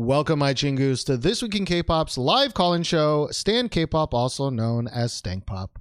Welcome, 0.00 0.38
my 0.38 0.54
chingus, 0.54 1.04
to 1.06 1.16
This 1.16 1.42
Week 1.42 1.56
in 1.56 1.64
K-Pop's 1.64 2.16
live 2.16 2.54
call-in 2.54 2.84
show, 2.84 3.26
Stand 3.32 3.72
K-Pop, 3.72 4.14
also 4.14 4.48
known 4.48 4.86
as 4.86 5.12
Stank 5.12 5.44
Pop. 5.44 5.80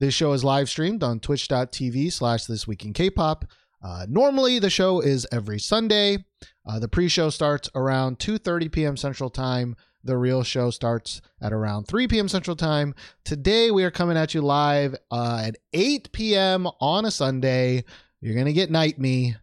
This 0.00 0.14
show 0.14 0.32
is 0.32 0.42
live 0.42 0.70
streamed 0.70 1.02
on 1.02 1.20
twitch.tv 1.20 2.10
slash 2.10 2.46
This 2.46 2.66
Week 2.66 2.82
in 2.86 2.94
K-Pop. 2.94 3.44
Uh, 3.82 4.06
normally, 4.08 4.58
the 4.58 4.70
show 4.70 5.00
is 5.00 5.26
every 5.30 5.58
Sunday. 5.58 6.24
Uh, 6.66 6.78
the 6.78 6.88
pre-show 6.88 7.28
starts 7.28 7.68
around 7.74 8.18
2.30 8.18 8.72
p.m. 8.72 8.96
Central 8.96 9.28
Time. 9.28 9.76
The 10.02 10.16
real 10.16 10.42
show 10.44 10.70
starts 10.70 11.20
at 11.42 11.52
around 11.52 11.88
3 11.88 12.08
p.m. 12.08 12.28
Central 12.28 12.56
Time. 12.56 12.94
Today, 13.22 13.70
we 13.70 13.84
are 13.84 13.90
coming 13.90 14.16
at 14.16 14.32
you 14.32 14.40
live 14.40 14.96
uh, 15.10 15.42
at 15.44 15.56
8 15.74 16.10
p.m. 16.12 16.66
on 16.80 17.04
a 17.04 17.10
Sunday. 17.10 17.84
You're 18.22 18.34
going 18.34 18.46
to 18.46 18.54
get 18.54 18.70
Night 18.70 18.98
Me. 18.98 19.36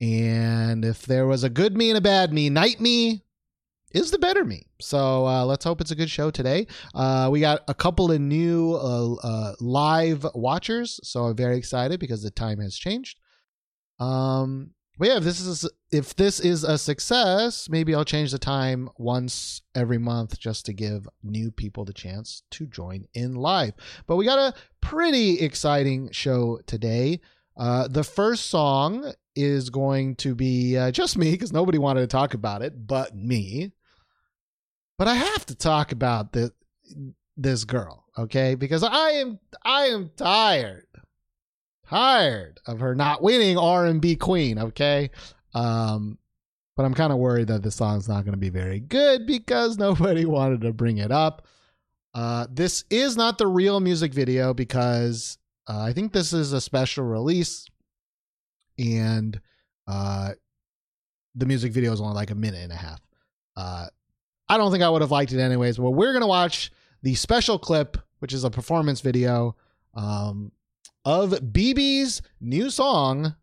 And 0.00 0.84
if 0.84 1.06
there 1.06 1.26
was 1.26 1.42
a 1.42 1.50
good 1.50 1.76
me 1.76 1.90
and 1.90 1.98
a 1.98 2.00
bad 2.00 2.32
me, 2.32 2.50
Night 2.50 2.80
Me 2.80 3.24
is 3.98 4.10
the 4.10 4.18
better 4.18 4.44
me. 4.44 4.66
So 4.80 5.26
uh, 5.26 5.44
let's 5.44 5.64
hope 5.64 5.80
it's 5.80 5.90
a 5.90 5.96
good 5.96 6.10
show 6.10 6.30
today. 6.30 6.66
Uh, 6.94 7.28
we 7.30 7.40
got 7.40 7.62
a 7.68 7.74
couple 7.74 8.10
of 8.10 8.20
new 8.20 8.74
uh, 8.74 9.14
uh, 9.14 9.54
live 9.60 10.24
watchers, 10.34 11.00
so 11.02 11.24
I'm 11.24 11.36
very 11.36 11.56
excited 11.56 11.98
because 12.00 12.22
the 12.22 12.30
time 12.30 12.60
has 12.60 12.76
changed. 12.76 13.18
Um, 13.98 14.70
but 14.98 15.08
yeah, 15.08 15.16
if 15.18 15.24
this 15.24 15.40
is 15.40 15.68
if 15.92 16.16
this 16.16 16.40
is 16.40 16.64
a 16.64 16.76
success, 16.76 17.68
maybe 17.70 17.94
I'll 17.94 18.04
change 18.04 18.32
the 18.32 18.38
time 18.38 18.88
once 18.98 19.62
every 19.74 19.98
month 19.98 20.38
just 20.38 20.66
to 20.66 20.72
give 20.72 21.08
new 21.22 21.50
people 21.50 21.84
the 21.84 21.92
chance 21.92 22.42
to 22.50 22.66
join 22.66 23.06
in 23.14 23.34
live. 23.34 23.74
But 24.06 24.16
we 24.16 24.24
got 24.24 24.38
a 24.38 24.58
pretty 24.80 25.40
exciting 25.40 26.10
show 26.10 26.60
today. 26.66 27.20
Uh, 27.56 27.86
the 27.88 28.04
first 28.04 28.46
song 28.46 29.12
is 29.36 29.70
going 29.70 30.16
to 30.16 30.34
be 30.34 30.76
uh, 30.76 30.90
just 30.90 31.16
me 31.16 31.30
because 31.30 31.52
nobody 31.52 31.78
wanted 31.78 32.00
to 32.00 32.06
talk 32.08 32.34
about 32.34 32.62
it 32.62 32.86
but 32.86 33.16
me. 33.16 33.72
But 34.98 35.06
I 35.06 35.14
have 35.14 35.46
to 35.46 35.54
talk 35.54 35.92
about 35.92 36.32
this 36.32 36.50
this 37.36 37.64
girl, 37.64 38.04
okay? 38.18 38.56
Because 38.56 38.82
I 38.82 39.10
am 39.10 39.38
I 39.64 39.86
am 39.86 40.10
tired. 40.16 40.86
Tired 41.86 42.60
of 42.66 42.80
her 42.80 42.94
not 42.94 43.22
winning 43.22 43.56
R&B 43.56 44.16
queen, 44.16 44.58
okay? 44.58 45.10
Um 45.54 46.18
but 46.76 46.84
I'm 46.84 46.94
kind 46.94 47.12
of 47.12 47.18
worried 47.18 47.48
that 47.48 47.62
the 47.62 47.70
song's 47.70 48.08
not 48.08 48.24
going 48.24 48.34
to 48.34 48.38
be 48.38 48.50
very 48.50 48.78
good 48.78 49.26
because 49.26 49.78
nobody 49.78 50.24
wanted 50.24 50.60
to 50.62 50.72
bring 50.72 50.98
it 50.98 51.12
up. 51.12 51.46
Uh 52.12 52.48
this 52.50 52.84
is 52.90 53.16
not 53.16 53.38
the 53.38 53.46
real 53.46 53.78
music 53.78 54.12
video 54.12 54.52
because 54.52 55.38
uh, 55.68 55.80
I 55.80 55.92
think 55.92 56.12
this 56.12 56.32
is 56.32 56.52
a 56.52 56.60
special 56.60 57.04
release 57.04 57.66
and 58.78 59.40
uh 59.86 60.30
the 61.36 61.46
music 61.46 61.72
video 61.72 61.92
is 61.92 62.00
only 62.00 62.14
like 62.14 62.32
a 62.32 62.34
minute 62.34 62.62
and 62.64 62.72
a 62.72 62.76
half. 62.76 63.00
I 64.48 64.56
don't 64.56 64.70
think 64.70 64.82
I 64.82 64.88
would 64.88 65.02
have 65.02 65.10
liked 65.10 65.32
it 65.32 65.40
anyways. 65.40 65.78
But 65.78 65.90
we're 65.90 66.12
gonna 66.12 66.26
watch 66.26 66.72
the 67.02 67.14
special 67.14 67.58
clip, 67.58 67.96
which 68.20 68.32
is 68.32 68.44
a 68.44 68.50
performance 68.50 69.00
video 69.00 69.56
um, 69.94 70.52
of 71.04 71.30
BIBI's 71.52 72.22
new 72.40 72.70
song, 72.70 73.36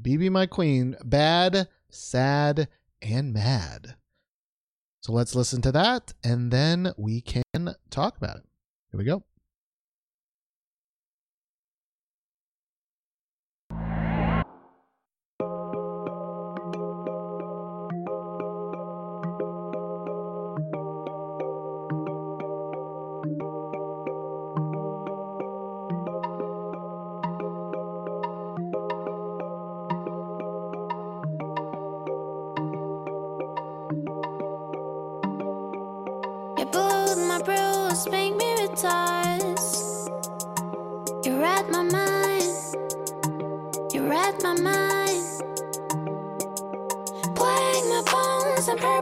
BB 0.00 0.30
My 0.30 0.46
Queen, 0.46 0.96
Bad, 1.04 1.68
Sad, 1.90 2.68
and 3.00 3.32
Mad. 3.32 3.96
So 5.00 5.12
let's 5.12 5.34
listen 5.34 5.60
to 5.62 5.72
that 5.72 6.12
and 6.22 6.52
then 6.52 6.92
we 6.96 7.20
can 7.20 7.74
talk 7.90 8.16
about 8.16 8.36
it. 8.36 8.44
Here 8.90 8.98
we 8.98 9.04
go. 9.04 9.24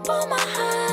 And 0.01 0.07
purple 0.07 0.29
my 0.29 0.39
hands. 0.39 0.90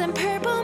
And 0.00 0.12
purple 0.14 0.63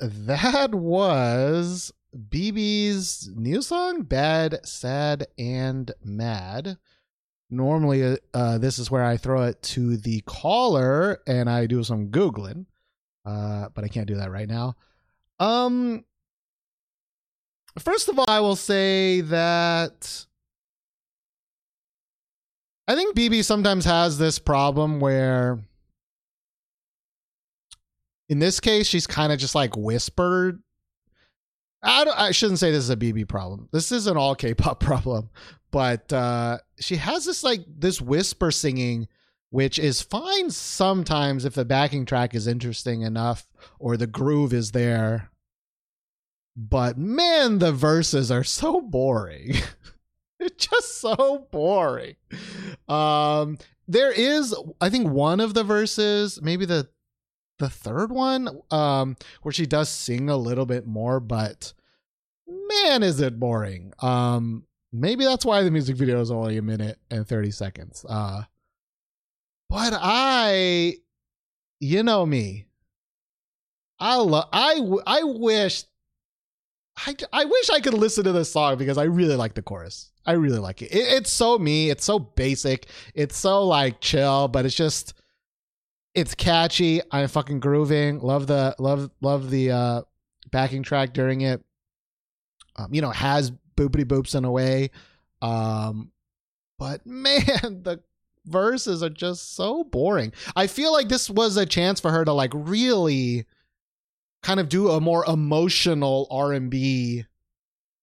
That 0.00 0.74
was 0.74 1.92
BIBI's 2.16 3.28
new 3.34 3.60
song, 3.60 4.02
Bad, 4.02 4.66
Sad, 4.66 5.26
and 5.38 5.92
Mad. 6.02 6.78
Normally, 7.50 8.16
uh, 8.32 8.58
this 8.58 8.78
is 8.78 8.90
where 8.90 9.04
I 9.04 9.18
throw 9.18 9.42
it 9.42 9.62
to 9.62 9.98
the 9.98 10.22
caller 10.22 11.18
and 11.26 11.50
I 11.50 11.66
do 11.66 11.84
some 11.84 12.08
Googling, 12.08 12.64
uh, 13.26 13.68
but 13.74 13.84
I 13.84 13.88
can't 13.88 14.06
do 14.06 14.16
that 14.16 14.30
right 14.30 14.48
now. 14.48 14.76
Um, 15.38 16.06
first 17.78 18.08
of 18.08 18.18
all, 18.18 18.24
I 18.28 18.40
will 18.40 18.56
say 18.56 19.20
that 19.20 20.26
I 22.88 22.94
think 22.94 23.14
BB 23.14 23.44
sometimes 23.44 23.84
has 23.84 24.16
this 24.16 24.38
problem 24.38 24.98
where 24.98 25.58
in 28.30 28.38
this 28.38 28.60
case, 28.60 28.86
she's 28.86 29.08
kind 29.08 29.32
of 29.32 29.40
just 29.40 29.56
like 29.56 29.76
whispered. 29.76 30.62
I, 31.82 32.06
I 32.16 32.30
shouldn't 32.30 32.60
say 32.60 32.70
this 32.70 32.84
is 32.84 32.90
a 32.90 32.96
BIBI 32.96 33.28
problem. 33.28 33.68
This 33.72 33.90
is 33.90 34.06
an 34.06 34.16
all 34.16 34.36
K-pop 34.36 34.78
problem, 34.80 35.30
but 35.72 36.10
uh, 36.12 36.58
she 36.78 36.96
has 36.96 37.24
this 37.24 37.42
like 37.42 37.62
this 37.66 38.00
whisper 38.00 38.52
singing, 38.52 39.08
which 39.50 39.80
is 39.80 40.00
fine 40.00 40.50
sometimes 40.50 41.44
if 41.44 41.54
the 41.54 41.64
backing 41.64 42.06
track 42.06 42.32
is 42.32 42.46
interesting 42.46 43.02
enough 43.02 43.48
or 43.80 43.96
the 43.96 44.06
groove 44.06 44.54
is 44.54 44.70
there. 44.70 45.32
But 46.56 46.96
man, 46.96 47.58
the 47.58 47.72
verses 47.72 48.30
are 48.30 48.44
so 48.44 48.80
boring. 48.80 49.54
it's 50.38 50.68
just 50.68 51.00
so 51.00 51.48
boring. 51.50 52.14
Um, 52.88 53.58
there 53.88 54.12
is, 54.12 54.54
I 54.80 54.88
think, 54.88 55.08
one 55.08 55.40
of 55.40 55.54
the 55.54 55.64
verses, 55.64 56.40
maybe 56.40 56.64
the 56.64 56.88
the 57.60 57.70
third 57.70 58.10
one, 58.10 58.48
um, 58.72 59.16
where 59.42 59.52
she 59.52 59.66
does 59.66 59.88
sing 59.88 60.28
a 60.28 60.36
little 60.36 60.66
bit 60.66 60.86
more, 60.86 61.20
but 61.20 61.72
man, 62.48 63.04
is 63.04 63.20
it 63.20 63.38
boring. 63.38 63.92
Um, 64.00 64.64
maybe 64.92 65.24
that's 65.24 65.44
why 65.44 65.62
the 65.62 65.70
music 65.70 65.96
video 65.96 66.20
is 66.20 66.32
only 66.32 66.56
a 66.56 66.62
minute 66.62 66.98
and 67.10 67.28
30 67.28 67.52
seconds. 67.52 68.04
Uh, 68.08 68.42
but 69.68 69.92
I, 69.94 70.96
you 71.78 72.02
know 72.02 72.26
me, 72.26 72.66
I 74.00 74.16
love, 74.16 74.48
I, 74.52 74.80
I 75.06 75.22
wish, 75.22 75.84
I, 77.06 77.14
I 77.32 77.44
wish 77.44 77.70
I 77.70 77.80
could 77.80 77.94
listen 77.94 78.24
to 78.24 78.32
this 78.32 78.50
song 78.50 78.78
because 78.78 78.98
I 78.98 79.04
really 79.04 79.36
like 79.36 79.54
the 79.54 79.62
chorus. 79.62 80.10
I 80.26 80.32
really 80.32 80.58
like 80.58 80.82
it. 80.82 80.92
it. 80.92 81.12
It's 81.12 81.30
so 81.30 81.58
me. 81.58 81.90
It's 81.90 82.04
so 82.04 82.18
basic. 82.18 82.86
It's 83.14 83.36
so 83.36 83.64
like 83.66 84.00
chill, 84.00 84.48
but 84.48 84.66
it's 84.66 84.74
just, 84.74 85.14
it's 86.20 86.34
catchy. 86.34 87.00
I'm 87.10 87.28
fucking 87.28 87.60
grooving. 87.60 88.20
Love 88.20 88.46
the 88.46 88.74
love 88.78 89.10
love 89.20 89.50
the 89.50 89.70
uh 89.70 90.02
backing 90.50 90.82
track 90.82 91.12
during 91.12 91.40
it. 91.40 91.62
Um, 92.76 92.92
you 92.92 93.00
know, 93.00 93.10
has 93.10 93.50
boopity 93.76 94.04
boops 94.04 94.34
in 94.34 94.44
a 94.44 94.50
way. 94.50 94.90
Um, 95.42 96.12
but 96.78 97.06
man, 97.06 97.82
the 97.82 98.00
verses 98.46 99.02
are 99.02 99.10
just 99.10 99.54
so 99.54 99.84
boring. 99.84 100.32
I 100.54 100.66
feel 100.66 100.92
like 100.92 101.08
this 101.08 101.30
was 101.30 101.56
a 101.56 101.66
chance 101.66 102.00
for 102.00 102.10
her 102.10 102.24
to 102.24 102.32
like 102.32 102.52
really 102.54 103.46
kind 104.42 104.60
of 104.60 104.68
do 104.68 104.90
a 104.90 105.00
more 105.00 105.24
emotional 105.26 106.26
R&B 106.30 107.24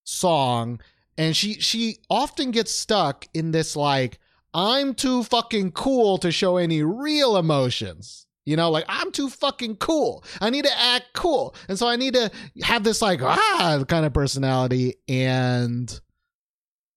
song 0.04 0.80
and 1.18 1.36
she 1.36 1.56
she 1.56 1.98
often 2.10 2.52
gets 2.52 2.72
stuck 2.72 3.25
in 3.34 3.52
this 3.52 3.75
like 3.75 4.19
I'm 4.53 4.94
too 4.94 5.23
fucking 5.23 5.73
cool 5.73 6.17
to 6.19 6.31
show 6.31 6.57
any 6.57 6.83
real 6.83 7.38
emotions. 7.38 8.25
You 8.45 8.55
know, 8.55 8.71
like 8.71 8.85
I'm 8.88 9.11
too 9.11 9.29
fucking 9.29 9.75
cool. 9.75 10.23
I 10.39 10.49
need 10.49 10.63
to 10.63 10.79
act 10.79 11.07
cool. 11.13 11.53
And 11.67 11.77
so 11.77 11.85
I 11.85 11.97
need 11.97 12.13
to 12.13 12.31
have 12.63 12.83
this 12.83 13.01
like 13.01 13.21
ah 13.21 13.83
kind 13.88 14.05
of 14.05 14.13
personality 14.13 14.95
and 15.09 15.99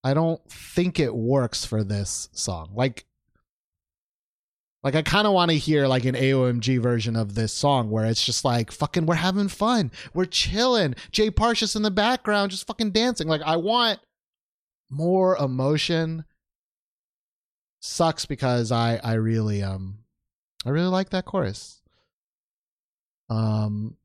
I 0.04 0.14
don't 0.14 0.40
think 0.48 1.00
it 1.00 1.14
works 1.14 1.64
for 1.64 1.82
this 1.82 2.28
song. 2.32 2.70
Like 2.74 3.04
like 4.84 4.94
I 4.94 5.02
kind 5.02 5.26
of 5.26 5.32
want 5.32 5.50
to 5.50 5.58
hear 5.58 5.88
like 5.88 6.04
an 6.04 6.14
AOMG 6.14 6.80
version 6.80 7.16
of 7.16 7.34
this 7.34 7.52
song 7.52 7.90
where 7.90 8.06
it's 8.06 8.24
just 8.24 8.44
like 8.44 8.70
fucking 8.70 9.06
we're 9.06 9.16
having 9.16 9.48
fun. 9.48 9.90
We're 10.14 10.26
chilling. 10.26 10.94
Jay 11.10 11.30
Parshas 11.30 11.74
in 11.74 11.82
the 11.82 11.90
background 11.90 12.52
just 12.52 12.66
fucking 12.66 12.92
dancing. 12.92 13.26
Like 13.26 13.42
I 13.42 13.56
want 13.56 13.98
more 14.88 15.36
emotion 15.36 16.24
sucks 17.80 18.26
because 18.26 18.70
I 18.70 19.00
I 19.02 19.14
really 19.14 19.62
um 19.62 19.98
I 20.64 20.70
really 20.70 20.86
like 20.88 21.10
that 21.10 21.24
chorus. 21.24 21.80
Um 23.28 23.96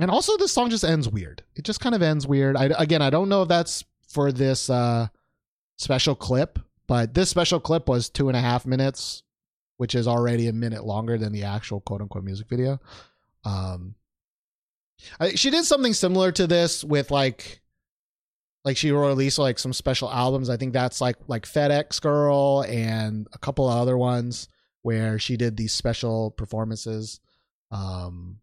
and 0.00 0.10
also 0.10 0.36
this 0.36 0.52
song 0.52 0.70
just 0.70 0.84
ends 0.84 1.08
weird. 1.08 1.44
It 1.54 1.64
just 1.64 1.80
kind 1.80 1.94
of 1.94 2.02
ends 2.02 2.26
weird. 2.26 2.56
I 2.56 2.70
again 2.78 3.02
I 3.02 3.10
don't 3.10 3.28
know 3.28 3.42
if 3.42 3.48
that's 3.48 3.84
for 4.08 4.32
this 4.32 4.68
uh 4.68 5.08
special 5.78 6.14
clip, 6.14 6.58
but 6.86 7.14
this 7.14 7.30
special 7.30 7.60
clip 7.60 7.88
was 7.88 8.10
two 8.10 8.28
and 8.28 8.36
a 8.36 8.40
half 8.40 8.66
minutes, 8.66 9.22
which 9.76 9.94
is 9.94 10.08
already 10.08 10.48
a 10.48 10.52
minute 10.52 10.84
longer 10.84 11.16
than 11.16 11.32
the 11.32 11.44
actual 11.44 11.80
quote 11.80 12.00
unquote 12.00 12.24
music 12.24 12.48
video. 12.48 12.80
Um 13.44 13.94
I, 15.18 15.30
she 15.30 15.50
did 15.50 15.64
something 15.64 15.94
similar 15.94 16.32
to 16.32 16.46
this 16.46 16.84
with 16.84 17.10
like 17.10 17.60
like 18.64 18.76
she 18.76 18.92
released 18.92 19.38
like 19.38 19.58
some 19.58 19.72
special 19.72 20.10
albums. 20.10 20.48
I 20.48 20.56
think 20.56 20.72
that's 20.72 21.00
like 21.00 21.16
like 21.26 21.44
FedEx 21.44 22.00
Girl 22.00 22.64
and 22.68 23.26
a 23.32 23.38
couple 23.38 23.68
of 23.68 23.76
other 23.76 23.98
ones 23.98 24.48
where 24.82 25.18
she 25.18 25.36
did 25.36 25.56
these 25.56 25.72
special 25.72 26.30
performances. 26.32 27.20
Um 27.70 28.38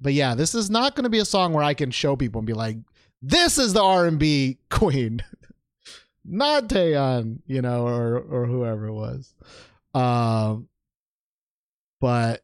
but 0.00 0.14
yeah, 0.14 0.34
this 0.34 0.54
is 0.54 0.70
not 0.70 0.96
going 0.96 1.04
to 1.04 1.10
be 1.10 1.18
a 1.18 1.26
song 1.26 1.52
where 1.52 1.62
I 1.62 1.74
can 1.74 1.90
show 1.90 2.16
people 2.16 2.38
and 2.38 2.46
be 2.46 2.54
like, 2.54 2.78
"This 3.20 3.58
is 3.58 3.74
the 3.74 3.82
R&B 3.82 4.56
queen." 4.70 5.22
not 6.24 6.68
Taeyeon, 6.68 7.40
you 7.46 7.60
know, 7.60 7.86
or 7.86 8.18
or 8.18 8.46
whoever 8.46 8.86
it 8.86 8.92
was. 8.92 9.34
Um 9.94 10.68
but 12.00 12.42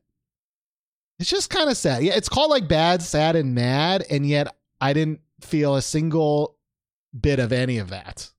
it's 1.19 1.31
just 1.31 1.49
kind 1.49 1.71
of 1.71 1.79
sad. 1.79 2.03
Yeah, 2.03 2.13
it's 2.15 2.29
called 2.29 2.51
like 2.51 2.69
Bad, 2.69 3.03
Sad 3.03 3.37
and 3.37 3.55
Mad 3.55 4.05
and 4.11 4.27
yet 4.27 4.55
I 4.81 4.93
didn't 4.93 5.21
feel 5.41 5.77
a 5.77 5.83
single 5.83 6.57
bit 7.19 7.39
of 7.39 7.53
any 7.53 7.79
of 7.79 7.91
that. 7.91 8.31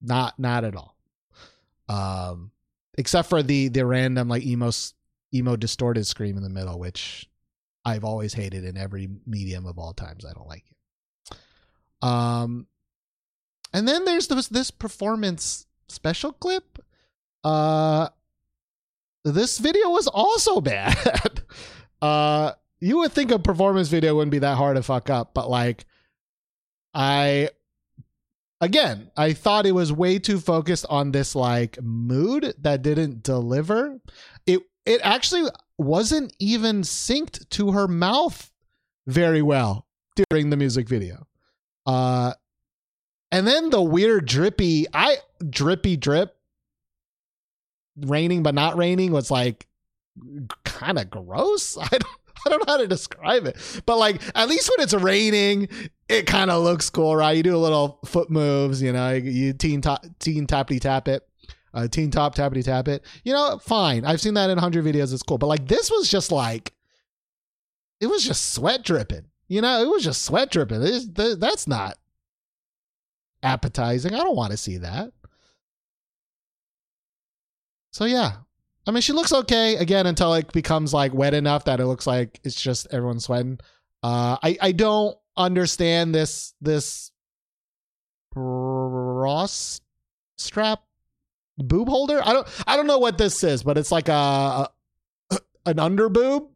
Not 0.00 0.38
not 0.38 0.64
at 0.64 0.76
all. 0.76 0.96
Um 1.88 2.50
except 2.96 3.28
for 3.28 3.42
the 3.42 3.68
the 3.68 3.84
random 3.84 4.28
like 4.28 4.44
emo 4.44 4.70
emo 5.34 5.56
distorted 5.56 6.06
scream 6.06 6.36
in 6.36 6.42
the 6.42 6.48
middle 6.50 6.78
which 6.78 7.28
I've 7.84 8.04
always 8.04 8.32
hated 8.34 8.64
in 8.64 8.76
every 8.76 9.08
medium 9.26 9.66
of 9.66 9.78
all 9.78 9.92
times. 9.92 10.24
I 10.24 10.32
don't 10.32 10.48
like 10.48 10.64
it. 10.70 11.36
Um 12.06 12.66
and 13.72 13.88
then 13.88 14.04
there's 14.04 14.28
this 14.28 14.48
this 14.48 14.70
performance 14.70 15.66
special 15.88 16.32
clip. 16.32 16.78
Uh 17.42 18.08
this 19.24 19.58
video 19.58 19.88
was 19.90 20.06
also 20.06 20.60
bad. 20.60 21.42
uh 22.02 22.52
you 22.84 22.98
would 22.98 23.12
think 23.12 23.30
a 23.30 23.38
performance 23.38 23.88
video 23.88 24.14
wouldn't 24.14 24.30
be 24.30 24.40
that 24.40 24.58
hard 24.58 24.76
to 24.76 24.82
fuck 24.82 25.08
up, 25.08 25.32
but 25.32 25.48
like 25.48 25.86
I 26.92 27.48
again, 28.60 29.10
I 29.16 29.32
thought 29.32 29.64
it 29.64 29.72
was 29.72 29.90
way 29.90 30.18
too 30.18 30.38
focused 30.38 30.84
on 30.90 31.10
this 31.10 31.34
like 31.34 31.82
mood 31.82 32.52
that 32.60 32.82
didn't 32.82 33.22
deliver. 33.22 33.98
It 34.46 34.60
it 34.84 35.00
actually 35.02 35.50
wasn't 35.78 36.36
even 36.38 36.82
synced 36.82 37.48
to 37.50 37.72
her 37.72 37.88
mouth 37.88 38.52
very 39.06 39.40
well 39.40 39.86
during 40.28 40.50
the 40.50 40.56
music 40.58 40.86
video. 40.86 41.26
Uh 41.86 42.34
and 43.32 43.46
then 43.46 43.70
the 43.70 43.80
weird 43.80 44.26
drippy 44.26 44.84
I 44.92 45.16
drippy 45.48 45.96
drip 45.96 46.36
raining 47.96 48.42
but 48.42 48.54
not 48.54 48.76
raining 48.76 49.10
was 49.10 49.30
like 49.30 49.68
kind 50.64 50.98
of 50.98 51.08
gross. 51.08 51.78
I 51.80 51.88
don't 51.88 52.23
I 52.46 52.50
don't 52.50 52.66
know 52.66 52.72
how 52.72 52.78
to 52.78 52.86
describe 52.86 53.46
it, 53.46 53.56
but 53.86 53.98
like 53.98 54.22
at 54.34 54.48
least 54.48 54.70
when 54.70 54.82
it's 54.84 54.94
raining, 54.94 55.68
it 56.08 56.26
kind 56.26 56.50
of 56.50 56.62
looks 56.62 56.90
cool, 56.90 57.16
right? 57.16 57.36
You 57.36 57.42
do 57.42 57.56
a 57.56 57.58
little 57.58 57.98
foot 58.04 58.30
moves, 58.30 58.82
you 58.82 58.92
know, 58.92 59.12
you 59.12 59.52
teen 59.52 59.80
top, 59.80 60.04
teen 60.18 60.46
tappity 60.46 60.80
tap 60.80 61.08
it, 61.08 61.26
uh, 61.72 61.88
teen 61.88 62.10
top 62.10 62.34
tappity 62.34 62.64
tap 62.64 62.88
it. 62.88 63.04
You 63.24 63.32
know, 63.32 63.58
fine. 63.58 64.04
I've 64.04 64.20
seen 64.20 64.34
that 64.34 64.50
in 64.50 64.58
hundred 64.58 64.84
videos. 64.84 65.12
It's 65.12 65.22
cool, 65.22 65.38
but 65.38 65.46
like 65.46 65.66
this 65.66 65.90
was 65.90 66.08
just 66.08 66.30
like, 66.30 66.72
it 68.00 68.06
was 68.06 68.24
just 68.24 68.52
sweat 68.52 68.82
dripping. 68.82 69.26
You 69.48 69.60
know, 69.60 69.82
it 69.82 69.88
was 69.88 70.04
just 70.04 70.22
sweat 70.22 70.50
dripping. 70.50 70.80
That's 71.14 71.66
not 71.66 71.98
appetizing. 73.42 74.14
I 74.14 74.18
don't 74.18 74.36
want 74.36 74.52
to 74.52 74.56
see 74.56 74.78
that. 74.78 75.12
So 77.92 78.06
yeah, 78.06 78.32
I 78.86 78.90
mean, 78.90 79.00
she 79.00 79.12
looks 79.12 79.32
okay 79.32 79.76
again 79.76 80.06
until 80.06 80.34
it 80.34 80.52
becomes 80.52 80.92
like 80.92 81.14
wet 81.14 81.34
enough 81.34 81.64
that 81.64 81.80
it 81.80 81.86
looks 81.86 82.06
like 82.06 82.40
it's 82.44 82.60
just 82.60 82.86
everyone 82.90 83.20
sweating. 83.20 83.58
Uh, 84.02 84.36
I 84.42 84.58
I 84.60 84.72
don't 84.72 85.16
understand 85.36 86.14
this 86.14 86.54
this 86.60 87.10
bra 88.32 89.46
strap 90.36 90.82
boob 91.56 91.88
holder. 91.88 92.20
I 92.22 92.32
don't 92.34 92.46
I 92.66 92.76
don't 92.76 92.86
know 92.86 92.98
what 92.98 93.16
this 93.16 93.42
is, 93.42 93.62
but 93.62 93.78
it's 93.78 93.90
like 93.90 94.08
a, 94.08 94.12
a 94.12 94.68
an 95.66 95.78
under 95.78 96.08
boob 96.10 96.50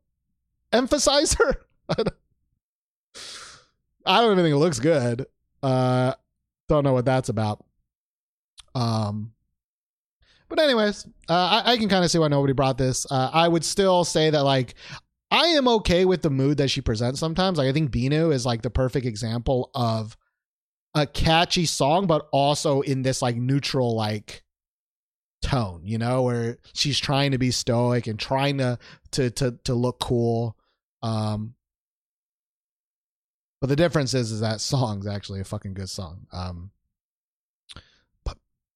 emphasizer. 0.72 1.54
I 4.06 4.20
don't 4.20 4.32
even 4.32 4.44
think 4.44 4.54
it 4.54 4.58
looks 4.58 4.80
good. 4.80 5.26
Uh, 5.62 6.14
don't 6.68 6.84
know 6.84 6.92
what 6.92 7.04
that's 7.04 7.28
about. 7.28 7.64
Um, 8.74 9.32
but 10.48 10.58
anyways, 10.58 11.06
uh, 11.28 11.62
I, 11.64 11.72
I, 11.72 11.76
can 11.76 11.88
kind 11.88 12.04
of 12.04 12.10
see 12.10 12.18
why 12.18 12.28
nobody 12.28 12.52
brought 12.52 12.78
this. 12.78 13.06
Uh, 13.10 13.30
I 13.32 13.48
would 13.48 13.64
still 13.64 14.04
say 14.04 14.30
that 14.30 14.42
like 14.42 14.74
I 15.30 15.48
am 15.48 15.68
okay 15.68 16.04
with 16.04 16.22
the 16.22 16.30
mood 16.30 16.58
that 16.58 16.68
she 16.68 16.80
presents 16.80 17.20
sometimes. 17.20 17.58
Like 17.58 17.68
I 17.68 17.72
think 17.72 17.90
Binu 17.90 18.32
is 18.32 18.46
like 18.46 18.62
the 18.62 18.70
perfect 18.70 19.06
example 19.06 19.70
of 19.74 20.16
a 20.94 21.06
catchy 21.06 21.66
song, 21.66 22.06
but 22.06 22.28
also 22.32 22.80
in 22.80 23.02
this 23.02 23.20
like 23.20 23.36
neutral 23.36 23.94
like 23.94 24.42
tone, 25.42 25.82
you 25.84 25.98
know, 25.98 26.22
where 26.22 26.58
she's 26.72 26.98
trying 26.98 27.32
to 27.32 27.38
be 27.38 27.50
stoic 27.50 28.06
and 28.06 28.18
trying 28.18 28.58
to 28.58 28.78
to 29.12 29.30
to 29.30 29.58
to 29.64 29.74
look 29.74 30.00
cool. 30.00 30.56
Um 31.02 31.54
but 33.60 33.68
the 33.68 33.76
difference 33.76 34.14
is 34.14 34.32
is 34.32 34.40
that 34.40 34.60
song's 34.62 35.06
actually 35.06 35.40
a 35.40 35.44
fucking 35.44 35.74
good 35.74 35.90
song. 35.90 36.26
Um 36.32 36.70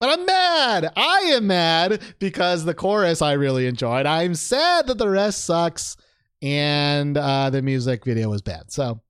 but 0.03 0.19
I'm 0.19 0.27
mad. 0.27 0.93
I 0.97 1.19
am 1.37 1.47
mad 1.47 2.03
because 2.19 2.65
the 2.65 2.75
chorus 2.75 3.23
I 3.23 3.35
really 3.35 3.69
enjoyed. 3.69 4.05
I'm 4.05 4.35
sad 4.35 4.89
that 4.89 4.99
the 4.99 5.09
rest 5.09 5.45
sucks 5.45 5.97
and 6.43 7.17
uh 7.17 7.51
the 7.51 7.63
music 7.63 8.05
video 8.05 8.29
was 8.29 8.43
bad. 8.43 8.73
So 8.73 9.01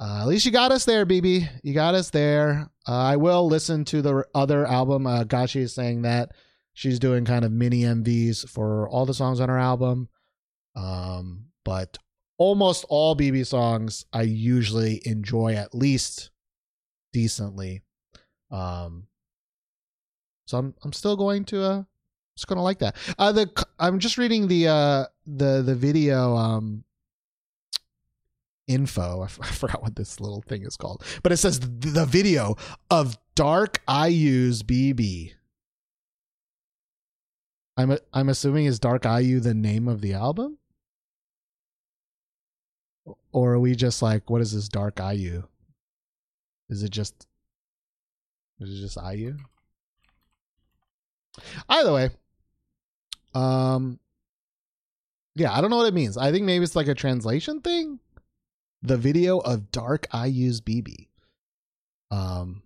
uh, 0.00 0.20
at 0.22 0.26
least 0.26 0.46
you 0.46 0.52
got 0.52 0.72
us 0.72 0.86
there, 0.86 1.04
BIBI. 1.04 1.46
You 1.62 1.74
got 1.74 1.94
us 1.94 2.08
there. 2.08 2.70
Uh, 2.88 2.96
I 2.96 3.16
will 3.16 3.46
listen 3.46 3.84
to 3.86 4.00
the 4.00 4.24
other 4.34 4.64
album. 4.64 5.06
Uh, 5.06 5.24
Gachi 5.24 5.60
is 5.60 5.74
saying 5.74 6.00
that 6.02 6.32
she's 6.72 6.98
doing 6.98 7.26
kind 7.26 7.44
of 7.44 7.52
mini 7.52 7.82
MVs 7.82 8.48
for 8.48 8.88
all 8.88 9.04
the 9.04 9.12
songs 9.12 9.38
on 9.38 9.50
her 9.50 9.58
album. 9.58 10.08
Um, 10.74 11.48
but 11.62 11.98
almost 12.38 12.86
all 12.88 13.14
BIBI 13.14 13.46
songs 13.46 14.06
I 14.14 14.22
usually 14.22 15.02
enjoy 15.04 15.56
at 15.56 15.74
least 15.74 16.30
decently. 17.12 17.82
Um, 18.50 19.08
so 20.46 20.58
I'm 20.58 20.74
I'm 20.82 20.92
still 20.92 21.16
going 21.16 21.44
to 21.46 21.62
uh 21.62 21.82
just 22.36 22.46
gonna 22.46 22.62
like 22.62 22.78
that. 22.80 22.96
Uh, 23.18 23.32
the 23.32 23.66
I'm 23.78 23.98
just 23.98 24.18
reading 24.18 24.48
the 24.48 24.68
uh 24.68 25.04
the 25.26 25.62
the 25.62 25.74
video 25.74 26.36
um 26.36 26.84
info. 28.66 29.20
I, 29.20 29.24
f- 29.26 29.38
I 29.42 29.46
forgot 29.46 29.82
what 29.82 29.96
this 29.96 30.20
little 30.20 30.42
thing 30.42 30.62
is 30.64 30.76
called, 30.76 31.04
but 31.22 31.32
it 31.32 31.38
says 31.38 31.58
th- 31.58 31.94
the 31.94 32.06
video 32.06 32.56
of 32.90 33.18
Dark 33.34 33.82
IU's 33.88 34.62
BIBI. 34.62 35.32
I'm 37.78 37.90
a, 37.90 37.98
I'm 38.14 38.28
assuming 38.30 38.64
is 38.66 38.78
Dark 38.78 39.04
IU 39.04 39.40
the 39.40 39.52
name 39.54 39.86
of 39.88 40.00
the 40.00 40.14
album, 40.14 40.58
or 43.32 43.52
are 43.54 43.60
we 43.60 43.74
just 43.74 44.00
like 44.00 44.30
what 44.30 44.40
is 44.40 44.52
this 44.52 44.68
Dark 44.68 45.00
IU? 45.00 45.42
Is 46.68 46.82
it 46.82 46.90
just 46.90 47.26
is 48.60 48.70
it 48.70 48.80
just 48.80 48.98
IU? 49.02 49.36
Either 51.68 51.92
way, 51.92 52.10
um, 53.34 53.98
yeah, 55.34 55.52
I 55.52 55.60
don't 55.60 55.70
know 55.70 55.76
what 55.76 55.88
it 55.88 55.94
means. 55.94 56.16
I 56.16 56.32
think 56.32 56.44
maybe 56.44 56.64
it's 56.64 56.76
like 56.76 56.88
a 56.88 56.94
translation 56.94 57.60
thing 57.60 58.00
the 58.82 58.96
video 58.96 59.38
of 59.38 59.70
Dark 59.70 60.06
I 60.12 60.26
use 60.26 60.60
BIBI. 60.60 61.08
Um, 62.10 62.62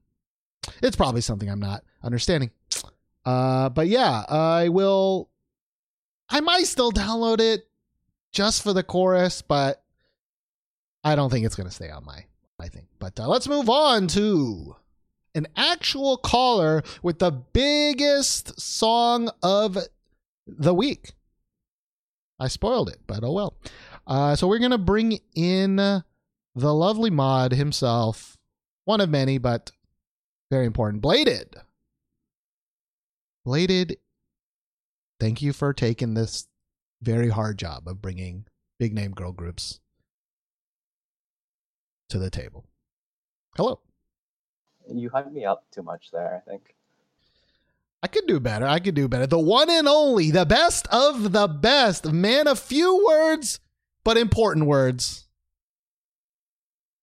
it's 0.83 0.97
probably 0.97 1.21
something 1.23 1.49
I'm 1.49 1.61
not 1.61 1.83
understanding. 2.03 2.50
Uh, 3.25 3.69
but 3.71 3.89
yeah, 3.89 4.25
I 4.29 4.69
will. 4.69 5.31
I 6.29 6.41
might 6.41 6.67
still 6.67 6.93
download 6.93 7.41
it 7.41 7.67
just 8.33 8.62
for 8.62 8.73
the 8.73 8.83
chorus, 8.83 9.43
but 9.43 9.83
I 11.03 11.17
don't 11.17 11.31
think 11.31 11.45
it's 11.47 11.57
gonna 11.57 11.71
stay 11.71 11.91
on 11.91 12.05
my 12.05 12.25
my 12.59 12.69
thing. 12.69 12.87
But 12.99 13.19
uh, 13.19 13.29
let's 13.29 13.49
move 13.49 13.69
on 13.69 14.07
to 14.09 14.77
an 15.35 15.47
actual 15.57 16.17
caller 16.17 16.83
with 17.03 17.19
the 17.19 17.31
biggest 17.31 18.61
song 18.61 19.31
of 19.43 19.79
the 20.47 20.75
week. 20.75 21.13
I 22.39 22.49
spoiled 22.49 22.89
it, 22.89 23.01
but 23.07 23.23
oh 23.23 23.33
well. 23.33 23.57
Uh, 24.07 24.35
so 24.35 24.49
we're 24.49 24.59
gonna 24.59 24.79
bring 24.79 25.21
in 25.35 25.77
the 25.77 26.75
lovely 26.75 27.11
mod 27.11 27.53
himself, 27.53 28.37
one 28.85 29.01
of 29.01 29.11
many, 29.11 29.39
but 29.39 29.73
very 30.51 30.67
important. 30.67 31.03
Bladed. 31.03 31.55
Bladed. 33.45 33.99
Thank 35.21 35.43
you 35.43 35.53
for 35.53 35.73
taking 35.73 36.15
this 36.15 36.49
very 37.03 37.29
hard 37.29 37.59
job 37.59 37.87
of 37.87 38.03
bringing 38.03 38.47
big 38.79 38.95
name 38.95 39.13
girl 39.13 39.33
groups 39.33 39.81
to 42.09 42.19
the 42.19 42.31
table. 42.31 42.65
Hello. 43.57 43.81
You 44.89 45.11
hyped 45.11 45.33
me 45.33 45.45
up 45.45 45.65
too 45.71 45.83
much 45.83 46.11
there, 46.13 46.43
I 46.47 46.51
think. 46.51 46.75
I 48.03 48.07
could 48.07 48.27
do 48.27 48.41
better. 48.41 48.67
I 48.67 48.79
could 48.79 48.95
do 48.95 49.09
better. 49.09 49.27
The 49.27 49.39
one 49.39 49.69
and 49.69 49.87
only, 49.87 50.31
the 50.31 50.47
best 50.47 50.87
of 50.89 51.33
the 51.33 51.47
best. 51.47 52.11
Man, 52.11 52.47
a 52.47 52.57
few 52.57 53.05
words, 53.07 53.61
but 54.05 54.17
important 54.17 54.67
words. 54.67 55.27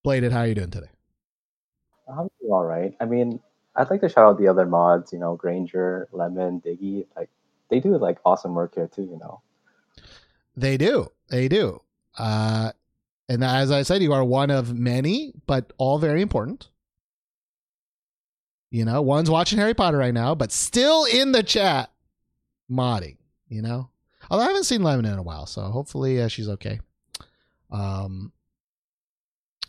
Bladed, 0.03 0.31
how 0.31 0.39
are 0.39 0.47
you 0.47 0.55
doing 0.55 0.71
today? 0.71 0.89
I'm 2.07 2.29
doing 2.39 2.51
all 2.51 2.63
right. 2.63 2.95
I 2.99 3.05
mean, 3.05 3.39
I'd 3.75 3.89
like 3.91 4.01
to 4.01 4.09
shout 4.09 4.25
out 4.25 4.39
the 4.39 4.47
other 4.47 4.65
mods, 4.65 5.13
you 5.13 5.19
know, 5.19 5.35
Granger, 5.35 6.07
Lemon, 6.11 6.61
Diggy. 6.61 7.05
Like, 7.15 7.29
they 7.69 7.79
do 7.79 7.95
like 7.97 8.17
awesome 8.25 8.55
work 8.55 8.75
here 8.75 8.87
too, 8.87 9.03
you 9.03 9.19
know. 9.19 9.41
They 10.55 10.77
do. 10.77 11.11
They 11.29 11.47
do. 11.47 11.81
Uh, 12.17 12.71
and 13.29 13.43
as 13.43 13.71
I 13.71 13.83
said, 13.83 14.01
you 14.01 14.13
are 14.13 14.23
one 14.23 14.49
of 14.49 14.73
many, 14.73 15.33
but 15.45 15.73
all 15.77 15.99
very 15.99 16.21
important. 16.21 16.69
You 18.69 18.83
know, 18.83 19.01
one's 19.01 19.29
watching 19.29 19.59
Harry 19.59 19.73
Potter 19.73 19.97
right 19.97 20.13
now, 20.13 20.35
but 20.35 20.51
still 20.51 21.05
in 21.05 21.31
the 21.31 21.43
chat 21.43 21.89
modding, 22.69 23.17
you 23.47 23.61
know? 23.61 23.89
Although 24.29 24.43
I 24.43 24.47
haven't 24.47 24.65
seen 24.65 24.83
Lemon 24.83 25.05
in 25.05 25.17
a 25.17 25.23
while, 25.23 25.45
so 25.45 25.61
hopefully 25.63 26.21
uh, 26.21 26.27
she's 26.27 26.49
okay. 26.49 26.81
Um, 27.71 28.33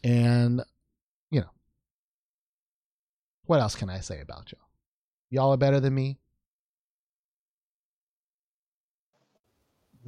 and, 0.03 0.63
you 1.31 1.41
know, 1.41 1.51
what 3.47 3.61
else 3.61 3.77
can 3.77 3.89
I 3.89 4.01
say 4.01 4.21
about 4.21 4.51
y'all? 4.51 4.69
Y'all 5.31 5.53
are 5.53 5.57
better 5.57 5.79
than 5.79 5.95
me. 5.95 6.19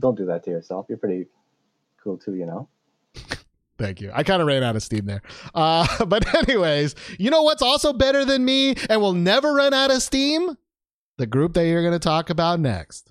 Don't 0.01 0.17
do 0.17 0.27
that 0.27 0.43
to 0.45 0.51
yourself. 0.51 0.87
You're 0.89 0.99
pretty 0.99 1.27
cool 2.03 2.17
too, 2.17 2.35
you 2.35 2.47
know. 2.47 2.69
Thank 3.81 4.03
you. 4.03 4.11
I 4.13 4.25
kind 4.25 4.43
of 4.43 4.47
ran 4.47 4.63
out 4.63 4.77
of 4.77 4.83
steam 4.83 5.07
there. 5.07 5.23
Uh, 5.55 6.05
but, 6.07 6.35
anyways, 6.35 6.95
you 7.19 7.31
know 7.31 7.43
what's 7.43 7.63
also 7.63 7.95
better 7.95 8.27
than 8.27 8.45
me 8.45 8.75
and 8.91 9.01
will 9.01 9.15
never 9.15 9.55
run 9.55 9.73
out 9.73 9.91
of 9.91 10.03
steam? 10.03 10.57
The 11.17 11.27
group 11.27 11.55
that 11.55 11.67
you're 11.67 11.81
going 11.83 11.95
to 11.95 11.99
talk 11.99 12.29
about 12.29 12.61
next. 12.61 13.11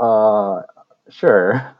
Uh, 0.00 0.62
sure. 1.10 1.76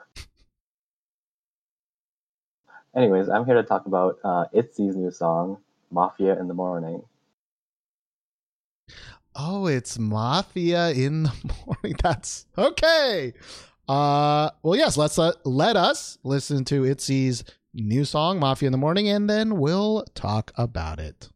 Anyways, 2.94 3.28
I'm 3.28 3.46
here 3.46 3.56
to 3.56 3.64
talk 3.64 3.86
about 3.86 4.18
uh, 4.22 4.44
ITZY's 4.54 4.96
new 4.96 5.10
song, 5.10 5.58
Mafia 5.90 6.38
in 6.38 6.46
the 6.46 6.54
Morning. 6.54 7.02
Oh, 9.34 9.66
it's 9.66 9.98
Mafia 9.98 10.90
in 10.90 11.24
the 11.24 11.32
morning. 11.66 11.96
That's 12.00 12.46
okay. 12.56 13.32
Uh, 13.88 14.50
well, 14.62 14.76
yes, 14.76 14.96
let's 14.96 15.18
uh, 15.18 15.32
let 15.44 15.76
us 15.76 16.18
listen 16.22 16.64
to 16.66 16.82
Itzy's 16.82 17.44
new 17.74 18.04
song, 18.04 18.38
Mafia 18.38 18.68
in 18.68 18.72
the 18.72 18.78
Morning, 18.78 19.08
and 19.08 19.28
then 19.28 19.58
we'll 19.58 20.04
talk 20.14 20.52
about 20.56 20.98
it. 20.98 21.28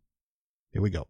Here 0.72 0.82
we 0.82 0.90
go. 0.90 1.06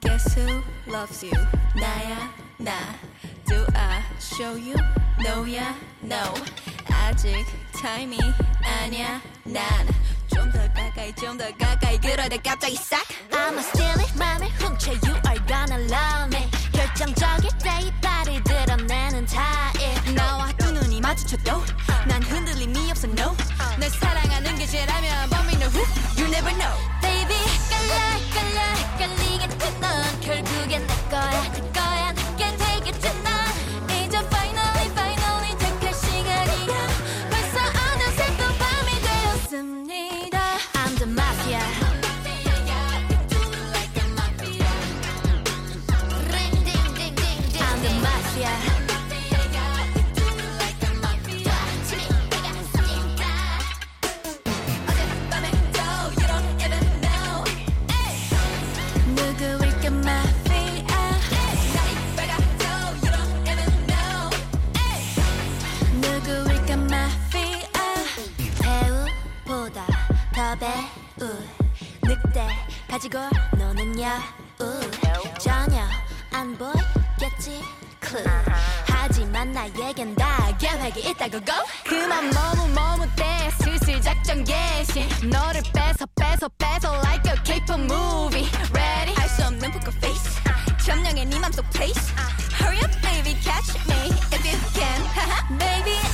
Guess 0.00 0.34
who 0.34 0.62
loves 0.90 1.22
you? 1.22 1.32
Naya, 1.76 2.28
nah. 2.58 2.94
Do 3.46 3.64
I 3.74 4.02
show 4.18 4.54
you? 4.54 4.76
No, 5.20 5.44
yeah, 5.44 5.74
no. 6.02 6.34
아직 6.92 7.44
타임이 7.80 8.18
아니야 8.62 9.20
난. 9.44 9.64
좀 10.28 10.50
더 10.52 10.58
가까이 10.72 11.12
좀 11.16 11.36
더 11.38 11.44
가까이 11.58 11.98
그러다 12.00 12.36
갑자기 12.42 12.76
싹. 12.76 13.02
I'ma 13.32 13.58
steal 13.60 13.98
it 14.00 14.12
맘을 14.18 14.48
훔쳐 14.58 14.92
You 14.92 15.14
are 15.28 15.40
gonna 15.46 15.84
love 15.90 16.36
me. 16.36 16.48
결정적일 16.72 17.50
때이 17.62 17.92
발이 18.00 18.42
드러내는 18.44 19.26
타입. 19.26 20.14
나와 20.14 20.52
두 20.58 20.70
눈이 20.72 21.00
마주쳐도 21.00 21.62
난 22.06 22.22
흔들림이 22.22 22.90
없어 22.90 23.08
no. 23.08 23.34
널 23.78 23.90
사랑하는 23.90 24.56
게 24.56 24.66
죄라면 24.66 25.30
범인은 25.30 25.66
who? 25.68 25.82
You 26.16 26.26
never 26.32 26.54
know. 26.56 26.74
Baby 27.02 27.36
깔라 27.70 27.94
깔라 28.34 28.98
깔리겠지 28.98 29.80
넌 29.80 30.20
결국엔 30.20 30.86
내 30.86 30.94
거야 31.10 31.69
가지고 72.90 73.20
노는야 73.56 74.20
우 74.58 74.80
전혀 75.38 75.80
안 76.32 76.58
보였겠지 76.58 77.62
clue 78.04 78.26
하지만 78.84 79.52
나에겐 79.52 80.16
다 80.16 80.56
계획이 80.58 81.08
있다고 81.10 81.38
go 81.44 81.54
그만 81.84 82.28
머뭇 82.30 82.68
머뭇대 82.74 83.48
슬슬 83.62 84.02
작전 84.02 84.42
개시 84.42 85.06
너를 85.24 85.62
뺏어 85.72 86.04
뺏어 86.16 86.48
뺏어 86.58 86.96
like 87.04 87.32
a 87.32 87.40
K-pop 87.44 87.80
movie 87.80 88.48
ready 88.74 89.14
할수 89.14 89.44
없는 89.44 89.70
poker 89.70 89.96
face 89.98 90.42
점령해 90.84 91.26
네 91.26 91.38
맘속 91.38 91.64
place 91.70 92.12
hurry 92.58 92.82
up 92.82 92.90
baby 93.02 93.38
catch 93.40 93.70
me 93.88 94.10
if 94.32 94.44
you 94.44 94.58
can 94.74 95.58
baby 95.58 96.09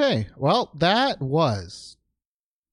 Okay, 0.00 0.28
well, 0.38 0.70
that 0.76 1.20
was 1.20 1.98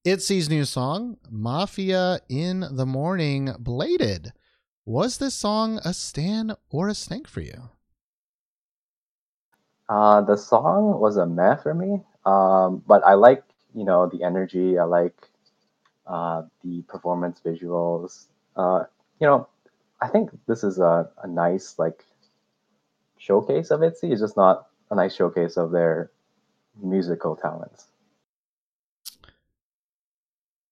Itzy's 0.02 0.48
new 0.48 0.64
song, 0.64 1.18
Mafia 1.30 2.20
in 2.30 2.64
the 2.70 2.86
Morning 2.86 3.52
Bladed. 3.58 4.32
Was 4.86 5.18
this 5.18 5.34
song 5.34 5.78
a 5.84 5.92
stan 5.92 6.54
or 6.70 6.88
a 6.88 6.94
stank 6.94 7.28
for 7.28 7.42
you? 7.42 7.68
Uh, 9.90 10.22
the 10.22 10.36
song 10.36 11.00
was 11.00 11.18
a 11.18 11.26
meh 11.26 11.56
for 11.56 11.74
me, 11.74 12.00
um, 12.24 12.82
but 12.86 13.04
I 13.04 13.12
like 13.12 13.44
you 13.74 13.84
know 13.84 14.06
the 14.06 14.22
energy. 14.22 14.78
I 14.78 14.84
like 14.84 15.28
uh, 16.06 16.44
the 16.64 16.80
performance 16.88 17.42
visuals. 17.44 18.28
Uh, 18.56 18.84
you 19.20 19.26
know, 19.26 19.46
I 20.00 20.08
think 20.08 20.30
this 20.46 20.64
is 20.64 20.78
a, 20.78 21.10
a 21.22 21.26
nice 21.26 21.78
like 21.78 22.06
showcase 23.18 23.70
of 23.70 23.80
ITZY. 23.80 24.12
It's 24.12 24.22
just 24.22 24.38
not 24.38 24.68
a 24.90 24.94
nice 24.94 25.14
showcase 25.14 25.58
of 25.58 25.72
their 25.72 26.10
musical 26.82 27.36
talents. 27.36 27.86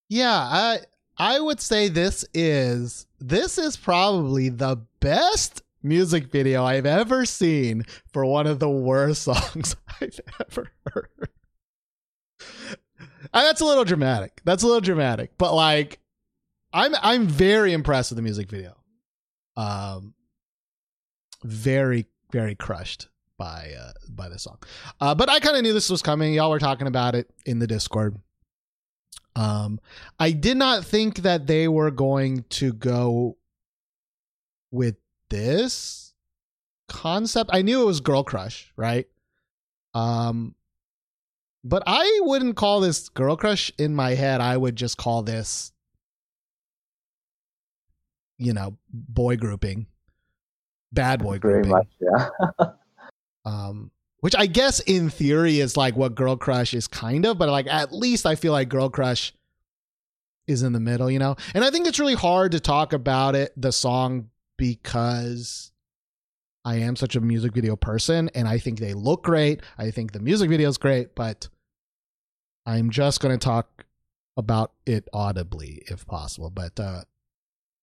Yeah, 0.09 0.35
I 0.35 0.79
I 1.17 1.39
would 1.39 1.59
say 1.59 1.87
this 1.87 2.25
is 2.33 3.07
this 3.19 3.57
is 3.57 3.75
probably 3.75 4.49
the 4.49 4.81
best 4.99 5.63
music 5.83 6.31
video 6.31 6.63
I've 6.63 6.85
ever 6.85 7.25
seen 7.25 7.83
for 8.11 8.25
one 8.25 8.47
of 8.47 8.59
the 8.59 8.69
worst 8.69 9.23
songs 9.23 9.75
I've 10.01 10.19
ever 10.49 10.71
heard. 10.93 11.29
That's 13.33 13.61
a 13.61 13.65
little 13.65 13.83
dramatic. 13.83 14.41
That's 14.45 14.63
a 14.63 14.67
little 14.67 14.81
dramatic, 14.81 15.31
but 15.37 15.53
like 15.53 15.99
I'm 16.73 16.95
I'm 17.01 17.27
very 17.27 17.73
impressed 17.73 18.11
with 18.11 18.17
the 18.17 18.23
music 18.23 18.49
video. 18.49 18.75
Um 19.55 20.13
very 21.43 22.05
very 22.31 22.55
crushed 22.55 23.09
by 23.37 23.71
uh 23.79 23.91
by 24.09 24.29
the 24.29 24.39
song. 24.39 24.57
Uh 24.99 25.13
but 25.15 25.29
I 25.29 25.39
kind 25.39 25.55
of 25.57 25.63
knew 25.63 25.73
this 25.73 25.89
was 25.89 26.01
coming. 26.01 26.33
Y'all 26.33 26.49
were 26.49 26.59
talking 26.59 26.87
about 26.87 27.15
it 27.15 27.29
in 27.45 27.59
the 27.59 27.67
Discord. 27.67 28.17
Um, 29.35 29.79
I 30.19 30.31
did 30.31 30.57
not 30.57 30.83
think 30.83 31.17
that 31.17 31.45
they 31.45 31.67
were 31.67 31.91
going 31.91 32.43
to 32.49 32.73
go 32.73 33.37
with 34.71 34.95
this 35.29 36.15
concept. 36.89 37.51
I 37.53 37.61
knew 37.61 37.83
it 37.83 37.85
was 37.85 37.99
Girl 37.99 38.23
Crush, 38.23 38.73
right? 38.75 39.05
Um, 39.93 40.55
but 41.63 41.83
I 41.85 42.19
wouldn't 42.23 42.55
call 42.55 42.79
this 42.79 43.09
Girl 43.09 43.35
Crush 43.37 43.71
in 43.77 43.93
my 43.93 44.15
head. 44.15 44.41
I 44.41 44.57
would 44.57 44.75
just 44.75 44.97
call 44.97 45.21
this, 45.21 45.71
you 48.39 48.53
know, 48.53 48.77
boy 48.91 49.37
grouping, 49.37 49.85
bad 50.91 51.21
boy 51.21 51.37
Very 51.37 51.61
grouping. 51.61 51.71
much, 51.71 51.87
yeah. 52.01 52.29
um 53.47 53.91
which 54.19 54.35
i 54.35 54.45
guess 54.45 54.79
in 54.81 55.09
theory 55.09 55.59
is 55.59 55.77
like 55.77 55.95
what 55.95 56.15
girl 56.15 56.35
crush 56.35 56.73
is 56.73 56.87
kind 56.87 57.25
of 57.25 57.37
but 57.37 57.49
like 57.49 57.67
at 57.67 57.93
least 57.93 58.25
i 58.25 58.35
feel 58.35 58.51
like 58.51 58.69
girl 58.69 58.89
crush 58.89 59.33
is 60.47 60.63
in 60.63 60.73
the 60.73 60.79
middle 60.79 61.09
you 61.09 61.19
know? 61.19 61.35
And 61.53 61.63
i 61.63 61.69
think 61.69 61.87
it's 61.87 61.99
really 61.99 62.15
hard 62.15 62.51
to 62.51 62.59
talk 62.59 62.93
about 62.93 63.35
it 63.35 63.53
the 63.57 63.71
song 63.71 64.29
because 64.57 65.71
i 66.65 66.75
am 66.75 66.95
such 66.95 67.15
a 67.15 67.21
music 67.21 67.53
video 67.53 67.75
person 67.75 68.29
and 68.35 68.47
i 68.47 68.57
think 68.57 68.79
they 68.79 68.93
look 68.93 69.23
great. 69.23 69.61
I 69.77 69.91
think 69.91 70.11
the 70.11 70.19
music 70.19 70.49
video 70.49 70.69
is 70.69 70.77
great 70.77 71.15
but 71.15 71.47
i'm 72.65 72.89
just 72.89 73.21
going 73.21 73.37
to 73.37 73.43
talk 73.43 73.85
about 74.37 74.71
it 74.85 75.09
audibly 75.11 75.81
if 75.87 76.05
possible. 76.05 76.49
But 76.49 76.79
uh 76.79 77.01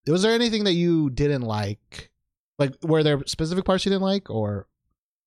was 0.06 0.22
there 0.22 0.32
anything 0.32 0.64
that 0.64 0.74
you 0.74 1.10
didn't 1.10 1.42
like? 1.42 2.10
Like 2.58 2.72
were 2.82 3.02
there 3.02 3.22
specific 3.26 3.64
parts 3.64 3.84
you 3.84 3.90
didn't 3.90 4.02
like 4.02 4.30
or 4.30 4.68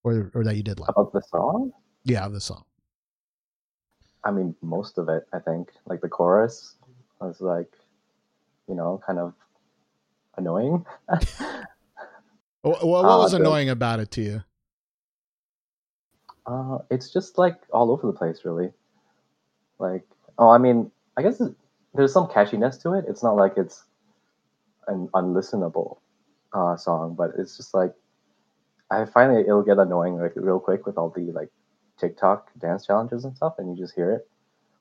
or 0.08 0.32
or 0.34 0.44
that 0.44 0.56
you 0.56 0.64
did 0.64 0.80
like 0.80 0.90
About 0.90 1.12
the 1.14 1.22
song, 1.22 1.72
yeah 2.04 2.26
of 2.26 2.34
the 2.34 2.42
song 2.42 2.64
I 4.24 4.32
mean, 4.32 4.56
most 4.62 4.98
of 4.98 5.08
it, 5.08 5.24
I 5.32 5.40
think. 5.40 5.70
Like 5.86 6.02
the 6.02 6.10
chorus 6.10 6.76
was 7.22 7.40
like, 7.40 7.72
you 8.68 8.76
know, 8.76 9.00
kind 9.06 9.20
of 9.20 9.34
annoying. 10.38 10.86
what, 12.62 12.86
what 12.86 13.06
Uh, 13.06 13.18
was 13.24 13.32
the- 13.32 13.38
annoying 13.38 13.70
about 13.70 14.00
it 14.02 14.12
to 14.12 14.22
you 14.22 14.44
Uh, 16.46 16.80
it's 16.90 17.12
just 17.12 17.38
like 17.38 17.56
all 17.72 17.92
over 17.92 18.08
the 18.08 18.14
place, 18.14 18.46
really. 18.46 18.72
Like, 19.80 20.06
oh, 20.38 20.50
I 20.50 20.58
mean, 20.58 20.92
I 21.18 21.22
guess 21.22 21.42
there's 21.94 22.14
some 22.14 22.28
catchiness 22.28 22.82
to 22.84 22.94
it. 22.94 23.06
It's 23.08 23.22
not 23.24 23.36
like 23.36 23.54
it's 23.58 23.84
an 24.88 25.10
unlistenable 25.14 25.98
uh, 26.54 26.78
song, 26.78 27.16
but 27.16 27.32
it's 27.38 27.58
just 27.58 27.74
like 27.74 27.94
I 28.90 29.06
find 29.06 29.36
it 29.36 29.42
it'll 29.42 29.64
get 29.64 29.78
annoying 29.78 30.18
like 30.20 30.34
real 30.36 30.60
quick 30.60 30.86
with 30.86 30.98
all 30.98 31.10
the 31.10 31.32
like 31.32 31.50
TikTok 32.00 32.52
dance 32.60 32.86
challenges 32.86 33.26
and 33.26 33.36
stuff, 33.36 33.56
and 33.58 33.70
you 33.70 33.84
just 33.84 33.96
hear 33.96 34.12
it 34.12 34.28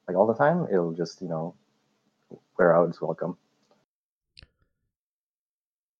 like 0.06 0.16
all 0.16 0.26
the 0.26 0.34
time. 0.34 0.66
It'll 0.70 0.92
just 0.92 1.20
you 1.20 1.28
know 1.28 1.54
wear 2.58 2.74
out 2.76 2.88
its 2.88 3.00
welcome. 3.00 3.36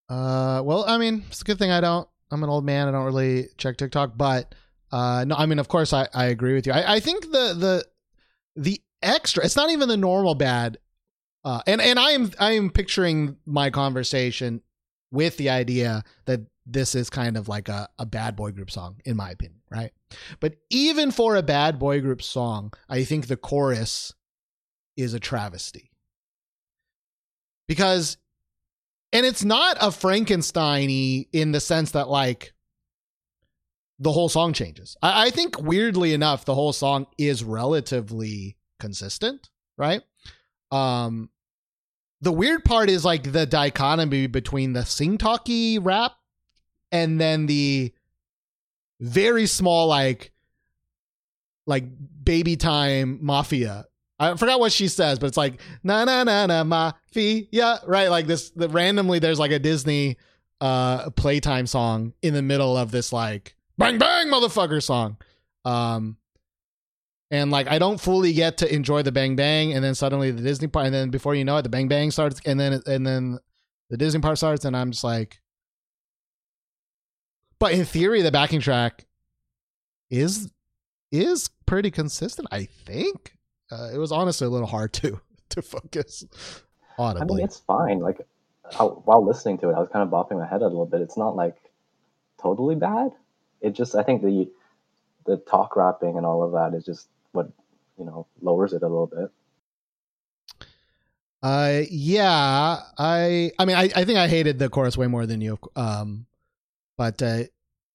Uh, 0.09 0.63
well, 0.65 0.85
I 0.87 0.99
mean, 0.99 1.25
it's 1.29 1.41
a 1.41 1.45
good 1.45 1.59
thing 1.59 1.71
I 1.71 1.81
don't. 1.81 2.09
I'm 2.31 2.43
an 2.43 2.51
old 2.51 2.65
man. 2.65 2.89
I 2.89 2.93
don't 2.93 3.05
really 3.05 3.49
check 3.57 3.77
TikTok, 3.77 4.17
but 4.17 4.55
uh, 4.93 5.25
no, 5.27 5.35
I 5.37 5.47
mean, 5.47 5.59
of 5.59 5.69
course, 5.69 5.93
I, 5.93 6.09
I 6.15 6.27
agree 6.27 6.55
with 6.55 6.67
you. 6.67 6.73
I, 6.73 6.95
I 6.95 7.01
think 7.01 7.23
the 7.25 7.55
the 7.55 7.87
the 8.55 8.81
extra. 9.03 9.45
It's 9.45 9.57
not 9.57 9.71
even 9.71 9.89
the 9.89 9.97
normal 9.97 10.35
bad. 10.35 10.79
Uh, 11.45 11.61
and 11.67 11.81
and 11.81 11.99
I 11.99 12.11
am 12.11 12.31
I 12.39 12.53
am 12.53 12.71
picturing 12.71 13.37
my 13.47 13.71
conversation 13.71 14.63
with 15.11 15.37
the 15.37 15.51
idea 15.51 16.03
that 16.25 16.41
this 16.67 16.95
is 16.95 17.09
kind 17.09 17.37
of 17.37 17.49
like 17.49 17.69
a, 17.69 17.89
a 17.99 18.05
bad 18.05 18.35
boy 18.35 18.51
group 18.51 18.71
song, 18.71 18.97
in 19.05 19.17
my 19.17 19.31
opinion, 19.31 19.61
right? 19.71 19.93
But 20.41 20.57
even 20.69 21.13
for 21.13 21.37
a 21.37 21.43
bad 21.43 21.79
boy 21.79 22.01
group 22.01 22.23
song, 22.23 22.73
I 22.89 23.05
think 23.05 23.27
the 23.27 23.37
chorus 23.37 24.13
is 24.97 25.15
a 25.15 25.21
travesty 25.21 25.93
because 27.69 28.17
and 29.13 29.25
it's 29.25 29.45
not 29.45 29.77
a 29.81 29.93
Frankenstein 29.93 30.91
in 31.33 31.53
the 31.53 31.61
sense 31.61 31.93
that 31.93 32.09
like 32.09 32.53
the 33.99 34.13
whole 34.13 34.29
song 34.29 34.53
changes. 34.53 34.97
I, 35.01 35.27
I 35.27 35.31
think 35.31 35.61
weirdly 35.61 36.13
enough, 36.13 36.45
the 36.45 36.55
whole 36.55 36.73
song 36.73 37.07
is 37.17 37.45
relatively 37.45 38.57
consistent, 38.81 39.49
right? 39.79 40.03
Um 40.73 41.31
the 42.23 42.33
weird 42.33 42.65
part 42.65 42.89
is 42.89 43.05
like 43.05 43.31
the 43.31 43.47
dichotomy 43.47 44.27
between 44.27 44.73
the 44.73 44.85
sing 44.85 45.19
talky 45.19 45.79
rap 45.79 46.13
and 46.93 47.21
then 47.21 47.47
the 47.47 47.93
very 49.01 49.47
small 49.47 49.87
like 49.87 50.33
like 51.67 51.85
baby 52.25 52.57
time 52.57 53.19
mafia. 53.21 53.87
I 54.19 54.35
forgot 54.37 54.61
what 54.61 54.73
she 54.73 54.89
says, 54.89 55.19
but 55.19 55.27
it's 55.27 55.37
like 55.37 55.61
na 55.83 56.05
na 56.05 56.25
na 56.25 56.47
na 56.47 56.65
mafia, 56.65 57.81
right? 57.87 58.09
Like 58.09 58.27
this. 58.27 58.51
The, 58.51 58.69
randomly, 58.69 59.19
there's 59.19 59.39
like 59.39 59.51
a 59.51 59.59
Disney 59.59 60.17
uh 60.63 61.11
playtime 61.11 61.67
song 61.67 62.15
in 62.23 62.33
the 62.33 62.41
middle 62.41 62.79
of 62.79 62.91
this 62.91 63.13
like 63.13 63.55
bang 63.77 63.99
bang 63.99 64.29
motherfucker 64.29 64.83
song. 64.83 65.19
Um, 65.67 66.17
and 67.31 67.51
like 67.51 67.69
I 67.69 67.79
don't 67.79 68.01
fully 68.01 68.33
get 68.33 68.59
to 68.59 68.75
enjoy 68.75 69.03
the 69.03 69.13
bang 69.13 69.37
bang, 69.37 69.73
and 69.73 69.85
then 69.85 69.95
suddenly 69.95 70.31
the 70.31 70.43
Disney 70.43 70.69
part, 70.69 70.87
and 70.87 70.95
then 70.95 71.11
before 71.11 71.35
you 71.35 71.45
know 71.45 71.57
it, 71.59 71.63
the 71.63 71.69
bang 71.69 71.89
bang 71.89 72.11
starts, 72.11 72.41
and 72.47 72.59
then 72.59 72.81
and 72.87 73.07
then 73.07 73.39
the 73.91 73.97
Disney 73.97 74.21
part 74.21 74.39
starts, 74.39 74.65
and 74.65 74.77
I'm 74.77 74.93
just 74.93 75.05
like, 75.05 75.41
but 77.59 77.73
in 77.73 77.85
theory, 77.85 78.23
the 78.23 78.33
backing 78.33 78.61
track 78.61 79.07
is 80.11 80.51
is 81.13 81.49
pretty 81.67 81.91
consistent. 81.91 82.49
I 82.51 82.65
think 82.65 83.37
uh, 83.71 83.91
it 83.93 83.99
was 83.99 84.13
honestly 84.13 84.47
a 84.47 84.51
little 84.51 84.67
hard 84.67 84.93
to 84.95 85.21
to 85.51 85.63
focus 85.63 86.25
I 86.99 87.03
audibly. 87.03 87.37
mean, 87.37 87.45
it's 87.45 87.59
fine. 87.59 88.01
Like 88.01 88.27
I, 88.79 88.85
while 88.85 89.25
listening 89.25 89.59
to 89.59 89.71
it, 89.71 89.75
I 89.75 89.81
was 89.81 89.89
kind 89.93 90.03
of 90.03 90.11
bopping 90.11 90.39
my 90.39 90.47
head 90.47 90.63
a 90.63 90.67
little 90.67 90.87
bit. 90.87 91.01
It's 91.01 91.17
not 91.17 91.37
like 91.37 91.57
totally 92.41 92.75
bad. 92.75 93.13
It 93.61 93.71
just 93.73 93.95
I 93.95 94.03
think 94.03 94.23
the 94.23 94.51
the 95.25 95.37
talk 95.39 95.77
rapping 95.77 96.17
and 96.17 96.25
all 96.25 96.43
of 96.43 96.53
that 96.53 96.77
is 96.77 96.85
just 96.85 97.09
what 97.33 97.51
you 97.99 98.05
know 98.05 98.27
lowers 98.41 98.73
it 98.73 98.83
a 98.83 98.89
little 98.89 99.07
bit. 99.07 99.31
Uh, 101.43 101.83
yeah, 101.91 102.81
I, 102.99 103.53
I 103.59 103.65
mean, 103.67 103.77
I, 103.77 103.91
I 103.95 104.05
think 104.05 104.19
I 104.19 104.27
hated 104.27 104.59
the 104.59 104.69
chorus 104.69 104.97
way 104.97 105.07
more 105.07 105.27
than 105.27 105.41
you. 105.41 105.59
Um, 105.77 106.27
but 106.97 107.21
uh, 107.23 107.45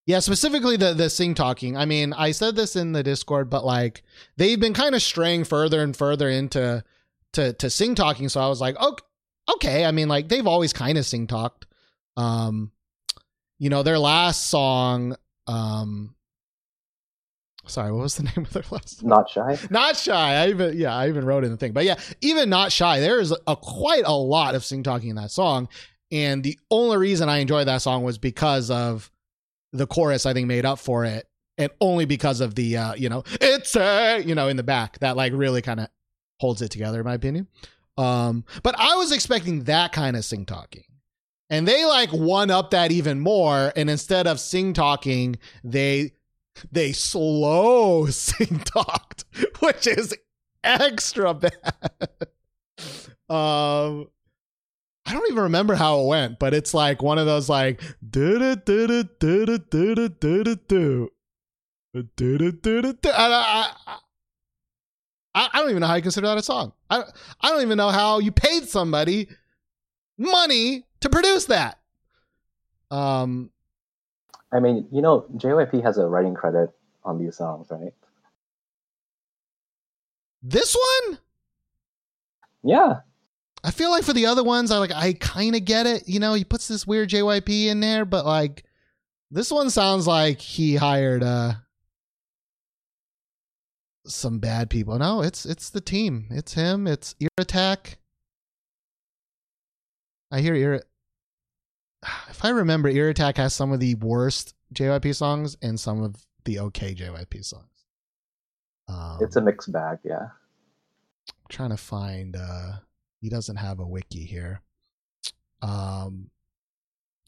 yeah, 0.06 0.20
specifically 0.20 0.78
the 0.78 0.94
the 0.94 1.10
sing 1.10 1.36
talking. 1.36 1.78
I 1.78 1.86
mean, 1.86 2.14
I 2.14 2.32
said 2.32 2.56
this 2.56 2.76
in 2.76 2.92
the 2.92 3.04
Discord, 3.04 3.50
but 3.50 3.66
like 3.66 4.04
they've 4.38 4.60
been 4.60 4.74
kind 4.74 4.96
of 4.96 5.02
straying 5.02 5.44
further 5.44 5.82
and 5.82 5.96
further 5.96 6.30
into 6.30 6.84
to 7.34 7.54
to 7.54 7.70
sing 7.70 7.96
talking. 7.96 8.30
So 8.30 8.42
I 8.42 8.48
was 8.48 8.62
like, 8.62 8.80
okay, 8.80 9.06
okay. 9.56 9.86
I 9.86 9.92
mean, 9.92 10.08
like 10.08 10.28
they've 10.28 10.48
always 10.48 10.74
kind 10.74 10.98
of 10.98 11.06
sing 11.06 11.28
talked. 11.28 11.66
Um, 12.18 12.72
you 13.60 13.70
know, 13.70 13.84
their 13.84 14.00
last 14.00 14.48
song. 14.48 15.16
Um, 15.48 16.16
sorry, 17.68 17.92
what 17.92 18.02
was 18.02 18.16
the 18.16 18.24
name 18.36 18.46
of 18.46 18.54
their 18.54 18.64
last? 18.72 19.00
Song? 19.00 19.10
Not 19.10 19.30
shy. 19.30 19.58
not 19.70 19.98
shy. 19.98 20.44
I 20.44 20.50
even 20.50 20.78
yeah, 20.78 20.96
I 20.96 21.10
even 21.10 21.26
wrote 21.26 21.44
in 21.44 21.52
the 21.52 21.58
thing. 21.58 21.74
But 21.74 21.86
yeah, 21.86 22.00
even 22.22 22.50
not 22.50 22.72
shy. 22.72 23.00
There 23.00 23.20
is 23.20 23.36
a 23.46 23.56
quite 23.56 24.04
a 24.06 24.14
lot 24.14 24.56
of 24.56 24.66
sing 24.66 24.84
talking 24.84 25.10
in 25.10 25.16
that 25.18 25.32
song, 25.32 25.70
and 26.12 26.44
the 26.44 26.60
only 26.70 26.98
reason 26.98 27.30
I 27.30 27.38
enjoyed 27.38 27.68
that 27.68 27.82
song 27.82 28.04
was 28.04 28.18
because 28.18 28.70
of 28.70 29.12
the 29.72 29.88
chorus. 29.88 30.26
I 30.26 30.34
think 30.34 30.48
made 30.48 30.66
up 30.66 30.80
for 30.80 31.06
it, 31.06 31.28
and 31.58 31.72
only 31.80 32.06
because 32.06 32.42
of 32.42 32.56
the 32.56 32.78
uh, 32.78 32.94
you 32.96 33.10
know 33.10 33.24
it's 33.40 33.76
a 33.76 34.22
you 34.22 34.36
know 34.36 34.48
in 34.48 34.58
the 34.58 34.64
back 34.64 35.00
that 35.00 35.16
like 35.16 35.34
really 35.34 35.62
kind 35.62 35.80
of 35.80 35.88
holds 36.40 36.62
it 36.62 36.70
together 36.70 37.00
in 37.00 37.06
my 37.06 37.14
opinion. 37.14 37.48
Um, 37.98 38.46
but 38.64 38.76
I 38.78 38.96
was 38.96 39.12
expecting 39.12 39.66
that 39.66 39.92
kind 39.92 40.16
of 40.16 40.26
sing 40.26 40.46
talking. 40.46 40.84
And 41.50 41.68
they 41.68 41.86
like 41.86 42.12
one 42.12 42.50
up 42.50 42.72
that 42.72 42.92
even 42.92 43.20
more, 43.20 43.74
and 43.76 43.90
instead 43.90 44.26
of 44.26 44.40
sing 44.40 44.74
talking, 44.74 45.38
they 45.64 46.14
they 46.72 46.94
slow 46.94 48.06
sing 48.10 48.60
talked, 48.60 49.26
which 49.60 49.88
is 49.88 50.16
extra 50.64 51.34
bad. 51.34 52.10
um 53.30 54.08
I 55.06 55.14
don't 55.14 55.30
even 55.32 55.44
remember 55.44 55.76
how 55.76 56.02
it 56.02 56.08
went, 56.08 56.40
but 56.40 56.54
it's 56.54 56.74
like 56.74 57.02
one 57.02 57.18
of 57.18 57.26
those 57.26 57.50
like 57.50 57.82
do 58.08 58.40
do 58.40 58.56
do 58.56 58.88
do 58.88 59.04
do 59.20 59.58
do 59.58 60.10
do 60.10 60.10
do 60.10 60.56
do 60.56 60.56
do 61.94 62.10
do 62.16 62.38
do 62.38 62.82
do 62.82 62.94
do 62.94 63.10
I, 63.10 63.98
I, 65.34 65.50
I 65.54 65.60
don't 65.60 65.70
even 65.70 65.82
know 65.82 65.88
how 65.88 65.96
you 65.96 66.02
consider 66.02 66.28
that 66.28 66.38
a 66.38 66.44
song. 66.44 66.74
I 66.90 67.04
I 67.42 67.50
don't 67.50 67.62
even 67.62 67.78
know 67.78 67.90
how 67.90 68.20
you 68.20 68.32
paid 68.32 68.68
somebody 68.68 69.28
money 70.18 70.86
to 71.02 71.10
produce 71.10 71.46
that. 71.46 71.80
Um 72.92 73.50
I 74.54 74.60
mean, 74.60 74.88
you 74.92 75.02
know, 75.02 75.26
JYP 75.38 75.82
has 75.84 75.98
a 75.98 76.06
writing 76.08 76.34
credit 76.34 76.70
on 77.04 77.18
these 77.18 77.38
songs, 77.38 77.68
right? 77.72 77.94
this 80.44 80.76
one 80.76 81.20
Yeah, 82.64 83.02
I 83.64 83.72
feel 83.72 83.92
like 83.92 84.04
for 84.04 84.14
the 84.14 84.26
other 84.26 84.44
ones, 84.44 84.72
I 84.72 84.78
like 84.78 84.92
I 84.92 85.14
kind 85.14 85.56
of 85.56 85.66
get 85.66 85.86
it. 85.86 86.08
You 86.08 86.20
know, 86.20 86.34
he 86.34 86.44
puts 86.44 86.68
this 86.68 86.88
weird 86.88 87.10
JYP 87.10 87.68
in 87.68 87.80
there, 87.80 88.06
but 88.06 88.26
like 88.26 88.64
this 89.30 89.52
one 89.52 89.70
sounds 89.70 90.08
like 90.08 90.40
he 90.42 90.76
hired 90.76 91.24
uh 91.24 91.54
some 94.06 94.40
bad 94.40 94.70
people. 94.70 94.98
No, 94.98 95.22
it's 95.22 95.46
it's 95.46 95.70
the 95.70 95.82
team. 95.82 96.26
It's 96.32 96.54
him. 96.54 96.88
It's 96.88 97.16
Ear 97.20 97.30
Attack. 97.38 98.00
I 100.32 100.42
hear 100.42 100.56
Ear. 100.56 100.82
If 102.30 102.44
I 102.44 102.50
remember, 102.50 102.90
Ear 102.90 103.10
Attack 103.10 103.38
has 103.38 103.54
some 103.54 103.72
of 103.72 103.80
the 103.80 103.94
worst 103.96 104.56
JYP 104.74 105.16
songs 105.16 105.56
and 105.62 105.80
some 105.80 106.02
of 106.02 106.16
the 106.46 106.60
okay 106.60 106.96
JYP 106.96 107.46
songs. 107.46 107.68
Um, 108.88 109.20
it's 109.22 109.36
a 109.36 109.42
mixed 109.42 109.72
bag. 109.72 110.00
Yeah. 110.04 110.30
trying 111.50 111.70
to 111.70 111.78
find 111.78 112.36
uh 112.36 112.72
he 113.22 113.30
doesn't 113.30 113.58
have 113.58 113.80
a 113.80 113.88
wiki 113.88 114.26
here. 114.26 114.62
Um 115.62 116.32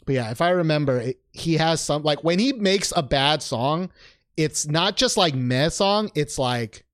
but 0.05 0.15
yeah 0.15 0.31
if 0.31 0.41
i 0.41 0.49
remember 0.49 0.99
it, 0.99 1.19
he 1.31 1.55
has 1.55 1.81
some 1.81 2.03
like 2.03 2.23
when 2.23 2.39
he 2.39 2.53
makes 2.53 2.91
a 2.95 3.03
bad 3.03 3.41
song 3.41 3.89
it's 4.35 4.67
not 4.67 4.97
just 4.97 5.17
like 5.17 5.33
meh 5.33 5.69
song 5.69 6.11
it's 6.15 6.37
like 6.37 6.85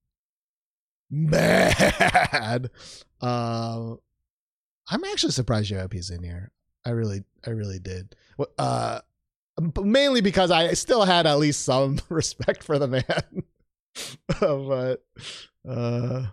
bad 1.10 2.70
uh 3.22 3.94
i'm 4.90 5.04
actually 5.06 5.32
surprised 5.32 5.72
JYP's 5.72 6.10
in 6.10 6.24
here. 6.24 6.52
I 6.86 6.92
really 6.92 7.24
i 7.46 7.52
really 7.52 7.80
did. 7.80 8.16
Uh 8.58 9.00
mainly 9.82 10.22
because 10.22 10.52
i 10.52 10.74
still 10.74 11.04
had 11.04 11.26
at 11.28 11.40
least 11.40 11.64
some 11.64 12.00
respect 12.10 12.64
for 12.64 12.78
the 12.80 12.88
man. 12.88 13.44
But 14.40 15.04
uh 15.68 16.28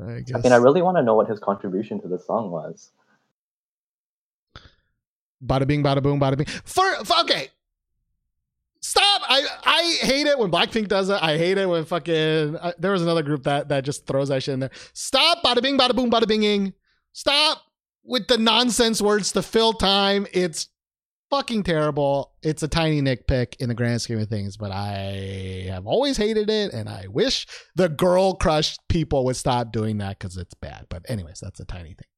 I 0.00 0.20
guess. 0.20 0.36
I 0.36 0.40
mean, 0.40 0.52
I 0.52 0.56
really 0.56 0.82
want 0.82 0.96
to 0.96 1.02
know 1.02 1.14
what 1.14 1.28
his 1.28 1.38
contribution 1.38 2.00
to 2.02 2.08
the 2.08 2.18
song 2.18 2.50
was. 2.50 2.90
Bada 5.44 5.66
bing, 5.66 5.82
bada 5.82 6.02
boom, 6.02 6.20
bada 6.20 6.36
bing. 6.36 6.46
For, 6.64 7.04
for 7.04 7.20
okay, 7.20 7.48
stop. 8.80 9.22
I 9.28 9.46
I 9.64 9.98
hate 10.00 10.26
it 10.26 10.38
when 10.38 10.50
Blackpink 10.50 10.88
does 10.88 11.08
it. 11.08 11.22
I 11.22 11.36
hate 11.36 11.58
it 11.58 11.66
when 11.66 11.84
fucking. 11.84 12.56
Uh, 12.56 12.72
there 12.78 12.92
was 12.92 13.02
another 13.02 13.22
group 13.22 13.44
that 13.44 13.68
that 13.68 13.84
just 13.84 14.06
throws 14.06 14.28
that 14.28 14.42
shit 14.42 14.54
in 14.54 14.60
there. 14.60 14.70
Stop. 14.92 15.42
Bada 15.42 15.62
bing, 15.62 15.78
bada 15.78 15.94
boom, 15.94 16.10
bada 16.10 16.24
binging. 16.24 16.72
Stop 17.12 17.62
with 18.04 18.28
the 18.28 18.38
nonsense 18.38 19.00
words 19.02 19.32
to 19.32 19.42
fill 19.42 19.72
time. 19.72 20.26
It's 20.32 20.68
fucking 21.30 21.62
terrible. 21.62 22.32
It's 22.42 22.62
a 22.62 22.68
tiny 22.68 23.02
nitpick 23.02 23.56
in 23.56 23.68
the 23.68 23.74
grand 23.74 24.02
scheme 24.02 24.18
of 24.18 24.28
things, 24.28 24.56
but 24.56 24.70
I 24.70 25.66
have 25.68 25.86
always 25.86 26.16
hated 26.16 26.50
it, 26.50 26.72
and 26.72 26.88
I 26.88 27.06
wish 27.08 27.46
the 27.74 27.88
girl 27.88 28.34
crush 28.34 28.76
people 28.88 29.24
would 29.24 29.36
stop 29.36 29.72
doing 29.72 29.98
that 29.98 30.18
because 30.18 30.36
it's 30.36 30.54
bad. 30.54 30.86
But 30.88 31.04
anyways, 31.08 31.40
that's 31.40 31.60
a 31.60 31.64
tiny 31.64 31.94
thing. 31.94 32.08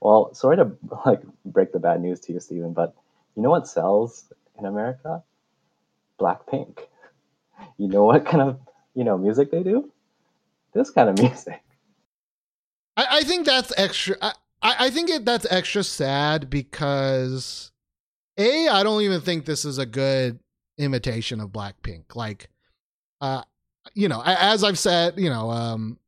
Well, 0.00 0.34
sorry 0.34 0.56
to 0.56 0.72
like 1.04 1.22
break 1.44 1.72
the 1.72 1.78
bad 1.78 2.00
news 2.00 2.20
to 2.20 2.32
you, 2.32 2.40
Stephen, 2.40 2.72
but 2.72 2.94
you 3.34 3.42
know 3.42 3.50
what 3.50 3.66
sells 3.68 4.32
in 4.58 4.66
America? 4.66 5.22
Blackpink. 6.20 6.78
You 7.78 7.88
know 7.88 8.04
what 8.04 8.24
kind 8.24 8.42
of 8.42 8.60
you 8.94 9.04
know 9.04 9.16
music 9.16 9.50
they 9.50 9.62
do? 9.62 9.90
This 10.72 10.90
kind 10.90 11.08
of 11.08 11.18
music. 11.22 11.62
I, 12.96 13.06
I 13.10 13.24
think 13.24 13.46
that's 13.46 13.72
extra. 13.76 14.16
I, 14.20 14.32
I 14.62 14.76
I 14.86 14.90
think 14.90 15.10
it, 15.10 15.24
that's 15.24 15.46
extra 15.50 15.82
sad 15.82 16.50
because 16.50 17.72
a 18.38 18.68
I 18.68 18.82
don't 18.82 19.02
even 19.02 19.20
think 19.20 19.44
this 19.44 19.64
is 19.64 19.78
a 19.78 19.86
good 19.86 20.38
imitation 20.78 21.40
of 21.40 21.50
Blackpink. 21.50 22.14
Like, 22.14 22.48
uh, 23.20 23.42
you 23.94 24.08
know, 24.08 24.22
as 24.24 24.64
I've 24.64 24.78
said, 24.78 25.14
you 25.18 25.30
know, 25.30 25.50
um, 25.50 25.98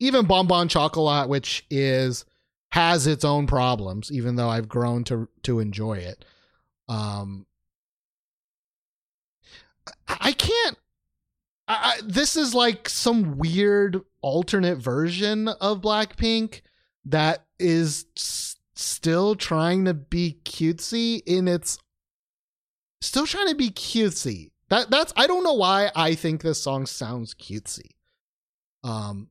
even 0.00 0.26
Bonbon 0.26 0.68
Chocolat, 0.68 1.28
which 1.28 1.64
is 1.70 2.24
has 2.72 3.06
its 3.06 3.24
own 3.24 3.46
problems, 3.46 4.12
even 4.12 4.36
though 4.36 4.48
I've 4.48 4.68
grown 4.68 5.04
to 5.04 5.28
to 5.44 5.60
enjoy 5.60 5.94
it. 5.94 6.24
Um, 6.88 7.46
I, 10.08 10.32
can't. 10.32 10.76
I, 11.68 11.74
I, 11.74 12.00
this 12.04 12.36
is 12.36 12.54
like 12.54 12.88
some 12.88 13.38
weird 13.38 14.00
alternate 14.20 14.76
version 14.76 15.48
of 15.48 15.80
Blackpink 15.80 16.62
that 17.06 17.44
is 17.58 18.06
still 18.76 19.34
trying 19.34 19.86
to 19.86 19.94
be 19.94 20.38
cutesy 20.44 21.22
in 21.26 21.48
its 21.48 21.78
still 23.00 23.26
trying 23.26 23.48
to 23.48 23.54
be 23.54 23.70
cutesy. 23.70 24.50
That 24.68 24.90
that's 24.90 25.12
I 25.16 25.26
don't 25.26 25.44
know 25.44 25.54
why 25.54 25.90
I 25.96 26.14
think 26.14 26.42
this 26.42 26.62
song 26.62 26.86
sounds 26.86 27.34
cutesy. 27.34 27.92
Um 28.84 29.28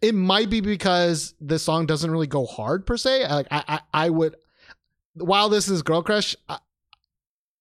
it 0.00 0.14
might 0.14 0.48
be 0.48 0.60
because 0.60 1.34
this 1.40 1.64
song 1.64 1.86
doesn't 1.86 2.10
really 2.10 2.26
go 2.26 2.46
hard 2.46 2.86
per 2.86 2.96
se. 2.96 3.26
Like 3.28 3.48
I 3.50 3.64
I, 3.66 3.80
I 4.06 4.10
would 4.10 4.36
while 5.14 5.48
this 5.48 5.68
is 5.68 5.82
girl 5.82 6.02
crush, 6.02 6.36
I, 6.48 6.58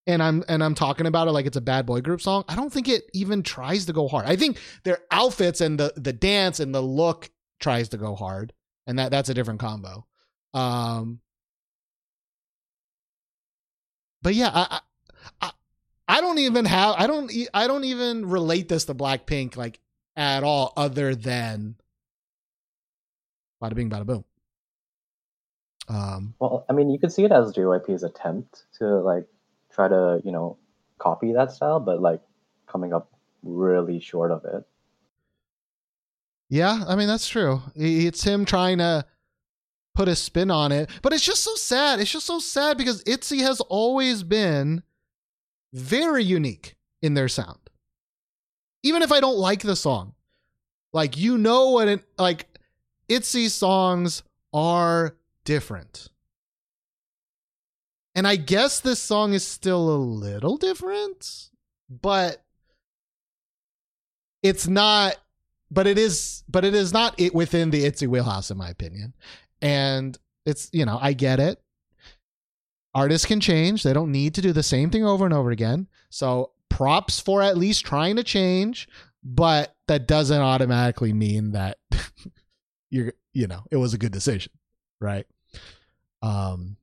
and 0.05 0.21
I'm 0.21 0.43
and 0.47 0.63
I'm 0.63 0.75
talking 0.75 1.05
about 1.05 1.27
it 1.27 1.31
like 1.31 1.45
it's 1.45 1.57
a 1.57 1.61
bad 1.61 1.85
boy 1.85 2.01
group 2.01 2.21
song. 2.21 2.43
I 2.47 2.55
don't 2.55 2.71
think 2.71 2.87
it 2.87 3.09
even 3.13 3.41
tries 3.43 3.85
to 3.85 3.93
go 3.93 4.07
hard. 4.07 4.25
I 4.25 4.35
think 4.35 4.59
their 4.83 4.99
outfits 5.11 5.61
and 5.61 5.79
the 5.79 5.93
the 5.95 6.13
dance 6.13 6.59
and 6.59 6.75
the 6.75 6.81
look 6.81 7.29
tries 7.59 7.89
to 7.89 7.97
go 7.97 8.15
hard, 8.15 8.53
and 8.85 8.99
that 8.99 9.11
that's 9.11 9.29
a 9.29 9.33
different 9.33 9.59
combo. 9.59 10.05
Um, 10.53 11.19
but 14.21 14.35
yeah, 14.35 14.51
I, 14.53 14.79
I 15.41 15.51
I 16.07 16.21
don't 16.21 16.39
even 16.39 16.65
have 16.65 16.95
I 16.97 17.07
don't 17.07 17.31
I 17.53 17.67
don't 17.67 17.83
even 17.83 18.27
relate 18.27 18.69
this 18.69 18.85
to 18.85 18.95
Blackpink 18.95 19.57
like 19.57 19.79
at 20.15 20.43
all, 20.43 20.73
other 20.75 21.15
than 21.15 21.75
bada 23.61 23.75
bing, 23.75 23.89
bada 23.89 24.05
boom. 24.05 24.25
Um, 25.89 26.35
Well, 26.39 26.65
I 26.69 26.73
mean, 26.73 26.89
you 26.89 26.99
could 26.99 27.11
see 27.11 27.23
it 27.23 27.31
as 27.31 27.53
JYP's 27.53 28.03
attempt 28.03 28.65
to 28.79 28.99
like 28.99 29.25
try 29.71 29.87
to, 29.87 30.21
you 30.23 30.31
know, 30.31 30.57
copy 30.97 31.33
that 31.33 31.51
style, 31.51 31.79
but 31.79 32.01
like 32.01 32.21
coming 32.67 32.93
up 32.93 33.11
really 33.43 33.99
short 33.99 34.31
of 34.31 34.43
it. 34.45 34.63
Yeah, 36.49 36.83
I 36.87 36.95
mean 36.95 37.07
that's 37.07 37.27
true. 37.27 37.61
It's 37.75 38.23
him 38.23 38.45
trying 38.45 38.77
to 38.79 39.05
put 39.97 40.07
a 40.07 40.15
spin 40.15 40.51
on 40.51 40.71
it, 40.71 40.91
but 41.01 41.11
it's 41.11 41.25
just 41.25 41.43
so 41.43 41.55
sad. 41.55 41.99
It's 41.99 42.11
just 42.11 42.27
so 42.27 42.37
sad 42.37 42.77
because 42.77 43.03
ITZY 43.05 43.39
has 43.41 43.59
always 43.61 44.21
been 44.21 44.83
very 45.73 46.23
unique 46.23 46.75
in 47.01 47.15
their 47.15 47.27
sound. 47.27 47.57
Even 48.83 49.01
if 49.01 49.11
I 49.11 49.19
don't 49.19 49.37
like 49.37 49.63
the 49.63 49.75
song, 49.75 50.13
like 50.93 51.17
you 51.17 51.35
know 51.39 51.71
what 51.71 51.87
it 51.87 52.05
like 52.19 52.45
ITZY 53.09 53.49
songs 53.49 54.21
are 54.53 55.17
different. 55.45 56.09
And 58.13 58.27
I 58.27 58.35
guess 58.35 58.79
this 58.79 58.99
song 58.99 59.33
is 59.33 59.45
still 59.45 59.89
a 59.89 59.97
little 59.97 60.57
different, 60.57 61.49
but 61.89 62.43
it's 64.43 64.67
not 64.67 65.15
but 65.69 65.87
it 65.87 65.97
is 65.97 66.43
but 66.47 66.63
it 66.63 66.73
is 66.73 66.93
not 66.93 67.19
it 67.19 67.33
within 67.33 67.69
the 67.69 67.85
ITZY 67.85 68.07
wheelhouse 68.07 68.51
in 68.51 68.57
my 68.57 68.69
opinion. 68.69 69.13
And 69.61 70.17
it's 70.45 70.69
you 70.71 70.85
know, 70.85 70.97
I 71.01 71.13
get 71.13 71.39
it. 71.39 71.61
Artists 72.93 73.27
can 73.27 73.39
change. 73.39 73.83
They 73.83 73.93
don't 73.93 74.11
need 74.11 74.33
to 74.35 74.41
do 74.41 74.53
the 74.53 74.63
same 74.63 74.89
thing 74.89 75.05
over 75.05 75.25
and 75.25 75.33
over 75.33 75.51
again. 75.51 75.87
So 76.09 76.51
props 76.69 77.19
for 77.19 77.41
at 77.41 77.57
least 77.57 77.85
trying 77.85 78.15
to 78.15 78.23
change, 78.23 78.87
but 79.23 79.75
that 79.87 80.07
doesn't 80.07 80.41
automatically 80.41 81.13
mean 81.13 81.51
that 81.51 81.77
you're 82.89 83.13
you 83.33 83.47
know, 83.47 83.63
it 83.69 83.77
was 83.77 83.93
a 83.93 83.97
good 83.97 84.11
decision, 84.11 84.53
right? 84.99 85.27
Um 86.21 86.77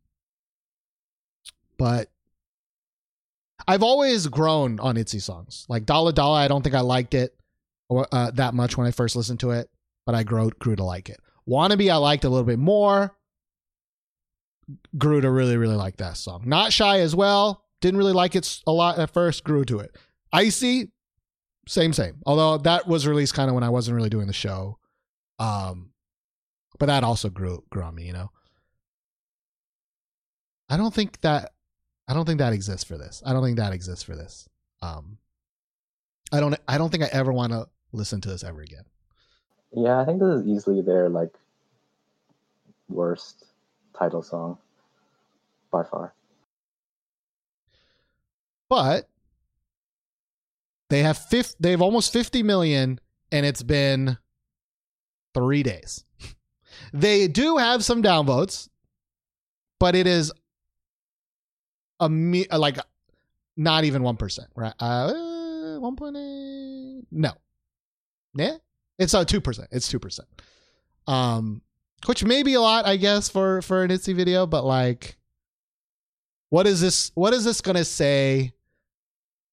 but 1.77 2.11
I've 3.66 3.83
always 3.83 4.27
grown 4.27 4.79
on 4.79 4.97
ITZY 4.97 5.23
songs. 5.23 5.64
Like 5.70 5.87
Dalla 5.87 6.12
Dalla, 6.12 6.37
I 6.37 6.49
don't 6.49 6.62
think 6.62 6.75
I 6.75 6.81
liked 6.81 7.14
it 7.14 7.35
uh, 7.90 8.31
that 8.33 8.55
much 8.55 8.77
when 8.77 8.87
I 8.87 8.90
first 8.90 9.16
listened 9.16 9.40
to 9.40 9.51
it, 9.51 9.68
but 10.07 10.14
I 10.14 10.23
grew 10.23 10.51
grew 10.59 10.77
to 10.77 10.85
like 10.85 11.09
it. 11.09 11.20
Wannabe, 11.49 11.92
I 11.92 11.97
liked 11.97 12.25
a 12.25 12.29
little 12.29 12.44
bit 12.44 12.59
more. 12.59 13.16
Grew 14.97 15.20
to 15.20 15.31
really, 15.31 15.57
really 15.57 15.77
like 15.77 15.99
that 15.99 16.16
song. 16.16 16.44
Not 16.47 16.73
Shy 16.73 17.01
as 17.01 17.14
well. 17.14 17.64
Didn't 17.81 17.99
really 17.99 18.14
like 18.14 18.35
it 18.35 18.61
a 18.66 18.73
lot 18.73 18.99
at 18.99 19.11
first. 19.12 19.44
Grew 19.44 19.64
to 19.66 19.81
it. 19.81 19.94
Icy, 20.33 20.90
same, 21.68 21.92
same. 21.92 22.23
Although 22.25 22.59
that 22.59 22.88
was 22.88 23.07
released 23.07 23.35
kind 23.35 23.51
of 23.51 23.55
when 23.55 23.64
I 23.64 23.68
wasn't 23.68 23.97
really 23.97 24.09
doing 24.09 24.27
the 24.27 24.33
show. 24.33 24.79
Um, 25.38 25.90
but 26.79 26.87
that 26.87 27.05
also 27.05 27.29
grew 27.29 27.62
grew 27.70 27.83
on 27.83 27.94
me. 27.94 28.07
You 28.07 28.14
know. 28.14 28.31
I 30.68 30.77
don't 30.77 30.94
think 30.94 31.20
that. 31.20 31.51
I 32.09 32.14
don't 32.14 32.27
think 32.27 32.38
that 32.38 32.53
exists 32.53 32.85
for 32.85 32.99
this. 32.99 33.23
I 33.25 33.33
don't 33.33 33.42
think 33.42 33.57
that 33.57 33.73
exists 33.73 34.03
for 34.03 34.14
this. 34.14 34.49
Um, 34.83 35.18
I 36.35 36.40
don't. 36.40 36.57
I 36.66 36.79
don't 36.79 36.90
think 36.90 37.05
I 37.05 37.09
ever 37.12 37.33
want 37.33 37.53
to 37.53 37.68
listen 37.92 38.20
to 38.23 38.29
this 38.29 38.42
ever 38.42 38.61
again. 38.61 38.83
Yeah, 39.73 40.01
I 40.01 40.05
think 40.05 40.18
this 40.18 40.40
is 40.40 40.47
easily 40.49 40.83
their 40.83 41.09
like 41.09 41.33
worst 42.88 43.44
title 43.97 44.20
song 44.20 44.59
by 45.70 45.85
far. 45.85 46.12
But 48.68 49.09
they 50.90 51.05
have 51.05 51.18
fifth. 51.18 51.55
They 51.61 51.70
have 51.70 51.83
almost 51.83 52.12
fifty 52.12 52.42
million, 52.42 52.99
and 53.31 53.47
it's 53.47 53.62
been 53.62 54.18
three 55.35 55.62
days. 55.62 56.05
They 56.92 57.29
do 57.29 57.57
have 57.57 57.85
some 57.85 58.03
downvotes, 58.03 58.68
but 59.79 59.94
it 59.94 60.07
is 60.09 60.33
a 61.99 62.09
me 62.09 62.47
like 62.51 62.79
not 63.57 63.85
even 63.85 64.03
one 64.03 64.16
percent, 64.16 64.49
right? 64.57 64.75
Uh, 64.79 65.12
one 65.85 65.97
point 65.97 66.16
eight. 66.16 67.03
No, 67.12 67.33
yeah, 68.35 68.57
it's 68.99 69.14
uh 69.14 69.25
two 69.25 69.40
percent. 69.40 69.68
It's 69.70 69.88
two 69.88 69.99
percent. 69.99 70.29
Um, 71.07 71.61
which 72.07 72.25
may 72.25 72.42
be 72.42 72.55
a 72.55 72.61
lot, 72.61 72.87
I 72.87 72.97
guess, 72.97 73.29
for 73.29 73.62
for 73.62 73.85
an 73.85 73.90
ITZY 73.90 74.14
video, 74.14 74.47
but 74.47 74.64
like, 74.64 75.16
what 76.49 76.66
is 76.66 76.81
this? 76.81 77.12
What 77.14 77.35
is 77.35 77.44
this 77.44 77.61
gonna 77.61 77.85
say 77.85 78.55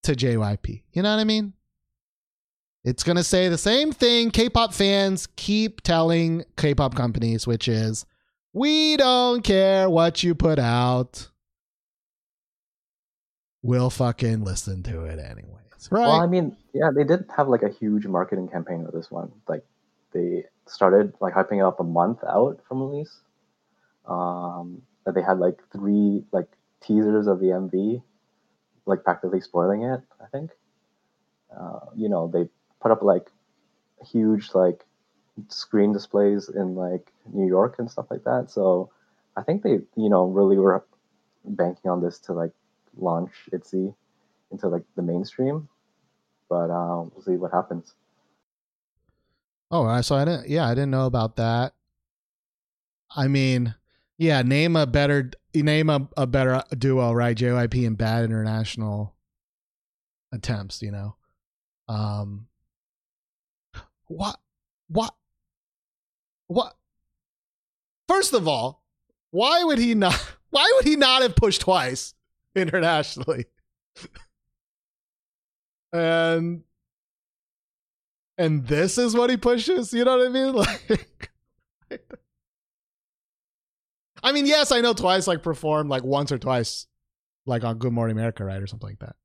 to 0.04 0.14
JYP? 0.14 0.82
You 0.92 1.02
know 1.02 1.14
what 1.14 1.20
I 1.20 1.24
mean? 1.24 1.52
It's 2.84 3.04
gonna 3.04 3.22
say 3.22 3.48
the 3.48 3.58
same 3.58 3.92
thing. 3.92 4.30
K-pop 4.30 4.74
fans 4.74 5.28
keep 5.36 5.82
telling 5.82 6.44
K-pop 6.56 6.96
companies, 6.96 7.46
which 7.46 7.68
is, 7.68 8.06
we 8.52 8.96
don't 8.96 9.44
care 9.44 9.88
what 9.88 10.22
you 10.22 10.34
put 10.34 10.58
out. 10.58 11.28
We'll 13.62 13.90
fucking 13.90 14.42
listen 14.42 14.82
to 14.84 15.04
it 15.04 15.20
right? 15.90 16.02
Well, 16.02 16.20
I 16.20 16.26
mean, 16.26 16.56
yeah, 16.72 16.90
they 16.94 17.04
did 17.04 17.24
have 17.36 17.48
like 17.48 17.62
a 17.62 17.68
huge 17.70 18.06
marketing 18.06 18.48
campaign 18.48 18.84
with 18.84 18.94
this 18.94 19.10
one. 19.10 19.32
Like 19.48 19.64
they 20.12 20.44
started 20.66 21.14
like 21.20 21.34
hyping 21.34 21.58
it 21.58 21.64
up 21.64 21.80
a 21.80 21.84
month 21.84 22.22
out 22.24 22.60
from 22.68 22.82
release. 22.82 23.20
Um, 24.06 24.82
that 25.04 25.14
they 25.14 25.22
had 25.22 25.38
like 25.38 25.58
three 25.72 26.24
like 26.32 26.48
teasers 26.80 27.26
of 27.26 27.40
the 27.40 27.46
MV, 27.46 28.02
like 28.86 29.04
practically 29.04 29.40
spoiling 29.40 29.82
it. 29.82 30.00
I 30.20 30.26
think. 30.26 30.50
Uh, 31.56 31.80
you 31.94 32.08
know, 32.08 32.28
they 32.28 32.48
put 32.80 32.90
up 32.90 33.02
like 33.02 33.30
huge 34.10 34.50
like 34.54 34.84
screen 35.48 35.92
displays 35.92 36.48
in 36.48 36.74
like 36.74 37.12
New 37.32 37.46
York 37.46 37.76
and 37.78 37.90
stuff 37.90 38.06
like 38.10 38.24
that. 38.24 38.50
So 38.50 38.90
I 39.36 39.42
think 39.42 39.62
they, 39.62 39.80
you 39.96 40.08
know, 40.08 40.26
really 40.26 40.58
were 40.58 40.84
banking 41.44 41.90
on 41.90 42.02
this 42.02 42.18
to 42.20 42.32
like 42.32 42.52
launch 42.96 43.32
ITZY 43.52 43.94
into 44.50 44.68
like 44.68 44.84
the 44.96 45.02
mainstream. 45.02 45.68
But 46.52 46.70
um, 46.70 47.10
we'll 47.14 47.24
see 47.24 47.36
what 47.36 47.50
happens. 47.50 47.94
Oh, 49.70 49.86
I 49.86 50.02
so 50.02 50.16
I 50.16 50.26
didn't. 50.26 50.50
Yeah, 50.50 50.68
I 50.68 50.74
didn't 50.74 50.90
know 50.90 51.06
about 51.06 51.36
that. 51.36 51.72
I 53.16 53.26
mean, 53.26 53.74
yeah, 54.18 54.42
name 54.42 54.76
a 54.76 54.86
better 54.86 55.30
name 55.54 55.88
a, 55.88 56.06
a 56.14 56.26
better 56.26 56.62
duo, 56.76 57.12
right? 57.12 57.34
JYP 57.34 57.86
and 57.86 57.96
Bad 57.96 58.24
International 58.24 59.14
attempts. 60.30 60.82
You 60.82 60.90
know, 60.90 61.16
um, 61.88 62.48
what, 64.08 64.38
what, 64.88 65.14
what? 66.48 66.76
First 68.08 68.34
of 68.34 68.46
all, 68.46 68.84
why 69.30 69.64
would 69.64 69.78
he 69.78 69.94
not? 69.94 70.22
Why 70.50 70.70
would 70.74 70.84
he 70.84 70.96
not 70.96 71.22
have 71.22 71.34
pushed 71.34 71.62
twice 71.62 72.12
internationally? 72.54 73.46
and 75.92 76.62
and 78.38 78.66
this 78.66 78.98
is 78.98 79.14
what 79.14 79.30
he 79.30 79.36
pushes. 79.36 79.92
You 79.92 80.04
know 80.04 80.18
what 80.18 80.26
I 80.26 80.30
mean? 80.30 80.54
Like, 81.90 82.08
I 84.22 84.32
mean, 84.32 84.46
yes, 84.46 84.72
I 84.72 84.80
know 84.80 84.94
Twice 84.94 85.26
like 85.26 85.42
performed 85.42 85.90
like 85.90 86.04
once 86.04 86.32
or 86.32 86.38
twice, 86.38 86.86
like 87.44 87.64
on 87.64 87.78
Good 87.78 87.92
Morning 87.92 88.16
America, 88.16 88.44
right, 88.44 88.62
or 88.62 88.66
something 88.66 88.88
like 88.88 89.00
that. 89.00 89.16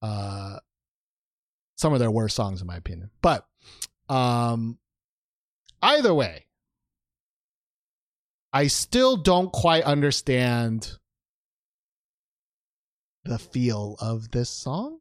Uh, 0.00 0.58
some 1.76 1.92
of 1.92 1.98
their 1.98 2.10
worst 2.10 2.36
songs, 2.36 2.60
in 2.60 2.66
my 2.66 2.76
opinion. 2.76 3.10
But, 3.20 3.46
um, 4.08 4.78
either 5.82 6.14
way, 6.14 6.46
I 8.52 8.68
still 8.68 9.16
don't 9.16 9.52
quite 9.52 9.84
understand 9.84 10.98
the 13.24 13.38
feel 13.38 13.96
of 14.00 14.30
this 14.30 14.50
song, 14.50 15.00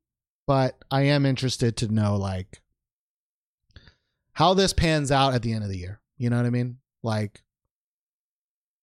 but 0.49 0.83
I 0.89 1.03
am 1.03 1.27
interested 1.27 1.77
to 1.77 1.93
know 1.93 2.15
like 2.15 2.59
how 4.33 4.55
this 4.55 4.73
pans 4.73 5.11
out 5.11 5.35
at 5.35 5.43
the 5.43 5.53
end 5.53 5.63
of 5.63 5.69
the 5.69 5.77
year. 5.77 6.01
You 6.17 6.31
know 6.31 6.37
what 6.37 6.47
I 6.47 6.49
mean? 6.49 6.79
Like, 7.03 7.43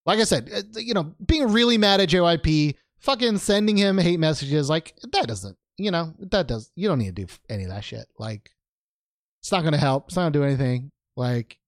like 0.04 0.20
I 0.20 0.24
said, 0.24 0.48
uh, 0.54 0.78
you 0.78 0.94
know, 0.94 1.12
being 1.26 1.50
really 1.50 1.76
mad 1.76 2.00
at 2.00 2.08
JYP, 2.08 2.76
fucking 3.00 3.38
sending 3.38 3.76
him 3.76 3.98
hate 3.98 4.20
messages, 4.20 4.70
like 4.70 4.94
that 5.10 5.26
doesn't, 5.26 5.56
you 5.76 5.90
know, 5.90 6.14
that 6.30 6.46
does. 6.46 6.70
You 6.76 6.86
don't 6.86 7.00
need 7.00 7.16
to 7.16 7.24
do 7.24 7.32
any 7.50 7.64
of 7.64 7.70
that 7.70 7.82
shit. 7.82 8.06
Like, 8.16 8.52
it's 9.40 9.50
not 9.50 9.64
gonna 9.64 9.76
help. 9.76 10.06
It's 10.06 10.14
not 10.14 10.22
gonna 10.22 10.30
do 10.30 10.44
anything. 10.44 10.92
Like, 11.16 11.58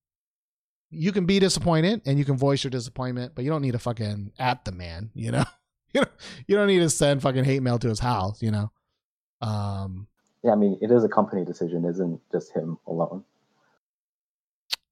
you 0.90 1.10
can 1.10 1.26
be 1.26 1.40
disappointed 1.40 2.02
and 2.06 2.20
you 2.20 2.24
can 2.24 2.36
voice 2.36 2.62
your 2.62 2.70
disappointment, 2.70 3.32
but 3.34 3.42
you 3.42 3.50
don't 3.50 3.62
need 3.62 3.72
to 3.72 3.80
fucking 3.80 4.30
at 4.38 4.64
the 4.64 4.70
man. 4.70 5.10
You 5.14 5.32
know, 5.32 5.44
you 5.92 6.02
know, 6.02 6.08
you 6.46 6.54
don't 6.54 6.68
need 6.68 6.78
to 6.78 6.88
send 6.88 7.20
fucking 7.20 7.42
hate 7.42 7.64
mail 7.64 7.80
to 7.80 7.88
his 7.88 7.98
house, 7.98 8.40
you 8.40 8.52
know. 8.52 8.70
Um, 9.40 10.06
Yeah, 10.42 10.52
I 10.52 10.56
mean, 10.56 10.78
it 10.80 10.90
is 10.90 11.04
a 11.04 11.08
company 11.08 11.44
decision, 11.44 11.84
isn't 11.84 12.20
just 12.32 12.52
him 12.52 12.78
alone. 12.86 13.24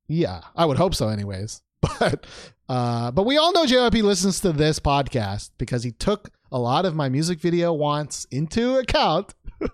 yeah, 0.08 0.42
I 0.54 0.64
would 0.64 0.76
hope 0.76 0.94
so, 0.94 1.08
anyways. 1.08 1.62
But, 2.00 2.26
uh, 2.68 3.10
but 3.12 3.24
we 3.24 3.38
all 3.38 3.52
know 3.52 3.64
JYP 3.64 4.02
listens 4.02 4.40
to 4.40 4.52
this 4.52 4.80
podcast 4.80 5.50
because 5.56 5.84
he 5.84 5.92
took 5.92 6.30
a 6.50 6.58
lot 6.58 6.84
of 6.84 6.94
my 6.96 7.08
music 7.08 7.40
video 7.40 7.72
wants 7.72 8.24
into 8.30 8.76
account. 8.76 9.34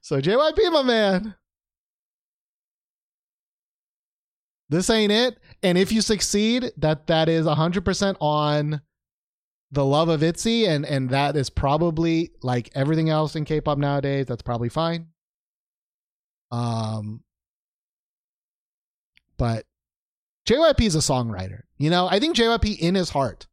so 0.00 0.20
JYP, 0.20 0.72
my 0.72 0.82
man, 0.82 1.34
this 4.70 4.88
ain't 4.88 5.12
it. 5.12 5.38
And 5.62 5.76
if 5.76 5.92
you 5.92 6.00
succeed, 6.00 6.72
that 6.78 7.06
that 7.08 7.28
is 7.28 7.46
hundred 7.46 7.84
percent 7.84 8.16
on 8.20 8.80
the 9.72 9.84
love 9.84 10.08
of 10.08 10.22
Itzy, 10.22 10.66
and 10.66 10.84
and 10.84 11.10
that 11.10 11.36
is 11.36 11.50
probably 11.50 12.32
like 12.42 12.70
everything 12.74 13.08
else 13.08 13.36
in 13.36 13.44
K-pop 13.44 13.78
nowadays. 13.78 14.26
That's 14.26 14.42
probably 14.42 14.68
fine. 14.68 15.08
Um, 16.50 17.22
but 19.36 19.64
JYP 20.46 20.80
is 20.82 20.96
a 20.96 20.98
songwriter. 20.98 21.62
You 21.78 21.90
know, 21.90 22.08
I 22.10 22.18
think 22.18 22.36
JYP 22.36 22.78
in 22.78 22.94
his 22.94 23.10
heart. 23.10 23.46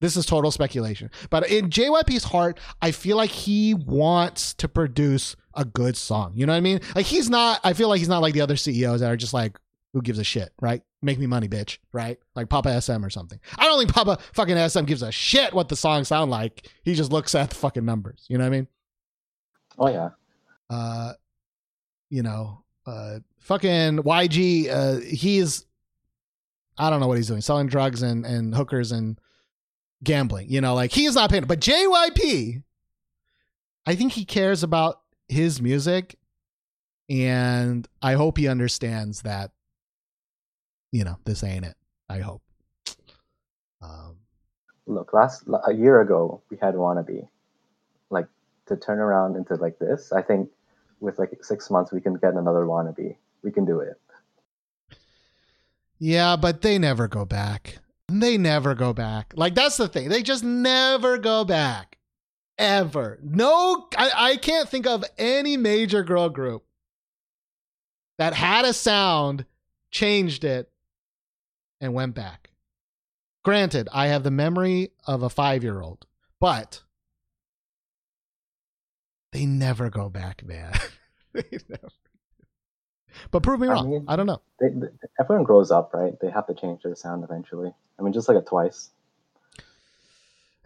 This 0.00 0.16
is 0.16 0.24
total 0.24 0.50
speculation, 0.50 1.10
but 1.28 1.50
in 1.50 1.68
JYP's 1.68 2.24
heart, 2.24 2.58
I 2.80 2.90
feel 2.90 3.18
like 3.18 3.28
he 3.28 3.74
wants 3.74 4.54
to 4.54 4.66
produce 4.66 5.36
a 5.52 5.66
good 5.66 5.94
song. 5.94 6.32
You 6.34 6.46
know 6.46 6.54
what 6.54 6.58
I 6.58 6.60
mean? 6.60 6.80
Like 6.94 7.04
he's 7.04 7.28
not. 7.28 7.60
I 7.64 7.74
feel 7.74 7.90
like 7.90 7.98
he's 7.98 8.08
not 8.08 8.22
like 8.22 8.32
the 8.32 8.40
other 8.40 8.56
CEOs 8.56 9.00
that 9.00 9.10
are 9.10 9.16
just 9.16 9.34
like, 9.34 9.58
who 9.92 10.00
gives 10.00 10.18
a 10.18 10.24
shit, 10.24 10.54
right? 10.62 10.82
Make 11.02 11.18
me 11.18 11.26
money, 11.26 11.48
bitch, 11.48 11.78
right? 11.92 12.18
Like 12.34 12.50
Papa 12.50 12.78
SM 12.80 13.02
or 13.04 13.08
something. 13.10 13.40
I 13.56 13.64
don't 13.64 13.78
think 13.78 13.92
Papa 13.92 14.18
fucking 14.34 14.68
SM 14.68 14.84
gives 14.84 15.02
a 15.02 15.10
shit 15.10 15.54
what 15.54 15.68
the 15.70 15.76
songs 15.76 16.08
sound 16.08 16.30
like. 16.30 16.68
He 16.82 16.94
just 16.94 17.10
looks 17.10 17.34
at 17.34 17.48
the 17.50 17.56
fucking 17.56 17.84
numbers. 17.86 18.26
You 18.28 18.36
know 18.36 18.44
what 18.44 18.48
I 18.54 18.56
mean? 18.56 18.66
Oh 19.78 19.88
yeah, 19.88 20.10
Uh, 20.68 21.12
you 22.10 22.22
know, 22.22 22.64
uh, 22.86 23.20
fucking 23.38 23.98
YG. 23.98 24.68
Uh, 24.68 25.00
he's, 25.00 25.64
I 26.76 26.90
don't 26.90 27.00
know 27.00 27.06
what 27.06 27.16
he's 27.16 27.28
doing, 27.28 27.40
selling 27.40 27.66
drugs 27.68 28.02
and 28.02 28.26
and 28.26 28.54
hookers 28.54 28.92
and 28.92 29.18
gambling. 30.04 30.50
You 30.50 30.60
know, 30.60 30.74
like 30.74 30.92
he's 30.92 31.14
not 31.14 31.30
paying. 31.30 31.44
But 31.44 31.60
JYP, 31.60 32.62
I 33.86 33.94
think 33.94 34.12
he 34.12 34.26
cares 34.26 34.62
about 34.62 35.00
his 35.28 35.62
music, 35.62 36.16
and 37.08 37.88
I 38.02 38.14
hope 38.14 38.36
he 38.36 38.48
understands 38.48 39.22
that. 39.22 39.52
You 40.92 41.04
know, 41.04 41.16
this 41.24 41.44
ain't 41.44 41.64
it. 41.64 41.76
I 42.08 42.18
hope. 42.18 42.42
Um, 43.82 44.16
look, 44.86 45.12
last 45.12 45.44
a 45.66 45.72
year 45.72 46.00
ago 46.00 46.42
we 46.50 46.58
had 46.60 46.74
wannabe, 46.74 47.28
like 48.10 48.26
to 48.66 48.76
turn 48.76 48.98
around 48.98 49.36
into 49.36 49.54
like 49.54 49.78
this. 49.78 50.12
I 50.12 50.22
think 50.22 50.50
with 51.00 51.18
like 51.18 51.30
six 51.42 51.70
months 51.70 51.92
we 51.92 52.00
can 52.00 52.14
get 52.14 52.34
another 52.34 52.64
wannabe. 52.64 53.16
We 53.42 53.50
can 53.52 53.64
do 53.64 53.80
it. 53.80 54.00
Yeah, 55.98 56.36
but 56.36 56.62
they 56.62 56.78
never 56.78 57.08
go 57.08 57.24
back. 57.24 57.78
They 58.08 58.36
never 58.36 58.74
go 58.74 58.92
back. 58.92 59.32
Like 59.36 59.54
that's 59.54 59.76
the 59.76 59.88
thing. 59.88 60.08
They 60.08 60.22
just 60.22 60.42
never 60.42 61.18
go 61.18 61.44
back. 61.44 61.98
Ever. 62.58 63.18
No 63.22 63.88
I, 63.96 64.10
I 64.14 64.36
can't 64.36 64.68
think 64.68 64.86
of 64.86 65.04
any 65.16 65.56
major 65.56 66.02
girl 66.02 66.28
group 66.28 66.64
that 68.18 68.34
had 68.34 68.66
a 68.66 68.74
sound, 68.74 69.46
changed 69.90 70.44
it, 70.44 70.70
and 71.80 71.94
went 71.94 72.14
back. 72.14 72.50
Granted, 73.44 73.88
I 73.92 74.08
have 74.08 74.22
the 74.22 74.30
memory 74.30 74.90
of 75.06 75.22
a 75.22 75.30
five 75.30 75.62
year 75.62 75.80
old, 75.80 76.06
but 76.40 76.82
they 79.32 79.46
never 79.46 79.90
go 79.90 80.08
back, 80.08 80.44
man. 80.44 80.72
They 81.32 81.44
never- 81.68 81.88
But 83.30 83.44
prove 83.44 83.60
me 83.60 83.68
I 83.68 83.72
wrong. 83.72 83.90
mean- 83.90 84.04
I 84.08 84.16
don't 84.16 84.26
know. 84.26 84.42
They, 84.58 84.68
they, 84.70 84.88
everyone 85.20 85.44
grows 85.44 85.70
up, 85.70 85.94
right? 85.94 86.14
They 86.20 86.28
have 86.28 86.46
to 86.48 86.54
change 86.54 86.82
their 86.82 86.96
sound 86.96 87.22
eventually. 87.22 87.72
I 87.98 88.02
mean, 88.02 88.12
just 88.12 88.28
like 88.28 88.36
a 88.36 88.40
twice. 88.42 88.90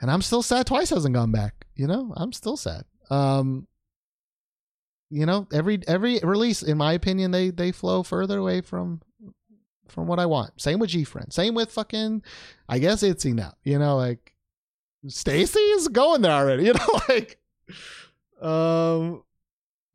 and 0.00 0.10
I'm 0.10 0.22
still 0.22 0.42
sad 0.42 0.66
twice 0.66 0.88
hasn't 0.88 1.14
gone 1.14 1.32
back. 1.32 1.66
You 1.74 1.86
know, 1.86 2.14
I'm 2.16 2.32
still 2.32 2.56
sad. 2.56 2.84
Um, 3.10 3.66
you 5.10 5.26
know, 5.26 5.46
every 5.52 5.80
every 5.86 6.18
release, 6.20 6.62
in 6.62 6.78
my 6.78 6.94
opinion, 6.94 7.30
they 7.30 7.50
they 7.50 7.70
flow 7.70 8.02
further 8.02 8.38
away 8.38 8.62
from 8.62 9.02
from 9.88 10.06
what 10.06 10.18
I 10.18 10.26
want. 10.26 10.60
Same 10.60 10.78
with 10.78 10.90
GFriend. 10.90 11.32
Same 11.32 11.54
with 11.54 11.70
fucking, 11.70 12.22
I 12.68 12.78
guess 12.78 13.02
Itzy 13.02 13.32
now. 13.32 13.54
You 13.64 13.78
know, 13.78 13.96
like 13.96 14.34
STAYC 15.06 15.56
is 15.76 15.88
going 15.88 16.22
there 16.22 16.32
already. 16.32 16.64
You 16.66 16.74
know, 16.74 17.00
like, 17.08 17.38
um. 18.40 19.22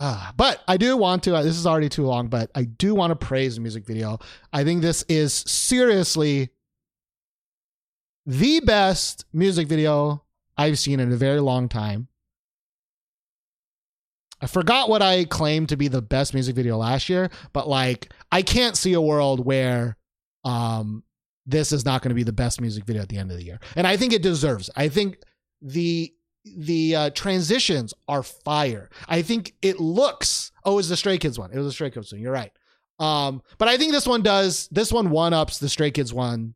Ah, 0.01 0.33
but 0.37 0.63
I 0.65 0.77
do 0.77 0.95
want 0.95 1.23
to. 1.23 1.35
Uh, 1.35 1.43
this 1.43 1.57
is 1.57 1.67
already 1.67 1.89
too 1.89 2.05
long, 2.05 2.29
but 2.29 2.49
I 2.55 2.63
do 2.63 2.95
want 2.95 3.11
to 3.11 3.15
praise 3.15 3.55
the 3.55 3.61
music 3.61 3.85
video. 3.85 4.19
I 4.53 4.63
think 4.63 4.81
this 4.81 5.03
is 5.09 5.33
seriously 5.33 6.51
the 8.25 8.61
best 8.61 9.25
music 9.33 9.67
video 9.67 10.23
I've 10.57 10.79
seen 10.79 11.01
in 11.01 11.11
a 11.11 11.17
very 11.17 11.41
long 11.41 11.67
time. 11.67 12.07
I 14.41 14.47
forgot 14.47 14.89
what 14.89 15.01
I 15.01 15.25
claimed 15.25 15.69
to 15.69 15.77
be 15.77 15.87
the 15.87 16.01
best 16.01 16.33
music 16.33 16.55
video 16.55 16.77
last 16.77 17.09
year, 17.09 17.29
but 17.53 17.67
like 17.67 18.11
I 18.31 18.41
can't 18.41 18.77
see 18.77 18.93
a 18.93 19.01
world 19.01 19.45
where 19.45 19.97
um 20.45 21.03
this 21.45 21.71
is 21.71 21.83
not 21.83 22.01
going 22.01 22.09
to 22.09 22.15
be 22.15 22.23
the 22.23 22.31
best 22.31 22.61
music 22.61 22.85
video 22.85 23.01
at 23.01 23.09
the 23.09 23.17
end 23.17 23.31
of 23.31 23.37
the 23.37 23.43
year. 23.43 23.59
And 23.75 23.87
I 23.87 23.97
think 23.97 24.13
it 24.13 24.21
deserves. 24.21 24.69
I 24.75 24.87
think 24.87 25.17
the 25.61 26.13
the 26.45 26.95
uh, 26.95 27.09
transitions 27.11 27.93
are 28.07 28.23
fire. 28.23 28.89
I 29.07 29.21
think 29.23 29.55
it 29.61 29.79
looks 29.79 30.51
oh, 30.63 30.73
it 30.73 30.75
was 30.75 30.89
the 30.89 30.95
Stray 30.97 31.17
Kids 31.17 31.37
one. 31.37 31.51
It 31.51 31.57
was 31.57 31.65
the 31.67 31.71
Stray 31.73 31.89
Kids 31.89 32.11
one. 32.13 32.21
You're 32.21 32.31
right. 32.31 32.51
Um, 32.99 33.41
but 33.57 33.67
I 33.67 33.77
think 33.77 33.91
this 33.91 34.07
one 34.07 34.21
does 34.21 34.67
this 34.71 34.91
one 34.91 35.09
one 35.09 35.33
ups 35.33 35.57
the 35.59 35.69
Stray 35.69 35.91
Kids 35.91 36.13
one 36.13 36.53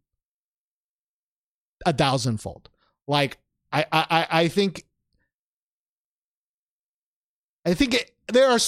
a 1.86 1.92
thousandfold. 1.94 2.70
Like 3.08 3.38
I 3.72 3.86
I- 3.92 4.28
I 4.32 4.48
think 4.48 4.86
I 7.66 7.74
think 7.74 7.94
it, 7.94 8.12
there 8.32 8.50
are 8.50 8.60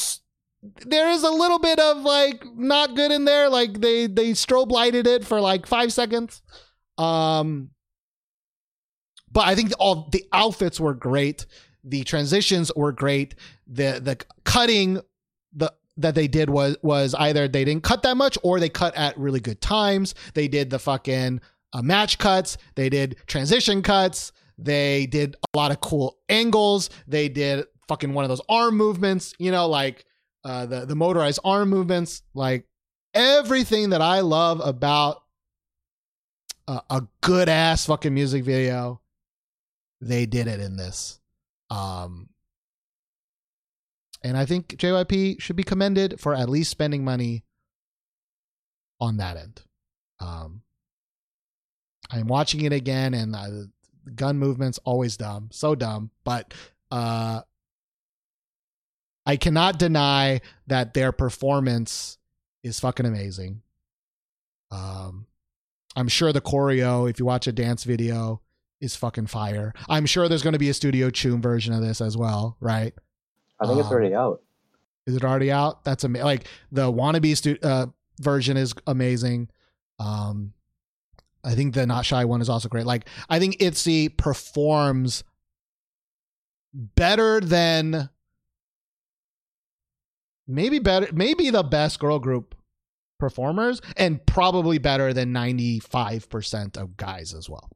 there 0.85 1.11
is 1.11 1.23
a 1.23 1.29
little 1.29 1.59
bit 1.59 1.79
of 1.79 1.97
like 2.01 2.45
not 2.55 2.95
good 2.95 3.11
in 3.11 3.25
there. 3.25 3.49
Like 3.49 3.79
they 3.81 4.07
they 4.07 4.31
strobe 4.31 4.71
lighted 4.71 5.07
it 5.07 5.25
for 5.25 5.41
like 5.41 5.65
five 5.65 5.93
seconds. 5.93 6.41
Um, 6.97 7.71
but 9.31 9.45
I 9.47 9.55
think 9.55 9.73
all 9.79 10.09
the 10.11 10.25
outfits 10.31 10.79
were 10.79 10.93
great. 10.93 11.45
The 11.83 12.03
transitions 12.03 12.71
were 12.75 12.91
great. 12.91 13.35
The 13.67 13.99
the 14.01 14.17
cutting 14.43 15.01
the 15.53 15.73
that 15.97 16.15
they 16.15 16.27
did 16.27 16.49
was 16.49 16.77
was 16.81 17.13
either 17.15 17.47
they 17.47 17.65
didn't 17.65 17.83
cut 17.83 18.03
that 18.03 18.17
much 18.17 18.37
or 18.43 18.59
they 18.59 18.69
cut 18.69 18.95
at 18.95 19.17
really 19.17 19.39
good 19.39 19.61
times. 19.61 20.15
They 20.33 20.47
did 20.47 20.69
the 20.69 20.79
fucking 20.79 21.41
uh, 21.73 21.81
match 21.81 22.17
cuts. 22.17 22.57
They 22.75 22.89
did 22.89 23.17
transition 23.27 23.81
cuts. 23.81 24.31
They 24.57 25.05
did 25.05 25.35
a 25.53 25.57
lot 25.57 25.71
of 25.71 25.81
cool 25.81 26.17
angles. 26.29 26.89
They 27.07 27.27
did 27.27 27.65
fucking 27.87 28.13
one 28.13 28.25
of 28.25 28.29
those 28.29 28.41
arm 28.49 28.77
movements. 28.77 29.33
You 29.39 29.51
know, 29.51 29.67
like 29.67 30.05
uh, 30.43 30.65
the 30.65 30.85
the 30.85 30.95
motorized 30.95 31.39
arm 31.43 31.69
movements. 31.69 32.21
Like 32.33 32.67
everything 33.13 33.91
that 33.91 34.01
I 34.01 34.21
love 34.21 34.61
about 34.63 35.23
a, 36.67 36.81
a 36.89 37.07
good 37.21 37.49
ass 37.49 37.85
fucking 37.85 38.13
music 38.13 38.43
video. 38.43 39.01
They 40.01 40.25
did 40.25 40.47
it 40.47 40.59
in 40.59 40.75
this. 40.75 41.19
Um, 41.69 42.29
and 44.23 44.37
I 44.37 44.45
think 44.45 44.67
JYP 44.69 45.41
should 45.41 45.55
be 45.55 45.63
commended 45.63 46.19
for 46.19 46.33
at 46.33 46.49
least 46.49 46.71
spending 46.71 47.03
money 47.03 47.43
on 48.99 49.17
that 49.17 49.37
end. 49.37 49.61
Um, 50.19 50.61
I'm 52.11 52.27
watching 52.27 52.61
it 52.61 52.73
again, 52.73 53.13
and 53.13 53.35
uh, 53.35 53.49
the 53.49 54.11
gun 54.15 54.37
movements 54.37 54.79
always 54.83 55.17
dumb, 55.17 55.49
so 55.51 55.75
dumb. 55.75 56.11
But 56.23 56.53
uh, 56.91 57.41
I 59.25 59.37
cannot 59.37 59.79
deny 59.79 60.41
that 60.67 60.93
their 60.93 61.11
performance 61.11 62.17
is 62.63 62.79
fucking 62.79 63.05
amazing. 63.05 63.61
Um, 64.71 65.25
I'm 65.95 66.07
sure 66.07 66.31
the 66.33 66.41
choreo, 66.41 67.09
if 67.09 67.19
you 67.19 67.25
watch 67.25 67.47
a 67.47 67.51
dance 67.51 67.83
video, 67.83 68.41
is 68.81 68.95
fucking 68.95 69.27
fire. 69.27 69.73
I'm 69.89 70.05
sure 70.05 70.27
there's 70.27 70.43
going 70.43 70.53
to 70.53 70.59
be 70.59 70.69
a 70.69 70.73
Studio 70.73 71.09
Choom 71.09 71.41
version 71.41 71.73
of 71.73 71.81
this 71.81 72.01
as 72.01 72.17
well, 72.17 72.57
right? 72.59 72.93
I 73.59 73.65
think 73.67 73.79
it's 73.79 73.87
Um, 73.87 73.93
already 73.93 74.13
out. 74.13 74.41
Is 75.07 75.15
it 75.15 75.23
already 75.23 75.51
out? 75.51 75.83
That's 75.83 76.03
amazing. 76.03 76.25
Like 76.25 76.47
the 76.71 76.91
wannabe 76.91 77.37
stu- 77.37 77.57
uh, 77.63 77.87
version 78.19 78.57
is 78.57 78.73
amazing. 78.85 79.49
Um, 79.99 80.53
I 81.43 81.55
think 81.55 81.73
the 81.73 81.85
Not 81.85 82.05
Shy 82.05 82.25
one 82.25 82.41
is 82.41 82.49
also 82.49 82.67
great. 82.69 82.85
Like 82.85 83.07
I 83.29 83.39
think 83.39 83.57
Itzy 83.61 84.09
performs 84.09 85.23
better 86.73 87.39
than 87.39 88.09
maybe 90.47 90.79
better, 90.79 91.07
maybe 91.13 91.49
the 91.49 91.63
best 91.63 91.99
girl 91.99 92.19
group 92.19 92.55
performers, 93.19 93.81
and 93.97 94.25
probably 94.25 94.77
better 94.77 95.13
than 95.13 95.31
ninety 95.31 95.79
five 95.79 96.29
percent 96.29 96.77
of 96.77 96.97
guys 96.97 97.33
as 97.33 97.49
well. 97.49 97.69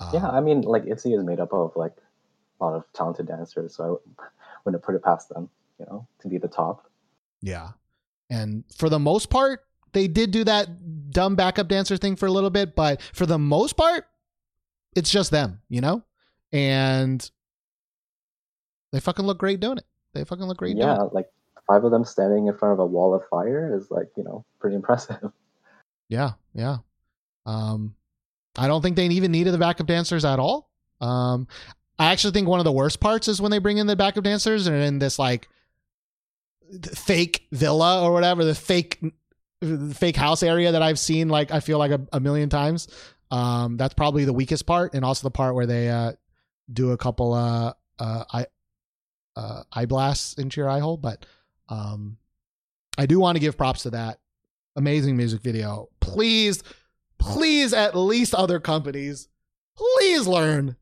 Uh, 0.00 0.10
yeah, 0.14 0.28
I 0.28 0.40
mean, 0.40 0.62
like 0.62 0.84
ITZY 0.84 1.16
is 1.16 1.24
made 1.24 1.40
up 1.40 1.52
of 1.52 1.72
like 1.76 1.96
a 2.60 2.64
lot 2.64 2.74
of 2.74 2.84
talented 2.92 3.26
dancers, 3.26 3.76
so 3.76 4.00
I 4.18 4.24
wouldn't 4.64 4.82
put 4.82 4.94
it 4.94 5.02
past 5.02 5.28
them, 5.28 5.48
you 5.78 5.86
know, 5.86 6.06
to 6.20 6.28
be 6.28 6.38
the 6.38 6.48
top. 6.48 6.90
Yeah. 7.42 7.70
And 8.30 8.64
for 8.76 8.88
the 8.88 8.98
most 8.98 9.30
part, 9.30 9.64
they 9.92 10.08
did 10.08 10.30
do 10.30 10.44
that 10.44 11.10
dumb 11.10 11.36
backup 11.36 11.68
dancer 11.68 11.96
thing 11.96 12.16
for 12.16 12.26
a 12.26 12.30
little 12.30 12.50
bit, 12.50 12.74
but 12.74 13.00
for 13.12 13.26
the 13.26 13.38
most 13.38 13.76
part, 13.76 14.06
it's 14.96 15.10
just 15.10 15.30
them, 15.30 15.60
you 15.68 15.80
know? 15.80 16.02
And 16.52 17.28
they 18.92 19.00
fucking 19.00 19.24
look 19.24 19.38
great 19.38 19.60
doing 19.60 19.78
it. 19.78 19.84
They 20.14 20.24
fucking 20.24 20.44
look 20.46 20.56
great 20.56 20.76
yeah, 20.76 20.96
doing 20.96 21.06
it. 21.08 21.14
like 21.14 21.28
five 21.66 21.84
of 21.84 21.90
them 21.90 22.04
standing 22.04 22.46
in 22.46 22.56
front 22.56 22.72
of 22.72 22.78
a 22.78 22.86
wall 22.86 23.14
of 23.14 23.22
fire 23.28 23.76
is 23.76 23.90
like, 23.90 24.08
you 24.16 24.24
know, 24.24 24.44
pretty 24.60 24.76
impressive. 24.76 25.18
Yeah, 26.10 26.32
yeah. 26.52 26.76
Um 27.46 27.94
I 28.56 28.66
don't 28.66 28.82
think 28.82 28.94
they 28.94 29.06
even 29.06 29.32
needed 29.32 29.54
the 29.54 29.58
backup 29.58 29.86
dancers 29.86 30.22
at 30.26 30.38
all. 30.38 30.68
Um 31.00 31.48
I 31.98 32.12
actually 32.12 32.32
think 32.32 32.46
one 32.46 32.60
of 32.60 32.64
the 32.64 32.72
worst 32.72 33.00
parts 33.00 33.26
is 33.26 33.40
when 33.40 33.50
they 33.50 33.58
bring 33.58 33.78
in 33.78 33.86
the 33.86 33.96
backup 33.96 34.22
dancers 34.22 34.66
and 34.66 34.76
in 34.76 34.98
this 34.98 35.18
like 35.18 35.48
fake 36.82 37.46
villa 37.52 38.02
or 38.02 38.12
whatever, 38.12 38.44
the 38.44 38.54
fake 38.54 39.00
fake 39.94 40.16
house 40.16 40.42
area 40.42 40.72
that 40.72 40.82
I've 40.82 40.98
seen 40.98 41.28
like 41.28 41.50
I 41.50 41.60
feel 41.60 41.78
like 41.78 41.90
a, 41.90 42.06
a 42.12 42.20
million 42.20 42.48
times. 42.48 42.88
Um, 43.30 43.76
that's 43.76 43.94
probably 43.94 44.24
the 44.24 44.32
weakest 44.32 44.66
part, 44.66 44.94
and 44.94 45.04
also 45.04 45.26
the 45.26 45.30
part 45.30 45.54
where 45.54 45.66
they 45.66 45.88
uh, 45.88 46.12
do 46.72 46.92
a 46.92 46.96
couple 46.96 47.32
uh, 47.32 47.72
uh, 47.98 48.24
eye 48.32 48.46
uh, 49.36 49.62
eye 49.72 49.86
blasts 49.86 50.34
into 50.34 50.60
your 50.60 50.68
eye 50.68 50.80
hole. 50.80 50.96
But 50.96 51.26
um, 51.68 52.16
I 52.98 53.06
do 53.06 53.18
want 53.18 53.36
to 53.36 53.40
give 53.40 53.56
props 53.56 53.82
to 53.84 53.90
that 53.90 54.18
amazing 54.76 55.16
music 55.16 55.40
video. 55.42 55.88
Please, 56.00 56.62
please, 57.18 57.72
at 57.72 57.96
least 57.96 58.34
other 58.34 58.60
companies, 58.60 59.28
please 59.76 60.26
learn 60.26 60.76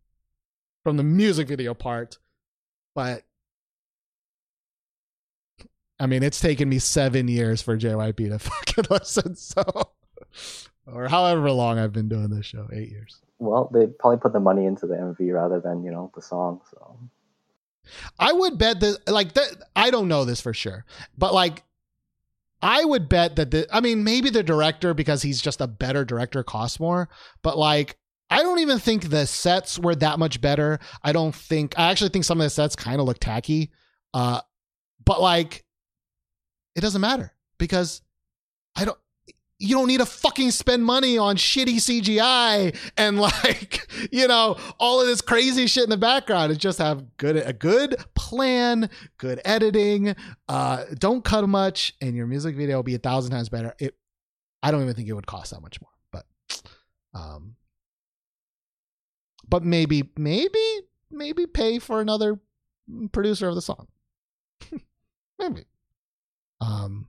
from 0.83 0.97
the 0.97 1.03
music 1.03 1.49
video 1.49 1.75
part. 1.75 2.19
But 2.95 3.23
I 5.99 6.07
mean, 6.07 6.23
it's 6.23 6.41
taken 6.41 6.69
me 6.69 6.79
seven 6.79 7.29
years 7.29 7.63
for 7.63 7.79
JYP 7.79 8.29
to 8.31 8.39
fucking 8.39 8.85
listen, 8.91 9.37
so 9.37 9.63
or 10.87 11.09
however 11.09 11.51
long 11.51 11.79
I've 11.79 11.93
been 11.93 12.09
doing 12.09 12.29
this 12.29 12.47
show, 12.47 12.69
eight 12.73 12.91
years. 12.91 13.21
Well, 13.39 13.71
they 13.73 13.87
probably 13.87 14.19
put 14.19 14.33
the 14.33 14.41
money 14.41 14.67
into 14.67 14.87
the 14.87 14.95
MV 14.95 15.33
rather 15.33 15.61
than, 15.61 15.83
you 15.83 15.91
know, 15.91 16.11
the 16.15 16.23
song. 16.23 16.61
So 16.71 16.99
I 18.19 18.33
would 18.33 18.59
bet 18.59 18.81
that, 18.81 19.09
like, 19.09 19.35
that, 19.35 19.63
I 19.75 19.91
don't 19.91 20.09
know 20.09 20.25
this 20.25 20.41
for 20.41 20.55
sure, 20.55 20.85
but 21.17 21.35
like, 21.35 21.63
I 22.61 22.85
would 22.85 23.09
bet 23.09 23.37
that 23.37 23.51
the, 23.51 23.67
I 23.73 23.81
mean, 23.81 24.05
maybe 24.05 24.31
the 24.31 24.43
director, 24.43 24.95
because 24.95 25.23
he's 25.23 25.41
just 25.41 25.61
a 25.61 25.67
better 25.67 26.05
director, 26.05 26.45
costs 26.45 26.79
more, 26.79 27.09
but 27.43 27.59
like, 27.59 27.99
I 28.31 28.43
don't 28.43 28.61
even 28.61 28.79
think 28.79 29.11
the 29.11 29.27
sets 29.27 29.79
were 29.79 29.95
that 29.97 30.19
much 30.19 30.41
better. 30.41 30.79
I 31.03 31.13
don't 31.13 31.35
think, 31.35 31.79
I 31.79 31.91
actually 31.91 32.11
think 32.11 32.25
some 32.25 32.41
of 32.41 32.45
the 32.45 32.51
sets 32.51 32.75
kind 32.75 32.99
of 32.99 33.07
look 33.07 33.19
tacky. 33.19 33.73
Uh, 34.15 34.41
but 35.05 35.21
like, 35.21 35.65
it 36.75 36.81
doesn't 36.81 37.01
matter 37.03 37.35
because 37.59 38.01
I 38.75 38.87
don't, 38.87 38.99
you 39.63 39.77
don't 39.77 39.87
need 39.87 40.01
to 40.01 40.07
fucking 40.07 40.51
spend 40.51 40.85
money 40.85 41.17
on 41.17 41.37
shitty 41.37 41.77
CGI 41.77 42.77
and 42.97 43.21
like, 43.21 43.89
you 44.11 44.27
know, 44.27 44.57
all 44.81 45.01
of 45.01 45.07
this 45.07 45.21
crazy 45.21 45.69
shit 45.69 45.85
in 45.85 45.91
the 45.91 45.97
background. 45.97 46.51
It's 46.51 46.61
just 46.61 46.79
have 46.79 47.17
good 47.17 47.37
a 47.37 47.53
good 47.53 47.97
plan, 48.15 48.91
good 49.19 49.41
editing. 49.45 50.17
Uh, 50.49 50.85
don't 50.99 51.25
cut 51.25 51.49
much, 51.49 51.95
and 52.01 52.17
your 52.17 52.27
music 52.27 52.57
video 52.57 52.77
will 52.77 52.83
be 52.83 52.97
a 52.97 52.99
thousand 52.99 53.31
times 53.31 53.49
better. 53.49 53.73
It, 53.79 53.95
I 54.65 54.73
don't 54.73 54.83
even 54.83 54.95
think 54.95 55.09
it 55.09 55.13
would 55.13 55.27
cost 55.27 55.53
that 55.53 55.61
much 55.61 55.81
more, 55.81 55.91
but, 56.11 56.25
um, 57.15 57.55
but 59.49 59.63
maybe, 59.63 60.11
maybe, 60.17 60.81
maybe 61.11 61.47
pay 61.47 61.79
for 61.79 62.01
another 62.01 62.41
producer 63.13 63.49
of 63.49 63.55
the 63.55 63.63
song. 63.63 63.87
maybe. 65.39 65.65
Um. 66.61 67.07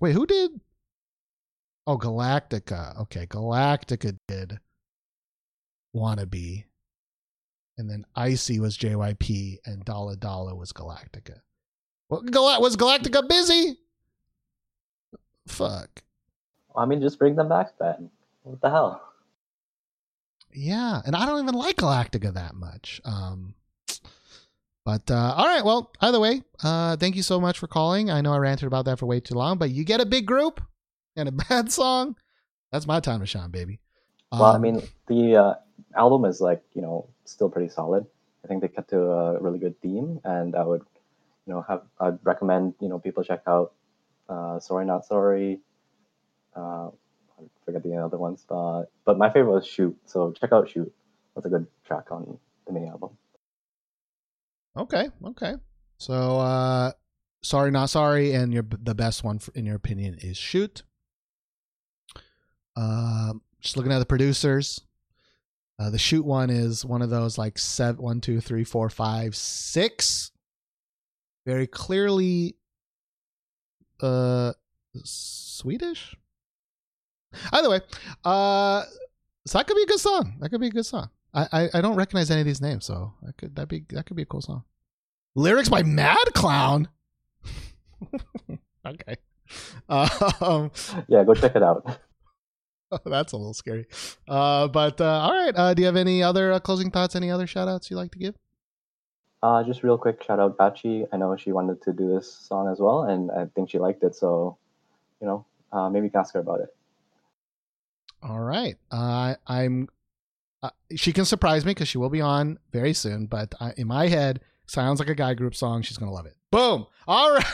Wait, 0.00 0.12
who 0.12 0.26
did? 0.26 0.60
Oh, 1.86 1.98
Galactika. 1.98 3.00
Okay, 3.02 3.26
Galactika 3.26 4.16
did 4.28 4.58
Wannabe. 5.94 6.64
And 7.78 7.90
then 7.90 8.04
Icy 8.14 8.58
was 8.58 8.76
JYP 8.78 9.58
and 9.66 9.84
Dalla 9.84 10.16
Dalla 10.16 10.54
was 10.54 10.72
Galactika. 10.72 11.40
Well, 12.08 12.22
Gal- 12.22 12.60
was 12.60 12.76
Galactika 12.76 13.28
busy? 13.28 13.78
Fuck. 15.46 16.02
I 16.74 16.84
mean, 16.86 17.00
just 17.00 17.18
bring 17.18 17.36
them 17.36 17.48
back 17.48 17.78
then. 17.78 18.10
What 18.42 18.60
the 18.60 18.70
hell? 18.70 19.02
Yeah, 20.52 21.02
and 21.04 21.14
I 21.14 21.26
don't 21.26 21.42
even 21.42 21.54
like 21.54 21.76
Galactika 21.76 22.32
that 22.34 22.54
much. 22.54 23.00
Um, 23.04 23.54
but 24.86 25.10
uh, 25.10 25.34
all 25.36 25.46
right, 25.46 25.64
well, 25.64 25.92
either 26.00 26.20
way, 26.20 26.42
uh, 26.64 26.96
thank 26.96 27.16
you 27.16 27.22
so 27.22 27.40
much 27.40 27.58
for 27.58 27.66
calling. 27.66 28.10
I 28.10 28.22
know 28.22 28.32
I 28.32 28.38
ranted 28.38 28.68
about 28.68 28.86
that 28.86 29.00
for 29.00 29.06
way 29.06 29.20
too 29.20 29.34
long, 29.34 29.58
but 29.58 29.70
you 29.70 29.84
get 29.84 30.00
a 30.00 30.06
big 30.06 30.26
group 30.26 30.62
and 31.16 31.28
a 31.28 31.32
bad 31.50 31.72
song. 31.72 32.16
That's 32.72 32.86
my 32.86 33.00
time 33.00 33.20
to 33.20 33.26
shine, 33.26 33.50
baby. 33.50 33.80
well, 34.32 34.52
I 34.52 34.56
Um, 34.56 34.62
mean, 34.62 34.82
the 35.08 35.36
uh, 35.36 35.54
album 35.96 36.24
is 36.24 36.40
like, 36.40 36.62
you 36.74 36.82
know, 36.82 37.08
still 37.26 37.50
pretty 37.50 37.68
solid. 37.68 38.06
I 38.44 38.48
think 38.48 38.62
they 38.62 38.68
kept 38.68 38.90
to 38.90 39.00
a 39.02 39.40
really 39.42 39.58
good 39.58 39.80
theme, 39.82 40.20
and 40.24 40.54
I 40.56 40.64
would, 40.64 40.82
you 41.46 41.52
know, 41.52 41.62
have 41.68 41.82
I'd 42.00 42.18
recommend 42.24 42.74
you 42.80 42.88
know 42.88 42.98
people 43.00 43.24
check 43.24 43.42
out 43.46 43.72
uh, 44.28 44.60
Sorry 44.60 44.86
Not 44.86 45.04
Sorry. 45.04 45.60
Uh, 46.54 46.88
I 47.38 47.42
forget 47.64 47.82
the 47.82 47.96
other 47.96 48.18
ones, 48.18 48.44
but 48.48 48.86
but 49.04 49.18
my 49.18 49.30
favorite 49.30 49.52
was 49.52 49.66
Shoot. 49.66 49.96
So 50.06 50.32
check 50.32 50.52
out 50.52 50.70
Shoot. 50.70 50.92
That's 51.34 51.46
a 51.46 51.50
good 51.50 51.66
track 51.84 52.12
on 52.12 52.38
the 52.66 52.72
mini 52.72 52.86
album. 52.88 53.10
Okay, 54.76 55.08
okay. 55.24 55.54
So, 55.98 56.38
uh, 56.38 56.92
sorry, 57.42 57.70
not 57.70 57.90
sorry, 57.90 58.32
and 58.32 58.52
your 58.52 58.64
the 58.82 58.94
best 58.94 59.24
one 59.24 59.38
for, 59.38 59.52
in 59.52 59.64
your 59.64 59.76
opinion 59.76 60.18
is 60.20 60.36
shoot. 60.36 60.82
Um, 62.76 63.40
just 63.60 63.76
looking 63.76 63.92
at 63.92 64.00
the 64.00 64.06
producers. 64.06 64.80
Uh, 65.78 65.90
the 65.90 65.98
shoot 65.98 66.24
one 66.24 66.50
is 66.50 66.84
one 66.84 67.02
of 67.02 67.10
those 67.10 67.38
like 67.38 67.58
seven, 67.58 68.02
one, 68.02 68.20
two, 68.20 68.40
three, 68.40 68.64
four, 68.64 68.88
five, 68.90 69.34
six. 69.34 70.30
Very 71.46 71.66
clearly, 71.66 72.56
uh, 74.00 74.52
Swedish. 75.04 76.16
Either 77.52 77.70
way, 77.70 77.80
uh, 78.24 78.82
so 79.46 79.58
that 79.58 79.66
could 79.66 79.76
be 79.76 79.82
a 79.82 79.86
good 79.86 80.00
song. 80.00 80.36
That 80.40 80.50
could 80.50 80.60
be 80.60 80.68
a 80.68 80.70
good 80.70 80.86
song. 80.86 81.10
I, 81.36 81.48
I, 81.52 81.68
I 81.74 81.80
don't 81.82 81.96
recognize 81.96 82.30
any 82.30 82.40
of 82.40 82.46
these 82.46 82.62
names, 82.62 82.86
so 82.86 83.12
that 83.22 83.36
could 83.36 83.54
that 83.56 83.68
be 83.68 83.84
that 83.90 84.06
could 84.06 84.16
be 84.16 84.22
a 84.22 84.26
cool 84.26 84.40
song. 84.40 84.64
Lyrics 85.34 85.68
by 85.68 85.82
Mad 85.82 86.32
Clown. 86.34 86.88
okay. 88.86 89.16
Um, 89.88 90.70
Yeah, 91.08 91.22
go 91.24 91.34
check 91.34 91.54
it 91.54 91.62
out. 91.62 91.98
that's 93.04 93.32
a 93.32 93.36
little 93.36 93.54
scary. 93.54 93.86
Uh, 94.26 94.68
but 94.68 95.00
uh, 95.00 95.04
all 95.04 95.32
right. 95.32 95.54
Uh, 95.54 95.74
do 95.74 95.82
you 95.82 95.86
have 95.86 95.96
any 95.96 96.22
other 96.22 96.52
uh, 96.52 96.58
closing 96.58 96.90
thoughts? 96.90 97.14
Any 97.14 97.30
other 97.30 97.46
shout 97.46 97.68
outs 97.68 97.90
you'd 97.90 97.98
like 97.98 98.12
to 98.12 98.18
give? 98.18 98.34
Uh, 99.42 99.62
just 99.62 99.82
real 99.82 99.98
quick, 99.98 100.22
shout 100.22 100.40
out 100.40 100.56
Bachi. 100.56 101.04
I 101.12 101.16
know 101.18 101.36
she 101.36 101.52
wanted 101.52 101.82
to 101.82 101.92
do 101.92 102.08
this 102.08 102.32
song 102.32 102.72
as 102.72 102.80
well, 102.80 103.02
and 103.02 103.30
I 103.30 103.46
think 103.54 103.70
she 103.70 103.78
liked 103.78 104.02
it. 104.02 104.14
So, 104.14 104.56
you 105.20 105.26
know, 105.26 105.44
uh, 105.70 105.90
maybe 105.90 106.06
you 106.06 106.10
can 106.10 106.20
ask 106.20 106.32
her 106.34 106.40
about 106.40 106.60
it. 106.60 106.74
All 108.22 108.40
right. 108.40 108.76
Uh, 108.90 109.34
I'm. 109.46 109.88
Uh, 110.62 110.70
she 110.94 111.12
can 111.12 111.24
surprise 111.24 111.64
me 111.64 111.70
because 111.72 111.88
she 111.88 111.98
will 111.98 112.08
be 112.10 112.20
on 112.20 112.58
very 112.72 112.92
soon. 112.92 113.26
But 113.26 113.54
I, 113.60 113.72
in 113.76 113.86
my 113.86 114.08
head, 114.08 114.40
sounds 114.66 114.98
like 114.98 115.08
a 115.08 115.14
guy 115.14 115.34
group 115.34 115.54
song. 115.54 115.82
She's 115.82 115.96
gonna 115.98 116.12
love 116.12 116.26
it. 116.26 116.36
Boom. 116.50 116.86
All 117.06 117.34
right. 117.34 117.44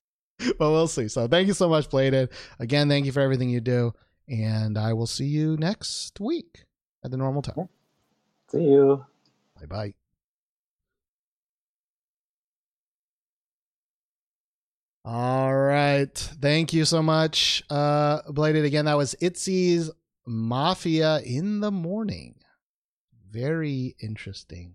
but 0.58 0.58
we'll 0.58 0.88
see. 0.88 1.08
So 1.08 1.26
thank 1.28 1.48
you 1.48 1.54
so 1.54 1.68
much, 1.68 1.90
Bladed. 1.90 2.30
Again, 2.58 2.88
thank 2.88 3.06
you 3.06 3.12
for 3.12 3.20
everything 3.20 3.50
you 3.50 3.60
do, 3.60 3.92
and 4.28 4.78
I 4.78 4.92
will 4.92 5.06
see 5.06 5.26
you 5.26 5.56
next 5.56 6.20
week 6.20 6.64
at 7.04 7.10
the 7.10 7.16
normal 7.16 7.42
time. 7.42 7.68
See 8.50 8.62
you. 8.62 9.04
Bye 9.58 9.66
bye. 9.66 9.94
All 15.04 15.52
right. 15.52 16.16
Thank 16.16 16.72
you 16.72 16.84
so 16.84 17.02
much. 17.02 17.62
Uh 17.68 18.20
Bladed 18.30 18.64
again. 18.64 18.84
That 18.84 18.96
was 18.96 19.16
Itzy's 19.20 19.90
Mafia 20.26 21.20
in 21.20 21.60
the 21.60 21.70
morning. 21.70 22.36
Very 23.30 23.96
interesting. 24.00 24.74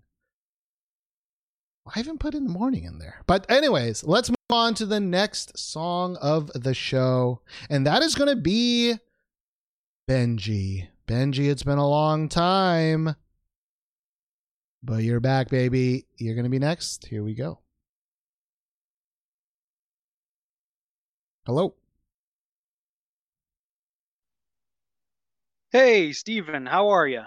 I 1.85 1.99
haven't 1.99 2.19
put 2.19 2.35
in 2.35 2.43
the 2.43 2.49
morning 2.49 2.83
in 2.83 2.99
there. 2.99 3.23
But 3.27 3.49
anyways, 3.49 4.03
let's 4.03 4.29
move 4.29 4.35
on 4.49 4.73
to 4.75 4.85
the 4.85 4.99
next 4.99 5.57
song 5.57 6.17
of 6.17 6.51
the 6.53 6.73
show. 6.73 7.41
And 7.69 7.87
that 7.87 8.03
is 8.03 8.15
gonna 8.15 8.35
be 8.35 8.95
Benji. 10.09 10.87
Benji, 11.07 11.49
it's 11.49 11.63
been 11.63 11.77
a 11.77 11.87
long 11.87 12.29
time. 12.29 13.15
But 14.83 15.03
you're 15.03 15.19
back, 15.19 15.49
baby. 15.49 16.05
You're 16.17 16.35
going 16.35 16.45
to 16.45 16.49
be 16.49 16.59
next. 16.59 17.07
Here 17.07 17.23
we 17.23 17.33
go. 17.33 17.59
Hello. 21.45 21.75
Hey, 25.71 26.11
Steven, 26.11 26.65
how 26.65 26.89
are 26.89 27.07
you? 27.07 27.23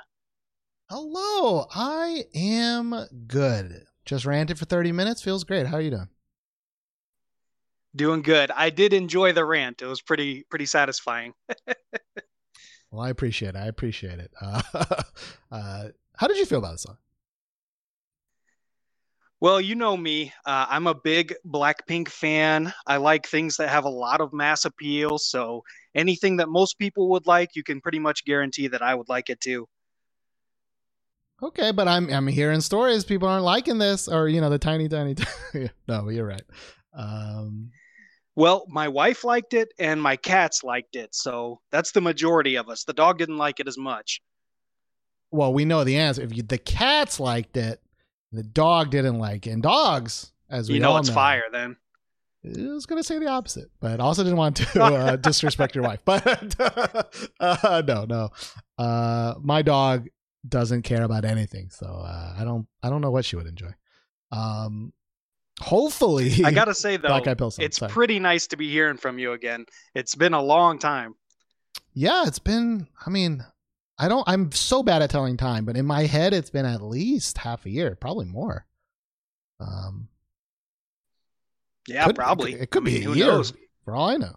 Hello, 0.90 1.66
I 1.74 2.24
am 2.34 2.94
good. 3.26 3.86
Just 4.04 4.26
ranted 4.26 4.58
for 4.58 4.66
30 4.66 4.92
minutes. 4.92 5.22
Feels 5.22 5.44
great. 5.44 5.66
How 5.66 5.76
are 5.76 5.80
you 5.80 5.90
doing? 5.90 6.08
Doing 7.94 8.22
good. 8.22 8.50
I 8.52 8.70
did 8.70 8.92
enjoy 8.92 9.32
the 9.32 9.44
rant. 9.44 9.82
It 9.82 9.86
was 9.86 10.00
pretty 10.02 10.44
pretty 10.50 10.66
satisfying. 10.66 11.34
Well, 12.90 13.02
I 13.02 13.10
appreciate 13.10 13.50
it. 13.50 13.56
I 13.56 13.66
appreciate 13.66 14.18
it. 14.18 14.32
Uh, 14.40 14.62
uh, 15.52 15.88
how 16.16 16.26
did 16.26 16.38
you 16.38 16.46
feel 16.46 16.58
about 16.58 16.72
the 16.72 16.78
song? 16.78 16.98
Well, 19.40 19.60
you 19.60 19.74
know 19.74 19.96
me. 19.96 20.32
Uh, 20.44 20.66
I'm 20.68 20.86
a 20.86 20.94
big 20.94 21.34
Blackpink 21.46 22.08
fan. 22.08 22.74
I 22.86 22.98
like 22.98 23.26
things 23.26 23.56
that 23.56 23.70
have 23.70 23.84
a 23.86 23.90
lot 23.90 24.20
of 24.20 24.34
mass 24.34 24.66
appeal. 24.66 25.18
So 25.18 25.62
anything 25.94 26.36
that 26.36 26.48
most 26.50 26.78
people 26.78 27.08
would 27.10 27.26
like, 27.26 27.56
you 27.56 27.62
can 27.62 27.80
pretty 27.80 27.98
much 27.98 28.24
guarantee 28.26 28.68
that 28.68 28.82
I 28.82 28.94
would 28.94 29.08
like 29.08 29.30
it 29.30 29.40
too. 29.40 29.66
Okay, 31.42 31.72
but 31.72 31.88
I'm 31.88 32.12
I'm 32.12 32.26
hearing 32.26 32.60
stories 32.60 33.04
people 33.04 33.26
aren't 33.26 33.44
liking 33.44 33.78
this, 33.78 34.08
or 34.08 34.28
you 34.28 34.42
know, 34.42 34.50
the 34.50 34.58
tiny, 34.58 34.88
tiny. 34.88 35.16
no, 35.88 36.10
you're 36.10 36.26
right. 36.26 36.42
Um, 36.94 37.72
Well, 38.34 38.66
my 38.68 38.88
wife 38.88 39.24
liked 39.24 39.54
it 39.54 39.72
and 39.78 40.02
my 40.02 40.16
cats 40.16 40.64
liked 40.64 40.96
it. 40.96 41.14
So 41.14 41.60
that's 41.70 41.92
the 41.92 42.00
majority 42.00 42.56
of 42.56 42.68
us. 42.68 42.84
The 42.84 42.92
dog 42.92 43.18
didn't 43.18 43.38
like 43.38 43.60
it 43.60 43.68
as 43.68 43.78
much. 43.78 44.20
well, 45.30 45.52
we 45.52 45.64
know 45.64 45.84
the 45.84 45.96
answer. 45.96 46.22
If 46.22 46.36
you, 46.36 46.42
the 46.42 46.58
cats 46.58 47.20
liked 47.20 47.56
it, 47.56 47.80
the 48.32 48.42
dog 48.42 48.90
didn't 48.90 49.18
like 49.18 49.46
it. 49.46 49.50
And 49.50 49.62
dogs, 49.62 50.32
as 50.48 50.68
we 50.68 50.76
You 50.76 50.80
know 50.80 50.92
all 50.92 50.98
it's 50.98 51.08
know, 51.08 51.14
fire 51.14 51.44
then. 51.52 51.76
I 52.44 52.72
was 52.72 52.86
going 52.86 52.98
to 53.00 53.06
say 53.06 53.18
the 53.18 53.26
opposite, 53.26 53.68
but 53.80 54.00
also 54.00 54.22
didn't 54.22 54.38
want 54.38 54.56
to 54.56 54.82
uh, 54.82 55.16
disrespect 55.28 55.74
your 55.74 55.84
wife. 55.84 56.00
But 56.06 56.54
uh, 57.40 57.82
no, 57.86 58.06
no, 58.06 58.30
uh, 58.78 59.34
my 59.42 59.60
dog 59.60 60.08
doesn't 60.48 60.82
care 60.82 61.02
about 61.02 61.26
anything, 61.26 61.68
so 61.68 61.86
uh, 61.86 62.34
I 62.38 62.44
don't. 62.44 62.66
I 62.82 62.88
don't 62.88 63.02
know 63.02 63.10
what 63.10 63.26
she 63.26 63.36
would 63.36 63.46
enjoy. 63.46 63.72
Um, 64.32 64.94
hopefully, 65.60 66.32
I 66.42 66.50
gotta 66.50 66.72
say 66.74 66.96
though, 66.98 67.08
Black 67.08 67.26
Eyed 67.26 67.36
Pills 67.36 67.56
song, 67.56 67.64
it's 67.66 67.76
sorry. 67.76 67.92
pretty 67.92 68.18
nice 68.18 68.46
to 68.46 68.56
be 68.56 68.70
hearing 68.70 68.96
from 68.96 69.18
you 69.18 69.32
again. 69.32 69.66
It's 69.94 70.14
been 70.14 70.32
a 70.32 70.40
long 70.42 70.78
time. 70.78 71.16
yeah, 71.92 72.24
it's 72.26 72.38
been. 72.38 72.86
I 73.06 73.10
mean, 73.10 73.44
I 74.00 74.08
don't. 74.08 74.24
I'm 74.26 74.50
so 74.52 74.82
bad 74.82 75.02
at 75.02 75.10
telling 75.10 75.36
time, 75.36 75.64
but 75.66 75.76
in 75.76 75.84
my 75.84 76.06
head, 76.06 76.32
it's 76.32 76.48
been 76.50 76.64
at 76.64 76.82
least 76.82 77.36
half 77.38 77.66
a 77.66 77.70
year, 77.70 77.96
probably 78.00 78.24
more. 78.26 78.66
Um, 79.60 80.08
Yeah, 81.86 82.06
could- 82.06 82.16
probably. 82.16 82.54
It 82.54 82.70
could 82.70 82.82
I 82.82 82.84
mean, 82.86 82.94
be 82.94 83.00
a 83.04 83.04
who 83.08 83.14
year 83.14 83.26
knows? 83.26 83.52
for 83.84 83.94
all 83.94 84.08
I 84.08 84.16
know. 84.16 84.36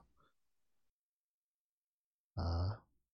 Uh, 2.38 2.72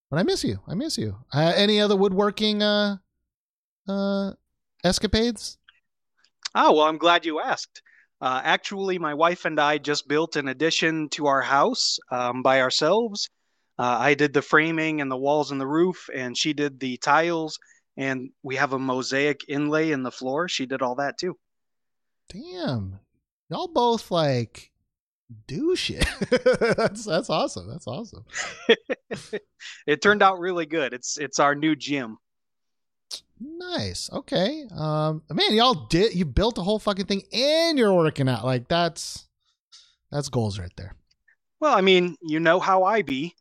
but 0.09 0.17
I 0.17 0.23
miss 0.23 0.43
you. 0.43 0.59
I 0.67 0.73
miss 0.75 0.97
you. 0.97 1.17
Uh, 1.33 1.53
any 1.55 1.79
other 1.79 1.95
woodworking 1.95 2.63
uh, 2.63 2.97
uh, 3.87 4.33
escapades? 4.83 5.57
Oh, 6.55 6.73
well, 6.73 6.85
I'm 6.85 6.97
glad 6.97 7.25
you 7.25 7.39
asked. 7.39 7.81
Uh, 8.21 8.41
actually, 8.43 8.97
my 8.97 9.13
wife 9.13 9.45
and 9.45 9.59
I 9.59 9.77
just 9.77 10.07
built 10.07 10.35
an 10.35 10.47
addition 10.47 11.09
to 11.09 11.27
our 11.27 11.41
house 11.41 11.99
um, 12.11 12.41
by 12.41 12.61
ourselves. 12.61 13.29
Uh, 13.79 13.97
I 13.97 14.13
did 14.13 14.33
the 14.33 14.41
framing 14.41 14.99
and 14.99 15.09
the 15.09 15.17
walls 15.17 15.51
and 15.51 15.61
the 15.61 15.65
roof, 15.65 16.09
and 16.13 16.37
she 16.37 16.51
did 16.51 16.81
the 16.81 16.97
tiles, 16.97 17.57
and 17.95 18.29
we 18.43 18.57
have 18.57 18.73
a 18.73 18.79
mosaic 18.79 19.45
inlay 19.47 19.91
in 19.91 20.03
the 20.03 20.11
floor. 20.11 20.49
She 20.49 20.65
did 20.65 20.81
all 20.81 20.95
that 20.95 21.17
too. 21.17 21.37
Damn, 22.27 22.99
y'all 23.49 23.69
both 23.69 24.11
like 24.11 24.69
do 25.47 25.77
shit. 25.77 26.05
that's 26.77 27.05
that's 27.05 27.29
awesome. 27.29 27.69
That's 27.69 27.87
awesome. 27.87 28.25
It 29.87 30.01
turned 30.01 30.21
out 30.21 30.39
really 30.39 30.65
good. 30.65 30.93
It's 30.93 31.17
it's 31.17 31.39
our 31.39 31.55
new 31.55 31.75
gym. 31.75 32.17
Nice. 33.39 34.09
Okay. 34.11 34.65
Um, 34.75 35.23
man, 35.29 35.53
y'all 35.53 35.87
did 35.87 36.13
you 36.13 36.25
built 36.25 36.57
a 36.57 36.61
whole 36.61 36.79
fucking 36.79 37.05
thing 37.05 37.23
and 37.33 37.77
you're 37.77 37.93
working 37.93 38.29
out 38.29 38.45
like 38.45 38.67
that's 38.67 39.27
that's 40.11 40.29
goals 40.29 40.59
right 40.59 40.71
there. 40.77 40.95
Well, 41.59 41.75
I 41.75 41.81
mean, 41.81 42.15
you 42.21 42.39
know 42.39 42.59
how 42.59 42.83
I 42.83 43.01
be. 43.01 43.35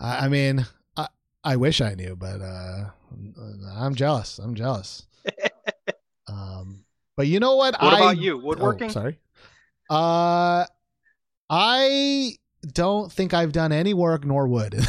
I, 0.00 0.26
I 0.26 0.28
mean, 0.28 0.66
I 0.96 1.08
I 1.44 1.56
wish 1.56 1.80
I 1.80 1.94
knew, 1.94 2.16
but 2.16 2.40
uh, 2.40 2.90
I'm 3.76 3.94
jealous. 3.94 4.38
I'm 4.38 4.54
jealous. 4.54 5.06
um, 6.28 6.84
but 7.16 7.26
you 7.26 7.38
know 7.38 7.56
what? 7.56 7.80
What 7.80 7.94
I, 7.94 7.98
about 7.98 8.18
you? 8.18 8.36
Oh, 8.36 8.44
Woodworking? 8.44 8.90
sorry. 8.90 9.18
Uh, 9.88 10.64
I 11.48 12.36
don't 12.72 13.10
think 13.10 13.34
I've 13.34 13.52
done 13.52 13.72
any 13.72 13.94
work 13.94 14.24
nor 14.24 14.46
would 14.46 14.74
in 14.74 14.82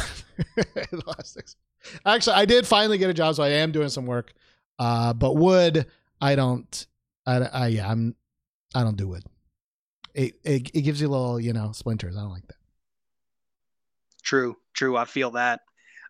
the 0.56 1.02
last 1.06 1.34
six. 1.34 1.56
Actually, 2.06 2.36
I 2.36 2.44
did 2.44 2.66
finally 2.66 2.98
get 2.98 3.10
a 3.10 3.14
job, 3.14 3.34
so 3.34 3.42
I 3.42 3.48
am 3.48 3.72
doing 3.72 3.88
some 3.88 4.06
work. 4.06 4.32
Uh, 4.78 5.12
but 5.12 5.36
wood, 5.36 5.86
I 6.20 6.34
don't. 6.36 6.86
I, 7.26 7.36
I 7.40 7.66
yeah, 7.68 7.90
I'm. 7.90 8.14
I 8.74 8.82
don't 8.82 8.96
do 8.96 9.08
wood. 9.08 9.24
It, 10.14 10.34
it 10.44 10.70
it 10.72 10.82
gives 10.82 11.00
you 11.00 11.08
little, 11.08 11.40
you 11.40 11.52
know, 11.52 11.72
splinters. 11.72 12.16
I 12.16 12.20
don't 12.20 12.30
like 12.30 12.46
that. 12.46 12.56
True, 14.22 14.56
true. 14.72 14.96
I 14.96 15.04
feel 15.04 15.32
that. 15.32 15.60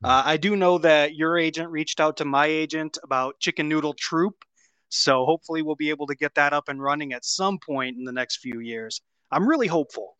Uh, 0.05 0.23
I 0.25 0.37
do 0.37 0.57
know 0.57 0.79
that 0.79 1.15
your 1.15 1.39
agent 1.39 1.71
reached 1.71 2.01
out 2.01 2.17
to 2.17 2.25
my 2.25 2.47
agent 2.47 2.99
about 3.05 3.39
Chicken 3.39 3.69
Noodle 3.69 3.95
Troop. 3.95 4.45
So 4.89 5.25
hopefully 5.25 5.63
we'll 5.63 5.77
be 5.77 5.91
able 5.91 6.07
to 6.09 6.15
get 6.15 6.35
that 6.35 6.53
up 6.53 6.69
and 6.69 6.83
running 6.83 7.13
at 7.13 7.25
some 7.25 7.59
point 7.59 7.97
in 7.97 8.05
the 8.05 8.13
next 8.13 8.39
few 8.39 8.61
years. 8.61 9.01
I'm 9.31 9.49
really 9.49 9.69
hopeful. 9.69 10.17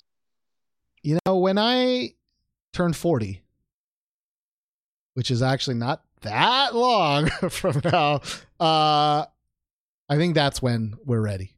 You 1.03 1.19
know, 1.27 1.37
when 1.39 1.59
I 1.59 2.15
turn 2.73 2.93
40, 2.93 3.43
which 5.15 5.31
is 5.31 5.43
actually 5.43 5.77
not 5.77 6.05
that 6.21 6.75
long 6.77 7.27
from 7.51 7.81
now, 7.85 8.21
uh, 8.61 9.27
I 10.09 10.17
think 10.17 10.35
that's 10.35 10.63
when 10.63 10.95
we're 11.05 11.21
ready. 11.21 11.57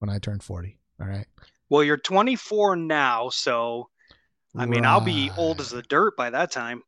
When 0.00 0.10
I 0.10 0.18
turn 0.18 0.40
40. 0.40 0.78
All 1.00 1.06
right. 1.06 1.26
Well, 1.70 1.82
you're 1.82 1.96
24 1.96 2.76
now, 2.76 3.30
so 3.30 3.88
I 4.56 4.66
mean, 4.66 4.84
I'll 4.84 5.00
be 5.00 5.30
old 5.36 5.60
as 5.60 5.70
the 5.70 5.82
dirt 5.82 6.16
by 6.16 6.30
that 6.30 6.50
time. 6.50 6.82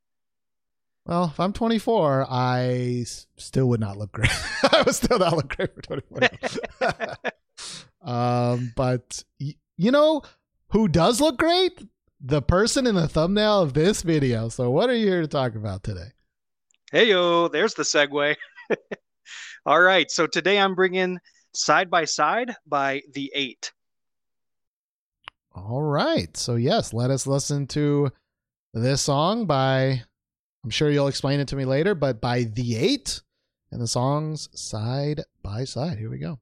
Well, 1.04 1.26
if 1.26 1.38
I'm 1.38 1.52
24, 1.52 2.26
I 2.28 3.04
still 3.36 3.68
would 3.68 3.80
not 3.80 3.96
look 3.96 4.12
great. 4.12 4.30
I 4.72 4.82
would 4.84 4.94
still 4.94 5.18
not 5.18 5.36
look 5.36 5.56
great 5.56 5.72
for 5.74 6.00
24. 6.00 7.16
um, 8.02 8.72
but 8.74 9.22
y- 9.40 9.54
you 9.76 9.90
know 9.90 10.22
who 10.70 10.88
does 10.88 11.20
look 11.20 11.38
great? 11.38 11.80
The 12.20 12.42
person 12.42 12.86
in 12.86 12.94
the 12.96 13.06
thumbnail 13.08 13.62
of 13.62 13.74
this 13.74 14.02
video. 14.02 14.48
So, 14.48 14.70
what 14.70 14.90
are 14.90 14.94
you 14.94 15.06
here 15.06 15.20
to 15.20 15.28
talk 15.28 15.54
about 15.54 15.84
today? 15.84 16.12
Hey, 16.90 17.10
yo, 17.10 17.48
there's 17.48 17.74
the 17.74 17.82
segue. 17.82 18.36
All 19.66 19.80
right, 19.80 20.10
so 20.10 20.26
today 20.26 20.58
I'm 20.58 20.74
bringing 20.74 21.18
Side 21.54 21.90
by 21.90 22.04
Side 22.04 22.54
by 22.66 23.02
The 23.12 23.30
Eight. 23.34 23.72
All 25.57 25.82
right. 25.82 26.36
So, 26.36 26.57
yes, 26.57 26.92
let 26.92 27.11
us 27.11 27.26
listen 27.26 27.66
to 27.68 28.12
this 28.74 29.00
song 29.00 29.46
by, 29.46 30.02
I'm 30.62 30.70
sure 30.70 30.90
you'll 30.90 31.09
explain 31.09 31.40
it 31.40 31.48
to 31.48 31.57
me 31.57 31.64
later, 31.64 31.94
but 31.94 32.20
by 32.20 32.42
The 32.42 32.76
Eight 32.76 33.22
and 33.72 33.80
the 33.80 33.88
songs 33.88 34.50
Side 34.52 35.22
by 35.42 35.64
Side. 35.64 35.98
Here 35.98 36.11
we 36.11 36.18
go. 36.18 36.38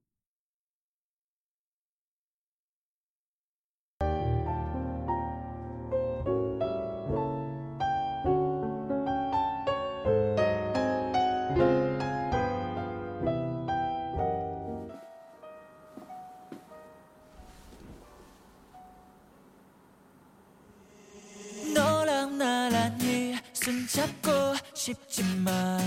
싶지만 24.84 25.80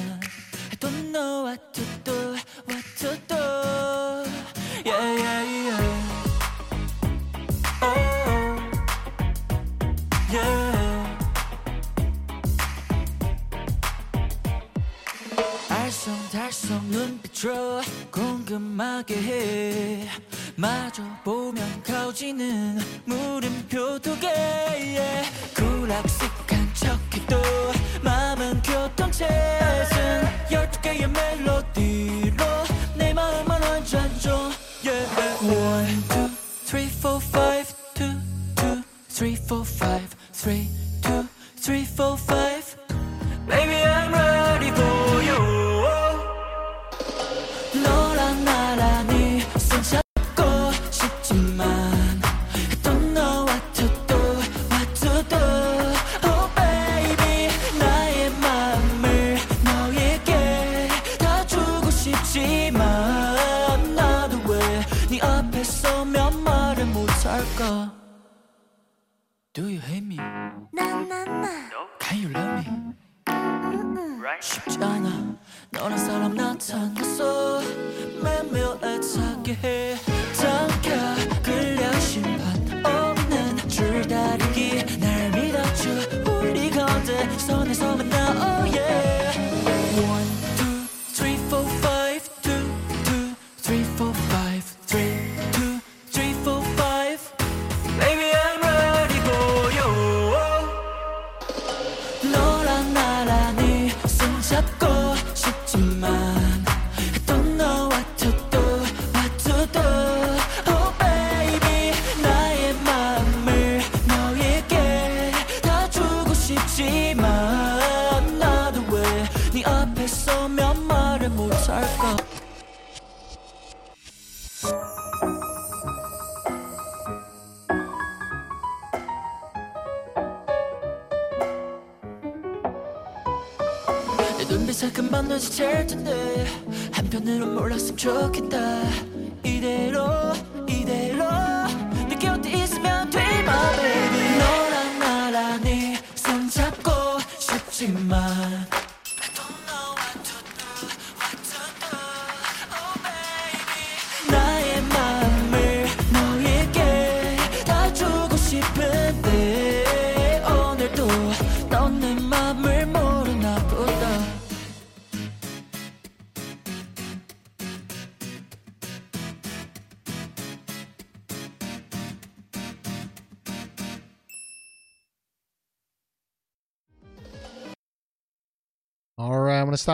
I 0.72 0.76
don't 0.80 1.12
know 1.12 1.44
what 1.44 1.62
to 1.74 1.84
do, 2.04 2.36
what 2.66 2.84
to 2.98 3.16
do 3.28 3.36
Yeah, 4.84 5.14
yeah, 5.22 5.44
yeah 5.68 5.86
Oh, 7.84 8.58
yeah 10.34 11.18
알쏭달쏭 15.70 16.82
눈빛으로 16.90 17.84
궁금하게 18.10 19.16
해 19.22 20.10
마주 20.56 21.04
보면 21.24 21.84
가오지는 21.84 22.80
물음표 23.06 24.00
두개 24.00 24.28
yeah. 24.28 25.30
굴악식한 25.54 26.37
척해도 26.77 27.41
마음은 28.03 28.63
교통체증 28.63 29.29
열두 30.51 30.81
개의 30.81 31.09
멜로디로 31.09 32.45
내 32.97 33.13
마음을 33.13 33.61
완전 33.61 34.19
줘 34.21 34.51
yeah. 34.85 35.03
One, 35.43 36.03
two, 36.09 36.29
three, 36.67 36.89
four, 36.89 37.21
five 37.21 37.75
Two, 37.95 38.15
two, 38.57 38.83
three, 39.09 39.37
four, 39.37 39.65
five 39.65 40.15
Three, 40.33 40.69
two, 41.03 41.27
three, 41.57 41.85
four, 41.85 42.17
five 42.17 42.46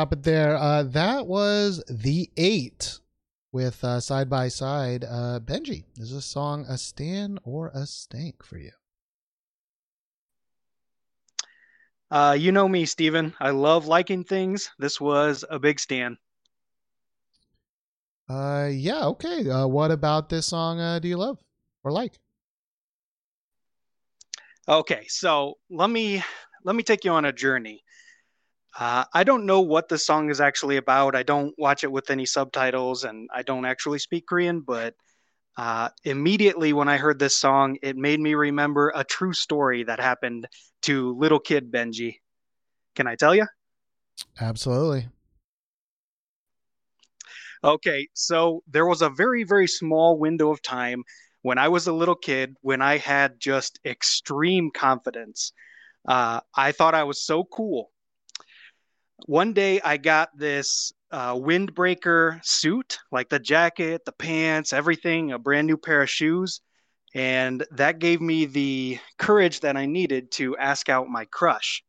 stop 0.04 0.12
it 0.12 0.24
there. 0.24 0.58
Uh, 0.58 0.84
that 0.84 1.28
was 1.28 1.82
The 1.90 2.30
Eight 2.36 3.00
with 3.54 3.82
uh, 3.86 4.02
Side 4.02 4.30
by 4.30 4.50
Side. 4.50 5.06
Uh, 5.06 5.40
Benji, 5.40 5.86
is 5.96 6.14
this 6.14 6.26
song 6.26 6.66
a 6.68 6.78
stan 6.78 7.40
or 7.46 7.72
a 7.74 7.86
stank 7.86 8.44
for 8.44 8.58
you? 8.58 8.72
Uh, 12.12 12.36
you 12.38 12.52
know 12.52 12.68
me, 12.68 12.86
Steven. 12.86 13.34
I 13.40 13.52
love 13.52 13.88
liking 13.88 14.26
things. 14.26 14.70
This 14.78 15.00
was 15.00 15.46
a 15.50 15.58
big 15.58 15.80
stand. 15.80 16.18
Uh, 18.30 18.68
yeah, 18.74 19.06
okay. 19.06 19.50
Uh, 19.50 19.68
what 19.68 19.90
about 19.90 20.28
this 20.28 20.48
song 20.48 20.82
uh, 20.82 21.00
do 21.00 21.08
you 21.08 21.16
love 21.16 21.40
or 21.86 21.94
like? 21.94 22.20
Okay, 24.68 25.06
so 25.08 25.54
let 25.70 25.90
me 25.90 26.22
let 26.66 26.76
me 26.76 26.84
take 26.84 27.06
you 27.06 27.12
on 27.12 27.24
a 27.24 27.32
journey. 27.32 27.84
Uh, 28.78 29.06
I 29.14 29.24
don't 29.24 29.46
know 29.46 29.62
what 29.62 29.88
the 29.88 29.98
song 29.98 30.30
is 30.30 30.42
actually 30.42 30.78
about. 30.78 31.16
I 31.16 31.24
don't 31.24 31.54
watch 31.58 31.84
it 31.84 31.92
with 31.92 32.10
any 32.10 32.26
subtitles, 32.26 33.04
and 33.04 33.30
I 33.34 33.44
don't 33.44 33.66
actually 33.66 34.00
speak 34.00 34.26
Korean. 34.28 34.62
But 34.62 34.96
uh, 35.58 35.90
immediately 36.04 36.74
when 36.74 36.90
I 36.90 36.98
heard 36.98 37.20
this 37.20 37.38
song, 37.38 37.78
it 37.84 37.96
made 37.96 38.20
me 38.20 38.34
remember 38.34 38.92
a 38.96 39.04
true 39.04 39.34
story 39.34 39.84
that 39.84 40.00
happened 40.00 40.48
to 40.84 41.16
little 41.18 41.40
kid 41.40 41.72
Benji. 41.72 42.18
Can 42.96 43.08
I 43.08 43.16
tell 43.16 43.36
you? 43.36 43.46
Absolutely. 44.42 45.08
Okay, 47.64 48.10
so 48.14 48.62
there 48.68 48.86
was 48.86 49.02
a 49.02 49.10
very, 49.10 49.44
very 49.44 49.68
small 49.68 50.18
window 50.18 50.52
of 50.52 50.62
time 50.62 51.04
when 51.44 51.58
I 51.58 51.70
was 51.70 51.88
a 51.88 51.94
little 51.94 52.16
kid 52.16 52.58
when 52.62 52.82
I 52.82 52.98
had 52.98 53.40
just 53.40 53.80
extreme 53.86 54.70
confidence. 54.72 55.54
Uh, 56.06 56.42
I 56.56 56.74
thought 56.74 56.96
I 56.96 57.04
was 57.04 57.24
so 57.24 57.46
cool. 57.46 57.93
One 59.26 59.54
day 59.54 59.80
I 59.82 59.98
got 59.98 60.30
this 60.38 60.92
uh, 61.12 61.36
windbreaker 61.36 62.44
suit, 62.44 63.00
like 63.12 63.30
the 63.30 63.40
jacket, 63.40 64.04
the 64.06 64.12
pants, 64.12 64.74
everything, 64.74 65.32
a 65.32 65.40
brand 65.40 65.68
new 65.68 65.78
pair 65.78 66.02
of 66.02 66.10
shoes. 66.10 66.60
And 67.16 67.64
that 67.72 68.00
gave 68.00 68.20
me 68.22 68.46
the 68.46 69.00
courage 69.18 69.62
that 69.62 69.78
I 69.78 69.86
needed 69.86 70.32
to 70.34 70.58
ask 70.58 70.90
out 70.90 71.08
my 71.08 71.26
crush. 71.26 71.84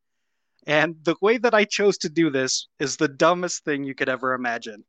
And 0.67 0.97
the 1.03 1.17
way 1.21 1.39
that 1.39 1.55
I 1.55 1.65
chose 1.65 1.99
to 1.99 2.09
do 2.09 2.31
this 2.31 2.69
is 2.79 2.97
the 2.97 3.09
dumbest 3.09 3.65
thing 3.65 3.85
you 3.85 3.95
could 3.95 4.09
ever 4.09 4.35
imagine. 4.35 4.85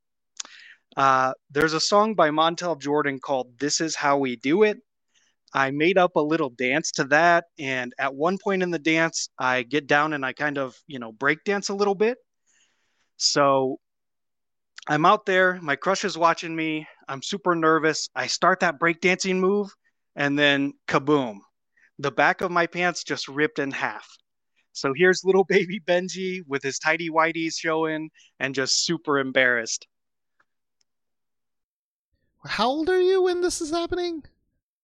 Uh, 0.96 1.34
there's 1.50 1.74
a 1.74 1.80
song 1.80 2.14
by 2.14 2.30
Montel 2.30 2.80
Jordan 2.80 3.20
called 3.20 3.58
This 3.60 3.82
Is 3.82 3.96
How 3.96 4.18
We 4.18 4.36
Do 4.36 4.64
It. 4.64 4.78
I 5.54 5.72
made 5.72 5.98
up 5.98 6.16
a 6.16 6.22
little 6.22 6.50
dance 6.50 6.92
to 6.92 7.06
that. 7.06 7.46
And 7.58 7.94
at 7.98 8.14
one 8.14 8.38
point 8.38 8.62
in 8.62 8.72
the 8.72 8.80
dance, 8.80 9.30
I 9.40 9.64
get 9.64 9.88
down 9.88 10.14
and 10.14 10.26
I 10.26 10.34
kind 10.34 10.58
of, 10.58 10.76
you 10.86 11.00
know, 11.00 11.12
break 11.12 11.44
dance 11.44 11.70
a 11.70 11.74
little 11.74 11.96
bit. 11.96 12.18
So 13.18 13.80
I'm 14.88 15.06
out 15.06 15.26
there. 15.26 15.60
My 15.62 15.76
crush 15.76 16.04
is 16.04 16.18
watching 16.18 16.56
me. 16.56 16.88
I'm 17.08 17.22
super 17.22 17.56
nervous. 17.56 18.10
I 18.16 18.28
start 18.28 18.60
that 18.60 18.80
breakdancing 18.80 19.38
move, 19.38 19.70
and 20.16 20.38
then 20.38 20.74
kaboom. 20.88 21.40
The 22.00 22.12
back 22.12 22.42
of 22.42 22.52
my 22.52 22.68
pants 22.68 23.04
just 23.04 23.28
ripped 23.28 23.60
in 23.60 23.72
half. 23.72 24.08
So 24.74 24.94
here's 24.96 25.24
little 25.24 25.44
baby 25.50 25.80
Benji 25.80 26.42
with 26.48 26.62
his 26.62 26.78
tidy 26.78 27.10
whities 27.10 27.58
showing 27.58 28.10
and 28.40 28.54
just 28.54 28.86
super 28.86 29.18
embarrassed. 29.18 29.88
How 32.46 32.68
old 32.68 32.90
are 32.90 33.02
you 33.02 33.24
when 33.24 33.42
this 33.42 33.60
is 33.62 33.72
happening? 33.72 34.24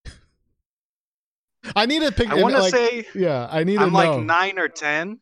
I 1.75 1.85
need 1.85 2.01
to 2.01 2.11
pick. 2.11 2.29
I 2.29 2.41
want 2.41 2.55
to 2.55 2.61
like, 2.61 2.73
say 2.73 3.05
yeah, 3.13 3.47
I 3.51 3.63
need 3.63 3.77
to 3.77 3.83
I'm 3.83 3.93
like 3.93 4.19
nine 4.19 4.57
or 4.57 4.67
10. 4.67 5.19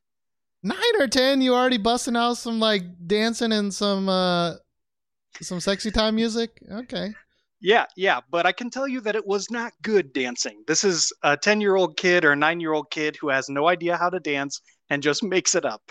Nine 0.64 0.96
or 1.00 1.08
ten. 1.08 1.42
You 1.42 1.56
already 1.56 1.78
busting 1.78 2.16
out 2.16 2.36
some 2.36 2.60
like 2.60 2.84
dancing 3.08 3.52
and 3.52 3.74
some 3.74 4.10
uh 4.10 4.56
some 5.42 5.60
sexy 5.60 5.92
time 5.92 6.16
music. 6.16 6.62
Okay. 6.72 7.14
Yeah, 7.62 7.86
yeah, 7.98 8.22
but 8.32 8.46
I 8.46 8.54
can 8.54 8.70
tell 8.70 8.88
you 8.88 9.02
that 9.02 9.18
it 9.18 9.28
was 9.28 9.52
not 9.52 9.74
good 9.82 10.14
dancing. 10.14 10.64
This 10.66 10.86
is 10.86 11.12
a 11.24 11.36
10 11.36 11.60
year 11.60 11.76
old 11.76 11.98
kid 11.98 12.24
or 12.24 12.32
a 12.32 12.36
nine 12.36 12.62
year 12.62 12.72
old 12.72 12.90
kid 12.90 13.18
who 13.20 13.30
has 13.30 13.50
no 13.50 13.68
idea 13.68 13.98
how 13.98 14.10
to 14.10 14.20
dance 14.20 14.62
and 14.90 15.04
just 15.04 15.24
makes 15.24 15.56
it 15.56 15.66
up. 15.66 15.82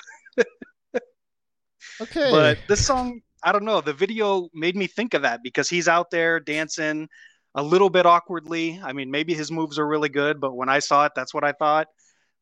Okay. 2.01 2.31
But 2.31 2.59
this 2.69 2.85
song, 2.87 3.21
I 3.43 3.53
don't 3.53 3.65
know, 3.65 3.81
the 3.81 3.93
video 3.93 4.49
made 4.55 4.77
me 4.77 4.87
think 4.87 5.15
of 5.15 5.23
that 5.23 5.41
because 5.43 5.69
he's 5.69 5.89
out 5.89 6.11
there 6.11 6.41
dancing 6.41 7.09
a 7.55 7.63
little 7.63 7.91
bit 7.91 8.07
awkwardly. 8.07 8.81
I 8.83 8.93
mean, 8.93 9.11
maybe 9.11 9.35
his 9.35 9.51
moves 9.51 9.79
are 9.79 9.87
really 9.87 10.09
good, 10.09 10.41
but 10.41 10.55
when 10.55 10.69
I 10.69 10.79
saw 10.79 11.05
it, 11.07 11.13
that's 11.15 11.35
what 11.35 11.45
I 11.45 11.53
thought. 11.53 11.89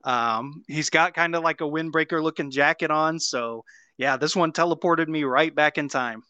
Um, 0.07 0.63
he's 0.69 0.89
got 0.89 1.13
kind 1.15 1.35
of 1.35 1.43
like 1.43 1.61
a 1.61 1.65
windbreaker 1.65 2.23
looking 2.23 2.51
jacket 2.51 2.91
on. 2.91 3.19
So, 3.21 3.65
yeah, 3.99 4.17
this 4.17 4.35
one 4.35 4.53
teleported 4.53 5.09
me 5.09 5.25
right 5.25 5.55
back 5.55 5.77
in 5.77 5.89
time. 5.89 6.23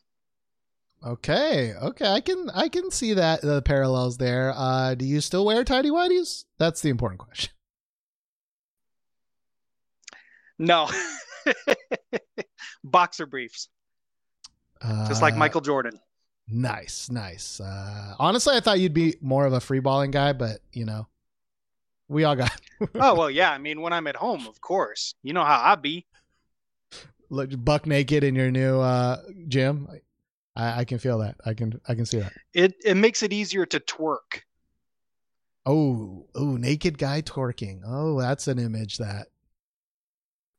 Okay, 1.04 1.74
okay, 1.74 2.08
I 2.08 2.20
can 2.20 2.50
I 2.54 2.68
can 2.68 2.90
see 2.90 3.12
that 3.12 3.42
the 3.42 3.60
parallels 3.62 4.16
there. 4.16 4.52
Uh, 4.56 4.94
do 4.94 5.04
you 5.04 5.20
still 5.20 5.44
wear 5.44 5.62
tidy 5.62 5.90
whities? 5.90 6.46
That's 6.58 6.80
the 6.80 6.88
important 6.88 7.20
question. 7.20 7.52
No, 10.58 10.88
boxer 12.84 13.26
briefs, 13.26 13.68
just 15.06 15.20
like 15.20 15.34
Uh, 15.34 15.38
Michael 15.38 15.60
Jordan. 15.60 16.00
Nice, 16.48 17.10
nice. 17.10 17.60
Uh, 17.60 18.14
honestly, 18.18 18.56
I 18.56 18.60
thought 18.60 18.80
you'd 18.80 18.94
be 18.94 19.16
more 19.20 19.44
of 19.44 19.52
a 19.52 19.60
free 19.60 19.80
balling 19.80 20.12
guy, 20.12 20.32
but 20.32 20.60
you 20.72 20.86
know, 20.86 21.08
we 22.08 22.24
all 22.24 22.36
got 22.36 22.52
oh 22.94 23.14
well, 23.14 23.30
yeah. 23.30 23.50
I 23.50 23.58
mean, 23.58 23.80
when 23.80 23.92
I'm 23.92 24.06
at 24.06 24.16
home, 24.16 24.46
of 24.46 24.60
course, 24.60 25.14
you 25.22 25.32
know 25.32 25.44
how 25.44 25.60
I 25.62 25.74
be. 25.76 26.06
look 27.30 27.50
buck 27.64 27.86
naked 27.86 28.24
in 28.24 28.34
your 28.34 28.50
new 28.50 28.80
uh, 28.80 29.22
gym. 29.48 29.88
I, 30.54 30.80
I 30.80 30.84
can 30.84 30.98
feel 30.98 31.18
that. 31.18 31.36
I 31.44 31.54
can 31.54 31.80
I 31.88 31.94
can 31.94 32.06
see 32.06 32.18
that. 32.18 32.32
It 32.54 32.74
it 32.84 32.96
makes 32.96 33.22
it 33.22 33.32
easier 33.32 33.66
to 33.66 33.80
twerk. 33.80 34.42
Oh, 35.64 36.26
oh, 36.34 36.56
naked 36.56 36.96
guy 36.96 37.22
twerking. 37.22 37.80
Oh, 37.84 38.20
that's 38.20 38.46
an 38.46 38.60
image 38.60 38.98
that 38.98 39.26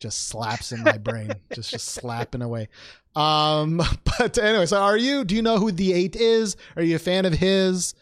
just 0.02 0.28
slaps 0.28 0.72
in 0.74 0.84
my 0.84 0.98
brain. 0.98 1.34
just 1.54 1.72
just 1.72 1.88
slapping 1.88 2.42
away. 2.42 2.68
Um, 3.16 3.78
but 4.20 4.38
anyway, 4.38 4.66
so 4.66 4.82
are 4.82 4.98
you? 4.98 5.24
Do 5.24 5.36
you 5.36 5.42
know 5.42 5.58
who 5.58 5.72
the 5.72 5.94
eight 5.94 6.16
is? 6.16 6.58
Are 6.76 6.84
you 6.84 6.98
a 6.98 7.00
fan 7.00 7.26
of 7.26 7.34
his 7.34 7.94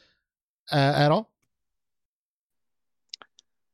uh, 0.71 0.93
at 0.95 1.11
all? 1.11 1.31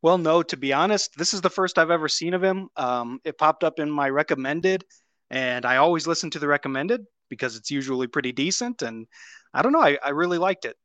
Well, 0.02 0.18
no, 0.18 0.42
to 0.44 0.58
be 0.58 0.74
honest, 0.74 1.16
this 1.18 1.34
is 1.34 1.42
the 1.42 1.50
first 1.50 1.78
I've 1.78 1.92
ever 1.92 2.08
seen 2.08 2.34
of 2.34 2.44
him. 2.44 2.70
Um, 2.76 3.20
it 3.24 3.38
popped 3.38 3.64
up 3.64 3.80
in 3.80 3.90
my 3.92 4.10
recommended, 4.10 4.84
and 5.30 5.66
I 5.66 5.78
always 5.78 6.08
listen 6.08 6.30
to 6.32 6.40
the 6.40 6.48
recommended 6.48 7.06
because 7.30 7.56
it's 7.56 7.70
usually 7.70 8.08
pretty 8.08 8.32
decent. 8.32 8.82
And 8.82 9.08
I 9.54 9.62
don't 9.62 9.72
know, 9.72 9.82
I, 9.82 9.98
I 10.04 10.10
really 10.10 10.40
liked 10.40 10.66
it. 10.66 10.76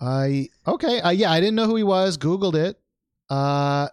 I 0.00 0.48
okay. 0.66 1.00
Uh, 1.00 1.10
yeah, 1.10 1.30
I 1.30 1.40
didn't 1.40 1.56
know 1.56 1.66
who 1.66 1.76
he 1.76 1.82
was. 1.82 2.16
Googled 2.16 2.54
it. 2.54 2.78
Uh, 3.28 3.88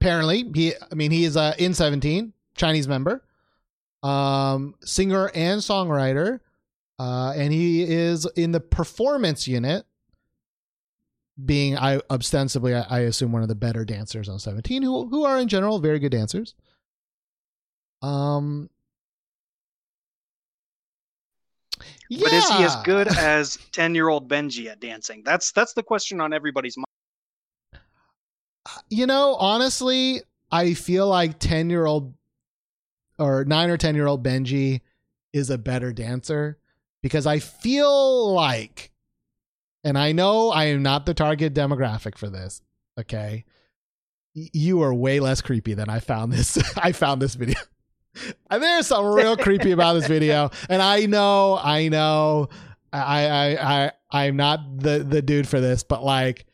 apparently, 0.00 0.48
he. 0.54 0.72
I 0.74 0.94
mean, 0.94 1.10
he 1.10 1.24
is 1.24 1.36
a 1.36 1.54
in 1.58 1.74
seventeen 1.74 2.32
Chinese 2.54 2.86
member, 2.86 3.24
um, 4.04 4.76
singer 4.84 5.32
and 5.34 5.60
songwriter, 5.60 6.38
uh, 7.00 7.32
and 7.36 7.52
he 7.52 7.82
is 7.82 8.24
in 8.36 8.52
the 8.52 8.60
performance 8.60 9.48
unit. 9.48 9.84
Being, 11.44 11.76
I 11.76 12.00
ostensibly, 12.10 12.74
I, 12.74 12.80
I 12.88 12.98
assume 13.00 13.30
one 13.30 13.42
of 13.42 13.48
the 13.48 13.54
better 13.54 13.84
dancers 13.84 14.28
on 14.28 14.38
Seventeen, 14.38 14.82
who 14.82 15.06
who 15.08 15.24
are 15.24 15.38
in 15.38 15.48
general 15.48 15.78
very 15.78 15.98
good 15.98 16.12
dancers. 16.12 16.54
Um, 18.02 18.70
But 22.10 22.32
is 22.32 22.48
he 22.48 22.62
as 22.62 22.76
good 22.84 23.08
as 23.18 23.58
10 23.72 23.94
year 23.94 24.08
old 24.08 24.28
Benji 24.28 24.66
at 24.66 24.80
dancing? 24.80 25.22
That's 25.24 25.52
that's 25.52 25.72
the 25.72 25.82
question 25.82 26.20
on 26.20 26.32
everybody's 26.32 26.76
mind. 26.76 26.86
you 28.88 29.06
know, 29.06 29.34
honestly, 29.34 30.22
I 30.50 30.74
feel 30.74 31.08
like 31.08 31.38
10 31.38 31.70
year 31.70 31.86
old 31.86 32.14
or 33.18 33.44
nine 33.44 33.70
or 33.70 33.76
10 33.76 33.94
year 33.94 34.06
old 34.06 34.24
Benji 34.24 34.80
is 35.32 35.50
a 35.50 35.58
better 35.58 35.92
dancer 35.92 36.58
because 37.02 37.26
I 37.26 37.38
feel 37.40 38.32
like, 38.32 38.92
and 39.86 39.96
I 39.96 40.10
know 40.10 40.50
I 40.50 40.64
am 40.64 40.82
not 40.82 41.06
the 41.06 41.14
target 41.14 41.54
demographic 41.54 42.18
for 42.18 42.28
this. 42.28 42.60
Okay. 42.98 43.44
You 44.34 44.82
are 44.82 44.92
way 44.92 45.20
less 45.20 45.40
creepy 45.40 45.74
than 45.74 45.88
I 45.88 46.00
found 46.00 46.32
this. 46.32 46.58
I 46.76 46.90
found 46.90 47.22
this 47.22 47.34
video. 47.34 47.58
And 48.48 48.62
there's 48.62 48.86
something 48.86 49.12
real 49.12 49.36
creepy 49.36 49.72
about 49.72 49.92
this 49.92 50.06
video. 50.06 50.50
And 50.70 50.80
I 50.80 51.04
know, 51.04 51.60
I 51.62 51.88
know, 51.88 52.48
I, 52.90 53.26
I, 53.26 53.84
I, 53.84 53.92
I'm 54.10 54.36
not 54.36 54.78
the 54.78 55.00
the 55.00 55.20
dude 55.20 55.46
for 55.46 55.60
this, 55.60 55.82
but 55.82 56.02
like, 56.02 56.46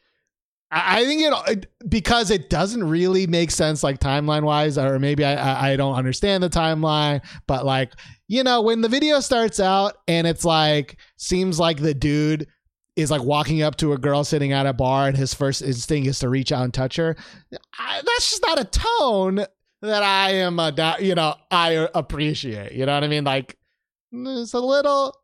I 0.72 1.05
think 1.05 1.22
it 1.22 1.66
because 1.89 2.33
it 2.33 2.51
doesn't 2.51 2.83
really 2.83 3.28
make 3.28 3.53
sense 3.53 3.85
like 3.85 4.01
timeline 4.01 4.43
wise, 4.43 4.76
or 4.76 4.99
maybe 4.99 5.24
I 5.24 5.70
I 5.70 5.76
don't 5.76 5.95
understand 5.95 6.43
the 6.43 6.51
timeline. 6.51 7.20
But 7.47 7.64
like 7.64 7.93
you 8.26 8.43
know, 8.43 8.62
when 8.62 8.80
the 8.80 8.89
video 8.89 9.20
starts 9.20 9.61
out 9.61 9.99
and 10.09 10.26
it's 10.26 10.45
like 10.45 10.97
seems 11.16 11.61
like 11.61 11.80
the 11.80 11.95
dude 11.95 12.49
is 12.97 13.11
like 13.11 13.22
walking 13.22 13.62
up 13.62 13.76
to 13.76 13.93
a 13.93 13.99
girl 13.99 14.24
sitting 14.24 14.53
at 14.53 14.66
a 14.66 14.72
bar 14.72 15.09
and 15.09 15.16
his 15.16 15.32
first 15.34 15.62
instinct 15.62 16.09
is 16.09 16.18
to 16.18 16.28
reach 16.28 16.53
out 16.53 16.64
and 16.64 16.74
touch 16.74 16.97
her. 16.97 17.16
I, 17.78 18.03
that's 18.05 18.30
just 18.30 18.43
not 18.43 18.61
a 18.61 18.64
tone 18.64 19.47
that 19.80 20.03
I 20.03 20.30
am 20.32 20.59
a 20.59 20.97
you 21.01 21.14
know 21.14 21.34
I 21.51 21.88
appreciate. 21.95 22.72
You 22.72 22.86
know 22.86 22.95
what 22.95 23.05
I 23.05 23.09
mean? 23.09 23.24
Like 23.24 23.57
it's 24.12 24.53
a 24.53 24.61
little 24.61 25.16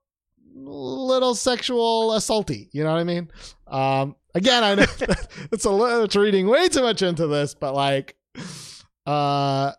little 0.55 1.35
sexual 1.35 2.11
assaulty. 2.11 2.69
You 2.73 2.85
know 2.85 2.93
what 2.93 3.01
I 3.01 3.05
mean? 3.05 3.31
Um, 3.66 4.16
again, 4.35 4.64
I 4.64 4.75
know 4.75 4.87
it's 5.53 5.64
a 5.64 5.71
little, 5.71 6.05
it's 6.05 6.16
reading 6.16 6.49
way 6.49 6.69
too 6.69 6.83
much 6.83 7.03
into 7.03 7.27
this, 7.27 7.55
but 7.55 7.75
like, 7.75 8.16
uh, 9.07 9.73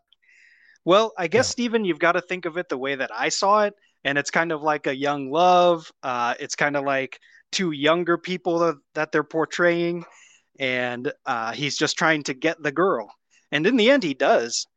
Well, 0.86 1.14
I 1.18 1.28
guess, 1.28 1.48
Yeah. 1.48 1.52
Steven, 1.52 1.86
you've 1.86 2.00
got 2.00 2.14
to 2.14 2.22
think 2.22 2.46
of 2.46 2.58
it 2.58 2.70
the 2.70 2.78
way 2.78 2.96
that 2.96 3.12
I 3.14 3.30
saw 3.30 3.64
it. 3.64 3.76
And 4.06 4.18
it's 4.18 4.32
kind 4.32 4.52
of 4.52 4.62
like 4.64 4.88
a 4.88 4.96
young 4.96 5.30
love. 5.30 5.92
Uh, 6.02 6.34
it's 6.40 6.56
kind 6.56 6.78
of 6.78 6.86
like 6.86 7.20
two 7.52 7.72
younger 7.72 8.18
people 8.18 8.76
that, 8.94 9.12
they're 9.12 9.24
portraying. 9.24 10.06
And 10.60 11.12
uh, 11.26 11.54
he's 11.54 11.78
just 11.78 11.98
trying 11.98 12.24
to 12.24 12.34
get 12.34 12.62
the 12.62 12.72
girl. 12.72 13.10
And 13.52 13.66
in 13.66 13.78
the 13.78 13.90
end, 13.90 14.04
he 14.04 14.14
does. 14.14 14.68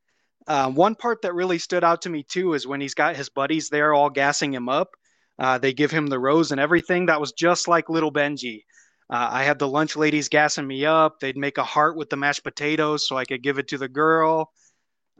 Uh, 0.46 0.70
one 0.70 0.94
part 0.94 1.22
that 1.22 1.34
really 1.34 1.58
stood 1.58 1.84
out 1.84 2.02
to 2.02 2.10
me, 2.10 2.22
too, 2.22 2.54
is 2.54 2.66
when 2.66 2.80
he's 2.80 2.94
got 2.94 3.16
his 3.16 3.28
buddies 3.28 3.68
there 3.68 3.92
all 3.92 4.10
gassing 4.10 4.52
him 4.54 4.68
up. 4.68 4.90
Uh, 5.38 5.58
they 5.58 5.72
give 5.72 5.90
him 5.90 6.06
the 6.06 6.18
rose 6.18 6.52
and 6.52 6.60
everything. 6.60 7.06
That 7.06 7.20
was 7.20 7.32
just 7.32 7.66
like 7.66 7.88
little 7.88 8.12
Benji. 8.12 8.62
Uh, 9.10 9.28
I 9.30 9.44
had 9.44 9.58
the 9.58 9.68
lunch 9.68 9.96
ladies 9.96 10.28
gassing 10.28 10.66
me 10.66 10.86
up. 10.86 11.20
They'd 11.20 11.36
make 11.36 11.58
a 11.58 11.64
heart 11.64 11.96
with 11.96 12.10
the 12.10 12.16
mashed 12.16 12.44
potatoes 12.44 13.06
so 13.08 13.16
I 13.16 13.24
could 13.24 13.42
give 13.42 13.58
it 13.58 13.68
to 13.68 13.78
the 13.78 13.88
girl. 13.88 14.52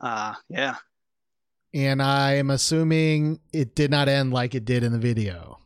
Uh, 0.00 0.34
yeah. 0.48 0.76
and 1.74 2.02
I 2.02 2.34
am 2.34 2.50
assuming 2.50 3.40
it 3.52 3.74
did 3.74 3.90
not 3.90 4.08
end 4.08 4.32
like 4.32 4.54
it 4.54 4.64
did 4.64 4.82
in 4.84 4.92
the 4.92 4.98
video. 4.98 5.58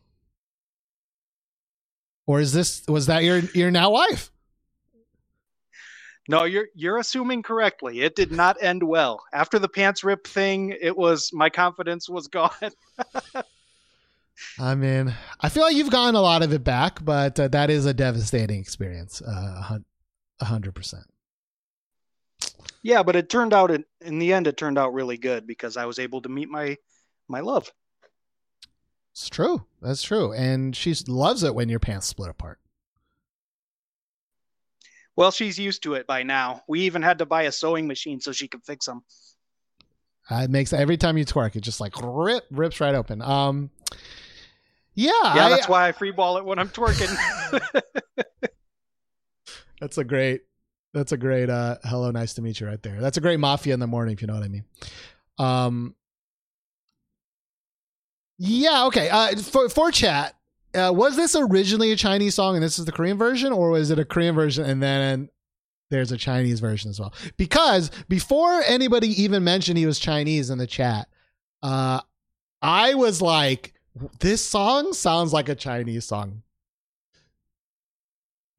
Or 2.27 2.41
is 2.41 2.53
this 2.53 2.85
was 2.87 3.07
that 3.07 3.23
your 3.23 3.39
your 3.55 3.71
now 3.71 3.89
wife? 3.89 4.29
No, 6.29 6.43
you're 6.43 6.67
you're 6.75 6.97
assuming 6.97 7.41
correctly. 7.41 8.01
It 8.01 8.15
did 8.15 8.33
not 8.33 8.61
end 8.61 8.83
well. 8.83 9.23
After 9.33 9.59
the 9.59 9.69
pants 9.69 10.03
rip 10.03 10.27
thing, 10.27 10.75
it 10.79 10.95
was 10.95 11.31
my 11.31 11.49
confidence 11.49 12.09
was 12.09 12.27
gone. 12.27 12.51
I 14.59 14.75
mean, 14.75 15.15
I 15.39 15.49
feel 15.49 15.63
like 15.63 15.75
you've 15.75 15.89
gotten 15.89 16.15
a 16.15 16.21
lot 16.21 16.43
of 16.43 16.53
it 16.53 16.63
back, 16.63 17.03
but 17.03 17.39
uh, 17.39 17.47
that 17.47 17.69
is 17.69 17.85
a 17.85 17.93
devastating 17.93 18.59
experience. 18.59 19.21
Uh, 19.21 19.79
a 20.39 20.45
hundred 20.45 20.75
percent. 20.75 21.05
yeah, 22.83 23.03
but 23.03 23.15
it 23.15 23.29
turned 23.29 23.53
out 23.53 23.71
in, 23.71 23.85
in 24.01 24.19
the 24.19 24.33
end 24.33 24.47
it 24.47 24.57
turned 24.57 24.77
out 24.77 24.93
really 24.93 25.17
good 25.17 25.47
because 25.47 25.77
I 25.77 25.85
was 25.85 25.97
able 25.97 26.21
to 26.21 26.29
meet 26.29 26.49
my 26.49 26.77
my 27.29 27.39
love. 27.39 27.71
It's 29.17 29.29
true. 29.29 29.65
That's 29.81 30.03
true, 30.03 30.31
and 30.31 30.75
she 30.75 30.93
loves 31.07 31.41
it 31.41 31.55
when 31.55 31.69
your 31.69 31.79
pants 31.79 32.05
split 32.05 32.29
apart. 32.29 32.59
Well, 35.15 35.31
she's 35.31 35.57
used 35.57 35.81
to 35.83 35.95
it 35.95 36.05
by 36.05 36.21
now. 36.21 36.61
We 36.67 36.81
even 36.81 37.01
had 37.01 37.17
to 37.17 37.25
buy 37.25 37.43
a 37.43 37.51
sewing 37.51 37.87
machine 37.87 38.19
so 38.21 38.31
she 38.31 38.47
could 38.47 38.63
fix 38.63 38.85
them. 38.85 39.03
Uh, 40.29 40.41
it 40.43 40.51
makes 40.51 40.71
every 40.71 40.97
time 40.97 41.17
you 41.17 41.25
twerk, 41.25 41.55
it 41.55 41.61
just 41.61 41.79
like 41.81 41.93
rip 41.99 42.43
rips 42.51 42.79
right 42.79 42.93
open. 42.93 43.23
Um, 43.23 43.71
yeah, 44.93 45.11
Yeah, 45.35 45.45
I- 45.47 45.49
that's 45.49 45.67
why 45.67 45.87
I 45.87 45.93
freeball 45.93 46.37
it 46.37 46.45
when 46.45 46.59
I'm 46.59 46.69
twerking. 46.69 47.09
That's 49.81 49.97
a 49.97 50.03
great. 50.03 50.41
That's 50.93 51.11
a 51.11 51.17
great. 51.17 51.49
Uh, 51.49 51.77
hello, 51.83 52.09
nice 52.11 52.33
to 52.35 52.41
meet 52.43 52.59
you, 52.59 52.67
right 52.67 52.81
there. 52.83 52.99
That's 53.01 53.17
a 53.17 53.21
great 53.21 53.39
mafia 53.39 53.73
in 53.75 53.79
the 53.79 53.85
morning, 53.87 54.13
if 54.13 54.21
you 54.21 54.27
know 54.27 54.33
what 54.35 54.43
I 54.43 54.47
mean. 54.47 54.65
Um. 55.39 55.95
Yeah. 58.37 58.85
Okay. 58.85 59.09
Uh, 59.09 59.35
for 59.37 59.69
for 59.69 59.91
chat, 59.91 60.35
uh, 60.75 60.91
was 60.93 61.15
this 61.15 61.35
originally 61.35 61.91
a 61.91 61.95
Chinese 61.95 62.35
song 62.35 62.55
and 62.55 62.63
this 62.63 62.77
is 62.77 62.85
the 62.85 62.91
Korean 62.91 63.17
version, 63.17 63.51
or 63.51 63.71
was 63.71 63.91
it 63.91 63.99
a 63.99 64.05
Korean 64.05 64.35
version 64.35 64.65
and 64.65 64.81
then 64.81 65.29
there's 65.89 66.11
a 66.11 66.17
Chinese 66.17 66.59
version 66.59 66.89
as 66.89 66.99
well? 66.99 67.13
Because 67.37 67.89
before 68.09 68.61
anybody 68.61 69.09
even 69.21 69.43
mentioned 69.43 69.77
he 69.77 69.85
was 69.85 69.99
Chinese 69.99 70.49
in 70.49 70.57
the 70.57 70.67
chat, 70.67 71.07
uh, 71.63 72.01
I 72.61 72.93
was 72.93 73.21
like, 73.21 73.73
this 74.19 74.43
song 74.45 74.93
sounds 74.93 75.33
like 75.33 75.49
a 75.49 75.55
Chinese 75.55 76.05
song. 76.05 76.43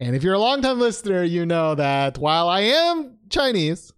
And 0.00 0.14
if 0.14 0.22
you're 0.22 0.34
a 0.34 0.38
longtime 0.38 0.78
listener, 0.78 1.24
you 1.24 1.44
know 1.44 1.74
that 1.74 2.18
while 2.18 2.48
I 2.48 2.60
am 2.60 3.18
Chinese, 3.30 3.92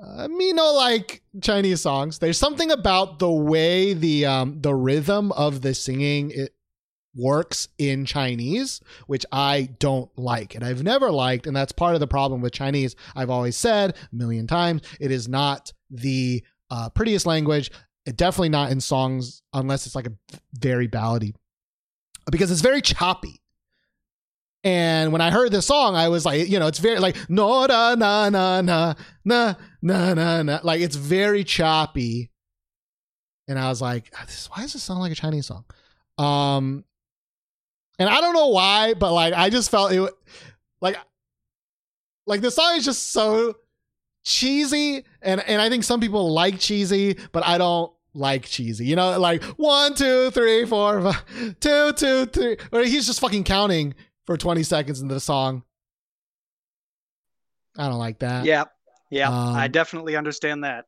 uh, 0.00 0.28
me 0.28 0.52
no 0.52 0.72
like 0.72 1.22
Chinese 1.40 1.80
songs. 1.80 2.18
There's 2.18 2.38
something 2.38 2.70
about 2.70 3.18
the 3.18 3.30
way 3.30 3.94
the 3.94 4.26
um 4.26 4.60
the 4.60 4.74
rhythm 4.74 5.32
of 5.32 5.62
the 5.62 5.74
singing 5.74 6.30
it 6.30 6.54
works 7.14 7.68
in 7.78 8.04
Chinese, 8.04 8.80
which 9.06 9.24
I 9.32 9.70
don't 9.78 10.10
like, 10.18 10.54
and 10.54 10.62
I've 10.62 10.82
never 10.82 11.10
liked, 11.10 11.46
and 11.46 11.56
that's 11.56 11.72
part 11.72 11.94
of 11.94 12.00
the 12.00 12.06
problem 12.06 12.42
with 12.42 12.52
Chinese. 12.52 12.94
I've 13.14 13.30
always 13.30 13.56
said 13.56 13.96
a 14.12 14.14
million 14.14 14.46
times, 14.46 14.82
it 15.00 15.10
is 15.10 15.26
not 15.26 15.72
the 15.88 16.44
uh, 16.70 16.90
prettiest 16.90 17.24
language. 17.24 17.70
It 18.04 18.16
definitely 18.16 18.50
not 18.50 18.70
in 18.70 18.80
songs 18.80 19.42
unless 19.54 19.86
it's 19.86 19.94
like 19.94 20.06
a 20.06 20.12
very 20.52 20.88
ballady, 20.88 21.34
because 22.30 22.50
it's 22.50 22.60
very 22.60 22.82
choppy. 22.82 23.40
And 24.64 25.12
when 25.12 25.20
I 25.20 25.30
heard 25.30 25.52
this 25.52 25.66
song, 25.66 25.94
I 25.94 26.08
was 26.08 26.24
like, 26.24 26.48
you 26.48 26.58
know, 26.58 26.66
it's 26.66 26.80
very 26.80 26.98
like 26.98 27.16
no 27.30 27.66
da 27.66 27.94
na 27.94 28.28
na 28.30 28.60
na 28.60 28.94
na 29.24 29.54
na 29.80 30.14
na 30.14 30.42
na 30.42 30.60
like 30.64 30.80
it's 30.80 30.96
very 30.96 31.44
choppy. 31.44 32.30
And 33.48 33.58
I 33.58 33.68
was 33.68 33.80
like, 33.80 34.12
"Ah, 34.16 34.24
this, 34.26 34.48
why 34.50 34.62
does 34.62 34.72
this 34.72 34.82
sound 34.82 35.00
like 35.00 35.12
a 35.12 35.14
Chinese 35.14 35.46
song? 35.46 35.64
Um, 36.18 36.84
and 37.98 38.08
I 38.08 38.20
don't 38.20 38.34
know 38.34 38.48
why, 38.48 38.94
but 38.94 39.12
like 39.12 39.34
I 39.34 39.50
just 39.50 39.70
felt 39.70 39.92
it, 39.92 40.12
like, 40.80 40.96
like 42.26 42.40
the 42.40 42.50
song 42.50 42.74
is 42.76 42.84
just 42.84 43.12
so 43.12 43.54
cheesy, 44.24 45.04
and 45.22 45.40
and 45.40 45.62
I 45.62 45.68
think 45.68 45.84
some 45.84 46.00
people 46.00 46.32
like 46.32 46.58
cheesy, 46.58 47.16
but 47.30 47.46
I 47.46 47.56
don't 47.56 47.92
like 48.14 48.46
cheesy. 48.46 48.86
You 48.86 48.96
know, 48.96 49.18
like 49.20 49.42
one, 49.44 49.94
two, 49.94 50.30
three, 50.32 50.64
four, 50.64 51.02
five, 51.02 51.24
two, 51.60 51.92
two, 51.92 52.26
three. 52.26 52.56
Or 52.72 52.82
he's 52.82 53.06
just 53.06 53.20
fucking 53.20 53.44
counting 53.44 53.94
for 54.26 54.36
20 54.36 54.62
seconds 54.62 55.00
into 55.00 55.14
the 55.14 55.20
song. 55.20 55.62
I 57.78 57.88
don't 57.88 57.98
like 57.98 58.18
that. 58.20 58.44
Yeah, 58.44 58.64
yeah, 59.10 59.30
I 59.30 59.66
Um, 59.66 59.72
definitely 59.72 60.16
understand 60.16 60.64
that. 60.64 60.86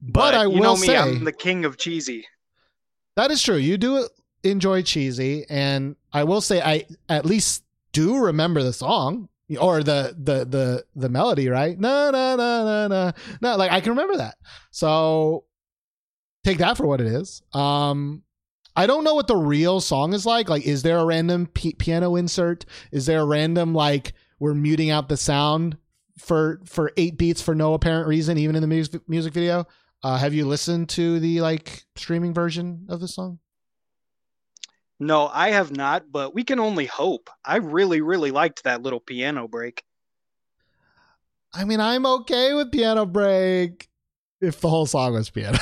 but, 0.00 0.34
I 0.34 0.44
you 0.44 0.50
will 0.50 0.62
know 0.62 0.76
me, 0.76 0.86
say 0.86 0.96
I'm 0.96 1.24
the 1.24 1.32
king 1.32 1.64
of 1.64 1.76
cheesy. 1.76 2.26
that 3.16 3.30
is 3.30 3.42
true. 3.42 3.56
You 3.56 3.76
do 3.76 4.08
enjoy 4.44 4.82
cheesy, 4.82 5.44
and 5.50 5.96
I 6.12 6.24
will 6.24 6.40
say 6.40 6.62
I 6.62 6.86
at 7.08 7.26
least 7.26 7.64
do 7.92 8.16
remember 8.16 8.62
the 8.62 8.72
song 8.72 9.28
or 9.60 9.82
the 9.82 10.14
the 10.16 10.44
the 10.46 10.84
the 10.94 11.08
melody, 11.08 11.48
right? 11.48 11.78
No, 11.78 12.10
no, 12.10 12.36
no, 12.36 12.64
no, 12.64 12.88
no, 12.88 13.12
no. 13.42 13.56
Like 13.56 13.72
I 13.72 13.80
can 13.80 13.90
remember 13.90 14.16
that. 14.18 14.36
So 14.70 15.44
take 16.44 16.58
that 16.58 16.76
for 16.76 16.86
what 16.86 17.00
it 17.00 17.08
is. 17.08 17.42
Um, 17.52 18.22
I 18.76 18.86
don't 18.86 19.04
know 19.04 19.14
what 19.14 19.26
the 19.26 19.36
real 19.36 19.80
song 19.80 20.12
is 20.12 20.24
like. 20.24 20.48
Like, 20.48 20.64
is 20.64 20.82
there 20.82 20.98
a 20.98 21.04
random 21.04 21.46
p- 21.46 21.74
piano 21.74 22.16
insert? 22.16 22.64
Is 22.92 23.06
there 23.06 23.20
a 23.20 23.26
random 23.26 23.74
like 23.74 24.12
we're 24.38 24.54
muting 24.54 24.90
out 24.90 25.08
the 25.08 25.16
sound 25.16 25.76
for 26.18 26.60
for 26.64 26.92
eight 26.96 27.18
beats 27.18 27.42
for 27.42 27.54
no 27.54 27.74
apparent 27.74 28.06
reason, 28.06 28.38
even 28.38 28.56
in 28.56 28.62
the 28.62 28.68
music 28.68 29.02
music 29.08 29.32
video? 29.32 29.66
Uh, 30.02 30.16
have 30.16 30.32
you 30.32 30.46
listened 30.46 30.88
to 30.90 31.20
the 31.20 31.40
like 31.40 31.84
streaming 31.96 32.32
version 32.32 32.86
of 32.88 33.00
the 33.00 33.08
song? 33.08 33.38
No, 34.98 35.28
I 35.28 35.50
have 35.50 35.74
not, 35.74 36.12
but 36.12 36.34
we 36.34 36.44
can 36.44 36.60
only 36.60 36.84
hope. 36.84 37.30
I 37.42 37.56
really, 37.56 38.02
really 38.02 38.30
liked 38.30 38.64
that 38.64 38.82
little 38.82 39.00
piano 39.00 39.48
break. 39.48 39.82
I 41.54 41.64
mean, 41.64 41.80
I'm 41.80 42.04
okay 42.04 42.52
with 42.52 42.70
piano 42.70 43.06
break 43.06 43.88
if 44.40 44.60
the 44.60 44.68
whole 44.68 44.86
song 44.86 45.14
was 45.14 45.30
piano, 45.30 45.58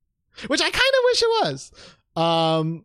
which 0.46 0.60
I 0.60 0.70
kind 0.70 0.74
of 0.74 1.04
wish 1.04 1.22
it 1.22 1.44
was. 1.44 1.72
Um, 2.16 2.84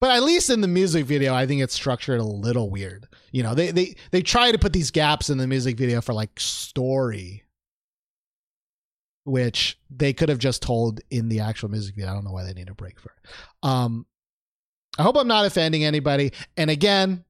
but 0.00 0.12
at 0.12 0.22
least 0.22 0.48
in 0.48 0.62
the 0.62 0.68
music 0.68 1.04
video, 1.04 1.34
I 1.34 1.46
think 1.46 1.60
it's 1.60 1.74
structured 1.74 2.20
a 2.20 2.24
little 2.24 2.70
weird. 2.70 3.06
You 3.32 3.42
know, 3.42 3.54
they 3.54 3.70
they 3.70 3.96
they 4.10 4.22
try 4.22 4.50
to 4.50 4.58
put 4.58 4.72
these 4.72 4.90
gaps 4.90 5.28
in 5.28 5.38
the 5.38 5.46
music 5.46 5.76
video 5.76 6.00
for 6.00 6.14
like 6.14 6.40
story, 6.40 7.44
which 9.24 9.78
they 9.90 10.14
could 10.14 10.30
have 10.30 10.38
just 10.38 10.62
told 10.62 11.00
in 11.10 11.28
the 11.28 11.40
actual 11.40 11.68
music 11.68 11.96
video. 11.96 12.10
I 12.10 12.14
don't 12.14 12.24
know 12.24 12.32
why 12.32 12.44
they 12.44 12.54
need 12.54 12.70
a 12.70 12.74
break 12.74 12.98
for 12.98 13.10
it. 13.10 13.30
Um, 13.62 14.06
I 14.98 15.02
hope 15.02 15.16
I'm 15.18 15.28
not 15.28 15.44
offending 15.44 15.84
anybody. 15.84 16.32
And 16.56 16.70
again, 16.70 17.24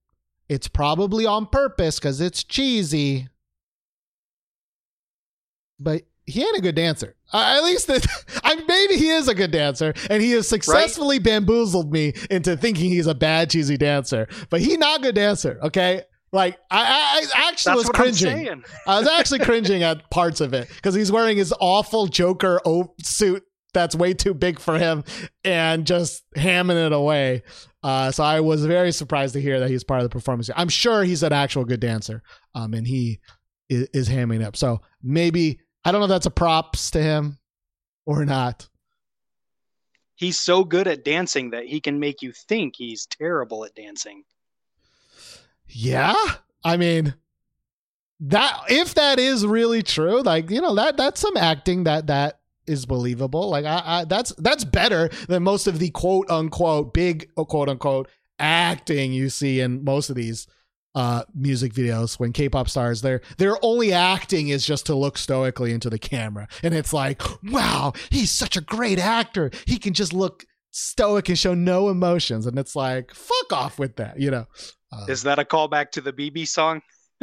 it's 0.49 0.69
probably 0.69 1.27
on 1.27 1.47
purpose 1.47 1.99
because 1.99 2.21
it's 2.21 2.45
cheesy. 2.45 3.29
But 5.79 6.03
he 6.31 6.43
ain't 6.43 6.57
a 6.57 6.61
good 6.61 6.75
dancer. 6.75 7.15
Uh, 7.33 7.57
at 7.57 7.65
least 7.65 7.91
I 8.45 8.55
maybe 8.67 8.97
he 8.97 9.11
is 9.11 9.29
a 9.29 9.35
good 9.35 9.51
dancer, 9.51 9.93
and 10.09 10.23
he 10.23 10.33
has 10.33 10.49
successfully 10.49 11.19
bamboozled 11.19 11.93
me 11.93 12.15
into 12.31 12.57
thinking 12.57 12.91
he's 12.91 13.07
a 13.07 13.15
bad 13.15 13.51
cheesy 13.51 13.77
dancer. 13.77 14.29
But 14.49 14.61
he 14.61 14.77
not 14.77 15.01
a 15.01 15.03
good 15.03 15.15
dancer. 15.15 15.59
Okay, 15.63 16.03
like 16.33 16.59
I, 16.71 16.83
I, 16.83 17.43
I 17.45 17.49
actually 17.49 17.83
That's 17.83 17.89
was 17.89 18.19
cringing. 18.21 18.65
I 18.87 18.99
was 18.99 19.09
actually 19.09 19.41
cringing 19.41 19.83
at 19.83 20.09
parts 20.11 20.41
of 20.41 20.55
it 20.55 20.69
because 20.69 20.95
he's 20.95 21.11
wearing 21.11 21.37
his 21.37 21.53
awful 21.61 22.07
Joker 22.07 22.61
o- 22.65 22.95
suit 23.03 23.45
that's 23.73 23.95
way 23.95 24.15
too 24.15 24.35
big 24.35 24.59
for 24.59 24.79
him 24.79 25.05
and 25.45 25.87
just 25.87 26.25
hamming 26.37 26.87
it 26.87 26.93
away. 26.93 27.43
Uh, 27.83 28.11
so 28.11 28.23
I 28.23 28.41
was 28.41 28.65
very 28.67 28.93
surprised 28.93 29.35
to 29.35 29.41
hear 29.41 29.61
that 29.61 29.71
he's 29.71 29.85
part 29.85 30.01
of 30.01 30.05
the 30.05 30.11
performance. 30.11 30.51
I'm 30.55 30.69
sure 30.69 31.05
he's 31.05 31.23
an 31.23 31.33
actual 31.33 31.65
good 31.65 31.81
dancer, 31.81 32.23
um, 32.55 32.75
and 32.75 32.87
he 32.87 33.21
is, 33.69 33.89
is 33.95 34.09
hamming 34.09 34.41
it 34.41 34.45
up. 34.45 34.57
So 34.57 34.81
maybe 35.03 35.61
I 35.85 35.93
don't 35.93 36.01
know 36.01 36.07
if 36.07 36.11
that's 36.11 36.27
a 36.27 36.31
props 36.31 36.91
to 36.93 37.03
him 37.03 37.39
or 38.07 38.25
not. 38.25 38.69
He's 40.15 40.39
so 40.39 40.65
good 40.65 40.87
at 40.87 41.05
dancing 41.05 41.51
that 41.51 41.67
he 41.67 41.81
can 41.81 41.99
make 41.99 42.21
you 42.21 42.33
think 42.33 42.75
he's 42.77 43.07
terrible 43.07 43.65
at 43.65 43.75
dancing. 43.75 44.25
Yeah, 45.67 46.15
I 46.63 46.77
mean 46.77 47.15
that 48.21 48.65
if 48.69 48.95
that 48.95 49.19
is 49.19 49.47
really 49.47 49.83
true, 49.83 50.21
like 50.23 50.51
you 50.51 50.61
know 50.61 50.75
that 50.75 50.97
that's 50.97 51.21
some 51.21 51.37
acting 51.37 51.85
that 51.85 52.09
that 52.09 52.41
is 52.67 52.87
believable. 52.87 53.49
Like 53.49 53.65
I, 53.65 53.83
I 53.85 54.05
that's 54.05 54.35
that's 54.37 54.65
better 54.65 55.09
than 55.29 55.43
most 55.43 55.67
of 55.67 55.79
the 55.79 55.91
quote 55.91 56.31
unquote 56.31 56.93
big 56.93 57.35
quote 57.35 57.69
unquote 57.69 58.09
acting 58.39 59.13
you 59.13 59.29
see 59.31 59.61
in 59.61 59.85
most 59.85 60.11
of 60.11 60.17
these 60.17 60.47
uh 60.95 61.23
music 61.35 61.73
videos 61.73 62.19
when 62.19 62.33
K-pop 62.33 62.69
stars 62.69 63.03
their 63.03 63.21
their 63.39 63.57
only 63.63 63.93
acting 63.93 64.49
is 64.49 64.67
just 64.67 64.87
to 64.87 64.95
look 64.95 65.19
stoically 65.19 65.73
into 65.73 65.89
the 65.89 65.99
camera 65.99 66.49
and 66.63 66.75
it's 66.75 66.93
like 66.93 67.23
wow 67.45 67.93
he's 68.11 68.33
such 68.33 68.57
a 68.57 68.61
great 68.61 68.99
actor 68.99 69.51
he 69.67 69.79
can 69.79 69.95
just 69.95 70.13
look 70.13 70.45
stoic 70.73 71.29
and 71.29 71.39
show 71.39 71.55
no 71.55 71.89
emotions 71.89 72.47
and 72.47 72.59
it's 72.59 72.75
like 72.75 73.15
fuck 73.15 73.53
off 73.53 73.79
with 73.79 73.97
that 73.97 74.19
you 74.19 74.31
know 74.31 74.47
uh, 74.93 75.07
Is 75.09 75.23
that 75.23 75.39
a 75.39 75.45
callback 75.45 75.91
to 75.93 76.01
the 76.01 76.13
BIBI 76.13 76.47
song? 76.47 76.83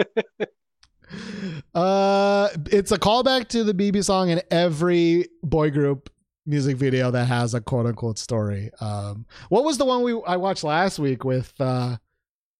uh, 1.76 2.49
it's 2.72 2.91
a 2.91 2.97
callback 2.97 3.49
to 3.49 3.63
the 3.63 3.74
BIBI 3.74 4.03
song 4.03 4.30
in 4.30 4.41
every 4.51 5.28
boy 5.43 5.70
group 5.72 6.09
music 6.45 6.78
video 6.78 7.11
that 7.11 7.26
has 7.26 7.53
a 7.53 7.61
quote 7.61 7.86
unquote 7.86 8.18
story. 8.18 8.72
Um, 8.80 9.26
what 9.49 9.65
was 9.65 9.78
the 9.78 9.86
one 9.86 10.01
we 10.01 10.20
I 10.26 10.38
watched 10.38 10.63
last 10.63 10.97
week 10.97 11.26
with 11.26 11.53
uh, 11.59 11.97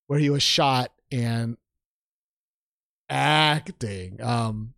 where 0.08 0.20
he 0.20 0.30
was 0.30 0.44
shot 0.44 0.92
and 1.12 1.58
acting? 3.10 4.22
Um, 4.22 4.74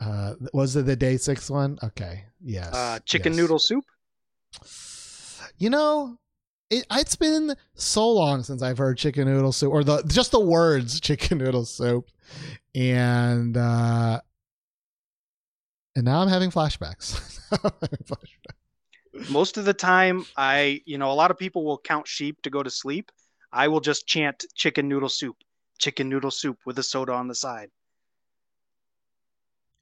uh, 0.00 0.34
was 0.52 0.76
it 0.76 0.86
the 0.86 0.96
DAY6 0.96 1.50
one? 1.50 1.78
Okay, 1.82 2.24
yes. 2.42 2.74
Uh, 2.74 2.98
chicken 3.04 3.32
yes. 3.32 3.40
noodle 3.40 3.58
soup? 3.58 3.84
You 5.58 5.70
know, 5.70 6.18
it, 6.70 6.86
it's 6.90 7.16
been 7.16 7.54
so 7.74 8.10
long 8.10 8.42
since 8.42 8.62
I've 8.62 8.78
heard 8.78 8.98
chicken 8.98 9.26
noodle 9.26 9.52
soup 9.52 9.72
or 9.72 9.84
the 9.84 10.02
just 10.06 10.32
the 10.32 10.40
words 10.40 11.00
chicken 11.00 11.38
noodle 11.38 11.64
soup, 11.64 12.08
and 12.74 13.56
uh, 13.56 14.20
and 15.94 16.04
now 16.04 16.20
I'm 16.20 16.28
having 16.28 16.50
flashbacks. 16.50 17.40
I'm 17.52 17.72
having 17.80 18.04
flashbacks. 18.04 19.30
Most 19.30 19.58
of 19.58 19.66
the 19.66 19.74
time, 19.74 20.24
I, 20.36 20.80
you 20.86 20.96
know, 20.96 21.10
a 21.10 21.14
lot 21.14 21.30
of 21.30 21.38
people 21.38 21.64
will 21.64 21.78
count 21.78 22.08
sheep 22.08 22.40
to 22.42 22.50
go 22.50 22.62
to 22.62 22.70
sleep. 22.70 23.12
I 23.52 23.68
will 23.68 23.80
just 23.80 24.06
chant 24.06 24.44
chicken 24.54 24.88
noodle 24.88 25.08
soup, 25.08 25.36
chicken 25.78 26.08
noodle 26.08 26.30
soup 26.30 26.58
with 26.64 26.78
a 26.78 26.82
soda 26.82 27.12
on 27.12 27.28
the 27.28 27.34
side. 27.34 27.70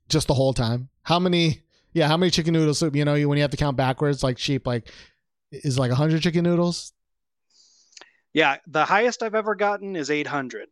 just 0.09 0.27
the 0.27 0.35
whole 0.35 0.53
time. 0.53 0.89
How 1.03 1.19
many? 1.19 1.63
Yeah, 1.93 2.09
how 2.09 2.17
many 2.17 2.31
chicken 2.31 2.53
noodle 2.53 2.75
soup? 2.75 2.97
You 2.97 3.05
know, 3.05 3.15
you 3.15 3.29
when 3.29 3.39
you 3.39 3.43
have 3.43 3.51
to 3.53 3.57
count 3.57 3.77
backwards, 3.77 4.23
like 4.23 4.39
sheep, 4.39 4.67
like 4.67 4.91
is 5.53 5.79
like 5.79 5.91
hundred 5.93 6.23
chicken 6.23 6.45
noodles. 6.45 6.93
Yeah, 8.33 8.57
the 8.67 8.85
highest 8.85 9.23
I've 9.23 9.35
ever 9.35 9.57
gotten 9.57 9.97
is 9.97 10.09
800. 10.11 10.69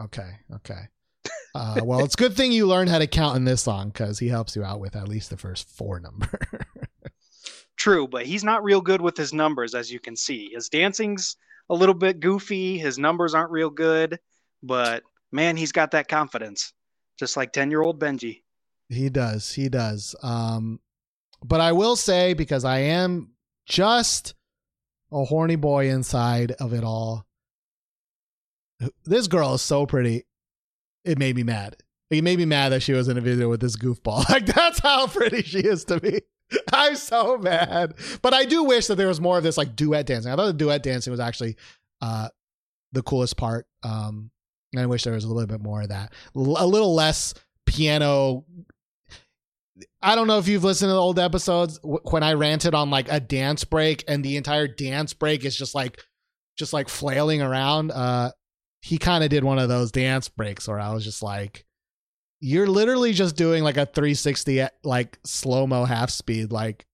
Okay, 0.00 0.30
okay. 0.56 0.88
Uh, 1.54 1.80
well, 1.84 2.02
it's 2.02 2.14
a 2.14 2.16
good 2.16 2.34
thing 2.34 2.50
you 2.52 2.66
learned 2.66 2.88
how 2.88 2.98
to 2.98 3.06
count 3.06 3.36
in 3.36 3.44
this 3.44 3.60
song 3.62 3.88
because 3.88 4.18
he 4.18 4.28
helps 4.28 4.56
you 4.56 4.64
out 4.64 4.80
with 4.80 4.96
at 4.96 5.08
least 5.08 5.28
the 5.28 5.36
first 5.36 5.68
four 5.68 6.00
number. 6.00 6.40
True, 7.76 8.08
but 8.08 8.24
he's 8.24 8.44
not 8.44 8.64
real 8.64 8.80
good 8.80 9.02
with 9.02 9.16
his 9.18 9.34
numbers, 9.34 9.74
as 9.74 9.90
you 9.92 10.00
can 10.00 10.16
see. 10.16 10.50
His 10.54 10.70
dancing's 10.70 11.36
a 11.70 11.74
little 11.74 11.94
bit 11.94 12.20
goofy. 12.20 12.78
His 12.78 12.98
numbers 12.98 13.34
aren't 13.34 13.50
real 13.50 13.70
good, 13.70 14.18
but 14.62 15.02
man, 15.30 15.56
he's 15.56 15.72
got 15.72 15.92
that 15.92 16.08
confidence, 16.08 16.72
just 17.18 17.36
like 17.36 17.52
10 17.52 17.70
year 17.70 17.82
old 17.82 18.00
Benji. 18.00 18.42
He 18.88 19.08
does. 19.08 19.52
He 19.52 19.68
does. 19.68 20.14
Um, 20.22 20.80
but 21.44 21.60
I 21.60 21.72
will 21.72 21.96
say 21.96 22.34
because 22.34 22.64
I 22.64 22.78
am 22.78 23.30
just 23.66 24.34
a 25.10 25.24
horny 25.24 25.56
boy 25.56 25.88
inside 25.90 26.52
of 26.52 26.72
it 26.72 26.84
all. 26.84 27.26
This 29.04 29.28
girl 29.28 29.54
is 29.54 29.62
so 29.62 29.86
pretty. 29.86 30.24
It 31.04 31.18
made 31.18 31.36
me 31.36 31.42
mad. 31.42 31.76
It 32.10 32.22
made 32.22 32.38
me 32.38 32.44
mad 32.44 32.70
that 32.70 32.82
she 32.82 32.92
was 32.92 33.08
in 33.08 33.16
a 33.16 33.20
video 33.20 33.48
with 33.48 33.60
this 33.60 33.76
goofball. 33.76 34.24
Like 34.28 34.46
that's 34.46 34.80
how 34.80 35.06
pretty 35.06 35.42
she 35.42 35.60
is 35.60 35.84
to 35.86 36.00
me. 36.02 36.20
I'm 36.72 36.96
so 36.96 37.38
mad. 37.38 37.94
But 38.22 38.34
I 38.34 38.44
do 38.44 38.64
wish 38.64 38.86
that 38.86 38.96
there 38.96 39.08
was 39.08 39.20
more 39.20 39.38
of 39.38 39.44
this 39.44 39.56
like 39.56 39.76
duet 39.76 40.06
dancing. 40.06 40.32
I 40.32 40.36
thought 40.36 40.46
the 40.46 40.52
duet 40.52 40.82
dancing 40.82 41.10
was 41.10 41.20
actually 41.20 41.56
uh 42.00 42.28
the 42.92 43.02
coolest 43.02 43.36
part. 43.36 43.66
Um 43.82 44.30
and 44.72 44.82
I 44.82 44.86
wish 44.86 45.04
there 45.04 45.12
was 45.14 45.24
a 45.24 45.28
little 45.32 45.46
bit 45.46 45.62
more 45.62 45.82
of 45.82 45.88
that. 45.90 46.12
L- 46.36 46.56
a 46.58 46.66
little 46.66 46.94
less 46.94 47.34
piano 47.66 48.44
I 50.02 50.14
don't 50.14 50.26
know 50.26 50.38
if 50.38 50.48
you've 50.48 50.64
listened 50.64 50.90
to 50.90 50.94
the 50.94 51.00
old 51.00 51.18
episodes 51.18 51.80
when 51.82 52.22
I 52.22 52.34
ranted 52.34 52.74
on 52.74 52.90
like 52.90 53.10
a 53.10 53.20
dance 53.20 53.64
break 53.64 54.04
and 54.06 54.24
the 54.24 54.36
entire 54.36 54.68
dance 54.68 55.14
break 55.14 55.44
is 55.44 55.56
just 55.56 55.74
like 55.74 56.00
just 56.58 56.72
like 56.72 56.88
flailing 56.88 57.40
around. 57.40 57.90
Uh 57.90 58.32
he 58.80 58.98
kind 58.98 59.22
of 59.22 59.30
did 59.30 59.44
one 59.44 59.58
of 59.58 59.68
those 59.68 59.92
dance 59.92 60.28
breaks 60.28 60.66
where 60.66 60.80
I 60.80 60.92
was 60.92 61.04
just 61.04 61.22
like 61.22 61.64
you're 62.44 62.66
literally 62.66 63.12
just 63.12 63.36
doing 63.36 63.62
like 63.62 63.76
a 63.76 63.86
360 63.86 64.66
like 64.82 65.16
slow-mo 65.24 65.84
half 65.84 66.10
speed 66.10 66.50
like 66.50 66.84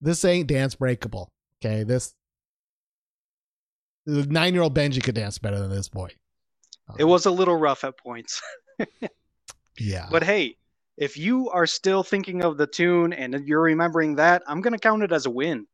this 0.00 0.24
ain't 0.24 0.48
dance 0.48 0.74
breakable. 0.74 1.30
Okay? 1.64 1.84
This 1.84 2.12
the 4.04 4.22
9-year-old 4.22 4.74
Benji 4.74 5.02
could 5.02 5.14
dance 5.14 5.38
better 5.38 5.60
than 5.60 5.70
this 5.70 5.88
boy. 5.88 6.08
It 6.98 7.04
was 7.04 7.26
a 7.26 7.30
little 7.30 7.54
rough 7.54 7.84
at 7.84 7.98
points. 7.98 8.42
yeah. 9.78 10.08
But 10.10 10.24
hey, 10.24 10.56
if 10.96 11.16
you 11.16 11.50
are 11.50 11.66
still 11.66 12.02
thinking 12.02 12.42
of 12.42 12.56
the 12.56 12.66
tune 12.66 13.12
and 13.12 13.46
you're 13.46 13.62
remembering 13.62 14.16
that, 14.16 14.42
I'm 14.48 14.60
going 14.60 14.72
to 14.72 14.78
count 14.78 15.04
it 15.04 15.12
as 15.12 15.26
a 15.26 15.30
win. 15.30 15.66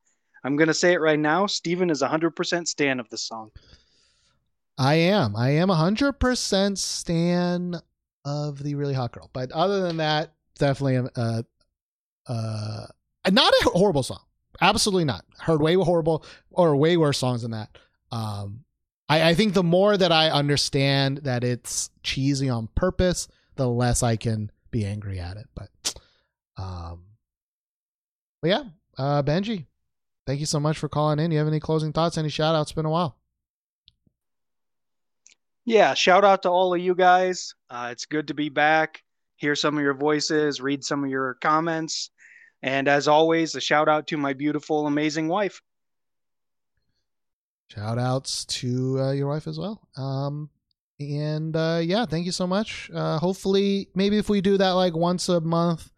I'm 0.43 0.57
going 0.57 0.67
to 0.67 0.73
say 0.75 0.93
it 0.93 1.01
right 1.01 1.17
now. 1.17 1.47
Steven 1.47 1.89
is 1.89 2.03
100% 2.03 2.67
stan 2.67 2.99
of 2.99 3.09
the 3.09 3.17
song. 3.17 3.49
I 4.77 4.95
am. 4.95 5.35
I 5.35 5.51
am 5.51 5.69
100% 5.69 6.77
stan 6.77 7.81
of 8.25 8.61
the 8.61 8.75
really 8.75 8.93
hot 8.93 9.11
girl. 9.11 9.29
But 9.31 9.51
other 9.51 9.81
than 9.81 9.97
that, 9.97 10.33
definitely 10.57 10.95
a, 10.95 11.09
uh, 11.15 11.41
uh, 12.27 12.85
not 13.31 13.53
a 13.61 13.69
horrible 13.69 14.03
song. 14.03 14.21
Absolutely 14.59 15.05
not. 15.05 15.25
Heard 15.39 15.61
way 15.61 15.75
horrible 15.75 16.25
or 16.51 16.75
way 16.75 16.97
worse 16.97 17.17
songs 17.17 17.43
than 17.43 17.51
that. 17.51 17.77
Um, 18.11 18.63
I, 19.07 19.29
I 19.29 19.33
think 19.35 19.53
the 19.53 19.63
more 19.63 19.95
that 19.95 20.11
I 20.11 20.29
understand 20.29 21.19
that 21.19 21.43
it's 21.43 21.89
cheesy 22.03 22.49
on 22.49 22.69
purpose, 22.75 23.27
the 23.55 23.69
less 23.69 24.01
I 24.01 24.15
can 24.15 24.51
be 24.71 24.85
angry 24.85 25.19
at 25.19 25.37
it. 25.37 25.47
But, 25.53 25.69
um, 26.57 27.03
but 28.41 28.47
yeah, 28.49 28.63
uh, 28.97 29.23
Benji, 29.23 29.65
thank 30.25 30.39
you 30.39 30.45
so 30.45 30.59
much 30.59 30.77
for 30.77 30.89
calling 30.89 31.19
in. 31.19 31.31
You 31.31 31.37
have 31.39 31.47
any 31.47 31.59
closing 31.59 31.93
thoughts? 31.93 32.17
Any 32.17 32.29
shout 32.29 32.55
outs? 32.55 32.71
It's 32.71 32.75
been 32.75 32.85
a 32.85 32.89
while. 32.89 33.17
Yeah, 35.65 35.93
shout 35.95 36.23
out 36.23 36.43
to 36.43 36.49
all 36.49 36.73
of 36.73 36.79
you 36.79 36.95
guys. 36.95 37.55
Uh, 37.69 37.89
it's 37.91 38.05
good 38.05 38.27
to 38.27 38.33
be 38.33 38.49
back, 38.49 39.01
hear 39.37 39.55
some 39.55 39.77
of 39.77 39.83
your 39.83 39.93
voices, 39.95 40.61
read 40.61 40.83
some 40.83 41.03
of 41.03 41.09
your 41.09 41.35
comments. 41.41 42.11
And 42.61 42.87
as 42.87 43.07
always, 43.07 43.55
a 43.55 43.61
shout 43.61 43.89
out 43.89 44.07
to 44.07 44.17
my 44.17 44.33
beautiful, 44.33 44.87
amazing 44.87 45.27
wife. 45.27 45.61
Shout 47.69 47.97
outs 47.97 48.45
to 48.45 48.99
uh, 48.99 49.11
your 49.11 49.27
wife 49.27 49.47
as 49.47 49.57
well. 49.59 49.81
Um, 49.97 50.49
and 50.99 51.55
uh, 51.55 51.81
yeah, 51.83 52.05
thank 52.05 52.25
you 52.25 52.31
so 52.31 52.47
much. 52.47 52.89
Uh, 52.93 53.17
hopefully, 53.17 53.89
maybe 53.95 54.17
if 54.17 54.29
we 54.29 54.41
do 54.41 54.57
that 54.57 54.71
like 54.71 54.95
once 54.95 55.29
a 55.29 55.41
month, 55.41 55.91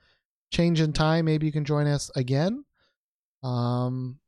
change 0.52 0.82
in 0.82 0.94
time, 0.94 1.26
maybe 1.26 1.46
you 1.46 1.52
can 1.52 1.66
join 1.66 1.88
us 1.88 2.10
again. 2.16 2.64
Um, 3.44 4.20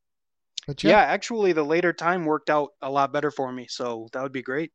but 0.67 0.83
Yeah. 0.83 0.91
yeah, 0.91 1.01
actually, 1.01 1.53
the 1.53 1.63
later 1.63 1.93
time 1.93 2.25
worked 2.25 2.49
out 2.49 2.73
a 2.81 2.89
lot 2.91 3.13
better 3.13 3.31
for 3.31 3.51
me. 3.51 3.67
So 3.69 4.07
that 4.13 4.21
would 4.23 4.31
be 4.33 4.43
great. 4.43 4.71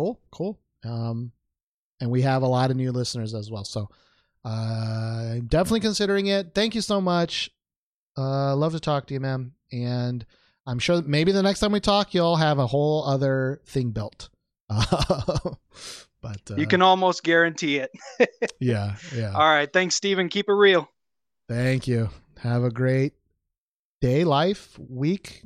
Cool, 0.00 0.20
cool. 0.30 0.58
Um, 0.82 1.30
and 2.00 2.10
we 2.10 2.22
have 2.22 2.42
a 2.42 2.46
lot 2.46 2.70
of 2.70 2.76
new 2.76 2.90
listeners 2.90 3.34
as 3.34 3.50
well. 3.50 3.64
So 3.64 3.90
uh, 4.46 4.48
I'm 5.34 5.46
definitely 5.46 5.80
considering 5.80 6.26
it. 6.26 6.54
Thank 6.54 6.74
you 6.74 6.80
so 6.80 7.02
much. 7.02 7.50
Uh, 8.16 8.56
love 8.56 8.72
to 8.72 8.80
talk 8.80 9.06
to 9.08 9.14
you, 9.14 9.20
ma'am. 9.20 9.52
And 9.72 10.24
I'm 10.66 10.78
sure 10.78 11.02
maybe 11.02 11.32
the 11.32 11.42
next 11.42 11.60
time 11.60 11.72
we 11.72 11.80
talk, 11.80 12.14
you'll 12.14 12.36
have 12.36 12.58
a 12.58 12.66
whole 12.66 13.04
other 13.04 13.60
thing 13.66 13.90
built. 13.90 14.30
but 14.68 15.60
uh, 16.50 16.56
You 16.56 16.66
can 16.66 16.80
almost 16.80 17.22
guarantee 17.22 17.76
it. 17.78 17.90
yeah, 18.58 18.96
yeah. 19.14 19.32
All 19.34 19.40
right. 19.40 19.70
Thanks, 19.70 19.96
Steven. 19.96 20.30
Keep 20.30 20.48
it 20.48 20.54
real. 20.54 20.88
Thank 21.46 21.86
you. 21.86 22.08
Have 22.38 22.64
a 22.64 22.70
great 22.70 23.12
day, 24.00 24.24
life, 24.24 24.78
week, 24.78 25.42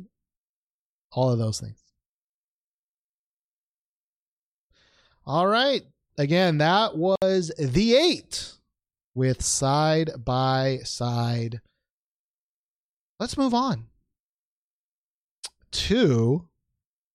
all 1.10 1.30
of 1.32 1.40
those 1.40 1.58
things. 1.58 1.83
All 5.26 5.46
right. 5.46 5.82
Again, 6.18 6.58
that 6.58 6.96
was 6.96 7.50
THE8 7.58 8.56
with 9.14 9.42
side 9.42 10.10
by 10.24 10.80
side. 10.84 11.60
Let's 13.18 13.36
move 13.36 13.54
on 13.54 13.86
to 15.72 16.48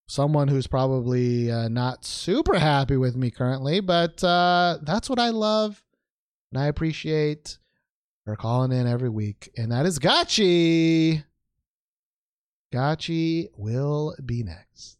someone 0.07 0.47
who's 0.47 0.67
probably 0.67 1.51
uh, 1.51 1.69
not 1.69 2.03
super 2.03 2.57
happy 2.57 2.97
with 2.97 3.15
me 3.15 3.31
currently, 3.31 3.79
but 3.79 4.23
uh, 4.23 4.79
that's 4.81 5.09
what 5.09 5.19
I 5.19 5.29
love 5.29 5.83
and 6.51 6.61
I 6.61 6.67
appreciate 6.67 7.57
for 8.25 8.35
calling 8.35 8.71
in 8.71 8.87
every 8.87 9.09
week, 9.09 9.49
and 9.57 9.71
that 9.71 9.85
is 9.85 9.99
Gachi. 9.99 11.23
Gachi 12.73 13.47
will 13.57 14.15
be 14.23 14.43
next. 14.43 14.98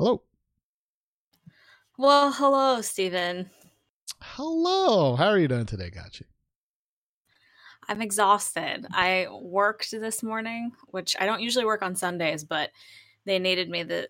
Hello. 0.00 0.22
Well, 1.98 2.32
hello, 2.32 2.80
Stephen. 2.80 3.50
Hello. 4.22 5.14
How 5.14 5.26
are 5.26 5.38
you 5.38 5.46
doing 5.46 5.66
today, 5.66 5.90
Gachi? 5.90 6.22
I'm 7.86 8.00
exhausted. 8.00 8.86
I 8.92 9.26
worked 9.30 9.90
this 9.90 10.22
morning, 10.22 10.72
which 10.86 11.16
I 11.20 11.26
don't 11.26 11.42
usually 11.42 11.66
work 11.66 11.82
on 11.82 11.96
Sundays, 11.96 12.44
but 12.44 12.70
they 13.26 13.38
needed 13.38 13.68
me 13.68 13.82
the 13.82 14.08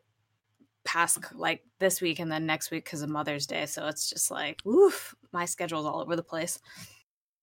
past 0.84 1.18
like 1.34 1.64
this 1.80 2.01
week 2.01 2.20
and 2.20 2.30
then 2.30 2.47
next 2.47 2.70
week 2.70 2.84
because 2.84 3.03
of 3.03 3.11
Mother's 3.11 3.49
Day. 3.49 3.66
So 3.66 3.88
it's 3.88 4.09
just 4.09 4.30
like, 4.30 4.64
oof, 4.64 5.16
my 5.32 5.45
schedule's 5.45 5.86
all 5.86 6.03
over 6.03 6.14
the 6.14 6.22
place. 6.22 6.61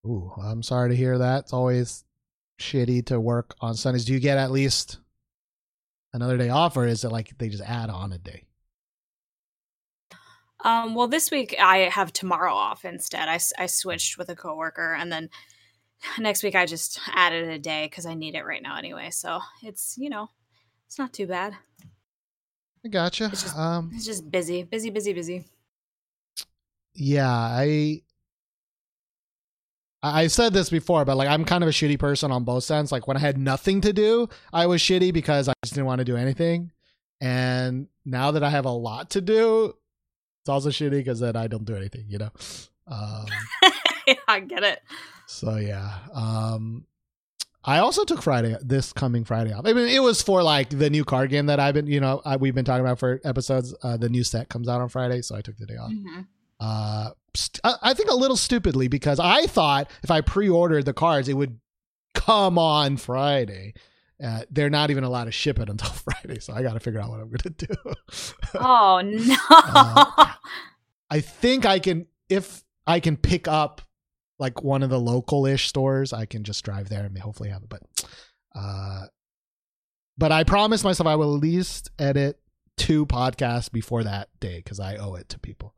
Ooh, 0.05 0.31
I'm 0.41 0.63
sorry 0.63 0.87
to 0.91 0.95
hear 0.95 1.17
that. 1.17 1.39
It's 1.41 1.53
always 1.53 2.05
shitty 2.61 3.07
to 3.07 3.19
work 3.19 3.55
on 3.59 3.75
Sundays. 3.75 4.05
Do 4.05 4.13
you 4.13 4.21
get 4.21 4.37
at 4.37 4.51
least 4.51 4.99
another 6.17 6.37
day 6.37 6.49
off, 6.49 6.75
or 6.75 6.85
is 6.85 7.03
it 7.03 7.11
like 7.11 7.37
they 7.37 7.47
just 7.47 7.63
add 7.63 7.89
on 7.89 8.11
a 8.11 8.17
day? 8.17 8.43
Um, 10.65 10.95
well, 10.95 11.07
this 11.07 11.29
week 11.31 11.55
I 11.59 11.77
have 11.89 12.11
tomorrow 12.11 12.53
off 12.53 12.83
instead. 12.83 13.29
I, 13.29 13.39
I 13.57 13.67
switched 13.67 14.17
with 14.17 14.29
a 14.29 14.35
coworker, 14.35 14.93
and 14.95 15.11
then 15.11 15.29
next 16.19 16.43
week 16.43 16.55
I 16.55 16.65
just 16.65 16.99
added 17.13 17.47
a 17.47 17.59
day 17.59 17.85
because 17.85 18.05
I 18.05 18.15
need 18.15 18.35
it 18.35 18.43
right 18.45 18.61
now 18.61 18.77
anyway. 18.77 19.09
So 19.11 19.39
it's 19.63 19.95
you 19.97 20.09
know, 20.09 20.29
it's 20.87 20.97
not 20.99 21.13
too 21.13 21.27
bad. 21.27 21.53
I 22.83 22.89
gotcha. 22.89 23.29
It's 23.31 23.43
just- 23.43 23.55
um, 23.57 23.91
It's 23.93 24.05
just 24.05 24.29
busy, 24.31 24.63
busy, 24.63 24.89
busy, 24.89 25.13
busy. 25.13 25.45
yeah, 26.93 27.29
I 27.29 28.01
I 30.03 30.27
said 30.27 30.53
this 30.53 30.69
before, 30.69 31.05
but 31.05 31.17
like 31.17 31.27
I'm 31.27 31.43
kind 31.43 31.63
of 31.63 31.67
a 31.69 31.73
shitty 31.73 31.97
person 31.99 32.31
on 32.31 32.43
both 32.43 32.69
ends. 32.69 32.91
Like 32.91 33.07
when 33.07 33.17
I 33.17 33.19
had 33.19 33.37
nothing 33.37 33.81
to 33.81 33.91
do, 33.93 34.29
I 34.53 34.67
was 34.67 34.81
shitty 34.81 35.13
because 35.13 35.49
I 35.49 35.53
just 35.63 35.73
didn't 35.73 35.87
want 35.87 35.99
to 35.99 36.05
do 36.05 36.15
anything. 36.15 36.71
And 37.19 37.87
now 38.05 38.31
that 38.31 38.43
I 38.43 38.49
have 38.49 38.65
a 38.65 38.71
lot 38.71 39.09
to 39.11 39.21
do, 39.21 39.73
it's 40.41 40.49
also 40.49 40.69
shitty 40.69 40.91
because 40.91 41.19
then 41.19 41.35
I 41.35 41.47
don't 41.47 41.65
do 41.65 41.75
anything, 41.75 42.05
you 42.07 42.19
know? 42.19 42.29
Um 42.87 43.25
yeah, 44.07 44.13
I 44.27 44.39
get 44.41 44.63
it. 44.63 44.81
so 45.25 45.55
yeah. 45.57 45.97
Um 46.13 46.85
I 47.63 47.79
also 47.79 48.05
took 48.05 48.21
Friday 48.21 48.55
this 48.61 48.93
coming 48.93 49.25
Friday 49.25 49.51
off. 49.51 49.65
I 49.65 49.73
mean, 49.73 49.89
it 49.89 50.01
was 50.01 50.21
for 50.21 50.41
like 50.41 50.69
the 50.69 50.89
new 50.89 51.03
card 51.03 51.29
game 51.31 51.47
that 51.47 51.59
I've 51.59 51.73
been, 51.73 51.87
you 51.87 51.99
know, 51.99 52.21
I, 52.23 52.37
we've 52.37 52.55
been 52.55 52.63
talking 52.63 52.85
about 52.85 52.97
for 52.97 53.19
episodes. 53.25 53.75
Uh, 53.83 53.97
the 53.97 54.07
new 54.07 54.23
set 54.23 54.47
comes 54.47 54.69
out 54.69 54.79
on 54.79 54.87
Friday, 54.87 55.21
so 55.21 55.35
I 55.35 55.41
took 55.41 55.57
the 55.57 55.65
day 55.65 55.75
off 55.75 55.91
Mhm. 55.91 56.27
Uh 56.59 57.11
st- 57.35 57.61
I 57.63 57.93
think 57.93 58.09
a 58.09 58.15
little 58.15 58.37
stupidly 58.37 58.87
because 58.87 59.19
I 59.19 59.45
thought 59.47 59.89
if 60.03 60.11
I 60.11 60.21
pre-ordered 60.21 60.85
the 60.85 60.93
cards 60.93 61.29
it 61.29 61.33
would 61.33 61.59
come 62.13 62.57
on 62.57 62.97
Friday. 62.97 63.73
Uh, 64.23 64.41
they're 64.49 64.71
not 64.71 64.89
even 64.89 65.03
allowed 65.03 65.25
to 65.25 65.31
ship 65.31 65.59
it 65.59 65.69
until 65.69 65.89
Friday, 65.91 66.39
so 66.39 66.51
I 66.51 66.63
got 66.63 66.73
to 66.73 66.79
figure 66.79 66.99
out 66.99 67.09
what 67.11 67.19
I'm 67.19 67.29
gonna 67.29 67.55
do. 67.55 67.67
Oh 68.55 69.01
no! 69.03 69.35
Uh, 69.49 70.33
I 71.11 71.19
think 71.19 71.67
I 71.67 71.77
can 71.77 72.07
if 72.27 72.63
I 72.87 72.99
can 72.99 73.15
pick 73.15 73.47
up 73.47 73.81
like 74.39 74.63
one 74.63 74.81
of 74.81 74.89
the 74.89 74.99
local-ish 74.99 75.67
stores, 75.67 76.13
I 76.13 76.25
can 76.25 76.43
just 76.43 76.65
drive 76.65 76.89
there 76.89 77.05
and 77.05 77.15
hopefully 77.17 77.49
have 77.49 77.61
it. 77.61 77.69
But 77.69 77.83
uh, 78.55 79.05
but 80.17 80.31
I 80.31 80.43
promised 80.43 80.83
myself 80.83 81.05
I 81.05 81.15
will 81.15 81.35
at 81.35 81.41
least 81.41 81.91
edit 81.99 82.39
two 82.75 83.05
podcasts 83.05 83.71
before 83.71 84.03
that 84.03 84.29
day 84.39 84.57
because 84.57 84.79
I 84.79 84.95
owe 84.95 85.13
it 85.13 85.29
to 85.29 85.39
people. 85.39 85.75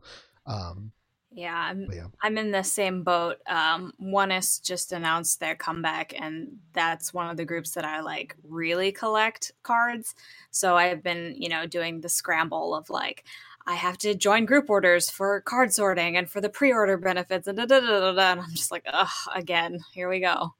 Um, 0.50 0.92
yeah, 1.32 1.56
I'm, 1.56 1.88
yeah. 1.94 2.08
I'm 2.24 2.40
in 2.40 2.50
the 2.50 2.64
same 2.64 3.04
boat. 3.04 3.38
Um, 3.48 3.94
ONEUS 4.02 4.64
just 4.64 4.92
announced 4.92 5.40
their 5.40 5.56
comeback, 5.56 6.14
and 6.20 6.58
that's 6.74 7.14
one 7.14 7.30
of 7.30 7.38
the 7.38 7.46
groups 7.46 7.72
that 7.72 7.86
I 7.86 8.02
like 8.02 8.36
really 8.44 8.92
collect 8.92 9.52
cards. 9.62 10.16
So 10.50 10.76
I've 10.76 11.04
been, 11.04 11.36
you 11.38 11.48
know, 11.48 11.68
doing 11.68 12.02
the 12.02 12.10
scramble 12.10 12.74
of 12.74 12.90
like, 12.90 13.26
I 13.68 13.76
have 13.76 14.00
to 14.00 14.16
join 14.16 14.46
group 14.46 14.72
orders 14.72 15.12
for 15.12 15.42
card 15.42 15.72
sorting 15.72 16.18
and 16.18 16.28
for 16.28 16.42
the 16.42 16.50
pre-order 16.50 16.98
benefits, 16.98 17.48
and 17.48 17.58
da 17.58 17.66
da 17.68 17.80
da 17.80 18.00
da. 18.00 18.12
da. 18.14 18.32
And 18.32 18.42
I'm 18.42 18.56
just 18.56 18.72
like, 18.72 18.86
ugh, 18.92 19.08
again, 19.36 19.80
here 19.94 20.10
we 20.10 20.22
go. 20.22 20.56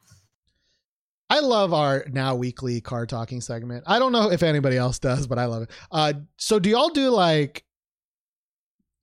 I 1.32 1.40
love 1.40 1.74
our 1.74 2.06
now 2.12 2.36
weekly 2.36 2.82
card 2.82 3.10
talking 3.10 3.42
segment. 3.42 3.84
I 3.88 3.98
don't 4.00 4.12
know 4.12 4.32
if 4.32 4.44
anybody 4.44 4.78
else 4.78 5.00
does, 5.00 5.28
but 5.28 5.40
I 5.40 5.46
love 5.46 5.64
it. 5.64 5.72
Uh, 5.92 6.14
so 6.38 6.60
do 6.60 6.70
y'all 6.70 6.90
do 6.90 7.10
like, 7.10 7.64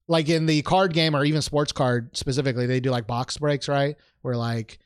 like 0.08 0.28
in 0.28 0.46
the 0.46 0.62
card 0.62 0.92
game 0.92 1.16
or 1.16 1.24
even 1.24 1.42
sports 1.42 1.72
card 1.72 2.16
specifically, 2.16 2.66
they 2.66 2.80
do 2.80 2.90
like 2.90 3.06
box 3.06 3.36
breaks, 3.38 3.68
right? 3.68 3.96
Where 4.22 4.36
like, 4.36 4.78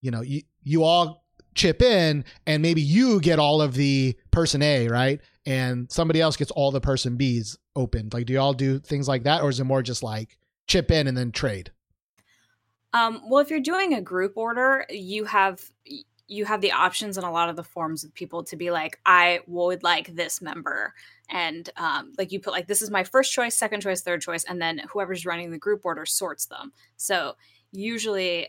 you 0.00 0.10
know, 0.10 0.20
you 0.20 0.42
you 0.62 0.84
all 0.84 1.24
chip 1.54 1.82
in 1.82 2.24
and 2.46 2.62
maybe 2.62 2.80
you 2.80 3.20
get 3.20 3.38
all 3.38 3.60
of 3.60 3.74
the 3.74 4.16
person 4.30 4.62
A, 4.62 4.88
right? 4.88 5.20
And 5.44 5.90
somebody 5.90 6.20
else 6.20 6.36
gets 6.36 6.50
all 6.50 6.70
the 6.70 6.80
person 6.80 7.16
B's 7.16 7.58
opened. 7.74 8.14
Like, 8.14 8.26
do 8.26 8.34
y'all 8.34 8.52
do 8.52 8.78
things 8.78 9.08
like 9.08 9.24
that, 9.24 9.42
or 9.42 9.50
is 9.50 9.60
it 9.60 9.64
more 9.64 9.82
just 9.82 10.02
like 10.02 10.38
chip 10.66 10.90
in 10.90 11.06
and 11.06 11.16
then 11.16 11.32
trade? 11.32 11.70
Um, 12.92 13.22
well, 13.26 13.40
if 13.40 13.50
you're 13.50 13.60
doing 13.60 13.94
a 13.94 14.02
group 14.02 14.36
order, 14.36 14.84
you 14.90 15.24
have 15.24 15.62
you 16.28 16.44
have 16.44 16.60
the 16.60 16.72
options 16.72 17.18
in 17.18 17.24
a 17.24 17.30
lot 17.30 17.48
of 17.50 17.56
the 17.56 17.64
forms 17.64 18.04
of 18.04 18.14
people 18.14 18.42
to 18.44 18.56
be 18.56 18.70
like, 18.70 18.98
I 19.04 19.40
would 19.46 19.82
like 19.82 20.14
this 20.14 20.40
member, 20.40 20.94
and 21.32 21.68
um, 21.78 22.12
like 22.18 22.30
you 22.30 22.38
put 22.38 22.52
like 22.52 22.68
this 22.68 22.82
is 22.82 22.90
my 22.90 23.02
first 23.02 23.32
choice, 23.32 23.56
second 23.56 23.80
choice, 23.80 24.02
third 24.02 24.20
choice, 24.20 24.44
and 24.44 24.60
then 24.60 24.82
whoever's 24.92 25.26
running 25.26 25.50
the 25.50 25.58
group 25.58 25.80
order 25.84 26.04
sorts 26.04 26.46
them. 26.46 26.72
So 26.96 27.34
usually, 27.72 28.48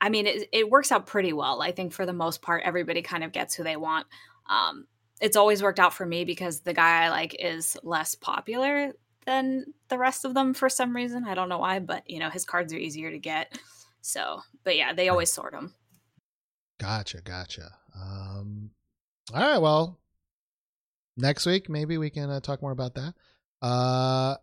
I 0.00 0.08
mean, 0.08 0.26
it, 0.26 0.48
it 0.52 0.68
works 0.68 0.90
out 0.90 1.06
pretty 1.06 1.32
well. 1.32 1.62
I 1.62 1.70
think 1.70 1.92
for 1.92 2.04
the 2.04 2.12
most 2.12 2.42
part, 2.42 2.64
everybody 2.64 3.02
kind 3.02 3.22
of 3.22 3.30
gets 3.30 3.54
who 3.54 3.62
they 3.62 3.76
want. 3.76 4.06
Um, 4.50 4.86
it's 5.20 5.36
always 5.36 5.62
worked 5.62 5.78
out 5.78 5.94
for 5.94 6.04
me 6.04 6.24
because 6.24 6.60
the 6.60 6.74
guy 6.74 7.04
I 7.04 7.10
like 7.10 7.36
is 7.38 7.76
less 7.84 8.16
popular 8.16 8.92
than 9.24 9.66
the 9.88 9.98
rest 9.98 10.24
of 10.24 10.34
them 10.34 10.54
for 10.54 10.68
some 10.68 10.96
reason. 10.96 11.24
I 11.24 11.34
don't 11.34 11.48
know 11.48 11.58
why, 11.58 11.78
but 11.78 12.10
you 12.10 12.18
know, 12.18 12.30
his 12.30 12.44
cards 12.44 12.72
are 12.72 12.78
easier 12.78 13.12
to 13.12 13.18
get. 13.18 13.56
So, 14.00 14.40
but 14.64 14.76
yeah, 14.76 14.92
they 14.92 15.08
always 15.08 15.30
sort 15.30 15.52
them. 15.52 15.74
Gotcha, 16.80 17.20
gotcha. 17.20 17.70
Um, 17.94 18.72
all 19.32 19.40
right, 19.40 19.62
well, 19.62 20.00
next 21.16 21.46
week 21.46 21.68
maybe 21.68 21.98
we 21.98 22.10
can 22.10 22.30
uh, 22.30 22.40
talk 22.40 22.62
more 22.62 22.72
about 22.72 22.94
that. 22.94 23.14
Uh, 23.60 24.36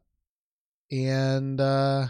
and 0.92 1.60
uh, 1.60 2.08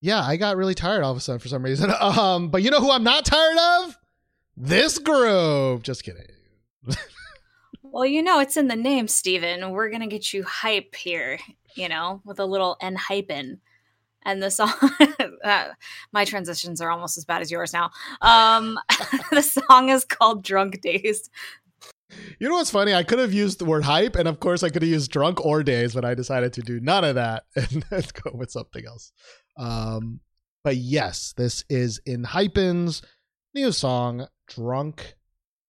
yeah, 0.00 0.22
I 0.22 0.36
got 0.36 0.56
really 0.56 0.74
tired 0.74 1.02
all 1.04 1.12
of 1.12 1.16
a 1.16 1.20
sudden 1.20 1.38
for 1.38 1.48
some 1.48 1.62
reason. 1.62 1.90
Um, 2.00 2.48
but 2.48 2.62
you 2.62 2.70
know 2.70 2.80
who 2.80 2.90
I'm 2.90 3.04
not 3.04 3.24
tired 3.24 3.58
of? 3.84 3.98
This 4.56 4.98
group. 4.98 5.82
Just 5.82 6.04
kidding. 6.04 6.26
Well, 7.92 8.06
you 8.06 8.22
know, 8.22 8.40
it's 8.40 8.56
in 8.56 8.68
the 8.68 8.76
name, 8.76 9.06
Steven. 9.06 9.70
We're 9.70 9.90
to 9.90 10.06
get 10.06 10.32
you 10.32 10.44
hype 10.44 10.94
here, 10.94 11.38
you 11.76 11.90
know, 11.90 12.22
with 12.24 12.40
a 12.40 12.46
little 12.46 12.78
N 12.80 12.96
hyping. 12.96 13.58
And 14.22 14.42
the 14.42 14.50
song, 14.50 14.72
uh, 15.44 15.68
my 16.10 16.24
transitions 16.24 16.80
are 16.80 16.90
almost 16.90 17.18
as 17.18 17.26
bad 17.26 17.42
as 17.42 17.50
yours 17.50 17.74
now. 17.74 17.90
Um, 18.22 18.78
the 19.30 19.42
song 19.42 19.90
is 19.90 20.06
called 20.06 20.42
Drunk-Dazed. 20.42 21.28
You 22.38 22.48
know 22.48 22.54
what's 22.56 22.70
funny? 22.70 22.94
I 22.94 23.02
could 23.02 23.18
have 23.18 23.32
used 23.32 23.58
the 23.58 23.64
word 23.64 23.84
hype, 23.84 24.16
and 24.16 24.26
of 24.28 24.40
course, 24.40 24.62
I 24.62 24.68
could 24.70 24.82
have 24.82 24.90
used 24.90 25.10
drunk 25.10 25.44
or 25.44 25.62
days, 25.62 25.94
but 25.94 26.04
I 26.04 26.14
decided 26.14 26.52
to 26.54 26.60
do 26.62 26.80
none 26.80 27.04
of 27.04 27.14
that 27.16 27.44
and 27.56 27.84
let's 27.90 28.12
go 28.12 28.30
with 28.34 28.50
something 28.50 28.84
else. 28.86 29.12
Um, 29.56 30.20
but 30.64 30.76
yes, 30.76 31.34
this 31.36 31.64
is 31.68 32.00
ENHYPEN's 32.06 33.02
new 33.54 33.72
song, 33.72 34.26
Drunk 34.48 35.14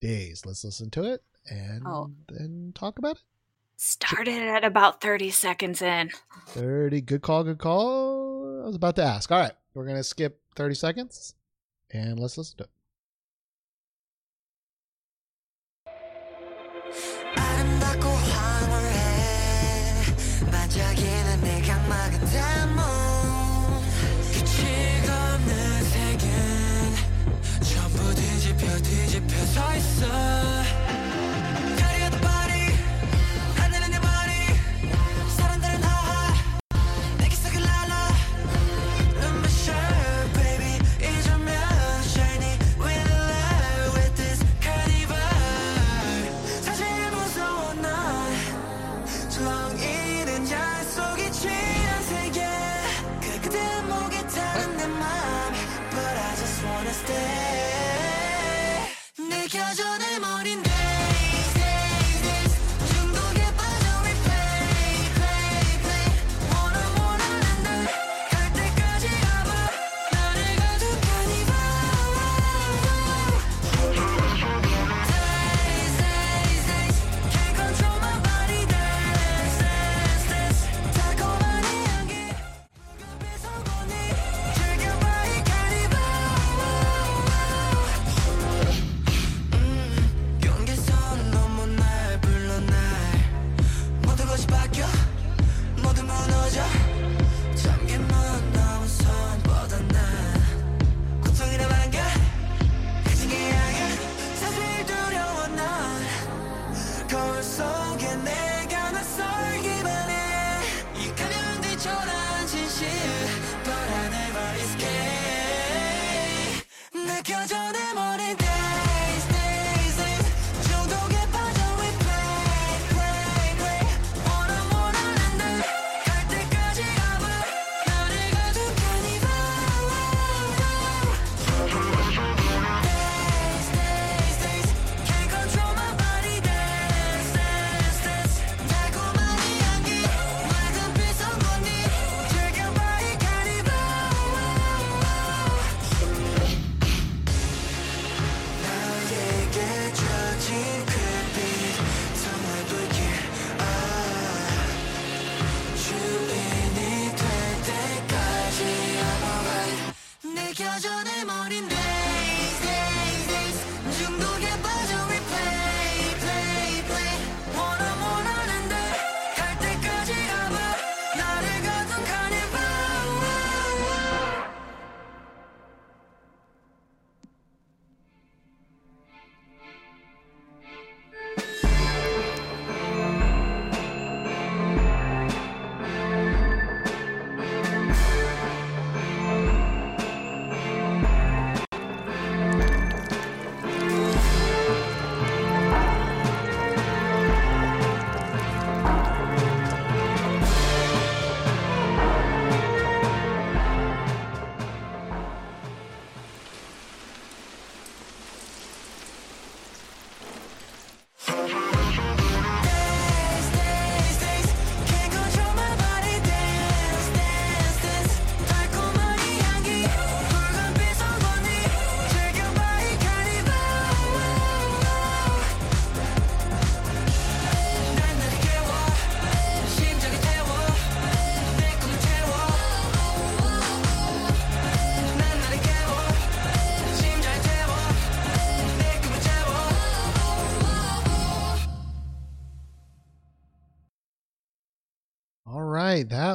Days. 0.01 0.43
Let's 0.45 0.63
listen 0.63 0.89
to 0.91 1.03
it 1.03 1.23
and 1.49 1.83
Oh. 1.85 2.11
then 2.29 2.71
talk 2.75 2.97
about 2.99 3.17
it. 3.17 3.21
Started 3.75 4.41
at 4.41 4.63
about 4.63 5.01
30 5.01 5.29
seconds 5.31 5.81
in. 5.81 6.11
30, 6.47 7.01
good 7.01 7.21
call, 7.21 7.43
good 7.43 7.57
call. 7.59 8.61
I 8.63 8.67
was 8.67 8.75
about 8.75 8.95
to 8.97 9.03
ask. 9.03 9.31
All 9.31 9.39
right, 9.39 9.51
we're 9.73 9.83
going 9.85 9.97
to 9.97 10.03
skip 10.03 10.39
30 10.55 10.75
seconds 10.75 11.33
and 11.91 12.17
let's 12.19 12.37
listen 12.37 12.57
to 12.59 12.63
it. 12.65 12.69
반짝이는 20.72 21.21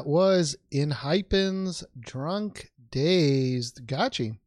was 0.09 0.57
ENHYPEN's 0.73 1.85
Drunk 2.01 2.71
Dazed. 2.91 3.87
Gachi. 3.87 4.39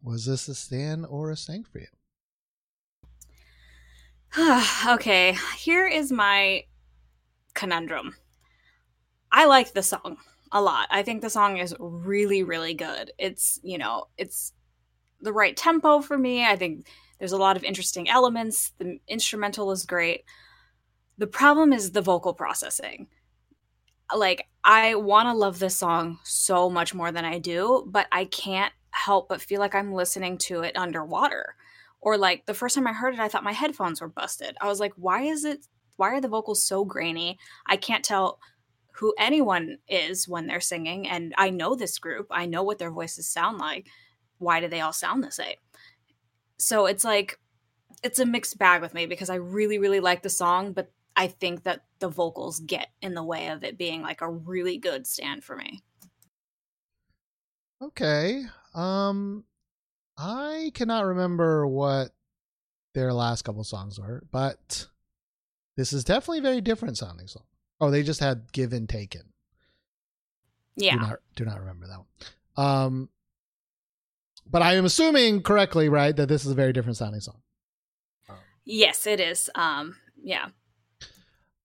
Was 0.00 0.26
this 0.26 0.46
a 0.46 0.54
Stan 0.54 1.04
or 1.04 1.32
a 1.32 1.36
Stank 1.36 1.66
for 1.66 1.80
you? 1.80 1.88
okay, 4.88 5.36
here 5.56 5.84
is 5.84 6.12
my 6.12 6.62
conundrum. 7.54 8.14
I 9.32 9.46
like 9.46 9.72
the 9.72 9.82
song 9.82 10.18
a 10.52 10.62
lot. 10.62 10.86
I 10.92 11.02
think 11.02 11.22
the 11.22 11.30
song 11.30 11.56
is 11.56 11.74
really, 11.80 12.44
really 12.44 12.74
good. 12.74 13.10
It's, 13.18 13.58
you 13.64 13.78
know, 13.78 14.04
it's 14.16 14.52
the 15.20 15.32
right 15.32 15.56
tempo 15.56 16.02
for 16.02 16.16
me. 16.16 16.46
I 16.46 16.54
think 16.54 16.86
there's 17.18 17.32
a 17.32 17.36
lot 17.36 17.56
of 17.56 17.64
interesting 17.64 18.08
elements. 18.08 18.72
The 18.78 19.00
instrumental 19.08 19.72
is 19.72 19.84
great. 19.84 20.22
The 21.18 21.26
problem 21.26 21.72
is 21.72 21.90
the 21.90 22.00
vocal 22.00 22.32
processing. 22.32 23.08
Like, 24.14 24.46
I 24.64 24.94
want 24.94 25.28
to 25.28 25.34
love 25.34 25.58
this 25.58 25.76
song 25.76 26.18
so 26.24 26.70
much 26.70 26.94
more 26.94 27.12
than 27.12 27.24
I 27.24 27.38
do, 27.38 27.84
but 27.86 28.06
I 28.10 28.24
can't 28.24 28.72
help 28.90 29.28
but 29.28 29.42
feel 29.42 29.60
like 29.60 29.74
I'm 29.74 29.92
listening 29.92 30.38
to 30.38 30.62
it 30.62 30.76
underwater. 30.76 31.54
Or, 32.00 32.16
like, 32.16 32.46
the 32.46 32.54
first 32.54 32.74
time 32.74 32.86
I 32.86 32.92
heard 32.92 33.14
it, 33.14 33.20
I 33.20 33.28
thought 33.28 33.44
my 33.44 33.52
headphones 33.52 34.00
were 34.00 34.08
busted. 34.08 34.56
I 34.60 34.66
was 34.66 34.80
like, 34.80 34.92
why 34.96 35.22
is 35.22 35.44
it, 35.44 35.66
why 35.96 36.10
are 36.10 36.20
the 36.20 36.28
vocals 36.28 36.66
so 36.66 36.84
grainy? 36.84 37.38
I 37.66 37.76
can't 37.76 38.04
tell 38.04 38.38
who 38.92 39.14
anyone 39.18 39.78
is 39.88 40.28
when 40.28 40.46
they're 40.46 40.60
singing. 40.60 41.08
And 41.08 41.34
I 41.36 41.50
know 41.50 41.74
this 41.74 41.98
group, 41.98 42.26
I 42.30 42.46
know 42.46 42.62
what 42.62 42.78
their 42.78 42.90
voices 42.90 43.26
sound 43.26 43.58
like. 43.58 43.86
Why 44.38 44.60
do 44.60 44.68
they 44.68 44.80
all 44.80 44.92
sound 44.92 45.22
the 45.22 45.30
same? 45.30 45.56
So 46.56 46.86
it's 46.86 47.04
like, 47.04 47.38
it's 48.02 48.18
a 48.18 48.26
mixed 48.26 48.58
bag 48.58 48.80
with 48.80 48.94
me 48.94 49.06
because 49.06 49.30
I 49.30 49.36
really, 49.36 49.78
really 49.78 50.00
like 50.00 50.22
the 50.22 50.30
song, 50.30 50.72
but 50.72 50.90
I 51.18 51.26
think 51.26 51.64
that 51.64 51.84
the 51.98 52.08
vocals 52.08 52.60
get 52.60 52.90
in 53.02 53.14
the 53.14 53.24
way 53.24 53.48
of 53.48 53.64
it 53.64 53.76
being 53.76 54.02
like 54.02 54.20
a 54.20 54.30
really 54.30 54.78
good 54.78 55.04
stand 55.04 55.42
for 55.42 55.56
me. 55.56 55.82
Okay. 57.82 58.44
Um 58.72 59.44
I 60.16 60.70
cannot 60.74 61.06
remember 61.06 61.66
what 61.66 62.12
their 62.94 63.12
last 63.12 63.42
couple 63.42 63.64
songs 63.64 63.98
were, 63.98 64.22
but 64.30 64.86
this 65.76 65.92
is 65.92 66.04
definitely 66.04 66.38
a 66.38 66.42
very 66.42 66.60
different 66.60 66.96
sounding 66.96 67.26
song. 67.26 67.44
Oh, 67.80 67.90
they 67.90 68.04
just 68.04 68.20
had 68.20 68.52
Given-Taken. 68.52 69.32
Yeah. 70.76 70.94
Do 70.94 71.00
not 71.00 71.18
do 71.34 71.44
not 71.44 71.58
remember 71.58 71.88
that 71.88 71.98
one. 71.98 72.66
Um 72.66 73.08
but 74.46 74.62
I 74.62 74.76
am 74.76 74.84
assuming 74.84 75.42
correctly, 75.42 75.88
right, 75.88 76.14
that 76.14 76.28
this 76.28 76.44
is 76.44 76.52
a 76.52 76.54
very 76.54 76.72
different 76.72 76.96
sounding 76.96 77.20
song. 77.20 77.42
Yes, 78.64 79.06
it 79.06 79.18
is. 79.18 79.50
Um, 79.54 79.96
yeah. 80.22 80.48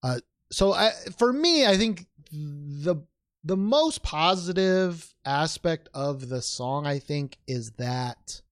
Uh, 0.04 0.20
so 0.52 0.74
I, 0.74 0.90
for 1.16 1.32
me, 1.32 1.66
I 1.66 1.76
think 1.76 2.06
the 2.30 2.96
the 3.42 3.56
most 3.56 4.02
positive 4.02 5.14
aspect 5.24 5.88
of 5.94 6.28
the 6.28 6.42
song, 6.42 6.86
I 6.86 6.98
think, 6.98 7.38
is 7.46 7.72
that 7.72 8.42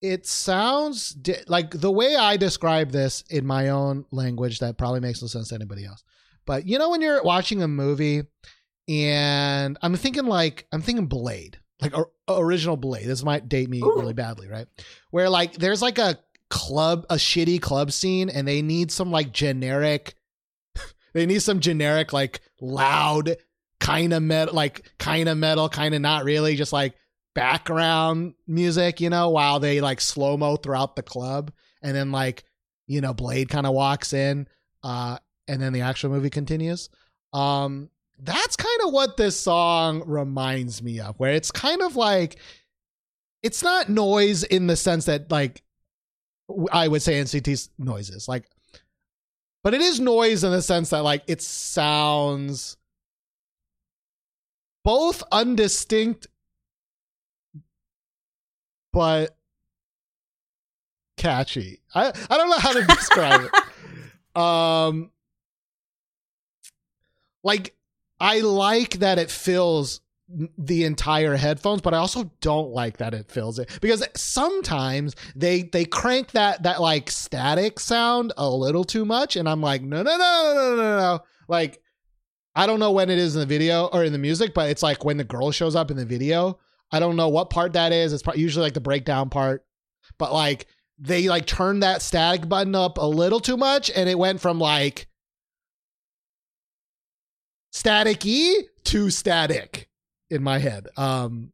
it 0.00 0.26
sounds 0.26 1.10
di- 1.10 1.44
like 1.48 1.70
the 1.72 1.90
way 1.90 2.16
I 2.16 2.36
describe 2.36 2.92
this 2.92 3.22
in 3.30 3.44
my 3.44 3.70
own 3.70 4.04
language. 4.12 4.60
That 4.60 4.78
probably 4.78 5.00
makes 5.00 5.20
no 5.20 5.28
sense 5.28 5.48
to 5.48 5.56
anybody 5.56 5.84
else. 5.84 6.04
But 6.46 6.66
you 6.66 6.78
know, 6.78 6.90
when 6.90 7.00
you're 7.00 7.22
watching 7.22 7.62
a 7.62 7.68
movie, 7.68 8.22
and 8.88 9.76
I'm 9.82 9.96
thinking 9.96 10.26
like 10.26 10.66
I'm 10.72 10.82
thinking 10.82 11.06
Blade, 11.06 11.58
like 11.80 11.96
or, 11.96 12.10
original 12.28 12.76
Blade. 12.76 13.06
This 13.06 13.24
might 13.24 13.48
date 13.48 13.68
me 13.68 13.80
Ooh. 13.80 13.94
really 13.96 14.14
badly, 14.14 14.48
right? 14.48 14.66
Where 15.10 15.28
like 15.28 15.54
there's 15.54 15.82
like 15.82 15.98
a 15.98 16.18
club, 16.52 17.06
a 17.08 17.14
shitty 17.14 17.62
club 17.62 17.90
scene, 17.90 18.28
and 18.28 18.46
they 18.46 18.60
need 18.60 18.92
some 18.92 19.10
like 19.10 19.32
generic. 19.32 20.14
they 21.14 21.24
need 21.24 21.40
some 21.40 21.60
generic 21.60 22.12
like 22.12 22.42
loud 22.60 23.36
kind 23.80 24.12
of 24.12 24.22
metal, 24.22 24.54
like 24.54 24.92
kind 24.98 25.30
of 25.30 25.38
metal, 25.38 25.70
kind 25.70 25.94
of 25.94 26.02
not 26.02 26.24
really, 26.24 26.54
just 26.54 26.72
like 26.72 26.94
background 27.34 28.34
music, 28.46 29.00
you 29.00 29.08
know, 29.08 29.30
while 29.30 29.60
they 29.60 29.80
like 29.80 29.98
slow 30.02 30.36
mo 30.36 30.56
throughout 30.56 30.94
the 30.94 31.02
club, 31.02 31.50
and 31.80 31.96
then 31.96 32.12
like 32.12 32.44
you 32.86 33.00
know 33.00 33.14
Blade 33.14 33.48
kind 33.48 33.66
of 33.66 33.72
walks 33.72 34.12
in, 34.12 34.46
uh, 34.82 35.16
and 35.48 35.60
then 35.60 35.72
the 35.72 35.80
actual 35.80 36.10
movie 36.10 36.28
continues. 36.28 36.90
Um, 37.32 37.88
that's 38.18 38.56
kind 38.56 38.80
of 38.84 38.92
what 38.92 39.16
this 39.16 39.40
song 39.40 40.02
reminds 40.04 40.82
me 40.82 41.00
of, 41.00 41.18
where 41.18 41.32
it's 41.32 41.50
kind 41.50 41.80
of 41.80 41.96
like 41.96 42.36
it's 43.42 43.62
not 43.62 43.88
noise 43.88 44.42
in 44.44 44.66
the 44.66 44.76
sense 44.76 45.06
that 45.06 45.30
like 45.30 45.62
I 46.72 46.88
would 46.88 47.02
say 47.02 47.20
NCT's 47.20 47.70
noises, 47.78 48.28
like, 48.28 48.44
but 49.62 49.74
it 49.74 49.80
is 49.80 50.00
noise 50.00 50.44
in 50.44 50.50
the 50.50 50.62
sense 50.62 50.90
that 50.90 51.04
like 51.04 51.22
it 51.26 51.40
sounds 51.40 52.76
both 54.84 55.22
undistinct 55.30 56.26
but 58.92 59.36
catchy. 61.16 61.80
I 61.94 62.12
I 62.30 62.36
don't 62.36 62.50
know 62.50 62.58
how 62.58 62.72
to 62.72 62.82
describe 62.86 63.42
it. 63.42 64.40
Um 64.40 65.10
like 67.44 67.74
I 68.20 68.40
like 68.40 68.98
that 69.00 69.18
it 69.18 69.30
fills 69.30 70.00
the 70.56 70.84
entire 70.84 71.36
headphones 71.36 71.80
but 71.82 71.92
i 71.92 71.98
also 71.98 72.30
don't 72.40 72.70
like 72.70 72.96
that 72.96 73.12
it 73.12 73.30
fills 73.30 73.58
it 73.58 73.78
because 73.80 74.02
sometimes 74.16 75.14
they 75.36 75.62
they 75.62 75.84
crank 75.84 76.30
that 76.32 76.62
that 76.62 76.80
like 76.80 77.10
static 77.10 77.78
sound 77.78 78.32
a 78.36 78.48
little 78.48 78.84
too 78.84 79.04
much 79.04 79.36
and 79.36 79.48
i'm 79.48 79.60
like 79.60 79.82
no 79.82 80.02
no 80.02 80.16
no 80.16 80.54
no 80.54 80.54
no 80.54 80.76
no 80.76 80.98
no 80.98 81.20
like 81.48 81.80
i 82.54 82.66
don't 82.66 82.80
know 82.80 82.92
when 82.92 83.10
it 83.10 83.18
is 83.18 83.34
in 83.34 83.40
the 83.40 83.46
video 83.46 83.86
or 83.92 84.04
in 84.04 84.12
the 84.12 84.18
music 84.18 84.54
but 84.54 84.70
it's 84.70 84.82
like 84.82 85.04
when 85.04 85.16
the 85.16 85.24
girl 85.24 85.50
shows 85.50 85.76
up 85.76 85.90
in 85.90 85.96
the 85.96 86.06
video 86.06 86.58
i 86.90 86.98
don't 86.98 87.16
know 87.16 87.28
what 87.28 87.50
part 87.50 87.72
that 87.72 87.92
is. 87.92 88.12
It's 88.12 88.22
usually 88.36 88.64
like 88.64 88.74
the 88.74 88.80
breakdown 88.80 89.30
part. 89.30 89.64
But 90.18 90.32
like 90.32 90.66
they 90.98 91.28
like 91.28 91.46
turned 91.46 91.82
that 91.82 92.02
static 92.02 92.48
button 92.48 92.74
up 92.74 92.98
a 92.98 93.06
little 93.06 93.40
too 93.40 93.56
much 93.56 93.90
and 93.90 94.08
it 94.08 94.18
went 94.18 94.40
from 94.40 94.58
like 94.58 95.08
static 97.72 98.24
e 98.26 98.64
to 98.84 99.10
static 99.10 99.88
in 100.32 100.42
my 100.42 100.58
head 100.58 100.88
um 100.96 101.52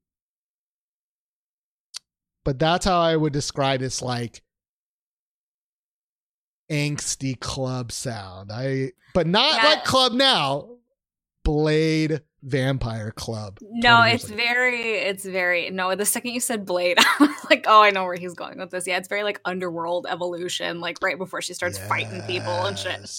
but 2.45 2.59
that's 2.59 2.85
how 2.85 3.01
i 3.01 3.15
would 3.17 3.33
describe 3.33 3.81
this 3.81 4.01
like 4.01 4.43
angsty 6.71 7.39
club 7.39 7.91
sound 7.93 8.51
i 8.53 8.93
but 9.15 9.27
not 9.27 9.57
Yeah. 9.57 9.69
like 9.71 9.85
club 9.85 10.13
now 10.13 10.69
blade 11.45 12.21
vampire 12.43 13.11
club 13.11 13.59
No, 13.63 14.03
it's 14.03 14.25
ago. 14.25 14.37
very, 14.37 14.93
it's 14.93 15.25
very, 15.25 15.71
no, 15.71 15.95
the 15.97 16.05
second 16.07 16.33
you 16.35 16.41
said 16.41 16.65
Blade, 16.65 16.97
I 17.01 17.17
was 17.19 17.47
like, 17.51 17.65
oh, 17.67 17.83
I 17.83 17.91
know 17.91 18.05
where 18.05 18.15
he's 18.15 18.35
going 18.35 18.59
with 18.59 18.71
this. 18.71 18.87
Yeah, 18.87 18.97
it's 18.99 19.09
very 19.09 19.25
like 19.25 19.41
underworld 19.45 20.07
evolution, 20.09 20.79
like 20.81 20.99
right 21.03 21.19
before 21.19 21.43
she 21.43 21.53
starts 21.53 21.79
fighting 21.79 22.23
people 22.29 22.53
and 22.53 22.79
shit. 22.79 23.11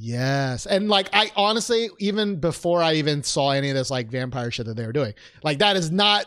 Yes. 0.00 0.64
And 0.66 0.88
like 0.88 1.08
I 1.12 1.32
honestly, 1.34 1.90
even 1.98 2.36
before 2.36 2.80
I 2.80 2.94
even 2.94 3.24
saw 3.24 3.50
any 3.50 3.70
of 3.70 3.74
this 3.74 3.90
like 3.90 4.08
vampire 4.08 4.52
shit 4.52 4.66
that 4.66 4.76
they 4.76 4.86
were 4.86 4.92
doing, 4.92 5.12
like 5.42 5.58
that 5.58 5.76
is 5.76 5.90
not 5.90 6.26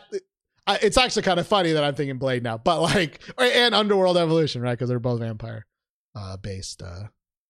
it's 0.68 0.98
actually 0.98 1.22
kind 1.22 1.40
of 1.40 1.46
funny 1.46 1.72
that 1.72 1.82
I'm 1.82 1.94
thinking 1.94 2.18
Blade 2.18 2.42
now, 2.42 2.58
but 2.58 2.82
like 2.82 3.20
and 3.38 3.74
Underworld 3.74 4.18
Evolution, 4.18 4.60
right? 4.60 4.72
Because 4.72 4.90
they're 4.90 4.98
both 5.00 5.20
vampire 5.20 5.66
uh 6.14 6.36
based 6.36 6.82
uh 6.82 7.04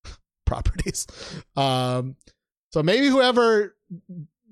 properties. 0.47 1.09
Um 1.57 2.15
so 2.71 2.85
maybe 2.85 3.09
whoever 3.09 3.75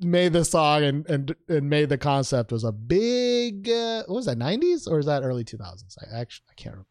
made 0.01 0.33
the 0.33 0.45
song 0.45 0.83
and 0.83 1.09
and 1.09 1.37
and 1.49 1.71
made 1.71 1.89
the 1.89 1.99
concept 1.99 2.51
was 2.51 2.65
a 2.65 2.73
big 2.73 3.69
uh, 3.69 4.03
what 4.07 4.17
was 4.17 4.27
that 4.27 4.39
90s 4.39 4.89
or 4.89 4.99
is 4.99 5.07
that 5.07 5.23
early 5.23 5.45
2000s? 5.45 5.97
I 6.01 6.19
actually 6.19 6.47
I 6.51 6.55
can't 6.55 6.75
remember. 6.75 6.90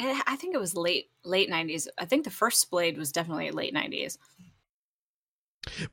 I 0.00 0.36
think 0.36 0.54
it 0.54 0.58
was 0.58 0.74
late, 0.74 1.10
late 1.24 1.50
90s. 1.50 1.86
I 1.98 2.04
think 2.04 2.24
the 2.24 2.30
first 2.30 2.70
Blade 2.70 2.98
was 2.98 3.12
definitely 3.12 3.50
late 3.50 3.74
90s. 3.74 4.18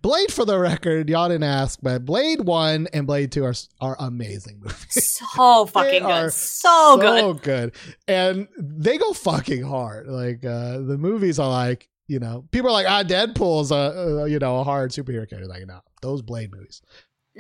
Blade, 0.02 0.32
for 0.32 0.46
the 0.46 0.60
record, 0.60 1.10
y'all 1.10 1.30
didn't 1.30 1.44
ask, 1.44 1.80
but 1.82 2.06
Blade 2.06 2.42
One 2.42 2.88
and 2.94 3.08
Blade 3.08 3.32
Two 3.32 3.46
are 3.46 3.54
are 3.80 3.96
amazing 4.00 4.60
movies. 4.62 5.18
So 5.34 5.66
fucking 5.66 6.04
good. 6.04 6.34
So, 6.34 6.98
good. 6.98 7.20
so 7.20 7.34
good, 7.36 7.76
and 8.08 8.48
they 8.58 8.98
go 8.98 9.14
fucking 9.14 9.64
hard. 9.64 10.08
Like 10.08 10.44
uh, 10.44 10.80
the 10.80 10.98
movies 10.98 11.40
are 11.40 11.50
like, 11.50 11.88
you 12.08 12.20
know, 12.20 12.46
people 12.52 12.70
are 12.70 12.74
like, 12.74 12.88
ah, 12.88 13.04
Deadpool's 13.04 13.72
a, 13.72 14.22
uh, 14.22 14.26
you 14.26 14.40
know 14.40 14.60
a 14.60 14.64
hard 14.64 14.92
superhero 14.92 15.30
character. 15.30 15.48
Like, 15.48 15.66
no, 15.66 15.80
those 16.02 16.22
Blade 16.22 16.52
movies. 16.52 16.82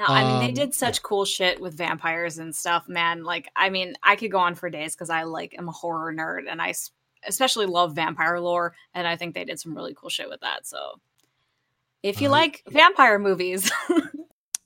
No, 0.01 0.07
I 0.13 0.23
mean 0.23 0.39
they 0.39 0.47
Um, 0.49 0.53
did 0.53 0.73
such 0.73 1.03
cool 1.03 1.25
shit 1.25 1.61
with 1.61 1.77
vampires 1.77 2.39
and 2.39 2.55
stuff, 2.55 2.85
man. 2.87 3.23
Like, 3.23 3.49
I 3.55 3.69
mean, 3.69 3.93
I 4.01 4.15
could 4.15 4.31
go 4.31 4.39
on 4.39 4.55
for 4.55 4.69
days 4.69 4.95
because 4.95 5.11
I 5.11 5.23
like 5.23 5.53
am 5.57 5.69
a 5.69 5.71
horror 5.71 6.11
nerd 6.13 6.49
and 6.49 6.59
I 6.61 6.73
especially 7.27 7.67
love 7.67 7.93
vampire 7.93 8.39
lore, 8.39 8.73
and 8.95 9.07
I 9.07 9.15
think 9.15 9.35
they 9.35 9.45
did 9.45 9.59
some 9.59 9.75
really 9.75 9.93
cool 9.93 10.09
shit 10.09 10.27
with 10.27 10.39
that. 10.41 10.65
So, 10.65 10.99
if 12.01 12.19
you 12.19 12.29
Uh, 12.29 12.31
like 12.31 12.63
vampire 12.67 13.19
movies, 13.19 13.71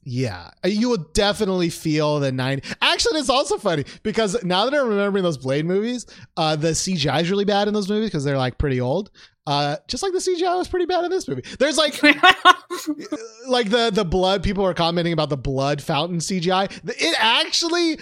Yeah, 0.07 0.51
Uh, 0.63 0.67
you 0.67 0.87
will 0.89 1.05
definitely 1.13 1.69
feel 1.69 2.19
the 2.19 2.31
nine. 2.31 2.61
Actually, 2.79 3.19
it's 3.19 3.29
also 3.29 3.57
funny 3.57 3.85
because 4.03 4.41
now 4.43 4.63
that 4.69 4.79
I'm 4.79 4.87
remembering 4.87 5.23
those 5.23 5.37
Blade 5.39 5.65
movies, 5.65 6.05
uh, 6.37 6.55
the 6.55 6.69
CGI 6.75 7.23
is 7.23 7.31
really 7.31 7.43
bad 7.45 7.67
in 7.67 7.73
those 7.73 7.89
movies 7.89 8.09
because 8.09 8.23
they're 8.23 8.37
like 8.37 8.59
pretty 8.59 8.79
old. 8.79 9.09
Uh, 9.47 9.77
just 9.87 10.01
like 10.01 10.11
the 10.11 10.19
CGI 10.19 10.57
was 10.57 10.67
pretty 10.67 10.85
bad 10.85 11.05
in 11.05 11.11
this 11.11 11.27
movie. 11.27 11.43
There's 11.59 11.77
like 11.77 12.01
like 13.47 13.69
the 13.69 13.91
the 13.93 14.05
blood. 14.05 14.43
People 14.43 14.65
are 14.65 14.73
commenting 14.73 15.13
about 15.13 15.29
the 15.29 15.37
blood 15.37 15.81
fountain 15.81 16.17
CGI. 16.17 16.71
It 16.85 17.15
actually 17.19 17.99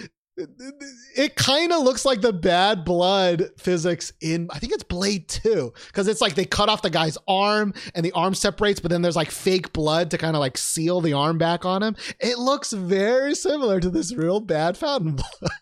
it 1.16 1.36
kind 1.36 1.72
of 1.72 1.82
looks 1.84 2.04
like 2.04 2.20
the 2.20 2.32
bad 2.32 2.84
blood 2.84 3.50
physics 3.56 4.12
in 4.20 4.48
I 4.50 4.58
think 4.58 4.72
it's 4.72 4.82
Blade 4.82 5.28
2 5.28 5.72
because 5.86 6.08
it's 6.08 6.20
like 6.20 6.34
they 6.34 6.44
cut 6.44 6.68
off 6.68 6.82
the 6.82 6.90
guy's 6.90 7.16
arm 7.28 7.72
and 7.94 8.04
the 8.04 8.10
arm 8.12 8.34
separates 8.34 8.80
but 8.80 8.90
then 8.90 9.00
there's 9.00 9.14
like 9.14 9.30
fake 9.30 9.72
blood 9.72 10.10
to 10.10 10.18
kind 10.18 10.34
of 10.34 10.40
like 10.40 10.58
seal 10.58 11.00
the 11.00 11.12
arm 11.12 11.38
back 11.38 11.64
on 11.64 11.84
him. 11.84 11.94
It 12.18 12.38
looks 12.38 12.72
very 12.72 13.36
similar 13.36 13.78
to 13.78 13.90
this 13.90 14.12
real 14.12 14.40
bad 14.40 14.76
fountain 14.76 15.12
blood. 15.40 15.52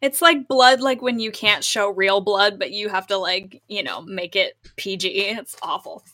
It's 0.00 0.22
like 0.22 0.48
blood, 0.48 0.80
like 0.80 1.02
when 1.02 1.18
you 1.18 1.32
can't 1.32 1.64
show 1.64 1.90
real 1.90 2.20
blood, 2.20 2.58
but 2.58 2.70
you 2.70 2.88
have 2.88 3.06
to 3.08 3.16
like, 3.16 3.62
you 3.68 3.82
know, 3.82 4.02
make 4.02 4.36
it 4.36 4.56
PG. 4.76 5.08
It's 5.08 5.56
awful. 5.62 6.04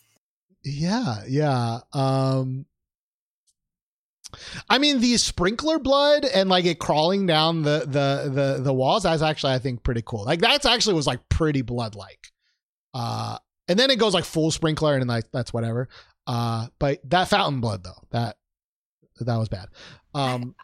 Yeah, 0.65 1.23
yeah. 1.29 1.81
Um 1.93 2.67
I 4.69 4.79
mean 4.79 5.01
the 5.01 5.17
sprinkler 5.17 5.79
blood 5.79 6.25
and 6.25 6.49
like 6.49 6.65
it 6.65 6.79
crawling 6.79 7.27
down 7.27 7.63
the 7.63 7.81
the 7.81 8.31
the 8.31 8.63
the 8.63 8.73
walls 8.73 9.05
that's 9.05 9.23
actually 9.23 9.53
I 9.53 9.59
think 9.59 9.83
pretty 9.83 10.03
cool. 10.05 10.25
Like 10.25 10.41
that's 10.41 10.67
actually 10.67 10.95
was 10.95 11.07
like 11.07 11.29
pretty 11.29 11.63
blood 11.63 11.95
like. 11.95 12.33
Uh 12.95 13.39
and 13.69 13.79
then 13.79 13.91
it 13.91 13.99
goes 13.99 14.15
like 14.15 14.25
full 14.25 14.51
sprinkler 14.51 14.97
and 14.97 15.07
like 15.07 15.31
that's 15.33 15.53
whatever. 15.53 15.89
Uh 16.27 16.69
but 16.79 16.99
that 17.11 17.29
fountain 17.29 17.61
blood 17.61 17.85
though, 17.85 18.03
that 18.11 18.37
that 19.21 19.37
was 19.37 19.49
bad. 19.49 19.69
Um 20.15 20.55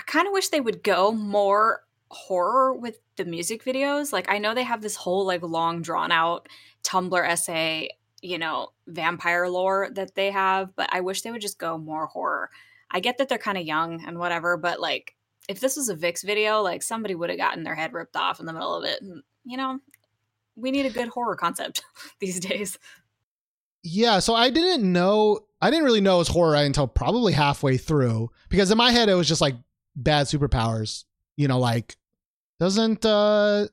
I 0.00 0.02
kind 0.04 0.26
of 0.26 0.32
wish 0.32 0.48
they 0.48 0.62
would 0.62 0.82
go 0.82 1.12
more 1.12 1.82
horror 2.10 2.72
with 2.74 3.00
the 3.16 3.26
music 3.26 3.62
videos. 3.64 4.14
Like 4.14 4.30
I 4.30 4.38
know 4.38 4.54
they 4.54 4.62
have 4.62 4.80
this 4.80 4.96
whole 4.96 5.26
like 5.26 5.42
long 5.42 5.82
drawn 5.82 6.10
out 6.10 6.48
Tumblr 6.82 7.28
essay, 7.28 7.90
you 8.22 8.38
know, 8.38 8.70
vampire 8.86 9.46
lore 9.46 9.90
that 9.92 10.14
they 10.14 10.30
have, 10.30 10.74
but 10.74 10.88
I 10.90 11.02
wish 11.02 11.20
they 11.20 11.30
would 11.30 11.42
just 11.42 11.58
go 11.58 11.76
more 11.76 12.06
horror. 12.06 12.48
I 12.90 13.00
get 13.00 13.18
that 13.18 13.28
they're 13.28 13.36
kind 13.36 13.58
of 13.58 13.66
young 13.66 14.02
and 14.06 14.18
whatever, 14.18 14.56
but 14.56 14.80
like 14.80 15.14
if 15.50 15.60
this 15.60 15.76
was 15.76 15.90
a 15.90 15.96
VIXX 15.96 16.24
video, 16.24 16.62
like 16.62 16.82
somebody 16.82 17.14
would 17.14 17.28
have 17.28 17.38
gotten 17.38 17.62
their 17.62 17.74
head 17.74 17.92
ripped 17.92 18.16
off 18.16 18.40
in 18.40 18.46
the 18.46 18.54
middle 18.54 18.74
of 18.74 18.84
it. 18.84 19.02
And, 19.02 19.22
you 19.44 19.58
know, 19.58 19.80
we 20.56 20.70
need 20.70 20.86
a 20.86 20.90
good 20.90 21.08
horror 21.08 21.36
concept 21.36 21.82
these 22.20 22.40
days. 22.40 22.78
Yeah, 23.82 24.20
so 24.20 24.34
I 24.34 24.48
didn't 24.48 24.90
know 24.90 25.40
I 25.60 25.70
didn't 25.70 25.84
really 25.84 26.00
know 26.00 26.16
it 26.16 26.20
was 26.20 26.28
horror 26.28 26.56
until 26.56 26.86
probably 26.86 27.34
halfway 27.34 27.76
through 27.76 28.30
because 28.48 28.70
in 28.70 28.78
my 28.78 28.92
head 28.92 29.10
it 29.10 29.14
was 29.14 29.28
just 29.28 29.42
like 29.42 29.56
bad 29.96 30.26
superpowers. 30.26 31.04
You 31.36 31.48
know, 31.48 31.58
like 31.58 31.96
doesn't 32.58 33.04
uh 33.04 33.66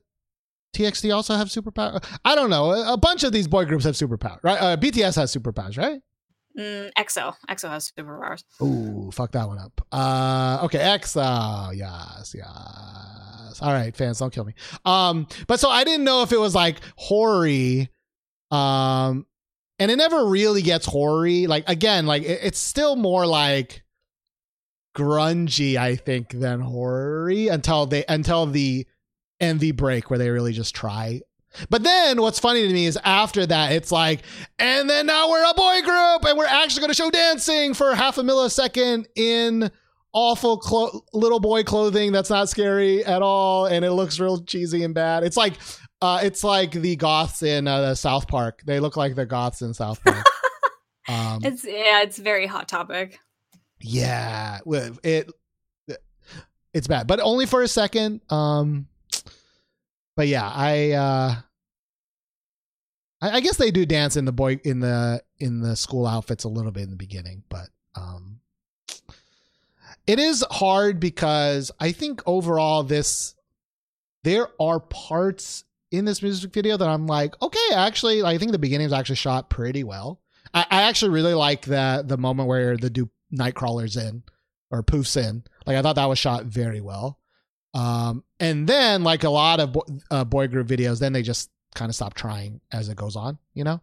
TXT 0.74 1.14
also 1.14 1.34
have 1.34 1.48
superpower? 1.48 2.04
I 2.24 2.34
don't 2.34 2.50
know. 2.50 2.70
A 2.70 2.96
bunch 2.96 3.24
of 3.24 3.32
these 3.32 3.48
boy 3.48 3.64
groups 3.64 3.84
have 3.84 3.94
superpower, 3.94 4.38
right? 4.42 4.60
Uh, 4.60 4.76
BTS 4.76 5.16
has 5.16 5.34
superpowers, 5.34 5.78
right? 5.78 6.00
Mm, 6.58 6.90
EXO, 6.98 7.34
EXO 7.48 7.68
has 7.68 7.92
superpowers. 7.96 8.42
Ooh, 8.62 9.10
fuck 9.12 9.32
that 9.32 9.46
one 9.46 9.58
up. 9.58 9.80
Uh, 9.92 10.60
okay, 10.64 10.78
EXO, 10.78 11.76
yes, 11.76 12.34
yes. 12.36 13.58
All 13.60 13.72
right, 13.72 13.94
fans, 13.96 14.18
don't 14.18 14.32
kill 14.32 14.44
me. 14.44 14.54
Um, 14.84 15.26
but 15.46 15.60
so 15.60 15.68
I 15.68 15.84
didn't 15.84 16.04
know 16.04 16.22
if 16.22 16.32
it 16.32 16.40
was 16.40 16.54
like 16.54 16.80
hoary, 16.96 17.90
um, 18.50 19.26
and 19.78 19.90
it 19.90 19.96
never 19.96 20.26
really 20.26 20.62
gets 20.62 20.86
hoary. 20.86 21.46
Like 21.46 21.68
again, 21.68 22.06
like 22.06 22.22
it, 22.22 22.40
it's 22.42 22.58
still 22.58 22.96
more 22.96 23.26
like 23.26 23.84
grungy, 24.98 25.76
I 25.76 25.94
think, 25.96 26.30
than 26.30 26.60
hoary 26.60 27.48
until 27.48 27.86
they 27.86 28.04
until 28.08 28.46
the 28.46 28.86
MV 29.40 29.76
break 29.76 30.10
where 30.10 30.18
they 30.18 30.30
really 30.30 30.52
just 30.52 30.74
try. 30.74 31.20
But 31.70 31.82
then 31.82 32.20
what's 32.20 32.38
funny 32.38 32.66
to 32.66 32.72
me 32.72 32.86
is 32.86 32.98
after 33.04 33.46
that, 33.46 33.72
it's 33.72 33.90
like, 33.90 34.20
and 34.58 34.88
then 34.88 35.06
now 35.06 35.30
we're 35.30 35.48
a 35.48 35.54
boy 35.54 35.80
group 35.82 36.24
and 36.28 36.36
we're 36.36 36.46
actually 36.46 36.80
going 36.80 36.90
to 36.90 36.94
show 36.94 37.10
dancing 37.10 37.74
for 37.74 37.94
half 37.94 38.18
a 38.18 38.22
millisecond 38.22 39.06
in 39.16 39.70
awful 40.12 40.58
clo- 40.58 41.04
little 41.14 41.40
boy 41.40 41.62
clothing 41.62 42.12
that's 42.12 42.28
not 42.28 42.48
scary 42.48 43.04
at 43.04 43.22
all. 43.22 43.66
And 43.66 43.84
it 43.84 43.92
looks 43.92 44.20
real 44.20 44.42
cheesy 44.42 44.84
and 44.84 44.94
bad. 44.94 45.24
It's 45.24 45.38
like, 45.38 45.54
uh, 46.02 46.20
it's 46.22 46.44
like 46.44 46.72
the 46.72 46.96
goths 46.96 47.42
in 47.42 47.66
uh, 47.66 47.94
South 47.94 48.28
Park. 48.28 48.62
They 48.66 48.78
look 48.78 48.96
like 48.96 49.14
the 49.14 49.26
goths 49.26 49.62
in 49.62 49.72
South 49.72 50.04
Park. 50.04 50.26
um, 51.08 51.40
It's 51.42 51.64
yeah, 51.64 52.02
it's 52.02 52.18
very 52.18 52.46
hot 52.46 52.68
topic. 52.68 53.18
Yeah, 53.80 54.58
it 55.02 55.30
it's 56.72 56.86
bad, 56.86 57.06
but 57.06 57.20
only 57.20 57.46
for 57.46 57.62
a 57.62 57.68
second. 57.68 58.20
Um, 58.30 58.86
but 60.16 60.28
yeah, 60.28 60.48
I 60.52 60.90
uh, 60.92 61.34
I, 63.20 63.30
I 63.36 63.40
guess 63.40 63.56
they 63.56 63.70
do 63.70 63.86
dance 63.86 64.16
in 64.16 64.24
the 64.24 64.32
boy 64.32 64.60
in 64.64 64.80
the 64.80 65.22
in 65.38 65.60
the 65.60 65.76
school 65.76 66.06
outfits 66.06 66.44
a 66.44 66.48
little 66.48 66.72
bit 66.72 66.84
in 66.84 66.90
the 66.90 66.96
beginning, 66.96 67.42
but 67.48 67.68
um, 67.94 68.40
it 70.06 70.18
is 70.18 70.44
hard 70.50 71.00
because 71.00 71.70
I 71.80 71.92
think 71.92 72.22
overall 72.26 72.82
this 72.82 73.34
there 74.24 74.48
are 74.60 74.80
parts 74.80 75.64
in 75.90 76.04
this 76.04 76.22
music 76.22 76.52
video 76.52 76.76
that 76.76 76.88
I'm 76.88 77.06
like, 77.06 77.40
okay, 77.40 77.68
actually, 77.74 78.22
I 78.22 78.36
think 78.38 78.52
the 78.52 78.58
beginning 78.58 78.86
is 78.86 78.92
actually 78.92 79.16
shot 79.16 79.48
pretty 79.48 79.84
well. 79.84 80.20
I, 80.52 80.66
actually 80.70 81.12
really 81.12 81.34
like 81.34 81.66
that 81.66 82.08
the 82.08 82.16
moment 82.16 82.48
where 82.48 82.76
the 82.76 82.90
do 82.90 83.10
Nightcrawler's 83.32 83.96
in 83.96 84.22
or 84.70 84.82
Poof's 84.82 85.16
in. 85.16 85.44
Like 85.66 85.76
I 85.76 85.82
thought 85.82 85.96
that 85.96 86.08
was 86.08 86.18
shot 86.18 86.44
very 86.44 86.80
well. 86.80 87.18
Um, 87.74 88.24
and 88.40 88.66
then 88.66 89.04
like 89.04 89.24
a 89.24 89.30
lot 89.30 89.60
of 89.60 89.72
bo- 89.72 89.86
uh, 90.10 90.24
boy 90.24 90.48
group 90.48 90.66
videos, 90.66 91.00
then 91.00 91.12
they 91.12 91.22
just 91.22 91.50
kind 91.74 91.88
of 91.88 91.94
stop 91.94 92.14
trying 92.14 92.60
as 92.72 92.88
it 92.88 92.96
goes 92.96 93.16
on, 93.16 93.38
you 93.54 93.64
know. 93.64 93.80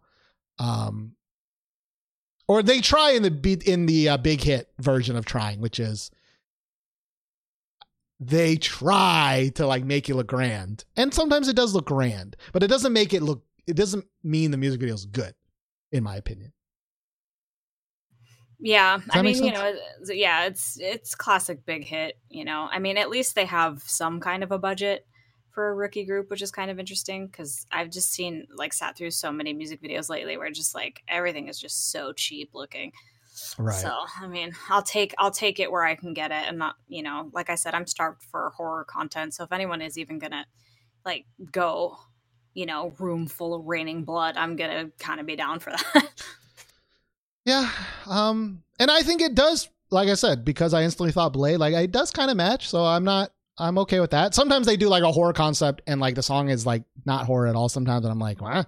Um, 0.59 1.15
or 2.47 2.63
they 2.63 2.81
try 2.81 3.11
in 3.11 3.23
the 3.23 3.31
beat 3.31 3.63
in 3.63 3.85
the 3.85 4.09
uh, 4.09 4.17
big 4.17 4.41
hit 4.41 4.69
version 4.80 5.15
of 5.15 5.26
trying, 5.26 5.59
which 5.59 5.80
is 5.80 6.11
they 8.19 8.55
try 8.55 9.51
to 9.55 9.67
like 9.67 9.84
make 9.84 10.07
you 10.07 10.15
look 10.15 10.27
grand, 10.27 10.85
and 10.95 11.13
sometimes 11.13 11.47
it 11.47 11.55
does 11.55 11.73
look 11.73 11.88
grand, 11.88 12.35
but 12.53 12.63
it 12.63 12.67
doesn't 12.67 12.93
make 12.93 13.13
it 13.13 13.23
look. 13.23 13.43
It 13.67 13.76
doesn't 13.76 14.05
mean 14.23 14.51
the 14.51 14.57
music 14.57 14.80
video 14.80 14.95
is 14.95 15.05
good, 15.05 15.34
in 15.91 16.03
my 16.03 16.15
opinion. 16.15 16.53
Yeah, 18.60 18.99
I 19.11 19.22
mean, 19.22 19.44
you 19.44 19.52
know, 19.52 19.76
yeah, 20.07 20.45
it's 20.45 20.77
it's 20.80 21.14
classic 21.14 21.65
big 21.65 21.84
hit. 21.84 22.18
You 22.30 22.45
know, 22.45 22.68
I 22.72 22.80
mean, 22.80 22.98
at 22.98 23.10
least 23.10 23.36
they 23.36 23.45
have 23.45 23.84
some 23.84 24.19
kind 24.19 24.44
of 24.44 24.52
a 24.52 24.57
budget 24.57 25.06
for 25.52 25.69
a 25.69 25.73
rookie 25.73 26.06
group, 26.06 26.30
which 26.30 26.41
is 26.41 26.52
kind 26.52 26.69
of 26.69 26.80
interesting 26.80 27.27
because 27.27 27.65
I've 27.72 27.90
just 27.90 28.11
seen 28.11 28.48
like 28.56 28.73
sat 28.73 28.98
through 28.98 29.11
so 29.11 29.32
many 29.32 29.53
music 29.53 29.82
videos 29.82 30.10
lately 30.10 30.38
where 30.38 30.52
just 30.52 30.76
like 30.76 31.02
everything 31.07 31.48
is 31.48 31.60
just 31.60 31.91
so 31.91 32.14
cheap 32.14 32.52
looking. 32.53 32.91
Right. 33.57 33.76
So 33.76 33.94
I 34.22 34.27
mean, 34.27 34.53
I'll 34.69 34.84
take 34.84 35.14
I'll 35.18 35.32
take 35.32 35.60
it 35.60 35.72
where 35.72 35.84
I 35.84 35.95
can 35.95 36.14
get 36.14 36.32
it, 36.32 36.44
and 36.48 36.57
not 36.57 36.76
you 36.88 37.03
know, 37.03 37.30
like 37.34 37.49
I 37.49 37.56
said, 37.56 37.73
I'm 37.73 37.88
starved 37.88 38.23
for 38.23 38.52
horror 38.56 38.86
content. 38.86 39.34
So 39.34 39.44
if 39.44 39.52
anyone 39.52 39.82
is 39.82 39.98
even 39.98 40.19
gonna 40.19 40.45
like 41.06 41.26
go, 41.52 41.98
you 42.53 42.65
know, 42.65 42.94
room 42.99 43.27
full 43.27 43.53
of 43.53 43.65
raining 43.65 44.03
blood, 44.03 44.38
I'm 44.38 44.56
gonna 44.56 44.91
kind 44.99 45.19
of 45.19 45.26
be 45.26 45.36
down 45.36 45.60
for 45.60 45.72
that. 45.72 46.10
Yeah. 47.45 47.69
Um, 48.07 48.63
and 48.80 48.91
I 48.91 49.01
think 49.01 49.22
it 49.22 49.35
does, 49.35 49.69
like 49.91 50.09
I 50.09 50.15
said, 50.15 50.43
because 50.43 50.73
I 50.73 50.84
instantly 50.84 51.11
thought 51.11 51.34
Blade, 51.34 51.57
like 51.57 51.73
it 51.73 51.91
does 51.91 52.11
kind 52.11 52.30
of 52.30 52.38
match. 52.38 52.67
So 52.67 52.84
I'm 52.84 53.03
not, 53.03 53.31
I'm 53.57 53.77
okay 53.80 53.99
with 53.99 54.11
that. 54.11 54.34
Sometimes 54.34 54.65
they 54.65 54.76
do 54.76 54.89
like 54.89 55.03
a 55.03 55.11
horror 55.11 55.34
concept 55.34 55.81
and 55.88 56.01
like 56.01 56.15
the 56.15 56.23
song 56.23 56.49
is 56.49 56.65
like 56.65 56.84
not 57.05 57.26
horror 57.26 57.47
at 57.47 57.55
all 57.55 57.69
sometimes. 57.69 58.03
And 58.03 58.11
I'm 58.11 58.19
like, 58.19 58.41
well, 58.41 58.67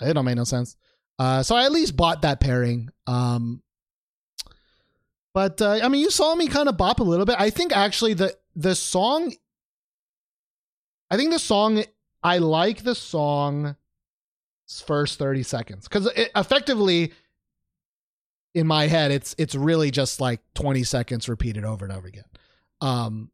it 0.00 0.14
don't 0.14 0.24
make 0.24 0.36
no 0.36 0.44
sense. 0.44 0.76
Uh, 1.18 1.42
so 1.42 1.56
I 1.56 1.64
at 1.64 1.72
least 1.72 1.96
bought 1.96 2.22
that 2.22 2.40
pairing. 2.40 2.90
Um, 3.06 3.62
but 5.34 5.60
uh, 5.60 5.80
I 5.82 5.88
mean, 5.88 6.00
you 6.00 6.10
saw 6.10 6.34
me 6.34 6.46
kind 6.46 6.68
of 6.68 6.76
bop 6.76 7.00
a 7.00 7.04
little 7.04 7.26
bit. 7.26 7.36
I 7.38 7.50
think 7.50 7.76
actually 7.76 8.14
the 8.14 8.36
the 8.56 8.74
song, 8.74 9.32
I 11.10 11.16
think 11.16 11.30
the 11.30 11.38
song, 11.38 11.84
I 12.22 12.38
like 12.38 12.82
the 12.82 12.94
song 12.94 13.76
first 14.86 15.18
30 15.18 15.42
seconds 15.42 15.88
because 15.88 16.08
effectively 16.16 17.12
in 18.54 18.66
my 18.66 18.86
head 18.86 19.10
it's 19.10 19.34
it's 19.38 19.54
really 19.54 19.90
just 19.90 20.20
like 20.20 20.40
20 20.54 20.82
seconds 20.84 21.28
repeated 21.28 21.64
over 21.64 21.84
and 21.84 21.94
over 21.94 22.06
again. 22.08 22.24
Um 22.80 23.30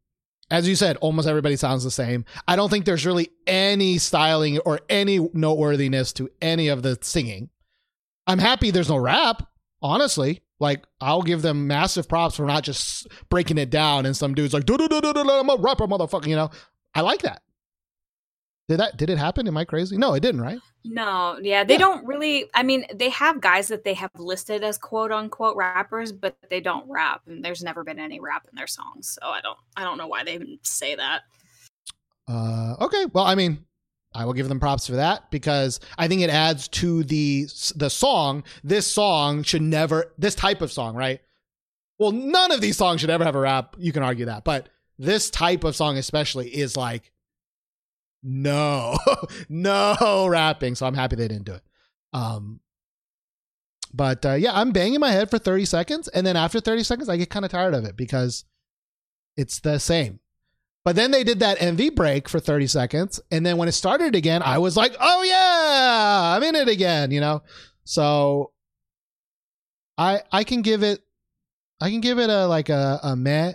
as 0.49 0.67
you 0.67 0.75
said 0.75 0.97
almost 0.97 1.27
everybody 1.27 1.55
sounds 1.55 1.83
the 1.83 1.91
same. 1.91 2.25
I 2.47 2.55
don't 2.55 2.69
think 2.69 2.85
there's 2.85 3.05
really 3.05 3.29
any 3.45 3.97
styling 3.97 4.59
or 4.59 4.79
any 4.89 5.19
noteworthiness 5.33 6.13
to 6.13 6.29
any 6.41 6.67
of 6.69 6.83
the 6.83 6.97
singing. 7.01 7.49
I'm 8.25 8.39
happy 8.39 8.71
there's 8.71 8.89
no 8.89 8.97
rap 8.97 9.43
honestly. 9.81 10.41
Like 10.59 10.85
i'll 11.01 11.21
give 11.21 11.41
them 11.41 11.67
massive 11.67 12.09
props 12.09 12.35
for 12.35 12.45
not 12.45 12.63
just 12.63 13.07
breaking 13.29 13.57
it 13.57 13.69
down 13.69 14.05
and 14.05 14.17
some 14.17 14.33
dudes 14.33 14.53
like 14.53 14.65
"Du-du-du-du-du-du, 14.65 15.29
i'm 15.29 15.49
a 15.49 15.55
rapper 15.57 15.87
motherfucker 15.87 16.27
you 16.27 16.35
know? 16.35 16.49
I 16.95 17.01
like 17.01 17.21
that 17.21 17.43
did 18.67 18.79
that 18.79 18.97
did 18.97 19.09
it 19.09 19.17
happen 19.17 19.47
am 19.47 19.57
i 19.57 19.63
crazy 19.65 19.97
no 19.97 20.13
it 20.13 20.19
didn't 20.21 20.41
right 20.41 20.59
No, 20.89 21.37
yeah, 21.41 21.65
they 21.65 21.73
Yeah. 21.73 21.79
don't 21.79 22.05
really. 22.05 22.49
I 22.53 22.63
mean, 22.63 22.85
they 22.95 23.09
have 23.09 23.41
guys 23.41 23.67
that 23.67 23.83
they 23.83 23.93
have 23.95 24.11
listed 24.17 24.63
as 24.63 24.77
quote 24.77 25.11
unquote 25.11 25.57
rappers, 25.57 26.13
but 26.13 26.37
they 26.49 26.61
don't 26.61 26.87
rap, 26.89 27.23
and 27.27 27.43
there's 27.43 27.61
never 27.61 27.83
been 27.83 27.99
any 27.99 28.21
rap 28.21 28.47
in 28.49 28.55
their 28.55 28.67
songs. 28.67 29.17
So 29.21 29.27
I 29.27 29.41
don't, 29.41 29.57
I 29.75 29.83
don't 29.83 29.97
know 29.97 30.07
why 30.07 30.23
they 30.23 30.39
say 30.63 30.95
that. 30.95 31.23
Uh, 32.27 32.75
okay. 32.79 33.05
Well, 33.11 33.25
I 33.25 33.35
mean, 33.35 33.65
I 34.13 34.23
will 34.23 34.31
give 34.33 34.47
them 34.47 34.61
props 34.61 34.87
for 34.87 34.93
that 34.95 35.29
because 35.29 35.81
I 35.97 36.07
think 36.07 36.21
it 36.21 36.29
adds 36.29 36.69
to 36.69 37.03
the 37.03 37.47
the 37.75 37.89
song. 37.89 38.43
This 38.63 38.87
song 38.87 39.43
should 39.43 39.61
never 39.61 40.13
this 40.17 40.35
type 40.35 40.61
of 40.61 40.71
song, 40.71 40.95
right? 40.95 41.19
Well, 41.99 42.13
none 42.13 42.51
of 42.51 42.61
these 42.61 42.77
songs 42.77 43.01
should 43.01 43.09
ever 43.09 43.25
have 43.25 43.35
a 43.35 43.39
rap. 43.41 43.75
You 43.77 43.91
can 43.91 44.03
argue 44.03 44.25
that, 44.25 44.45
but 44.45 44.69
this 44.97 45.29
type 45.29 45.65
of 45.65 45.75
song 45.75 45.97
especially 45.97 46.47
is 46.49 46.77
like 46.77 47.11
no, 48.27 48.97
no 49.49 50.27
rapping. 50.27 50.75
So 50.75 50.85
I'm 50.85 50.93
happy 50.93 51.15
they 51.15 51.27
didn't 51.27 51.45
do 51.45 51.53
it. 51.53 51.63
Um, 52.13 52.59
but 53.93 54.25
uh, 54.25 54.33
yeah, 54.33 54.51
I'm 54.53 54.71
banging 54.71 54.99
my 54.99 55.11
head 55.11 55.29
for 55.29 55.39
30 55.39 55.65
seconds, 55.65 56.07
and 56.09 56.27
then 56.27 56.35
after 56.35 56.59
30 56.59 56.83
seconds, 56.83 57.09
I 57.09 57.17
get 57.17 57.29
kind 57.29 57.45
of 57.45 57.51
tired 57.51 57.73
of 57.73 57.85
it 57.85 57.95
because 57.95 58.43
it's 59.37 59.59
the 59.61 59.79
same. 59.79 60.19
But 60.83 60.95
then 60.95 61.11
they 61.11 61.23
did 61.23 61.39
that 61.39 61.57
MV 61.59 61.95
break 61.95 62.29
for 62.29 62.39
30 62.39 62.67
seconds, 62.67 63.19
and 63.31 63.45
then 63.45 63.57
when 63.57 63.67
it 63.67 63.73
started 63.73 64.15
again, 64.15 64.41
I 64.41 64.57
was 64.57 64.77
like, 64.77 64.95
"Oh 64.99 65.23
yeah, 65.23 66.35
I'm 66.35 66.43
in 66.43 66.55
it 66.55 66.67
again," 66.67 67.11
you 67.11 67.19
know. 67.21 67.43
So 67.83 68.51
I 69.97 70.21
I 70.31 70.43
can 70.43 70.61
give 70.61 70.83
it 70.83 71.01
I 71.81 71.89
can 71.89 72.01
give 72.01 72.19
it 72.19 72.29
a 72.29 72.47
like 72.47 72.69
a 72.69 72.99
a 73.03 73.15
meh, 73.15 73.53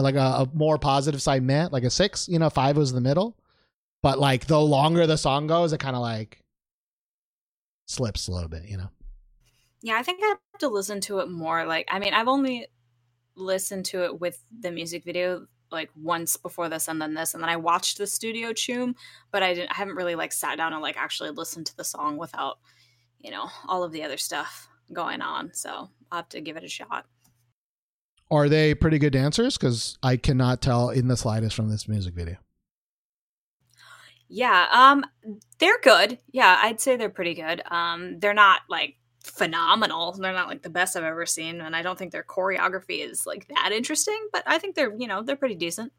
like 0.00 0.14
a, 0.14 0.18
a 0.18 0.48
more 0.54 0.78
positive 0.78 1.22
side 1.22 1.42
meant 1.42 1.72
like 1.72 1.84
a 1.84 1.90
six. 1.90 2.28
You 2.28 2.38
know, 2.38 2.50
five 2.50 2.76
was 2.76 2.92
the 2.92 3.00
middle, 3.00 3.36
but 4.02 4.18
like 4.18 4.46
the 4.46 4.60
longer 4.60 5.06
the 5.06 5.18
song 5.18 5.46
goes, 5.46 5.72
it 5.72 5.78
kind 5.78 5.96
of 5.96 6.02
like 6.02 6.40
slips 7.86 8.28
a 8.28 8.32
little 8.32 8.48
bit. 8.48 8.64
You 8.64 8.78
know. 8.78 8.88
Yeah, 9.82 9.96
I 9.98 10.02
think 10.02 10.20
I 10.22 10.28
have 10.28 10.38
to 10.60 10.68
listen 10.68 11.00
to 11.02 11.18
it 11.18 11.28
more. 11.28 11.66
Like, 11.66 11.88
I 11.90 11.98
mean, 11.98 12.14
I've 12.14 12.28
only 12.28 12.68
listened 13.34 13.84
to 13.86 14.04
it 14.04 14.20
with 14.20 14.40
the 14.60 14.70
music 14.70 15.04
video 15.04 15.46
like 15.72 15.90
once 15.96 16.36
before 16.36 16.68
this 16.68 16.86
and 16.86 17.00
then 17.00 17.14
this, 17.14 17.34
and 17.34 17.42
then 17.42 17.50
I 17.50 17.56
watched 17.56 17.98
the 17.98 18.06
Studio 18.06 18.52
Choom, 18.52 18.94
but 19.30 19.42
I 19.42 19.54
didn't. 19.54 19.70
I 19.70 19.74
haven't 19.74 19.96
really 19.96 20.14
like 20.14 20.32
sat 20.32 20.56
down 20.56 20.72
and 20.72 20.82
like 20.82 20.96
actually 20.96 21.30
listened 21.30 21.66
to 21.66 21.76
the 21.76 21.84
song 21.84 22.16
without, 22.16 22.58
you 23.18 23.30
know, 23.30 23.48
all 23.66 23.82
of 23.82 23.92
the 23.92 24.02
other 24.02 24.18
stuff 24.18 24.68
going 24.92 25.22
on. 25.22 25.52
So 25.54 25.90
I'll 26.10 26.18
have 26.18 26.28
to 26.30 26.40
give 26.40 26.56
it 26.56 26.64
a 26.64 26.68
shot. 26.68 27.06
Are 28.32 28.48
they 28.48 28.74
pretty 28.74 28.98
good 28.98 29.12
dancers? 29.12 29.58
Because 29.58 29.98
I 30.02 30.16
cannot 30.16 30.62
tell 30.62 30.88
in 30.88 31.06
the 31.06 31.16
slightest 31.18 31.54
from 31.54 31.68
this 31.68 31.86
music 31.86 32.14
video. 32.14 32.38
Yeah, 34.28 34.66
um, 34.72 35.04
they're 35.58 35.78
good. 35.82 36.18
Yeah, 36.32 36.58
I'd 36.62 36.80
say 36.80 36.96
they're 36.96 37.10
pretty 37.10 37.34
good. 37.34 37.62
Um, 37.70 38.18
they're 38.18 38.32
not 38.32 38.62
like 38.70 38.96
phenomenal. 39.22 40.12
They're 40.12 40.32
not 40.32 40.48
like 40.48 40.62
the 40.62 40.70
best 40.70 40.96
I've 40.96 41.04
ever 41.04 41.26
seen, 41.26 41.60
and 41.60 41.76
I 41.76 41.82
don't 41.82 41.98
think 41.98 42.12
their 42.12 42.24
choreography 42.24 43.06
is 43.06 43.26
like 43.26 43.46
that 43.48 43.72
interesting. 43.72 44.18
But 44.32 44.44
I 44.46 44.58
think 44.58 44.74
they're 44.74 44.94
you 44.96 45.06
know 45.06 45.22
they're 45.22 45.36
pretty 45.36 45.56
decent. 45.56 45.92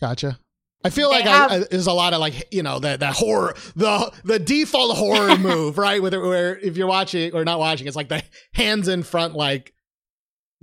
Gotcha. 0.00 0.38
I 0.84 0.90
feel 0.90 1.08
They 1.08 1.16
like 1.16 1.24
have- 1.24 1.50
I, 1.50 1.54
I, 1.56 1.58
there's 1.70 1.86
a 1.86 1.92
lot 1.94 2.12
of 2.12 2.20
like 2.20 2.52
you 2.52 2.62
know 2.62 2.78
that 2.80 3.00
that 3.00 3.14
horror 3.14 3.54
the 3.74 4.12
the 4.24 4.38
default 4.38 4.98
horror 4.98 5.38
move 5.38 5.78
right 5.78 6.02
it 6.12 6.18
where 6.20 6.58
if 6.58 6.76
you're 6.76 6.86
watching 6.86 7.32
or 7.34 7.42
not 7.42 7.58
watching 7.58 7.86
it's 7.86 7.96
like 7.96 8.10
the 8.10 8.22
hands 8.52 8.88
in 8.88 9.02
front 9.02 9.34
like 9.34 9.73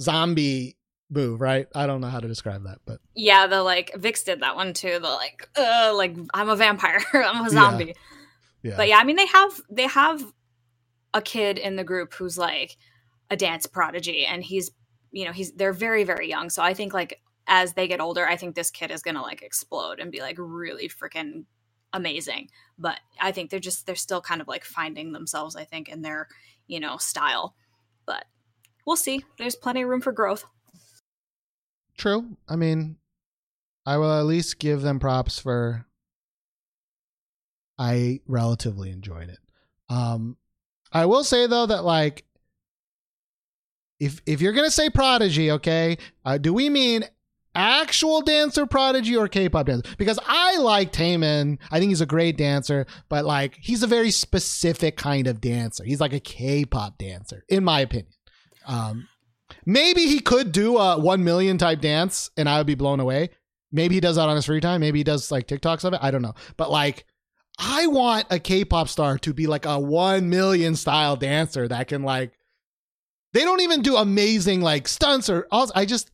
zombie 0.01 0.77
move 1.09 1.41
right 1.41 1.67
I 1.75 1.87
don't 1.87 2.01
know 2.01 2.07
how 2.07 2.19
to 2.19 2.27
describe 2.27 2.63
that 2.63 2.79
but 2.85 2.99
Yeah, 3.13 3.47
the 3.47 3.61
like 3.63 3.91
VIXX 3.95 4.25
did 4.25 4.41
that 4.41 4.55
one 4.55 4.73
too. 4.73 4.99
The 4.99 5.09
like, 5.09 5.49
uh, 5.57 5.93
like 5.95 6.15
I'm 6.33 6.49
a 6.49 6.55
vampire, 6.55 7.03
I'm 7.13 7.45
a 7.45 7.49
zombie. 7.49 7.95
yeah 8.63 8.77
But 8.77 8.87
yeah, 8.87 8.97
I 8.97 9.03
mean 9.03 9.17
they 9.17 9.27
have 9.27 9.61
they 9.69 9.87
have 9.87 10.23
a 11.13 11.21
kid 11.21 11.57
in 11.57 11.75
the 11.75 11.83
group 11.83 12.13
who's 12.13 12.37
like 12.37 12.77
a 13.29 13.35
dance 13.35 13.65
prodigy, 13.67 14.25
and 14.25 14.43
he's 14.43 14.71
you 15.11 15.25
know 15.25 15.31
he's 15.33 15.51
they're 15.51 15.73
very 15.73 16.03
very 16.03 16.29
young. 16.29 16.49
So 16.49 16.63
I 16.63 16.73
think 16.73 16.93
like 16.93 17.21
as 17.47 17.73
they 17.73 17.87
get 17.87 17.99
older, 17.99 18.25
I 18.25 18.37
think 18.37 18.55
this 18.55 18.71
kid 18.71 18.91
is 18.91 19.01
gonna 19.01 19.21
like 19.21 19.41
explode 19.41 19.99
and 19.99 20.11
be 20.11 20.21
like 20.21 20.37
really 20.39 20.87
freaking 20.89 21.45
amazing. 21.91 22.49
But 22.77 22.99
I 23.19 23.33
think 23.33 23.49
they're 23.49 23.59
just 23.59 23.85
they're 23.85 23.95
still 23.95 24.21
kind 24.21 24.41
of 24.41 24.47
like 24.47 24.63
finding 24.63 25.11
themselves. 25.11 25.55
I 25.55 25.65
think 25.65 25.89
in 25.89 26.01
their 26.01 26.29
you 26.67 26.79
know 26.79 26.97
style, 26.97 27.55
but 28.05 28.25
we'll 28.85 28.95
see. 28.95 29.23
There's 29.37 29.55
plenty 29.55 29.81
of 29.81 29.89
room 29.89 30.01
for 30.01 30.11
growth. 30.11 30.45
true 31.97 32.37
I 32.49 32.55
mean 32.55 32.97
I 33.85 33.97
will 33.97 34.11
at 34.11 34.25
least 34.25 34.59
give 34.59 34.81
them 34.81 34.99
props 34.99 35.39
for 35.39 35.85
I 37.77 38.21
relatively 38.27 38.91
enjoyed 38.91 39.29
it 39.29 39.39
um 39.89 40.37
I 40.91 41.05
will 41.05 41.23
say 41.23 41.47
though 41.47 41.65
that 41.65 41.83
like 41.83 42.25
if 43.99 44.19
if 44.25 44.41
you're 44.41 44.53
gonna 44.53 44.71
say 44.71 44.89
prodigy, 44.89 45.51
okay, 45.51 45.97
uh, 46.25 46.37
do 46.39 46.53
we 46.53 46.69
mean 46.69 47.05
actual 47.53 48.21
dancer 48.21 48.65
prodigy 48.65 49.15
or 49.15 49.27
K-pop 49.27 49.67
dancer? 49.67 49.93
Because 49.97 50.17
I 50.25 50.57
like 50.57 50.91
Taemin. 50.91 51.59
I 51.69 51.79
think 51.79 51.89
he's 51.89 52.01
a 52.01 52.07
great 52.07 52.35
dancer, 52.35 52.87
but 53.09 53.25
like 53.25 53.57
he's 53.61 53.83
a 53.83 53.87
very 53.87 54.09
specific 54.09 54.97
kind 54.97 55.27
of 55.27 55.39
dancer. 55.39 55.83
He's 55.83 56.01
like 56.01 56.13
a 56.13 56.19
K-pop 56.19 56.97
dancer, 56.97 57.45
in 57.47 57.63
my 57.63 57.81
opinion. 57.81 58.11
Um, 58.67 59.07
maybe 59.65 60.05
he 60.05 60.19
could 60.19 60.51
do 60.51 60.77
a 60.77 60.99
one 60.99 61.23
million 61.23 61.57
type 61.57 61.81
dance, 61.81 62.29
and 62.37 62.47
I 62.47 62.57
would 62.57 62.67
be 62.67 62.75
blown 62.75 62.99
away. 62.99 63.29
Maybe 63.71 63.95
he 63.95 64.01
does 64.01 64.17
that 64.17 64.27
on 64.27 64.35
his 64.35 64.45
free 64.45 64.59
time. 64.59 64.81
Maybe 64.81 64.99
he 64.99 65.03
does 65.03 65.31
like 65.31 65.47
TikToks 65.47 65.85
of 65.85 65.93
it. 65.93 65.99
I 66.01 66.11
don't 66.11 66.21
know, 66.21 66.35
but 66.57 66.71
like. 66.71 67.05
I 67.59 67.85
want 67.87 68.25
a 68.31 68.39
K-pop 68.39 68.87
star 68.87 69.19
to 69.19 69.33
be 69.33 69.45
like 69.45 69.65
a 69.65 69.77
1 69.77 70.29
million 70.29 70.75
style 70.75 71.15
dancer 71.15 71.67
that 71.67 71.89
can 71.89 72.01
like 72.01 72.31
they 73.33 73.41
don't 73.41 73.61
even 73.61 73.81
do 73.81 73.97
amazing 73.97 74.61
like 74.61 74.87
stunts 74.87 75.29
or 75.29 75.47
I 75.51 75.85
just 75.85 76.11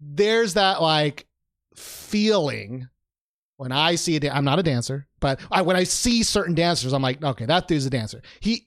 there's 0.00 0.54
that 0.54 0.80
like 0.80 1.26
feeling 1.74 2.88
when 3.56 3.72
I 3.72 3.96
see 3.96 4.16
it 4.16 4.24
I'm 4.24 4.44
not 4.44 4.58
a 4.58 4.62
dancer, 4.62 5.08
but 5.20 5.40
I, 5.50 5.62
when 5.62 5.76
I 5.76 5.84
see 5.84 6.22
certain 6.22 6.54
dancers 6.54 6.92
I'm 6.92 7.02
like, 7.02 7.22
okay, 7.22 7.46
that 7.46 7.66
dude's 7.66 7.86
a 7.86 7.90
dancer. 7.90 8.22
He 8.40 8.66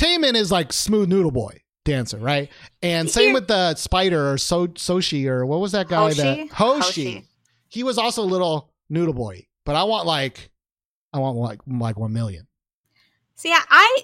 Taemin 0.00 0.34
is 0.34 0.52
like 0.52 0.72
smooth 0.72 1.08
noodle 1.08 1.30
boy 1.30 1.60
dancer, 1.88 2.18
right? 2.18 2.50
And 2.82 3.10
same 3.10 3.32
with 3.32 3.48
the 3.48 3.74
spider 3.74 4.30
or 4.32 4.38
so 4.38 4.68
Soshi 4.68 5.26
or 5.26 5.44
what 5.46 5.60
was 5.60 5.72
that 5.72 5.88
guy 5.88 6.12
that 6.12 6.38
Hoshi? 6.38 6.48
Hoshi. 6.52 7.04
Hoshi. 7.04 7.28
He 7.68 7.82
was 7.82 7.98
also 7.98 8.22
a 8.22 8.26
little 8.26 8.70
noodle 8.88 9.14
boy, 9.14 9.46
but 9.64 9.74
I 9.74 9.84
want 9.84 10.06
like 10.06 10.50
I 11.12 11.18
want 11.18 11.36
like 11.38 11.60
like 11.66 11.98
1 11.98 12.12
million. 12.12 12.46
See, 13.34 13.52
I, 13.52 13.62
I 13.70 14.02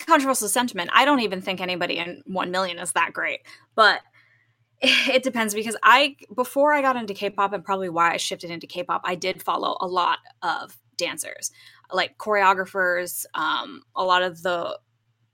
controversial 0.00 0.48
sentiment. 0.48 0.90
I 0.92 1.04
don't 1.04 1.20
even 1.20 1.40
think 1.40 1.60
anybody 1.60 1.98
in 1.98 2.22
one 2.26 2.50
million 2.50 2.78
is 2.78 2.92
that 2.92 3.12
great, 3.12 3.40
but 3.74 4.00
it 4.80 5.22
depends 5.22 5.54
because 5.54 5.76
I 5.82 6.16
before 6.34 6.72
I 6.72 6.82
got 6.82 6.96
into 6.96 7.14
K-pop 7.14 7.52
and 7.52 7.64
probably 7.64 7.88
why 7.88 8.12
I 8.12 8.16
shifted 8.18 8.50
into 8.50 8.66
K-pop, 8.66 9.02
I 9.04 9.14
did 9.14 9.42
follow 9.42 9.76
a 9.80 9.86
lot 9.86 10.18
of 10.42 10.76
dancers, 10.96 11.50
like 11.92 12.18
choreographers, 12.18 13.24
um, 13.34 13.82
a 13.94 14.04
lot 14.04 14.22
of 14.22 14.42
the 14.42 14.78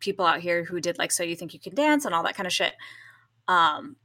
people 0.02 0.26
out 0.26 0.40
here 0.40 0.64
who 0.64 0.80
did 0.80 0.98
like 0.98 1.12
so 1.12 1.22
you 1.22 1.36
think 1.36 1.54
you 1.54 1.60
can 1.60 1.74
dance 1.74 2.04
and 2.04 2.14
all 2.14 2.24
that 2.24 2.34
kind 2.34 2.46
of 2.46 2.52
shit. 2.52 2.74
Um, 3.48 3.96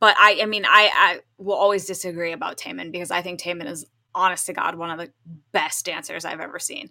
but 0.00 0.14
I, 0.18 0.40
I 0.42 0.46
mean, 0.46 0.64
I, 0.66 0.90
I 0.94 1.20
will 1.38 1.54
always 1.54 1.86
disagree 1.86 2.32
about 2.32 2.58
Taemin 2.58 2.92
because 2.92 3.10
I 3.10 3.22
think 3.22 3.40
Taemin 3.40 3.66
is 3.66 3.86
honest 4.14 4.46
to 4.46 4.52
God 4.52 4.76
one 4.76 4.90
of 4.90 4.98
the 4.98 5.10
best 5.52 5.84
dancers 5.84 6.24
I've 6.24 6.40
ever 6.40 6.58
seen. 6.58 6.90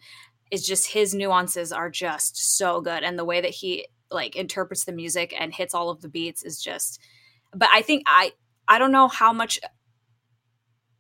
It's 0.51 0.68
just 0.68 0.91
his 0.91 1.14
nuances 1.14 1.72
are 1.72 1.89
just 1.89 2.57
so 2.57 2.81
good, 2.81 3.03
and 3.03 3.18
the 3.18 3.26
way 3.26 3.41
that 3.41 3.51
he 3.51 3.88
like 4.11 4.35
interprets 4.35 4.85
the 4.85 4.91
music 4.91 5.34
and 5.39 5.53
hits 5.53 5.73
all 5.73 5.89
of 5.89 6.01
the 6.01 6.10
beats 6.10 6.43
is 6.43 6.61
just. 6.61 6.99
But 7.53 7.69
I 7.72 7.81
think 7.81 8.03
I 8.05 8.34
I 8.68 8.77
don't 8.80 8.91
know 8.91 9.07
how 9.07 9.34
much 9.34 9.60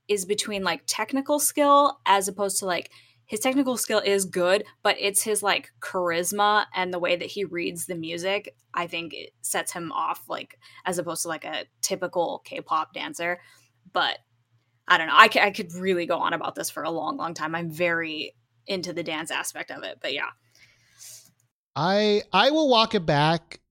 is 0.07 0.25
between 0.25 0.63
like 0.63 0.83
technical 0.85 1.39
skill 1.39 1.99
as 2.05 2.27
opposed 2.27 2.59
to 2.59 2.65
like 2.65 2.89
his 3.25 3.39
technical 3.39 3.77
skill 3.77 3.99
is 3.99 4.25
good, 4.25 4.63
but 4.83 4.95
it's 4.99 5.23
his 5.23 5.41
like 5.41 5.71
charisma 5.79 6.65
and 6.75 6.93
the 6.93 6.99
way 6.99 7.15
that 7.15 7.29
he 7.29 7.45
reads 7.45 7.85
the 7.85 7.95
music. 7.95 8.55
I 8.73 8.87
think 8.87 9.13
it 9.13 9.31
sets 9.41 9.71
him 9.71 9.91
off 9.91 10.23
like 10.27 10.59
as 10.85 10.97
opposed 10.97 11.21
to 11.23 11.29
like 11.29 11.45
a 11.45 11.65
typical 11.81 12.41
K-pop 12.45 12.93
dancer. 12.93 13.39
But 13.91 14.19
I 14.87 14.97
don't 14.97 15.07
know. 15.07 15.15
I, 15.15 15.29
c- 15.29 15.39
I 15.39 15.51
could 15.51 15.73
really 15.73 16.05
go 16.05 16.17
on 16.17 16.33
about 16.33 16.55
this 16.55 16.69
for 16.69 16.83
a 16.83 16.91
long, 16.91 17.17
long 17.17 17.33
time. 17.33 17.55
I'm 17.55 17.69
very 17.69 18.35
into 18.67 18.93
the 18.93 19.03
dance 19.03 19.31
aspect 19.31 19.71
of 19.71 19.83
it, 19.83 19.99
but 20.01 20.13
yeah. 20.13 20.29
I 21.75 22.21
I 22.31 22.51
will 22.51 22.69
walk 22.69 22.93
it 22.93 23.05
back 23.05 23.61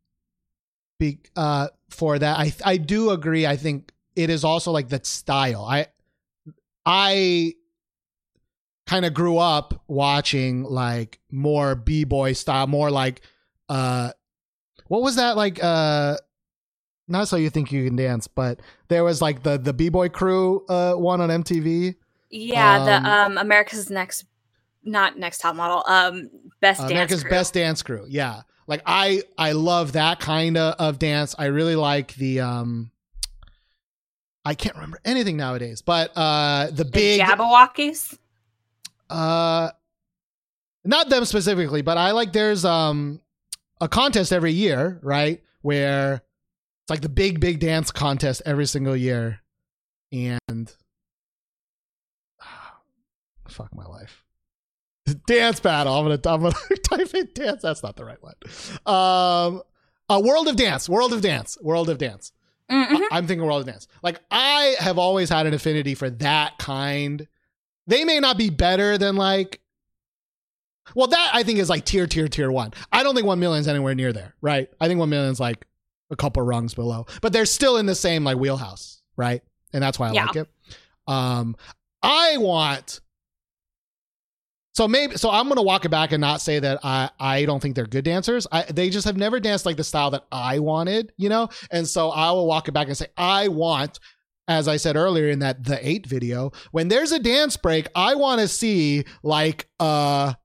be, 0.99 1.21
uh 1.37 1.69
for 1.91 2.19
that. 2.19 2.39
I 2.39 2.53
I 2.65 2.77
do 2.79 3.11
agree. 3.11 3.47
I 3.47 3.57
think 3.57 3.93
it 4.17 4.31
is 4.31 4.45
also 4.45 4.73
like 4.73 4.89
the 4.89 5.01
style. 5.05 5.65
I 5.65 5.87
I 6.85 7.55
kind 8.87 9.05
of 9.05 9.15
grew 9.15 9.39
up 9.39 9.83
watching 9.89 10.65
like 10.65 11.21
more 11.31 11.75
b-boy 11.75 12.33
style, 12.33 12.67
more 12.67 12.91
like 12.91 13.23
uh 13.69 14.11
what 14.89 15.03
was 15.03 15.17
that 15.17 15.37
like 15.37 15.63
uh 15.63 16.17
not 17.09 17.29
so 17.29 17.37
you 17.37 17.51
think 17.51 17.73
you 17.73 17.85
can 17.85 17.97
dance, 17.97 18.27
but 18.29 18.61
there 18.89 19.05
was 19.05 19.21
like 19.23 19.43
the 19.43 19.59
the 19.59 19.73
b-boy 19.73 20.09
crew 20.09 20.65
uh 20.69 20.95
one 20.95 21.21
on 21.21 21.29
MTV. 21.29 21.95
Yeah, 22.31 22.77
Um, 22.79 22.87
the 22.87 23.11
um 23.11 23.39
America's 23.39 23.91
Next 23.91 24.25
not 24.85 25.17
next 25.19 25.39
top 25.39 25.55
model, 25.55 25.85
um 25.87 26.29
best 26.61 26.81
dance 26.81 26.91
America's 26.91 27.23
crew. 27.23 27.31
Best 27.31 27.55
Dance 27.55 27.83
Crew. 27.83 28.05
Yeah. 28.09 28.43
Like 28.67 28.83
I 28.87 29.23
I 29.39 29.53
love 29.53 29.93
that 29.93 30.19
kind 30.21 30.57
of, 30.57 30.75
of 30.79 30.99
dance. 30.99 31.35
I 31.39 31.47
really 31.47 31.77
like 31.77 32.15
the 32.15 32.41
um 32.41 32.91
I 34.45 34.55
can't 34.55 34.75
remember 34.75 34.99
anything 35.05 35.37
nowadays, 35.37 35.83
but 35.83 36.11
uh 36.17 36.67
the 36.67 36.85
The 36.85 36.91
big 36.91 37.21
Jabbawockeez. 37.21 38.19
Uh 39.13 39.71
not 40.85 41.09
them 41.09 41.25
specifically, 41.25 41.83
but 41.83 41.97
I 41.99 42.11
like 42.13 42.33
there's 42.33 42.65
um 42.65 43.21
a 43.81 43.89
contest 43.89 44.33
every 44.33 44.53
year, 44.53 44.99
right? 45.03 45.43
Where 45.61 46.15
it's 46.15 46.91
like 46.91 47.01
the 47.03 47.09
big 47.09 47.39
big 47.41 47.61
dance 47.61 47.91
contest 47.91 48.43
every 48.45 48.67
single 48.67 48.97
year 48.97 49.41
and 50.13 50.75
fuck 53.49 53.75
my 53.75 53.85
life. 53.85 54.25
Dance 55.27 55.61
battle. 55.61 55.95
I'm 55.95 56.05
gonna 56.05 56.21
I'm 56.35 56.43
gonna 56.43 56.55
type 56.89 57.15
in 57.15 57.29
dance. 57.35 57.63
That's 57.63 57.83
not 57.83 57.97
the 57.97 58.05
right 58.05 58.19
one. 58.23 58.35
Um, 58.87 59.63
a 60.09 60.21
world 60.21 60.49
of 60.49 60.57
dance. 60.57 60.89
World 60.89 61.13
of 61.13 61.21
dance. 61.21 61.59
World 61.61 61.89
of 61.89 61.99
dance. 61.99 62.33
Mhm. 62.71 63.03
I'm 63.11 63.27
thinking 63.27 63.45
World 63.45 63.61
of 63.61 63.67
Dance. 63.67 63.87
Like 64.03 64.21
I 64.31 64.77
have 64.79 64.97
always 64.99 65.29
had 65.29 65.47
an 65.47 65.53
affinity 65.55 65.95
for 65.95 66.09
that 66.09 66.59
kind. 66.59 67.27
They 67.87 68.05
may 68.05 68.21
not 68.21 68.39
be 68.39 68.51
better 68.51 68.97
than 68.99 69.17
like 69.17 69.61
well, 70.95 71.07
that 71.07 71.31
I 71.33 71.43
think 71.45 71.59
is 71.59 71.71
like 71.71 71.85
tier, 71.85 72.07
tier, 72.07 72.29
tier 72.29 72.51
one. 72.51 72.73
I 72.91 73.03
don't 73.03 73.15
think 73.15 73.27
one 73.27 73.39
million 73.39 73.61
is 73.61 73.69
anywhere 73.69 73.95
near 73.95 74.13
there, 74.13 74.35
right? 74.41 74.69
I 74.81 74.89
think 74.89 74.99
one 74.99 75.11
million 75.11 75.31
is 75.31 75.41
like 75.41 75.65
a 76.11 76.17
couple 76.17 76.43
rungs 76.43 76.75
below, 76.75 77.07
but 77.21 77.33
they're 77.33 77.47
still 77.47 77.77
in 77.77 77.87
the 77.87 77.95
same 77.95 78.25
like 78.25 78.37
wheelhouse, 78.37 79.01
right? 79.17 79.43
And 79.73 79.83
that's 79.83 79.99
why 79.99 80.09
I 80.09 80.13
Yeah. 80.13 80.27
like 80.27 80.37
it. 80.37 80.49
Um, 81.07 81.57
I 82.03 82.37
want 82.39 83.01
so 84.75 84.89
maybe 84.89 85.17
so 85.17 85.31
I'm 85.31 85.49
gonna 85.49 85.63
walk 85.63 85.85
it 85.85 85.91
back 85.91 86.13
and 86.13 86.21
not 86.21 86.41
say 86.41 86.59
that 86.59 86.81
I 86.83 87.11
I 87.21 87.45
don't 87.45 87.61
think 87.61 87.77
they're 87.77 87.87
good 87.87 88.05
dancers. 88.05 88.47
I 88.51 88.63
they 88.65 88.91
just 88.91 89.05
have 89.05 89.17
never 89.17 89.39
danced 89.39 89.67
like 89.67 89.77
the 89.77 89.85
style 89.85 90.11
that 90.11 90.25
I 90.33 90.59
wanted, 90.61 91.13
you 91.17 91.29
know. 91.29 91.49
And 91.71 91.87
so 91.87 92.11
I 92.11 92.31
will 92.33 92.47
walk 92.47 92.69
it 92.69 92.73
back 92.73 92.89
and 92.89 92.97
say 92.97 93.07
I 93.17 93.49
want, 93.49 94.01
as 94.49 94.69
I 94.69 94.77
said 94.77 94.97
earlier 94.97 95.29
in 95.29 95.39
that 95.41 95.63
THE8 95.63 96.07
video, 96.07 96.53
when 96.73 96.89
there's 96.89 97.13
a 97.13 97.19
dance 97.19 97.57
break, 97.57 97.89
I 97.95 98.15
want 98.15 98.41
to 98.41 98.49
see 98.49 99.05
like 99.23 99.69
a 99.79 100.37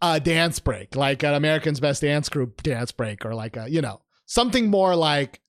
a 0.00 0.20
dance 0.20 0.58
break, 0.58 0.96
like 0.96 1.22
an 1.22 1.34
American's 1.34 1.80
Best 1.80 2.02
Dance 2.02 2.28
Group 2.28 2.62
dance 2.62 2.92
break, 2.92 3.24
or 3.24 3.34
like 3.34 3.56
a 3.56 3.70
you 3.70 3.80
know 3.80 4.02
something 4.26 4.68
more 4.68 4.96
like 4.96 5.40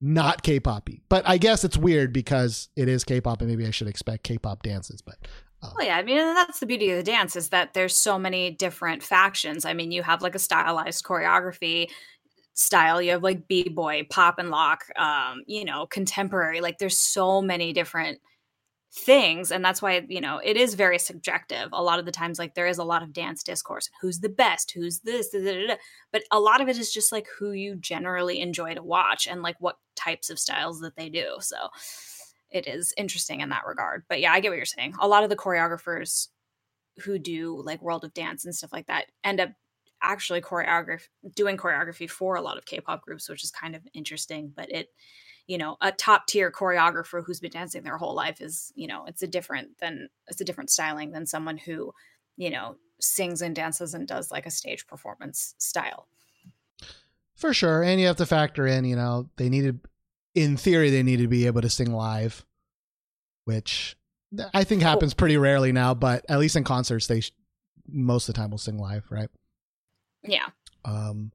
not 0.00 0.42
K-poppy. 0.42 1.02
But 1.08 1.28
I 1.28 1.36
guess 1.36 1.64
it's 1.64 1.76
weird 1.76 2.12
because 2.12 2.68
it 2.76 2.88
is 2.88 3.04
K-pop, 3.04 3.40
and 3.40 3.50
maybe 3.50 3.66
I 3.66 3.70
should 3.70 3.88
expect 3.88 4.22
K-pop 4.22 4.62
dances. 4.62 5.02
But 5.02 5.16
um. 5.62 5.72
Well, 5.76 5.86
yeah, 5.86 5.96
I 5.96 6.02
mean, 6.02 6.16
that's 6.16 6.60
the 6.60 6.66
beauty 6.66 6.90
of 6.90 6.96
the 6.96 7.02
dance 7.02 7.36
is 7.36 7.50
that 7.50 7.74
there's 7.74 7.96
so 7.96 8.18
many 8.18 8.50
different 8.50 9.02
factions. 9.02 9.64
I 9.64 9.74
mean, 9.74 9.92
you 9.92 10.02
have 10.02 10.22
like 10.22 10.34
a 10.34 10.38
stylized 10.38 11.04
choreography 11.04 11.90
style. 12.60 13.00
You 13.00 13.12
have 13.12 13.22
like 13.22 13.48
b-boy, 13.48 14.06
pop 14.10 14.38
and 14.38 14.50
lock, 14.50 14.84
um, 14.96 15.42
you 15.46 15.64
know, 15.64 15.86
contemporary. 15.86 16.60
Like, 16.60 16.78
there's 16.78 16.98
so 16.98 17.40
many 17.40 17.72
different 17.72 18.20
things, 18.92 19.50
and 19.52 19.64
that's 19.64 19.80
why 19.80 20.04
you 20.08 20.20
know 20.20 20.40
it 20.44 20.56
is 20.56 20.74
very 20.74 20.98
subjective. 20.98 21.68
A 21.72 21.82
lot 21.82 21.98
of 21.98 22.04
the 22.04 22.12
times, 22.12 22.38
like 22.38 22.54
there 22.54 22.66
is 22.66 22.78
a 22.78 22.84
lot 22.84 23.02
of 23.02 23.12
dance 23.12 23.42
discourse. 23.42 23.88
Who's 24.00 24.20
the 24.20 24.28
best? 24.28 24.72
Who's 24.72 25.00
this? 25.00 25.30
Da, 25.30 25.42
da, 25.42 25.66
da. 25.68 25.76
But 26.12 26.22
a 26.30 26.40
lot 26.40 26.60
of 26.60 26.68
it 26.68 26.76
is 26.76 26.92
just 26.92 27.12
like 27.12 27.26
who 27.38 27.52
you 27.52 27.76
generally 27.76 28.40
enjoy 28.40 28.74
to 28.74 28.82
watch 28.82 29.26
and 29.26 29.42
like 29.42 29.56
what 29.60 29.76
types 29.96 30.28
of 30.28 30.38
styles 30.38 30.80
that 30.80 30.96
they 30.96 31.08
do. 31.08 31.36
So 31.40 31.56
it 32.50 32.66
is 32.66 32.92
interesting 32.98 33.40
in 33.40 33.48
that 33.50 33.66
regard. 33.66 34.04
But 34.08 34.20
yeah, 34.20 34.32
I 34.32 34.40
get 34.40 34.50
what 34.50 34.56
you're 34.56 34.66
saying. 34.66 34.94
A 35.00 35.08
lot 35.08 35.22
of 35.22 35.30
the 35.30 35.36
choreographers 35.36 36.28
who 36.98 37.18
do 37.18 37.62
like 37.64 37.80
World 37.80 38.04
of 38.04 38.12
Dance 38.12 38.44
and 38.44 38.54
stuff 38.54 38.72
like 38.72 38.86
that 38.88 39.06
end 39.24 39.40
up 39.40 39.50
actually 40.02 40.40
choreograph 40.40 41.08
doing 41.34 41.56
choreography 41.56 42.08
for 42.08 42.36
a 42.36 42.40
lot 42.40 42.58
of 42.58 42.64
K-pop 42.64 43.02
groups, 43.02 43.28
which 43.28 43.44
is 43.44 43.50
kind 43.50 43.74
of 43.76 43.82
interesting. 43.94 44.52
But 44.54 44.70
it, 44.70 44.88
you 45.46 45.58
know, 45.58 45.76
a 45.80 45.92
top 45.92 46.26
tier 46.26 46.50
choreographer 46.50 47.22
who's 47.24 47.40
been 47.40 47.50
dancing 47.50 47.82
their 47.82 47.98
whole 47.98 48.14
life 48.14 48.40
is, 48.40 48.72
you 48.74 48.86
know, 48.86 49.04
it's 49.06 49.22
a 49.22 49.26
different 49.26 49.78
than 49.78 50.08
it's 50.28 50.40
a 50.40 50.44
different 50.44 50.70
styling 50.70 51.12
than 51.12 51.26
someone 51.26 51.58
who, 51.58 51.92
you 52.36 52.50
know, 52.50 52.76
sings 53.00 53.42
and 53.42 53.54
dances 53.56 53.94
and 53.94 54.06
does 54.06 54.30
like 54.30 54.46
a 54.46 54.50
stage 54.50 54.86
performance 54.86 55.54
style. 55.58 56.06
For 57.34 57.54
sure. 57.54 57.82
And 57.82 58.00
you 58.00 58.06
have 58.06 58.16
to 58.16 58.26
factor 58.26 58.66
in, 58.66 58.84
you 58.84 58.96
know, 58.96 59.30
they 59.36 59.48
needed, 59.48 59.80
in 60.34 60.56
theory, 60.56 60.90
they 60.90 61.02
need 61.02 61.18
to 61.18 61.28
be 61.28 61.46
able 61.46 61.62
to 61.62 61.70
sing 61.70 61.92
live, 61.92 62.44
which 63.46 63.96
I 64.54 64.62
think 64.64 64.82
happens 64.82 65.14
pretty 65.14 65.38
rarely 65.38 65.72
now, 65.72 65.94
but 65.94 66.24
at 66.28 66.38
least 66.38 66.54
in 66.54 66.64
concerts, 66.64 67.06
they 67.06 67.22
most 67.88 68.28
of 68.28 68.34
the 68.34 68.40
time 68.40 68.50
will 68.50 68.58
sing 68.58 68.78
live, 68.78 69.04
right? 69.10 69.28
Yeah. 70.22 70.46
Um, 70.84 71.32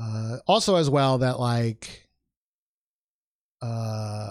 uh, 0.00 0.38
also, 0.46 0.76
as 0.76 0.90
well, 0.90 1.18
that 1.18 1.38
like, 1.38 2.08
uh, 3.60 4.30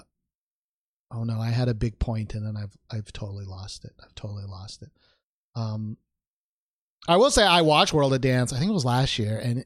oh 1.11 1.23
no, 1.23 1.39
I 1.39 1.49
had 1.49 1.69
a 1.69 1.73
big 1.73 1.99
point 1.99 2.33
and 2.35 2.45
then 2.45 2.57
I've 2.57 2.75
I've 2.91 3.11
totally 3.13 3.45
lost 3.45 3.85
it. 3.85 3.93
I've 4.03 4.15
totally 4.15 4.45
lost 4.45 4.81
it. 4.81 4.89
Um, 5.55 5.97
I 7.07 7.17
will 7.17 7.31
say 7.31 7.43
I 7.43 7.61
watched 7.61 7.93
World 7.93 8.13
of 8.13 8.21
Dance. 8.21 8.53
I 8.53 8.59
think 8.59 8.69
it 8.69 8.73
was 8.73 8.85
last 8.85 9.17
year, 9.19 9.39
and 9.41 9.65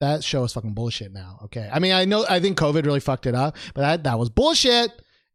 that 0.00 0.22
show 0.24 0.44
is 0.44 0.52
fucking 0.52 0.74
bullshit 0.74 1.12
now. 1.12 1.40
Okay, 1.44 1.68
I 1.72 1.78
mean 1.78 1.92
I 1.92 2.04
know 2.04 2.24
I 2.28 2.40
think 2.40 2.58
COVID 2.58 2.84
really 2.84 3.00
fucked 3.00 3.26
it 3.26 3.34
up, 3.34 3.56
but 3.74 3.82
that 3.82 4.04
that 4.04 4.18
was 4.18 4.30
bullshit, 4.30 4.90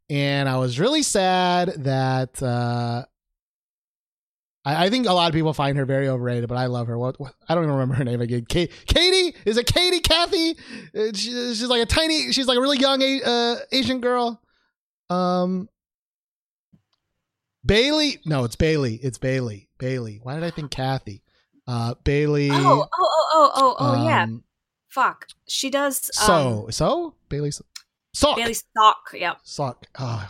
and 0.08 0.48
I 0.48 0.58
was 0.58 0.78
really 0.78 1.02
sad 1.02 1.68
that. 1.84 2.42
uh 2.42 3.04
I, 4.76 4.84
I 4.86 4.90
think 4.90 5.06
a 5.06 5.12
lot 5.12 5.28
of 5.28 5.34
people 5.34 5.52
find 5.52 5.76
her 5.78 5.84
very 5.84 6.08
overrated, 6.08 6.48
but 6.48 6.58
I 6.58 6.66
love 6.66 6.86
her. 6.88 6.98
What, 6.98 7.18
what 7.20 7.34
I 7.48 7.54
don't 7.54 7.64
even 7.64 7.74
remember 7.74 7.94
her 7.94 8.04
name 8.04 8.20
again. 8.20 8.44
Kate, 8.48 8.70
Katie 8.86 9.36
is 9.44 9.56
it 9.56 9.66
Katie? 9.66 10.00
Kathy? 10.00 10.56
Uh, 10.94 11.12
she- 11.14 11.30
she's 11.30 11.68
like 11.68 11.82
a 11.82 11.86
tiny. 11.86 12.32
She's 12.32 12.46
like 12.46 12.58
a 12.58 12.60
really 12.60 12.78
young 12.78 13.02
uh, 13.02 13.56
Asian 13.72 14.00
girl. 14.00 14.40
Um, 15.08 15.68
Bailey. 17.64 18.20
No, 18.24 18.44
it's 18.44 18.56
Bailey. 18.56 18.98
It's 19.02 19.18
Bailey. 19.18 19.68
Bailey. 19.78 20.20
Why 20.22 20.34
did 20.34 20.44
I 20.44 20.50
think 20.50 20.70
Kathy? 20.70 21.22
Uh, 21.66 21.94
Bailey. 22.04 22.50
Oh, 22.50 22.56
oh, 22.56 22.86
oh, 22.92 23.28
oh, 23.34 23.52
oh, 23.54 23.76
oh, 23.78 24.04
yeah. 24.06 24.22
um, 24.24 24.44
Fuck. 24.88 25.26
She 25.46 25.70
does. 25.70 26.10
Um, 26.20 26.26
So 26.26 26.66
so 26.70 27.14
Bailey. 27.28 27.50
Sok. 28.12 28.36
Bailey 28.36 28.54
Stock. 28.54 28.96
Yep. 29.12 29.38
Sok. 29.44 29.86
Oh, 29.98 30.28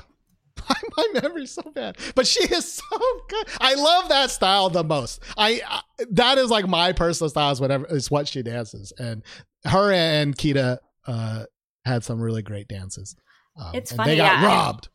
my 0.96 1.20
memory's 1.20 1.52
so 1.52 1.62
bad, 1.74 1.96
but 2.14 2.26
she 2.26 2.42
is 2.44 2.74
so 2.74 2.98
good. 3.28 3.46
I 3.60 3.74
love 3.74 4.08
that 4.08 4.30
style 4.30 4.70
the 4.70 4.84
most. 4.84 5.22
I, 5.36 5.60
I 5.68 5.80
that 6.10 6.38
is 6.38 6.50
like 6.50 6.66
my 6.68 6.92
personal 6.92 7.28
style 7.30 7.50
is 7.52 7.60
whatever 7.60 7.86
is 7.86 8.10
what 8.10 8.28
she 8.28 8.42
dances, 8.42 8.92
and 8.98 9.22
her 9.64 9.92
and 9.92 10.36
Kita 10.36 10.78
uh, 11.06 11.44
had 11.84 12.04
some 12.04 12.20
really 12.20 12.42
great 12.42 12.68
dances. 12.68 13.16
Um, 13.56 13.72
It's 13.74 13.92
funny, 13.92 14.12
They 14.12 14.16
got 14.16 14.40
yeah, 14.40 14.48
I- 14.48 14.54
robbed. 14.56 14.88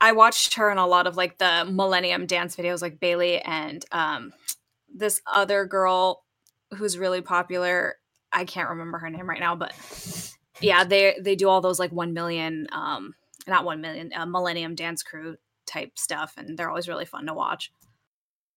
I 0.00 0.10
watched 0.10 0.54
her 0.54 0.72
in 0.72 0.78
a 0.78 0.86
lot 0.88 1.06
of 1.06 1.16
like 1.16 1.38
the 1.38 1.64
Millennium 1.70 2.26
dance 2.26 2.56
videos, 2.56 2.82
like 2.82 2.98
Bailey 2.98 3.40
and 3.40 3.84
um, 3.92 4.32
this 4.92 5.20
other 5.32 5.66
girl 5.66 6.24
who's 6.76 6.98
really 6.98 7.20
popular. 7.20 7.94
I 8.32 8.44
can't 8.44 8.70
remember 8.70 8.98
her 8.98 9.08
name 9.08 9.28
right 9.28 9.38
now, 9.38 9.54
but 9.54 9.72
yeah, 10.60 10.82
they 10.82 11.14
they 11.22 11.36
do 11.36 11.48
all 11.48 11.60
those 11.60 11.78
like 11.78 11.92
one 11.92 12.12
million, 12.12 12.66
um, 12.72 13.14
not 13.48 13.64
one 13.64 13.80
million, 13.80 14.10
uh, 14.14 14.26
Millennium 14.26 14.74
Dance 14.74 15.02
Crew 15.02 15.36
type 15.66 15.92
stuff, 15.96 16.34
and 16.36 16.58
they're 16.58 16.68
always 16.68 16.88
really 16.88 17.04
fun 17.04 17.26
to 17.26 17.34
watch. 17.34 17.70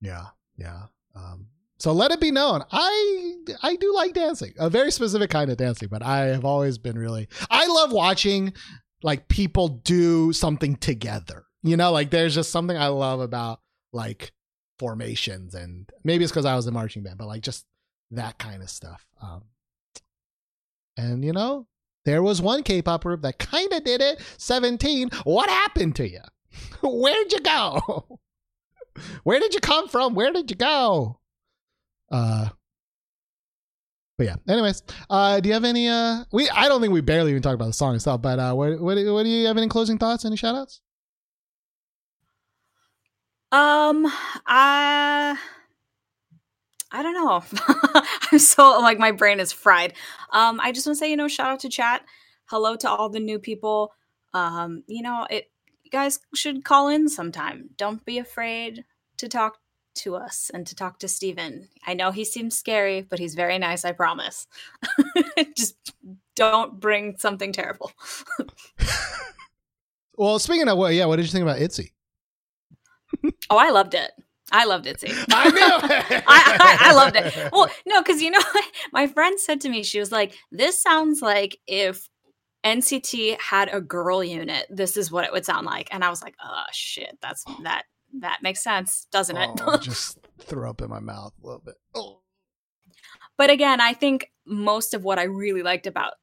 Yeah, 0.02 0.28
yeah. 0.58 0.84
Um, 1.16 1.48
so 1.78 1.92
let 1.94 2.12
it 2.12 2.22
be 2.22 2.32
known, 2.32 2.64
I 2.72 3.34
I 3.64 3.76
do 3.76 3.94
like 3.94 4.14
dancing, 4.14 4.54
a 4.60 4.70
very 4.70 4.92
specific 4.92 5.32
kind 5.32 5.50
of 5.50 5.58
dancing, 5.58 5.90
but 5.90 6.04
I 6.04 6.26
have 6.26 6.46
always 6.46 6.78
been 6.78 6.98
really. 6.98 7.28
I 7.50 7.66
love 7.68 7.92
watching 7.92 8.54
like 9.04 9.28
people 9.28 9.68
do 9.68 10.32
something 10.32 10.76
together. 10.76 11.46
You 11.64 11.78
know, 11.78 11.92
like 11.92 12.12
there's 12.12 12.36
just 12.36 12.52
something 12.52 12.78
I 12.78 12.88
love 12.88 13.20
about 13.20 13.62
like 13.92 14.32
formations, 14.78 15.56
and 15.56 15.90
maybe 16.04 16.24
it's 16.24 16.32
because 16.32 16.46
I 16.46 16.56
was 16.56 16.68
in 16.68 16.74
marching 16.74 17.02
band, 17.02 17.18
but 17.18 17.28
like 17.28 17.42
just 17.42 17.66
that 18.12 18.38
kind 18.38 18.62
of 18.62 18.70
stuff. 18.70 19.06
Um, 19.22 19.44
and 20.98 21.26
you 21.26 21.34
know, 21.34 21.68
there 22.06 22.24
was 22.24 22.42
one 22.42 22.64
K-pop 22.64 23.04
group 23.04 23.22
that 23.22 23.38
kind 23.40 23.72
of 23.74 23.84
did 23.84 24.02
it. 24.02 24.22
Seventeen. 24.38 25.10
What 25.24 25.50
happened 25.50 25.96
to 25.98 26.10
you? 26.10 26.22
Where'd 26.84 27.32
you 27.32 27.40
go? 27.40 28.20
Where 29.24 29.40
did 29.40 29.54
you 29.54 29.60
come 29.60 29.88
from? 29.88 30.16
Where 30.16 30.32
did 30.32 30.50
you 30.50 30.58
go? 30.58 31.20
Uh 32.12 32.50
but 34.18 34.28
yeah. 34.28 34.36
Anyways, 34.48 34.84
uh 35.10 35.40
do 35.40 35.50
you 35.50 35.54
have 35.54 35.64
any 35.64 35.88
uh 35.88 36.26
we 36.32 36.50
I 36.50 36.68
don't 36.68 36.82
think 36.82 36.94
we 36.94 37.02
barely 37.02 37.32
even 37.32 37.42
talked 37.42 37.56
about 37.56 37.68
the 37.68 37.74
song 37.74 37.96
itself, 37.96 38.22
but 38.22 38.40
uh 38.40 38.54
what 38.54 38.80
what, 38.82 38.98
what 38.98 39.24
do 39.24 39.30
you 39.30 39.48
have 39.48 39.58
any 39.58 39.68
closing 39.68 39.98
thoughts? 39.98 40.26
Any 40.26 40.36
shout 40.36 40.56
outs? 40.56 40.82
Um, 43.52 44.10
I 44.48 45.38
I 46.92 47.04
don't 47.04 47.14
know. 47.14 47.44
I'm 48.32 48.40
so 48.40 48.80
like 48.80 49.00
my 49.00 49.12
brain 49.12 49.40
is 49.40 49.52
fried. 49.52 49.94
Um, 50.32 50.60
I 50.60 50.72
just 50.72 50.86
want 50.86 50.98
to 50.98 51.00
say, 51.00 51.10
you 51.10 51.18
know, 51.18 51.28
shout 51.28 51.52
out 51.52 51.60
to 51.62 51.70
chat. 51.70 52.04
Hello 52.46 52.76
to 52.78 52.90
all 52.90 53.10
the 53.10 53.20
new 53.20 53.40
people. 53.40 53.94
Um, 54.34 54.84
you 54.88 55.02
know, 55.02 55.26
it 55.30 55.52
you 55.84 55.92
guys 55.92 56.20
should 56.36 56.64
call 56.64 56.88
in 56.88 57.10
sometime. 57.10 57.70
Don't 57.78 58.04
be 58.06 58.18
afraid 58.18 58.84
to 59.18 59.28
talk 59.28 59.58
to 59.94 60.16
us 60.16 60.50
and 60.54 60.66
to 60.68 60.76
talk 60.76 61.00
to 61.00 61.08
Steven. 61.08 61.70
I 61.86 61.94
know 61.94 62.12
he 62.12 62.24
seems 62.24 62.56
scary, 62.56 63.02
but 63.02 63.20
he's 63.20 63.36
very 63.36 63.58
nice, 63.58 63.84
I 63.84 63.92
promise. 63.92 64.48
just 65.56 65.76
don't 66.36 66.80
bring 66.80 67.18
something 67.18 67.52
terrible. 67.52 67.92
Well, 70.22 70.38
speaking 70.38 70.68
of 70.68 70.78
what, 70.78 70.94
yeah, 70.94 71.06
what 71.06 71.16
did 71.16 71.26
you 71.26 71.32
think 71.32 71.42
about 71.42 71.60
Itzy? 71.60 71.94
Oh, 73.50 73.58
I 73.58 73.72
loved 73.72 73.96
it. 73.96 74.12
I 74.52 74.66
loved 74.66 74.86
it 74.86 75.00
too. 75.00 75.14
I 75.32 75.50
knew 75.50 75.60
it. 75.60 76.24
I, 76.28 76.58
I, 76.60 76.78
I 76.90 76.94
loved 76.94 77.16
it. 77.16 77.52
Well, 77.52 77.70
no, 77.86 78.02
because 78.02 78.22
you 78.22 78.32
know, 78.32 78.40
my 78.94 79.08
friend 79.08 79.40
said 79.40 79.62
to 79.62 79.70
me, 79.70 79.84
she 79.84 80.00
was 80.00 80.12
like, 80.12 80.38
"This 80.52 80.82
sounds 80.82 81.22
like 81.22 81.58
if 81.68 82.10
NCT 82.66 83.40
had 83.40 83.70
a 83.74 83.82
girl 83.82 84.24
unit. 84.24 84.68
This 84.70 84.98
is 84.98 85.12
what 85.12 85.26
it 85.26 85.32
would 85.32 85.46
sound 85.46 85.66
like." 85.66 85.88
And 85.92 86.04
I 86.04 86.10
was 86.10 86.22
like, 86.22 86.36
"Oh 86.44 86.64
shit, 86.72 87.18
that's 87.22 87.44
that 87.64 87.84
that 88.20 88.40
makes 88.44 88.64
sense, 88.64 89.08
doesn't 89.12 89.38
it?" 89.38 89.50
Oh, 89.62 89.78
just 89.82 90.20
threw 90.40 90.70
up 90.70 90.82
in 90.82 90.90
my 90.90 91.00
mouth 91.00 91.34
a 91.42 91.46
little 91.46 91.62
bit. 91.64 91.76
Oh. 91.96 92.20
But 93.38 93.50
again, 93.50 93.82
I 93.82 93.94
think 93.94 94.32
most 94.46 94.94
of 94.94 95.04
what 95.04 95.18
I 95.18 95.24
really 95.24 95.64
liked 95.64 95.88
about 95.88 96.14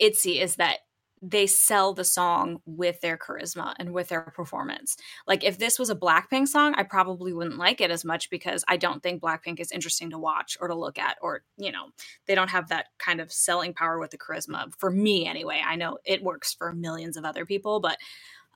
ITZY 0.00 0.40
is 0.40 0.56
that 0.56 0.78
they 1.22 1.46
sell 1.46 1.92
the 1.92 2.04
song 2.04 2.60
with 2.64 3.00
their 3.00 3.18
charisma 3.18 3.74
and 3.78 3.92
with 3.92 4.08
their 4.08 4.22
performance. 4.22 4.96
Like 5.26 5.44
if 5.44 5.58
this 5.58 5.78
was 5.78 5.90
a 5.90 5.94
Blackpink 5.94 6.48
song, 6.48 6.74
I 6.76 6.82
probably 6.82 7.32
wouldn't 7.32 7.58
like 7.58 7.80
it 7.80 7.90
as 7.90 8.04
much 8.04 8.30
because 8.30 8.64
I 8.68 8.76
don't 8.76 9.02
think 9.02 9.20
Blackpink 9.20 9.60
is 9.60 9.72
interesting 9.72 10.10
to 10.10 10.18
watch 10.18 10.56
or 10.60 10.68
to 10.68 10.74
look 10.74 10.98
at 10.98 11.18
or, 11.20 11.42
you 11.58 11.72
know, 11.72 11.88
they 12.26 12.34
don't 12.34 12.50
have 12.50 12.68
that 12.68 12.86
kind 12.98 13.20
of 13.20 13.30
selling 13.30 13.74
power 13.74 13.98
with 13.98 14.10
the 14.10 14.18
charisma 14.18 14.72
for 14.78 14.90
me 14.90 15.26
anyway. 15.26 15.62
I 15.64 15.76
know 15.76 15.98
it 16.04 16.22
works 16.22 16.54
for 16.54 16.72
millions 16.72 17.16
of 17.16 17.24
other 17.24 17.44
people, 17.44 17.80
but 17.80 17.98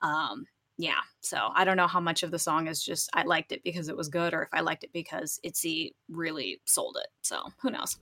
um 0.02 0.46
yeah, 0.76 1.00
so 1.20 1.38
I 1.54 1.64
don't 1.64 1.76
know 1.76 1.86
how 1.86 2.00
much 2.00 2.24
of 2.24 2.32
the 2.32 2.38
song 2.38 2.66
is 2.66 2.82
just 2.82 3.08
I 3.14 3.22
liked 3.22 3.52
it 3.52 3.62
because 3.62 3.88
it 3.88 3.96
was 3.96 4.08
good 4.08 4.34
or 4.34 4.42
if 4.42 4.48
I 4.52 4.60
liked 4.60 4.82
it 4.82 4.92
because 4.92 5.38
ITZY 5.44 5.94
really 6.08 6.60
sold 6.64 6.96
it. 7.00 7.08
So, 7.22 7.42
who 7.62 7.70
knows? 7.70 7.96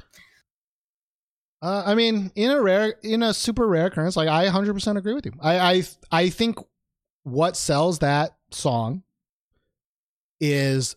Uh, 1.62 1.84
I 1.86 1.94
mean, 1.94 2.32
in 2.34 2.50
a 2.50 2.60
rare, 2.60 2.96
in 3.04 3.22
a 3.22 3.32
super 3.32 3.68
rare 3.68 3.86
occurrence, 3.86 4.16
like 4.16 4.28
I 4.28 4.46
100% 4.48 4.96
agree 4.96 5.14
with 5.14 5.26
you. 5.26 5.32
I, 5.40 5.58
I, 5.58 5.82
I 6.10 6.28
think 6.28 6.58
what 7.22 7.56
sells 7.56 8.00
that 8.00 8.36
song 8.50 9.04
is 10.40 10.96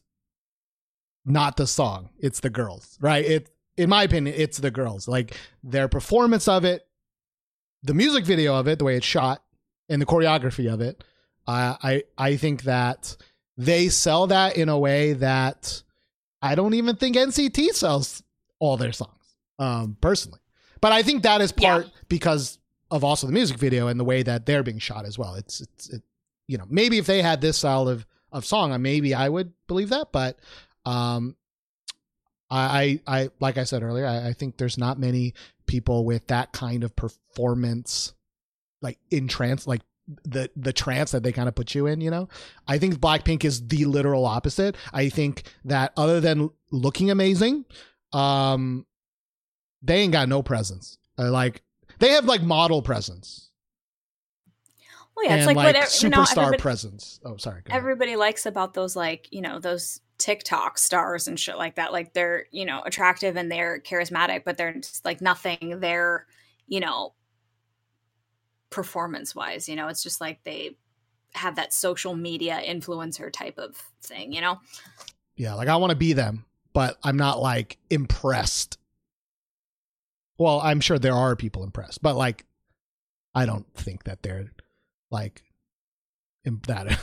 not 1.24 1.56
the 1.56 1.68
song; 1.68 2.10
it's 2.18 2.40
the 2.40 2.50
girls, 2.50 2.98
right? 3.00 3.24
It, 3.24 3.50
in 3.78 3.90
my 3.90 4.04
opinion, 4.04 4.36
it's 4.36 4.58
the 4.58 4.72
girls. 4.72 5.08
Like 5.08 5.38
their 5.64 5.88
performance 5.88 6.48
of 6.48 6.66
it, 6.66 6.88
the 7.84 7.94
music 7.94 8.26
video 8.26 8.56
of 8.56 8.68
it, 8.68 8.80
the 8.80 8.86
way 8.86 8.96
it's 8.96 9.06
shot, 9.06 9.44
and 9.88 10.02
the 10.02 10.06
choreography 10.08 10.72
of 10.72 10.82
it. 10.82 11.04
I, 11.48 12.04
I 12.18 12.38
think 12.38 12.64
that 12.64 13.16
they 13.56 13.90
sell 13.90 14.26
that 14.28 14.58
in 14.58 14.68
a 14.70 14.80
way 14.80 15.14
that 15.14 15.84
I 16.42 16.56
don't 16.56 16.74
even 16.74 16.96
think 16.96 17.16
NCT 17.16 17.74
sells 17.74 18.24
all 18.60 18.78
their 18.78 18.94
songs, 18.94 19.36
um, 19.60 19.96
personally. 20.02 20.40
But 20.86 20.91
I 20.91 21.02
think 21.02 21.24
that 21.24 21.41
is 21.41 21.52
part 21.52 21.90
because 22.10 22.60
of 22.91 23.03
also 23.03 23.26
the 23.26 23.34
music 23.34 23.57
video 23.57 23.88
and 23.88 23.99
the 23.99 24.03
way 24.03 24.22
that 24.22 24.45
they're 24.45 24.62
being 24.62 24.78
shot 24.78 25.07
as 25.07 25.18
well. 25.18 25.34
It's 25.34 25.60
it's 25.62 25.90
it, 25.90 26.03
you 26.48 26.60
know 26.60 26.66
maybe 26.70 26.99
if 26.99 27.07
they 27.07 27.24
had 27.24 27.41
this 27.41 27.57
style 27.57 27.90
of 27.90 28.06
of 28.32 28.45
song, 28.45 28.80
maybe 28.84 29.16
I 29.16 29.28
would 29.28 29.52
believe 29.66 29.90
that. 29.90 30.12
But 30.12 30.38
um, 30.86 31.38
I 32.52 32.99
I, 33.07 33.22
I 33.22 33.30
like 33.40 33.57
I 33.57 33.64
said 33.64 33.82
earlier, 33.82 34.06
I, 34.06 34.28
I 34.28 34.34
think 34.34 34.57
there's 34.57 34.78
not 34.78 34.99
many 34.99 35.34
people 35.66 36.06
with 36.06 36.28
that 36.28 36.52
kind 36.52 36.84
of 36.84 36.95
performance, 36.95 38.14
like 38.84 38.99
in 39.10 39.28
trance, 39.28 39.66
like 39.66 39.82
the 40.24 40.52
the 40.56 40.72
trance 40.72 41.14
that 41.14 41.24
they 41.24 41.32
kind 41.32 41.48
of 41.49 41.56
put 41.56 41.74
you 41.74 41.88
in. 41.88 41.99
You 41.99 42.12
know, 42.12 42.30
I 42.68 42.78
think 42.78 42.98
Blackpink 42.98 43.44
is 43.44 43.68
the 43.70 43.86
literal 43.86 44.28
opposite. 44.28 44.76
I 44.94 45.10
think 45.10 45.52
that 45.64 45.94
other 45.98 46.22
than 46.22 46.52
looking 46.70 47.10
amazing, 47.10 47.66
um, 48.14 48.86
they 49.86 49.98
ain't 49.98 50.14
got 50.14 50.30
no 50.30 50.41
presence. 50.41 50.98
Uh, 51.18 51.32
like 51.32 51.64
they 51.99 52.10
have 52.10 52.26
like 52.26 52.41
model 52.41 52.82
presence 52.82 53.49
Well, 55.16 55.26
yeah, 55.26 55.36
it's 55.36 55.45
like, 55.45 55.56
like, 55.56 55.68
whatever 55.68 55.88
you 56.02 56.10
know, 56.10 56.18
superstar 56.24 56.60
presence. 56.60 57.20
Oh, 57.24 57.38
sorry. 57.38 57.62
everybody 57.70 58.16
likes 58.16 58.45
about 58.45 58.74
those 58.74 58.95
like 58.95 59.28
you 59.32 59.41
know 59.41 59.60
those 59.60 60.02
TikTok 60.18 60.78
stars 60.78 61.28
and 61.28 61.40
shit 61.40 61.57
like 61.57 61.76
that. 61.76 61.91
Like 61.91 62.14
they're 62.14 62.45
you 62.52 62.66
know 62.66 62.82
attractive 62.86 63.38
and 63.38 63.52
they're 63.52 63.80
charismatic, 63.80 64.44
but 64.44 64.57
they're 64.57 64.74
just 64.74 65.06
like 65.06 65.22
nothing. 65.22 65.80
They're 65.80 66.26
you 66.68 66.80
know 66.80 67.14
performance 68.76 69.34
wise, 69.34 69.70
you 69.70 69.76
know, 69.76 69.88
it's 69.88 70.03
just 70.03 70.20
like 70.20 70.44
they 70.44 70.76
have 71.34 71.56
that 71.56 71.74
social 71.74 72.14
media 72.14 72.62
influencer 72.66 73.32
type 73.32 73.57
of 73.57 73.76
thing, 74.03 74.34
you 74.34 74.41
know. 74.41 74.60
Yeah, 75.38 75.53
like 75.53 75.70
I 75.70 75.78
want 75.78 75.91
to 75.91 75.98
be 75.98 76.14
them, 76.14 76.45
but 76.74 76.98
I'm 77.03 77.18
not 77.18 77.41
like 77.41 77.78
impressed. 77.90 78.78
Well, 80.38 80.60
I'm 80.62 80.82
sure 80.82 80.99
there 80.99 81.14
are 81.14 81.36
people 81.36 81.64
impressed, 81.64 82.02
but 82.02 82.16
like 82.16 82.45
I 83.34 83.45
don't 83.45 83.66
think 83.74 84.03
that 84.06 84.22
they're 84.24 84.49
like 85.12 85.44
that 86.68 86.99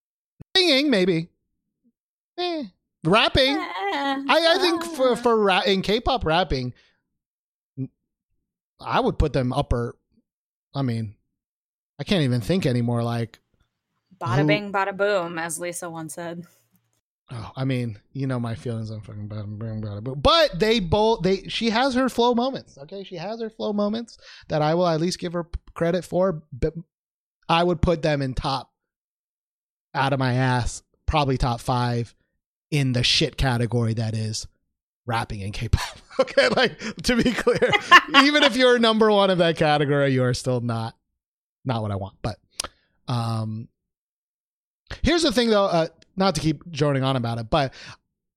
singing 0.56 0.90
maybe. 0.90 1.28
Eh. 2.38 2.64
Rapping. 3.04 3.56
I, 3.56 4.24
I 4.28 4.58
think 4.60 4.84
for 4.84 5.16
for 5.22 5.38
ra- 5.38 5.62
in 5.66 5.82
K-pop 5.82 6.24
rapping 6.24 6.74
I 8.80 9.00
would 9.00 9.18
put 9.18 9.32
them 9.32 9.52
upper 9.52 9.96
I 10.74 10.82
mean, 10.82 11.14
I 11.98 12.04
can't 12.04 12.22
even 12.22 12.40
think 12.40 12.64
anymore 12.66 13.02
like 13.02 13.40
bada 14.18 14.38
who- 14.40 14.46
bing, 14.46 14.72
bada 14.72 14.96
boom, 14.96 15.38
as 15.38 15.58
Lisa 15.58 15.90
once 15.90 16.14
said. 16.14 16.46
Oh, 17.32 17.52
I 17.54 17.64
mean, 17.64 17.98
you 18.12 18.26
know 18.26 18.40
my 18.40 18.56
feelings 18.56 18.90
on 18.90 19.02
fucking 19.02 19.28
bada 19.28 20.02
boom. 20.02 20.20
But 20.20 20.58
they 20.58 20.80
both 20.80 21.22
they 21.22 21.44
she 21.48 21.70
has 21.70 21.94
her 21.94 22.08
flow 22.08 22.34
moments. 22.34 22.76
Okay, 22.76 23.04
she 23.04 23.16
has 23.16 23.40
her 23.40 23.50
flow 23.50 23.72
moments 23.72 24.18
that 24.48 24.62
I 24.62 24.74
will 24.74 24.88
at 24.88 25.00
least 25.00 25.20
give 25.20 25.34
her 25.34 25.46
credit 25.74 26.04
for. 26.04 26.42
But 26.52 26.74
I 27.48 27.62
would 27.62 27.80
put 27.80 28.02
them 28.02 28.20
in 28.20 28.34
top 28.34 28.72
out 29.94 30.12
of 30.12 30.18
my 30.18 30.34
ass, 30.34 30.82
probably 31.06 31.36
top 31.36 31.60
five 31.60 32.14
in 32.70 32.92
the 32.92 33.04
shit 33.04 33.36
category 33.36 33.94
that 33.94 34.14
is 34.14 34.46
rapping 35.06 35.40
in 35.40 35.52
K-pop. 35.52 35.98
okay, 36.20 36.48
like 36.48 36.78
to 37.02 37.16
be 37.16 37.32
clear, 37.32 37.70
even 38.24 38.42
if 38.42 38.56
you're 38.56 38.78
number 38.78 39.10
one 39.10 39.30
of 39.30 39.38
that 39.38 39.56
category, 39.56 40.12
you 40.12 40.24
are 40.24 40.34
still 40.34 40.60
not 40.60 40.96
not 41.64 41.82
what 41.82 41.92
I 41.92 41.96
want. 41.96 42.16
But 42.22 42.38
um, 43.06 43.68
here's 45.02 45.22
the 45.22 45.32
thing, 45.32 45.50
though. 45.50 45.66
Uh, 45.66 45.88
not 46.20 46.36
to 46.36 46.40
keep 46.40 46.70
droning 46.70 47.02
on 47.02 47.16
about 47.16 47.38
it, 47.38 47.50
but 47.50 47.74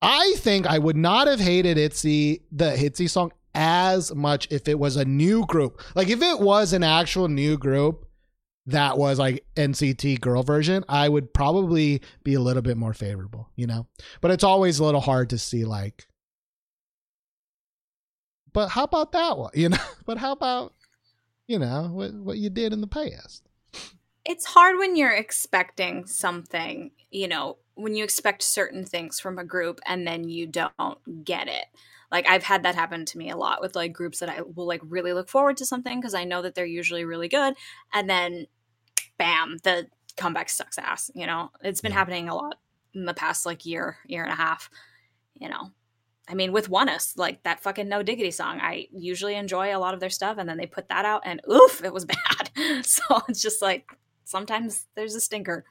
I 0.02 0.34
think 0.38 0.66
I 0.66 0.80
would 0.80 0.98
not 0.98 1.28
have 1.28 1.40
hated 1.40 1.78
Itzy 1.78 2.42
the 2.52 2.72
Hitsy 2.72 3.10
song 3.10 3.32
as 3.54 4.14
much 4.14 4.48
if 4.50 4.68
it 4.68 4.80
was 4.80 4.96
a 4.96 5.06
new 5.06 5.46
group. 5.46 5.80
Like 5.94 6.10
if 6.10 6.22
it 6.22 6.40
was 6.40 6.74
an 6.74 6.84
actual 6.84 7.28
new 7.28 7.58
group 7.58 8.08
that 8.66 8.98
was 8.98 9.20
like 9.20 9.46
NCT 9.56 10.20
girl 10.20 10.42
version, 10.42 10.84
I 10.90 11.08
would 11.08 11.34
probably 11.34 12.02
be 12.24 12.34
a 12.34 12.40
little 12.40 12.64
bit 12.64 12.78
more 12.78 12.94
favorable, 12.94 13.50
you 13.56 13.68
know. 13.68 13.86
But 14.22 14.32
it's 14.32 14.44
always 14.44 14.80
a 14.80 14.84
little 14.84 15.02
hard 15.02 15.30
to 15.30 15.38
see 15.38 15.66
like 15.66 16.08
but 18.54 18.70
how 18.70 18.84
about 18.84 19.12
that 19.12 19.38
one? 19.38 19.52
You 19.56 19.70
know, 19.70 19.78
but 20.06 20.18
how 20.18 20.32
about 20.32 20.74
you 21.48 21.60
know 21.60 21.90
what 21.92 22.14
what 22.14 22.38
you 22.38 22.50
did 22.50 22.72
in 22.72 22.82
the 22.82 22.88
past? 22.88 23.44
It's 24.26 24.46
hard 24.46 24.78
when 24.78 24.96
you're 24.96 25.12
expecting 25.12 26.06
something, 26.06 26.92
you 27.12 27.28
know, 27.28 27.58
when 27.76 27.96
you 27.96 28.04
expect 28.04 28.44
certain 28.44 28.86
things 28.86 29.20
from 29.20 29.40
a 29.40 29.44
group 29.44 29.80
and 29.86 30.06
then 30.08 30.30
you 30.30 30.48
don't 30.48 31.26
get 31.26 31.48
it. 31.48 31.66
Like 32.12 32.28
I've 32.30 32.44
had 32.44 32.64
that 32.64 32.76
happen 32.76 33.06
to 33.06 33.18
me 33.18 33.32
a 33.32 33.38
lot 33.38 33.62
with 33.62 33.76
like 33.76 33.94
groups 33.94 34.20
that 34.20 34.30
I 34.30 34.42
will 34.42 34.68
like 34.68 34.82
really 34.84 35.14
look 35.14 35.30
forward 35.30 35.58
to 35.58 35.66
something 35.66 36.00
because 36.00 36.14
I 36.14 36.26
know 36.26 36.44
that 36.44 36.54
they're 36.54 36.66
usually 36.66 37.06
really 37.06 37.28
good 37.28 37.56
and 37.94 38.10
then 38.10 38.48
bam, 39.18 39.58
the 39.64 39.88
comeback 40.16 40.50
sucks 40.50 40.78
ass, 40.78 41.10
you 41.16 41.26
know. 41.26 41.50
It's 41.64 41.82
been 41.82 41.92
happening 41.92 42.30
a 42.30 42.36
lot 42.36 42.56
in 42.94 43.06
the 43.06 43.14
past 43.14 43.46
like 43.46 43.66
year, 43.66 43.98
year 44.06 44.24
and 44.24 44.32
a 44.32 44.36
half, 44.36 44.70
you 45.36 45.50
know. 45.50 45.72
I 46.28 46.36
mean, 46.36 46.54
with 46.54 46.70
ONEUS, 46.70 47.18
like 47.18 47.44
that 47.44 47.62
fucking 47.62 47.90
No 47.90 48.02
Diggity 48.02 48.32
song, 48.32 48.60
I 48.62 48.88
usually 48.94 49.36
enjoy 49.36 49.76
a 49.76 49.80
lot 49.80 49.94
of 49.94 50.00
their 50.00 50.10
stuff, 50.10 50.38
and 50.38 50.48
then 50.48 50.58
they 50.58 50.66
put 50.66 50.88
that 50.88 51.04
out, 51.04 51.24
and 51.26 51.42
oof, 51.52 51.84
it 51.84 51.94
was 51.94 52.06
bad. 52.06 52.86
so 52.86 53.22
it's 53.28 53.42
just 53.42 53.62
like 53.62 53.98
sometimes 54.24 54.88
there's 54.96 55.16
a 55.16 55.22
stinker. 55.22 55.66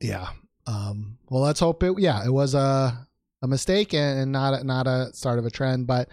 Yeah. 0.00 0.28
Um, 0.66 1.18
well, 1.28 1.42
let's 1.42 1.60
hope 1.60 1.82
it. 1.82 1.98
Yeah, 1.98 2.24
it 2.24 2.30
was 2.30 2.54
a 2.54 3.06
a 3.42 3.46
mistake 3.46 3.92
and, 3.92 4.20
and 4.20 4.32
not 4.32 4.54
a, 4.54 4.64
not 4.64 4.86
a 4.86 5.10
start 5.12 5.38
of 5.38 5.44
a 5.44 5.50
trend, 5.50 5.86
but 5.86 6.08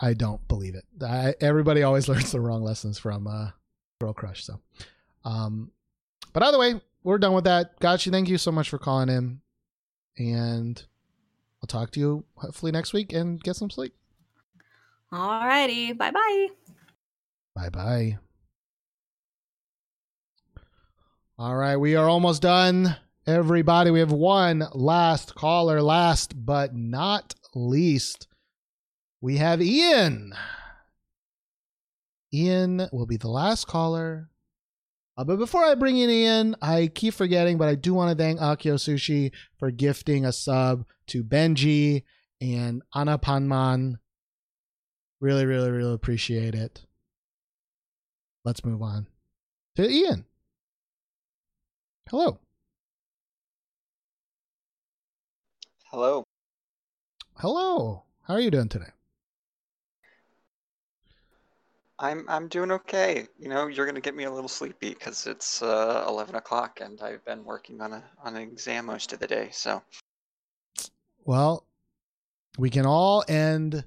I 0.00 0.14
don't 0.14 0.46
believe 0.46 0.76
it. 0.76 0.84
I, 1.02 1.34
everybody 1.40 1.82
always 1.82 2.08
learns 2.08 2.30
the 2.30 2.40
wrong 2.40 2.62
lessons 2.62 2.98
from 2.98 3.26
uh, 3.26 3.50
Girl 4.00 4.12
Crush. 4.12 4.44
So, 4.44 4.60
um, 5.24 5.72
but 6.32 6.42
either 6.42 6.58
way, 6.58 6.80
we're 7.02 7.18
done 7.18 7.32
with 7.32 7.44
that. 7.44 7.78
Gotcha. 7.80 8.10
Thank 8.10 8.28
you 8.28 8.38
so 8.38 8.52
much 8.52 8.68
for 8.68 8.78
calling 8.78 9.08
in, 9.08 9.40
and 10.16 10.82
I'll 11.62 11.66
talk 11.66 11.90
to 11.92 12.00
you 12.00 12.24
hopefully 12.36 12.70
next 12.70 12.92
week 12.92 13.12
and 13.12 13.42
get 13.42 13.56
some 13.56 13.70
sleep. 13.70 13.94
All 15.10 15.40
righty. 15.40 15.92
bye 15.92 16.10
bye. 16.10 16.48
Bye 17.56 17.70
bye. 17.70 18.18
All 21.40 21.54
right, 21.54 21.76
we 21.76 21.94
are 21.94 22.08
almost 22.08 22.42
done. 22.42 22.96
Everybody, 23.24 23.92
we 23.92 24.00
have 24.00 24.10
one 24.10 24.64
last 24.72 25.36
caller, 25.36 25.80
last 25.80 26.44
but 26.44 26.74
not 26.74 27.36
least. 27.54 28.26
We 29.20 29.36
have 29.36 29.62
Ian. 29.62 30.34
Ian 32.34 32.88
will 32.90 33.06
be 33.06 33.18
the 33.18 33.28
last 33.28 33.68
caller. 33.68 34.30
Uh, 35.16 35.22
but 35.22 35.36
before 35.36 35.62
I 35.64 35.76
bring 35.76 35.96
in 35.98 36.10
Ian, 36.10 36.56
I 36.60 36.90
keep 36.92 37.14
forgetting, 37.14 37.56
but 37.56 37.68
I 37.68 37.76
do 37.76 37.94
want 37.94 38.10
to 38.10 38.20
thank 38.20 38.40
Akio 38.40 38.74
Sushi 38.74 39.30
for 39.60 39.70
gifting 39.70 40.24
a 40.24 40.32
sub 40.32 40.84
to 41.06 41.22
Benji 41.22 42.02
and 42.40 42.82
Anna 42.96 43.16
Panman. 43.16 44.00
Really, 45.20 45.46
really, 45.46 45.70
really 45.70 45.94
appreciate 45.94 46.56
it. 46.56 46.84
Let's 48.44 48.64
move 48.64 48.82
on 48.82 49.06
to 49.76 49.88
Ian. 49.88 50.24
Hello. 52.10 52.38
Hello. 55.90 56.24
Hello. 57.34 58.04
How 58.22 58.34
are 58.34 58.40
you 58.40 58.50
doing 58.50 58.70
today? 58.70 58.92
I'm 61.98 62.24
I'm 62.28 62.48
doing 62.48 62.70
okay. 62.72 63.26
You 63.38 63.48
know, 63.50 63.66
you're 63.66 63.84
gonna 63.84 64.00
get 64.00 64.16
me 64.16 64.24
a 64.24 64.30
little 64.30 64.48
sleepy 64.48 64.94
because 64.94 65.26
it's 65.26 65.62
uh, 65.62 66.06
11 66.08 66.34
o'clock 66.34 66.80
and 66.80 66.98
I've 67.02 67.24
been 67.26 67.44
working 67.44 67.80
on 67.82 67.92
a 67.92 68.02
on 68.22 68.36
an 68.36 68.42
exam 68.42 68.86
most 68.86 69.12
of 69.12 69.18
the 69.18 69.26
day. 69.26 69.50
So 69.52 69.82
Well, 71.26 71.66
we 72.56 72.70
can 72.70 72.86
all 72.86 73.22
end 73.28 73.84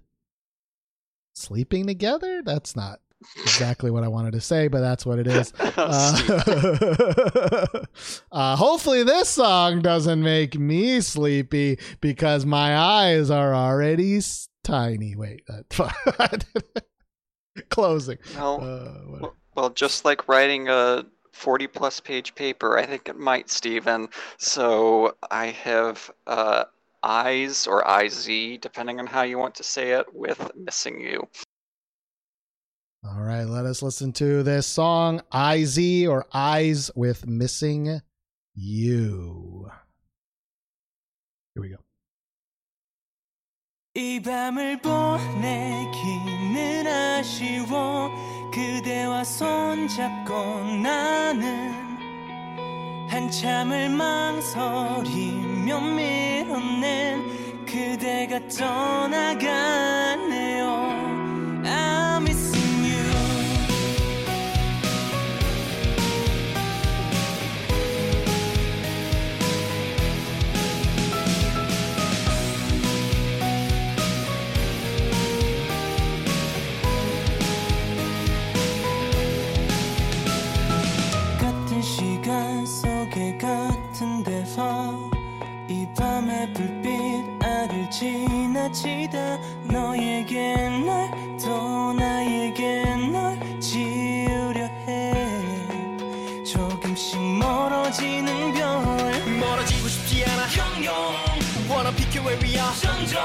sleeping 1.33 1.87
together. 1.87 2.43
That's 2.43 2.75
not 2.75 2.99
exactly 3.41 3.91
what 3.91 4.03
I 4.03 4.07
wanted 4.07 4.31
to 4.33 4.41
say, 4.41 4.67
but 4.67 4.81
that's 4.81 5.05
what 5.05 5.19
it 5.19 5.27
is. 5.27 5.53
Uh, 5.77 7.65
uh, 8.31 8.55
hopefully, 8.55 9.03
this 9.03 9.29
song 9.29 9.81
doesn't 9.81 10.21
make 10.21 10.57
me 10.59 11.01
sleepy 11.01 11.79
because 12.01 12.45
my 12.45 12.77
eyes 12.77 13.29
are 13.31 13.53
already 13.55 14.17
s- 14.17 14.47
tiny. 14.63 15.15
Wait, 15.15 15.43
that 15.47 15.69
closing. 17.69 18.17
well, 18.35 18.55
Uh, 18.61 19.01
well, 19.19 19.35
well, 19.55 19.69
just 19.71 20.05
like 20.05 20.27
writing 20.27 20.69
a 20.69 21.05
40 21.33 21.67
plus 21.67 21.99
page 21.99 22.35
paper, 22.35 22.77
I 22.77 22.85
think 22.85 23.09
it 23.09 23.17
might, 23.17 23.49
Stephen. 23.49 24.09
So 24.37 25.15
I 25.29 25.47
have 25.47 26.09
uh, 26.27 26.65
eyes 27.03 27.67
or 27.67 27.83
IZ, 28.03 28.59
depending 28.61 28.99
on 28.99 29.07
how 29.07 29.23
you 29.23 29.37
want 29.37 29.55
to 29.55 29.63
say 29.63 29.91
it, 29.91 30.05
with 30.13 30.51
missing 30.55 31.01
you. 31.01 31.27
all 33.04 33.20
right, 33.22 33.44
let 33.44 33.66
us 33.66 33.82
listen 33.82 34.12
to 34.14 34.42
this 34.42 34.66
song, 34.66 35.20
IZ 35.32 36.06
or 36.08 36.26
Eyes 36.32 36.90
with 36.96 37.26
Missing 37.26 38.00
You. 38.54 39.68
Here 41.54 41.62
we 41.62 41.68
go. 41.68 41.76
이 43.94 44.20
밤을 44.20 44.80
보내기는 44.82 46.56
아쉬워 46.86 48.10
그대와 48.52 49.24
손잡고 49.24 50.34
나는 50.82 51.72
한참을 53.08 53.88
망설이며 53.88 55.80
밀어낸 55.80 57.64
그대가 57.64 58.46
떠나가네 58.48 60.49
지나치다 88.01 89.37
너에게 89.65 90.55
날또 90.55 91.93
나에게 91.93 92.95
널 93.11 93.37
지우려 93.59 94.65
해. 94.87 95.13
조금씩 96.43 97.21
멀어지는 97.21 98.53
별. 98.53 99.37
멀어지고 99.37 99.87
싶지 99.87 100.25
않아. 100.25 100.47
영영. 100.57 101.13
Wanna 101.69 101.95
pick 101.95 102.17
you 102.17 102.25
where 102.27 102.41
we 102.41 102.57
are 102.57 102.73
점점. 102.81 103.21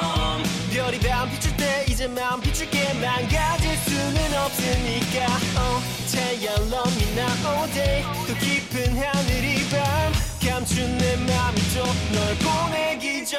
별이 0.70 1.00
밤 1.00 1.30
비출 1.30 1.56
때 1.56 1.86
이제 1.88 2.06
마음 2.06 2.42
비출게. 2.42 3.00
망가질 3.00 3.76
수는 3.78 4.34
없으니까. 4.44 5.24
oh, 5.56 5.80
태양 6.12 6.52
love 6.68 6.92
me 7.00 7.08
now 7.16 7.32
all 7.48 7.72
day 7.72 8.04
또 8.28 8.34
깊은 8.34 8.94
하늘이 8.94 9.56
밤. 9.70 10.12
감춘 10.46 10.96
내 10.98 11.16
맘이 11.16 11.60
또널 11.74 12.36
보내기 12.38 13.24
전 13.26 13.35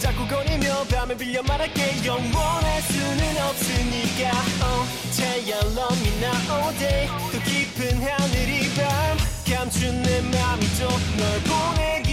잡고 0.00 0.26
거니며 0.26 0.84
밤을 0.90 1.16
빌려 1.16 1.42
말할게. 1.42 2.04
영원할 2.04 2.82
수는 2.82 3.36
없으니까. 3.42 4.30
Oh, 4.64 4.88
태양 5.14 5.60
love 5.76 5.98
me 6.00 6.10
now 6.18 6.56
all 6.56 6.78
day. 6.78 7.06
또 7.30 7.38
깊은 7.40 8.02
하늘이 8.02 8.70
밤. 8.74 9.18
감춘 9.46 10.02
내 10.02 10.20
맘이 10.22 10.64
또 10.78 10.88
널 11.18 11.40
보내기 11.42 12.09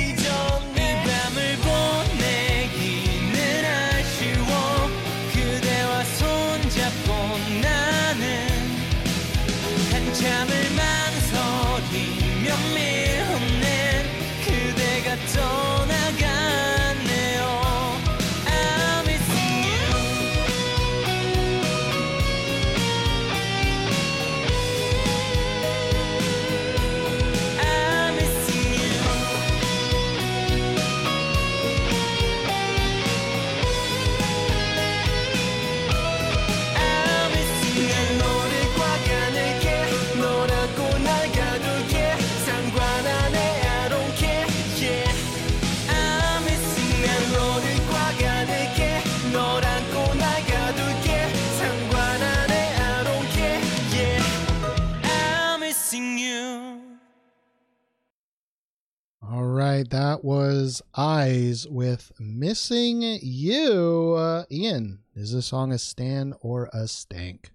right, 59.78 59.90
that 59.92 60.24
was 60.24 60.82
Eyes 60.96 61.68
with 61.68 62.12
Missing 62.20 63.20
You. 63.22 64.16
Uh, 64.18 64.46
Ian, 64.50 65.00
is 65.16 65.34
this 65.34 65.48
song 65.48 65.72
a 65.72 65.78
stan 65.78 66.34
or 66.42 66.70
a 66.74 66.88
stank? 66.88 67.52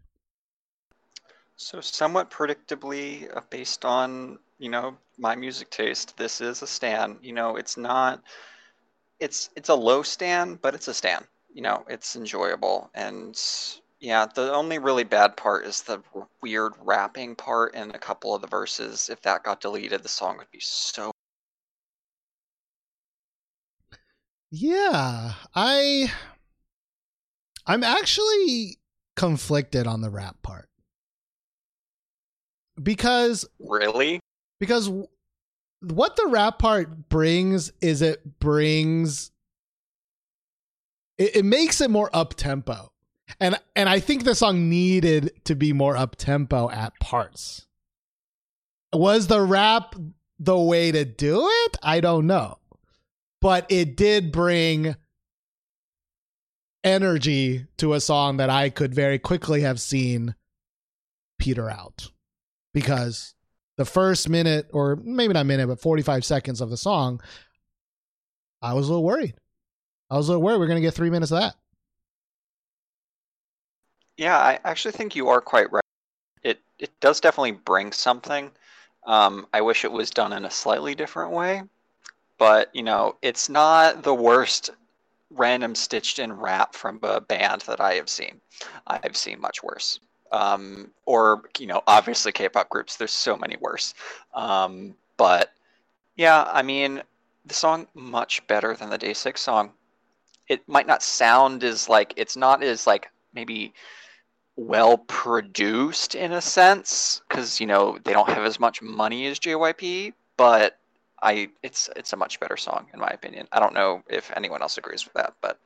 So 1.56 1.80
somewhat 1.80 2.30
predictably, 2.30 3.34
uh, 3.36 3.40
based 3.50 3.84
on 3.84 4.38
you 4.58 4.68
know 4.68 4.96
my 5.18 5.34
music 5.34 5.70
taste, 5.70 6.16
this 6.16 6.40
is 6.40 6.62
a 6.62 6.66
stan. 6.66 7.18
You 7.22 7.32
know, 7.32 7.56
it's 7.56 7.76
not. 7.76 8.22
It's 9.18 9.50
it's 9.56 9.68
a 9.68 9.74
low 9.74 10.02
stan, 10.02 10.60
but 10.62 10.74
it's 10.74 10.88
a 10.88 10.94
stan. 10.94 11.24
You 11.52 11.62
know, 11.62 11.84
it's 11.88 12.14
enjoyable, 12.14 12.88
and 12.94 13.36
yeah, 13.98 14.26
the 14.32 14.52
only 14.54 14.78
really 14.78 15.04
bad 15.04 15.36
part 15.36 15.66
is 15.66 15.82
the 15.82 16.00
weird 16.40 16.74
rapping 16.80 17.34
part 17.34 17.74
in 17.74 17.90
a 17.90 17.98
couple 17.98 18.32
of 18.32 18.42
the 18.42 18.48
verses. 18.48 19.08
If 19.08 19.22
that 19.22 19.42
got 19.42 19.60
deleted, 19.60 20.04
the 20.04 20.08
song 20.08 20.36
would 20.38 20.50
be 20.52 20.60
so. 20.60 21.10
Yeah, 24.54 25.32
I 25.54 26.12
I'm 27.66 27.82
actually 27.82 28.76
conflicted 29.16 29.86
on 29.86 30.02
the 30.02 30.10
rap 30.10 30.42
part. 30.42 30.68
Because 32.80 33.46
Really? 33.58 34.20
because 34.60 34.90
what 35.80 36.16
the 36.16 36.26
rap 36.26 36.58
part 36.58 37.08
brings 37.08 37.72
is 37.80 38.02
it 38.02 38.38
brings 38.38 39.30
it, 41.18 41.36
it 41.36 41.44
makes 41.44 41.80
it 41.80 41.90
more 41.90 42.10
up 42.12 42.34
tempo 42.34 42.92
and 43.40 43.58
and 43.74 43.88
i 43.88 43.98
think 43.98 44.22
the 44.22 44.36
song 44.36 44.68
needed 44.70 45.32
to 45.44 45.56
be 45.56 45.72
more 45.72 45.96
up 45.96 46.14
tempo 46.14 46.70
at 46.70 46.92
parts 47.00 47.66
was 48.92 49.26
the 49.26 49.40
rap 49.40 49.96
the 50.38 50.56
way 50.56 50.92
to 50.92 51.04
do 51.04 51.48
it 51.48 51.76
i 51.82 51.98
don't 51.98 52.28
know 52.28 52.56
but 53.42 53.66
it 53.70 53.96
did 53.96 54.32
bring 54.32 54.96
energy 56.82 57.66
to 57.76 57.92
a 57.92 58.00
song 58.00 58.38
that 58.38 58.48
i 58.48 58.70
could 58.70 58.94
very 58.94 59.18
quickly 59.18 59.60
have 59.60 59.80
seen 59.80 60.34
peter 61.38 61.68
out 61.68 62.10
because 62.72 63.34
the 63.76 63.84
first 63.84 64.28
minute 64.28 64.68
or 64.72 64.96
maybe 65.04 65.34
not 65.34 65.46
minute 65.46 65.68
but 65.68 65.80
45 65.80 66.24
seconds 66.24 66.60
of 66.60 66.70
the 66.70 66.76
song 66.76 67.20
i 68.62 68.72
was 68.72 68.88
a 68.88 68.90
little 68.90 69.04
worried 69.04 69.34
i 70.10 70.16
was 70.16 70.28
a 70.28 70.32
little 70.32 70.42
worried 70.42 70.58
we're 70.58 70.66
going 70.66 70.76
to 70.76 70.82
get 70.82 70.94
three 70.94 71.10
minutes 71.10 71.30
of 71.30 71.40
that 71.40 71.54
Yeah, 74.16 74.38
I 74.38 74.60
actually 74.64 74.92
think 74.92 75.16
you 75.16 75.28
are 75.28 75.40
quite 75.40 75.72
right. 75.72 75.82
It 76.42 76.60
it 76.78 76.90
does 77.00 77.20
definitely 77.20 77.52
bring 77.52 77.92
something. 77.92 78.50
Um, 79.04 79.46
I 79.52 79.62
wish 79.62 79.84
it 79.84 79.92
was 79.92 80.10
done 80.10 80.32
in 80.32 80.44
a 80.44 80.50
slightly 80.50 80.94
different 80.94 81.32
way, 81.32 81.62
but 82.42 82.74
you 82.74 82.82
know, 82.82 83.14
it's 83.22 83.48
not 83.48 84.02
the 84.02 84.12
worst 84.12 84.70
random 85.30 85.76
stitched 85.76 86.18
in 86.18 86.32
rap 86.32 86.74
from 86.74 86.98
a 87.04 87.20
band 87.20 87.60
that 87.68 87.80
I 87.80 87.94
have 87.94 88.08
seen. 88.08 88.40
I've 88.84 89.16
seen 89.16 89.40
much 89.40 89.62
worse. 89.62 90.00
Um, 90.32 90.90
or 91.06 91.44
you 91.56 91.68
know, 91.68 91.84
obviously 91.86 92.32
K-pop 92.32 92.68
groups. 92.68 92.96
There's 92.96 93.12
so 93.12 93.36
many 93.36 93.56
worse. 93.60 93.94
Um, 94.34 94.96
but 95.16 95.52
yeah, 96.16 96.50
I 96.52 96.62
mean, 96.62 97.04
the 97.46 97.54
song 97.54 97.86
much 97.94 98.44
better 98.48 98.74
than 98.74 98.90
the 98.90 98.98
DAY6 98.98 99.38
song. 99.38 99.70
It 100.48 100.68
might 100.68 100.88
not 100.88 101.04
sound 101.04 101.62
as 101.62 101.88
like 101.88 102.12
it's 102.16 102.36
not 102.36 102.64
as 102.64 102.88
like 102.88 103.08
maybe 103.32 103.72
well 104.56 104.98
produced 104.98 106.16
in 106.16 106.32
a 106.32 106.40
sense 106.40 107.22
because 107.28 107.60
you 107.60 107.68
know 107.68 108.00
they 108.02 108.12
don't 108.12 108.28
have 108.28 108.44
as 108.44 108.58
much 108.58 108.82
money 108.82 109.26
as 109.26 109.38
JYP, 109.38 110.12
but 110.36 110.80
I 111.22 111.48
it's 111.62 111.88
it's 111.96 112.12
a 112.12 112.16
much 112.16 112.40
better 112.40 112.56
song 112.56 112.86
in 112.92 113.00
my 113.00 113.08
opinion. 113.08 113.48
I 113.52 113.60
don't 113.60 113.74
know 113.74 114.02
if 114.08 114.30
anyone 114.36 114.62
else 114.62 114.76
agrees 114.78 115.04
with 115.04 115.14
that, 115.14 115.34
but 115.40 115.58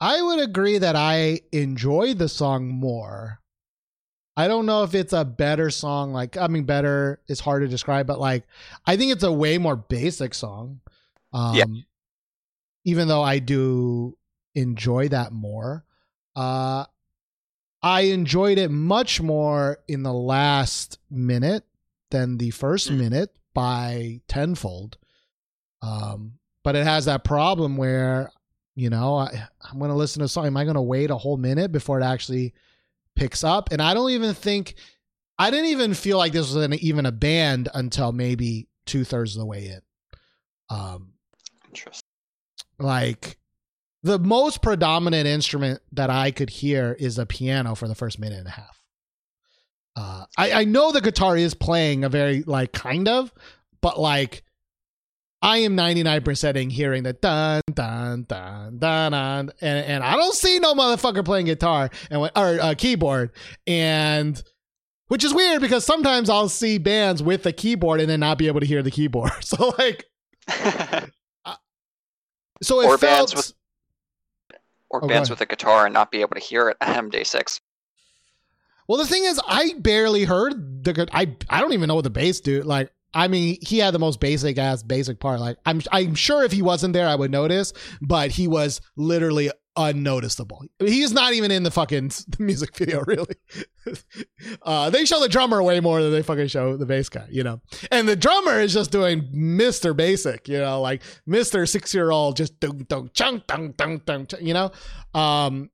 i 0.00 0.20
would 0.20 0.38
agree 0.40 0.78
that 0.78 0.96
i 0.96 1.40
enjoy 1.52 2.12
the 2.14 2.28
song 2.28 2.68
more 2.68 3.40
i 4.36 4.46
don't 4.46 4.66
know 4.66 4.82
if 4.82 4.94
it's 4.94 5.12
a 5.12 5.24
better 5.24 5.70
song 5.70 6.12
like 6.12 6.36
i 6.36 6.46
mean 6.46 6.64
better 6.64 7.20
is 7.28 7.40
hard 7.40 7.62
to 7.62 7.68
describe 7.68 8.06
but 8.06 8.20
like 8.20 8.44
i 8.86 8.96
think 8.96 9.12
it's 9.12 9.22
a 9.24 9.32
way 9.32 9.56
more 9.58 9.76
basic 9.76 10.34
song 10.34 10.80
um 11.32 11.54
Yeah. 11.56 11.64
even 12.84 13.08
though 13.08 13.22
i 13.22 13.38
do 13.38 14.16
enjoy 14.54 15.08
that 15.08 15.32
more 15.32 15.84
uh 16.36 16.84
i 17.82 18.02
enjoyed 18.02 18.58
it 18.58 18.70
much 18.70 19.20
more 19.20 19.78
in 19.88 20.02
the 20.02 20.12
last 20.12 20.98
minute 21.10 21.64
than 22.10 22.38
the 22.38 22.50
first 22.50 22.90
Mm. 22.90 22.98
minute 22.98 23.30
by 23.54 24.20
tenfold 24.28 24.98
um 25.82 26.34
but 26.62 26.76
it 26.76 26.84
has 26.84 27.04
that 27.06 27.24
problem 27.24 27.76
where 27.76 28.30
you 28.74 28.90
know 28.90 29.16
I, 29.16 29.48
i'm 29.62 29.78
going 29.78 29.90
to 29.90 29.96
listen 29.96 30.20
to 30.20 30.26
a 30.26 30.28
song 30.28 30.46
am 30.46 30.56
i 30.56 30.64
going 30.64 30.74
to 30.74 30.82
wait 30.82 31.10
a 31.10 31.16
whole 31.16 31.36
minute 31.36 31.72
before 31.72 32.00
it 32.00 32.04
actually 32.04 32.52
picks 33.14 33.42
up 33.44 33.72
and 33.72 33.80
i 33.80 33.94
don't 33.94 34.10
even 34.10 34.34
think 34.34 34.74
i 35.38 35.50
didn't 35.50 35.66
even 35.70 35.94
feel 35.94 36.18
like 36.18 36.32
this 36.32 36.52
was 36.52 36.64
an, 36.64 36.74
even 36.74 37.06
a 37.06 37.12
band 37.12 37.68
until 37.74 38.12
maybe 38.12 38.68
two-thirds 38.84 39.34
of 39.36 39.40
the 39.40 39.46
way 39.46 39.66
in 39.68 39.80
um 40.70 41.12
interesting. 41.68 42.02
like 42.78 43.38
the 44.02 44.18
most 44.20 44.62
predominant 44.62 45.26
instrument 45.26 45.80
that 45.90 46.10
I 46.10 46.30
could 46.30 46.48
hear 46.48 46.92
is 47.00 47.18
a 47.18 47.26
piano 47.26 47.74
for 47.74 47.88
the 47.88 47.94
first 47.96 48.20
minute 48.20 48.38
and 48.38 48.46
a 48.46 48.50
half. 48.52 48.75
Uh, 49.96 50.26
I, 50.36 50.52
I 50.52 50.64
know 50.64 50.92
the 50.92 51.00
guitar 51.00 51.36
is 51.36 51.54
playing 51.54 52.04
a 52.04 52.08
very 52.10 52.42
like 52.42 52.72
kind 52.72 53.08
of, 53.08 53.32
but 53.80 53.98
like 53.98 54.42
I 55.42 55.58
am 55.58 55.76
99% 55.76 56.70
hearing 56.70 57.02
the 57.04 57.12
dun 57.14 57.62
dun 57.72 58.24
dun 58.28 58.78
dun 58.78 59.12
dun 59.12 59.52
and, 59.60 59.86
and 59.86 60.04
I 60.04 60.16
don't 60.16 60.34
see 60.34 60.58
no 60.58 60.74
motherfucker 60.74 61.24
playing 61.24 61.46
guitar 61.46 61.88
and 62.10 62.20
or 62.20 62.30
uh, 62.34 62.74
keyboard 62.76 63.30
and 63.66 64.42
which 65.08 65.24
is 65.24 65.32
weird 65.32 65.60
because 65.60 65.84
sometimes 65.84 66.28
I'll 66.28 66.48
see 66.48 66.78
bands 66.78 67.22
with 67.22 67.42
the 67.44 67.52
keyboard 67.52 68.00
and 68.00 68.10
then 68.10 68.20
not 68.20 68.38
be 68.38 68.48
able 68.48 68.60
to 68.60 68.66
hear 68.66 68.82
the 68.82 68.90
keyboard. 68.90 69.30
So 69.40 69.72
like 69.78 70.04
so 72.62 72.80
it 72.80 72.86
Or 72.86 72.98
felt 72.98 73.00
bands 73.00 73.34
with- 73.34 73.52
or 74.90 74.98
Oh, 74.98 75.00
go 75.02 75.08
bands 75.08 75.30
with 75.30 75.40
a 75.40 75.46
guitar 75.46 75.84
and 75.86 75.94
not 75.94 76.10
be 76.10 76.20
able 76.20 76.34
to 76.34 76.40
hear 76.40 76.68
it. 76.70 76.76
Ahem, 76.82 77.10
DAY6. 77.10 77.60
Well, 78.88 78.98
the 78.98 79.06
thing 79.06 79.24
is, 79.24 79.40
I 79.46 79.74
barely 79.78 80.24
heard 80.24 80.84
the. 80.84 81.08
I 81.12 81.34
I 81.48 81.60
don't 81.60 81.72
even 81.72 81.88
know 81.88 81.94
what 81.94 82.04
the 82.04 82.10
bass 82.10 82.40
dude 82.40 82.64
Like, 82.64 82.90
I 83.14 83.28
mean, 83.28 83.58
he 83.62 83.78
had 83.78 83.94
the 83.94 83.98
most 83.98 84.20
basic 84.20 84.58
ass 84.58 84.82
basic 84.82 85.20
part. 85.20 85.40
Like, 85.40 85.56
I'm 85.64 85.80
I'm 85.92 86.14
sure 86.14 86.44
if 86.44 86.52
he 86.52 86.62
wasn't 86.62 86.92
there, 86.92 87.08
I 87.08 87.14
would 87.14 87.30
notice, 87.30 87.72
but 88.00 88.30
he 88.30 88.46
was 88.48 88.80
literally 88.96 89.50
unnoticeable. 89.76 90.64
He's 90.78 91.12
not 91.12 91.34
even 91.34 91.50
in 91.50 91.62
the 91.62 91.70
fucking 91.70 92.10
music 92.38 92.76
video, 92.76 93.02
really. 93.04 93.36
uh, 94.62 94.90
they 94.90 95.04
show 95.04 95.20
the 95.20 95.28
drummer 95.28 95.62
way 95.62 95.80
more 95.80 96.02
than 96.02 96.12
they 96.12 96.22
fucking 96.22 96.48
show 96.48 96.76
the 96.76 96.86
bass 96.86 97.08
guy, 97.08 97.26
you 97.30 97.42
know. 97.42 97.60
And 97.90 98.08
the 98.08 98.16
drummer 98.16 98.60
is 98.60 98.72
just 98.72 98.90
doing 98.90 99.28
Mister 99.32 99.94
Basic, 99.94 100.48
you 100.48 100.58
know, 100.58 100.80
like 100.80 101.02
Mister 101.26 101.66
Six 101.66 101.94
Year 101.94 102.10
Old, 102.10 102.36
just 102.36 102.58
dun 102.60 102.86
dun 102.88 103.10
chunk 103.14 103.46
dun 103.46 103.74
dun 103.76 104.00
dun, 104.04 104.26
you 104.40 104.54
know. 104.54 104.70
Um, 105.14 105.70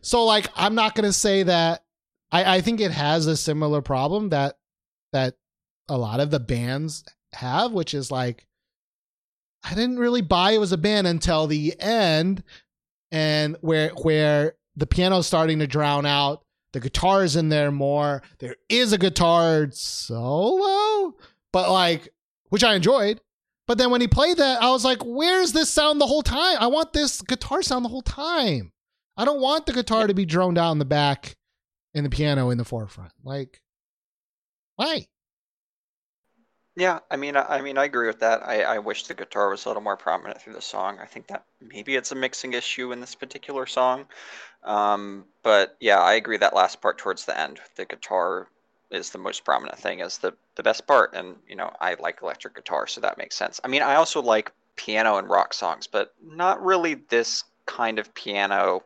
so 0.00 0.24
like 0.24 0.48
I'm 0.56 0.74
not 0.74 0.94
gonna 0.94 1.12
say 1.12 1.42
that 1.44 1.84
I, 2.30 2.56
I 2.56 2.60
think 2.60 2.80
it 2.80 2.90
has 2.90 3.26
a 3.26 3.36
similar 3.36 3.82
problem 3.82 4.30
that 4.30 4.58
that 5.12 5.34
a 5.88 5.98
lot 5.98 6.20
of 6.20 6.30
the 6.30 6.40
bands 6.40 7.04
have, 7.34 7.72
which 7.72 7.94
is 7.94 8.10
like 8.10 8.46
I 9.64 9.74
didn't 9.74 9.98
really 9.98 10.22
buy 10.22 10.52
it 10.52 10.58
was 10.58 10.72
a 10.72 10.78
band 10.78 11.06
until 11.06 11.46
the 11.46 11.78
end 11.78 12.42
and 13.10 13.56
where 13.60 13.90
where 13.90 14.54
the 14.74 14.86
piano's 14.86 15.26
starting 15.26 15.58
to 15.58 15.66
drown 15.66 16.06
out, 16.06 16.44
the 16.72 16.80
guitar 16.80 17.22
is 17.22 17.36
in 17.36 17.50
there 17.50 17.70
more. 17.70 18.22
There 18.38 18.56
is 18.68 18.92
a 18.92 18.98
guitar 18.98 19.68
solo, 19.70 21.14
but 21.52 21.70
like 21.70 22.08
which 22.48 22.64
I 22.64 22.74
enjoyed. 22.74 23.20
But 23.68 23.78
then 23.78 23.90
when 23.90 24.00
he 24.00 24.08
played 24.08 24.38
that, 24.38 24.60
I 24.60 24.70
was 24.70 24.84
like, 24.84 24.98
where's 25.04 25.52
this 25.52 25.70
sound 25.70 26.00
the 26.00 26.06
whole 26.06 26.22
time? 26.22 26.56
I 26.58 26.66
want 26.66 26.92
this 26.92 27.22
guitar 27.22 27.62
sound 27.62 27.84
the 27.84 27.90
whole 27.90 28.02
time. 28.02 28.72
I 29.16 29.24
don't 29.24 29.40
want 29.40 29.66
the 29.66 29.72
guitar 29.72 30.06
to 30.06 30.14
be 30.14 30.24
droned 30.24 30.58
out 30.58 30.72
in 30.72 30.78
the 30.78 30.84
back 30.84 31.36
and 31.94 32.04
the 32.04 32.10
piano 32.10 32.50
in 32.50 32.58
the 32.58 32.64
forefront. 32.64 33.12
Like, 33.24 33.60
why? 34.76 35.06
Yeah, 36.74 37.00
I 37.10 37.16
mean, 37.16 37.36
I, 37.36 37.58
I 37.58 37.60
mean, 37.60 37.76
I 37.76 37.84
agree 37.84 38.06
with 38.06 38.20
that. 38.20 38.42
I, 38.42 38.62
I 38.62 38.78
wish 38.78 39.06
the 39.06 39.14
guitar 39.14 39.50
was 39.50 39.64
a 39.64 39.68
little 39.68 39.82
more 39.82 39.96
prominent 39.96 40.40
through 40.40 40.54
the 40.54 40.62
song. 40.62 40.98
I 41.00 41.04
think 41.04 41.26
that 41.26 41.44
maybe 41.60 41.96
it's 41.96 42.12
a 42.12 42.14
mixing 42.14 42.54
issue 42.54 42.92
in 42.92 43.00
this 43.00 43.14
particular 43.14 43.66
song. 43.66 44.06
Um, 44.64 45.26
but 45.42 45.76
yeah, 45.80 46.00
I 46.00 46.14
agree 46.14 46.38
that 46.38 46.54
last 46.54 46.80
part 46.80 46.96
towards 46.96 47.26
the 47.26 47.38
end, 47.38 47.60
the 47.76 47.84
guitar 47.84 48.48
is 48.90 49.10
the 49.10 49.18
most 49.18 49.44
prominent 49.44 49.78
thing, 49.78 50.00
is 50.00 50.18
the 50.18 50.34
the 50.54 50.62
best 50.62 50.86
part. 50.86 51.14
And 51.14 51.36
you 51.46 51.56
know, 51.56 51.70
I 51.80 51.94
like 51.98 52.20
electric 52.22 52.54
guitar, 52.54 52.86
so 52.86 53.02
that 53.02 53.18
makes 53.18 53.36
sense. 53.36 53.60
I 53.62 53.68
mean, 53.68 53.82
I 53.82 53.96
also 53.96 54.22
like 54.22 54.52
piano 54.76 55.18
and 55.18 55.28
rock 55.28 55.52
songs, 55.52 55.86
but 55.86 56.14
not 56.22 56.62
really 56.62 56.94
this 56.94 57.44
kind 57.66 57.98
of 57.98 58.12
piano. 58.14 58.82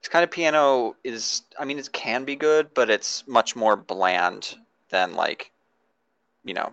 This 0.00 0.08
kind 0.08 0.24
of 0.24 0.30
piano 0.30 0.96
is, 1.04 1.42
I 1.58 1.64
mean, 1.64 1.78
it 1.78 1.92
can 1.92 2.24
be 2.24 2.36
good, 2.36 2.72
but 2.74 2.88
it's 2.90 3.26
much 3.26 3.54
more 3.54 3.76
bland 3.76 4.56
than 4.88 5.14
like, 5.14 5.50
you 6.44 6.54
know, 6.54 6.72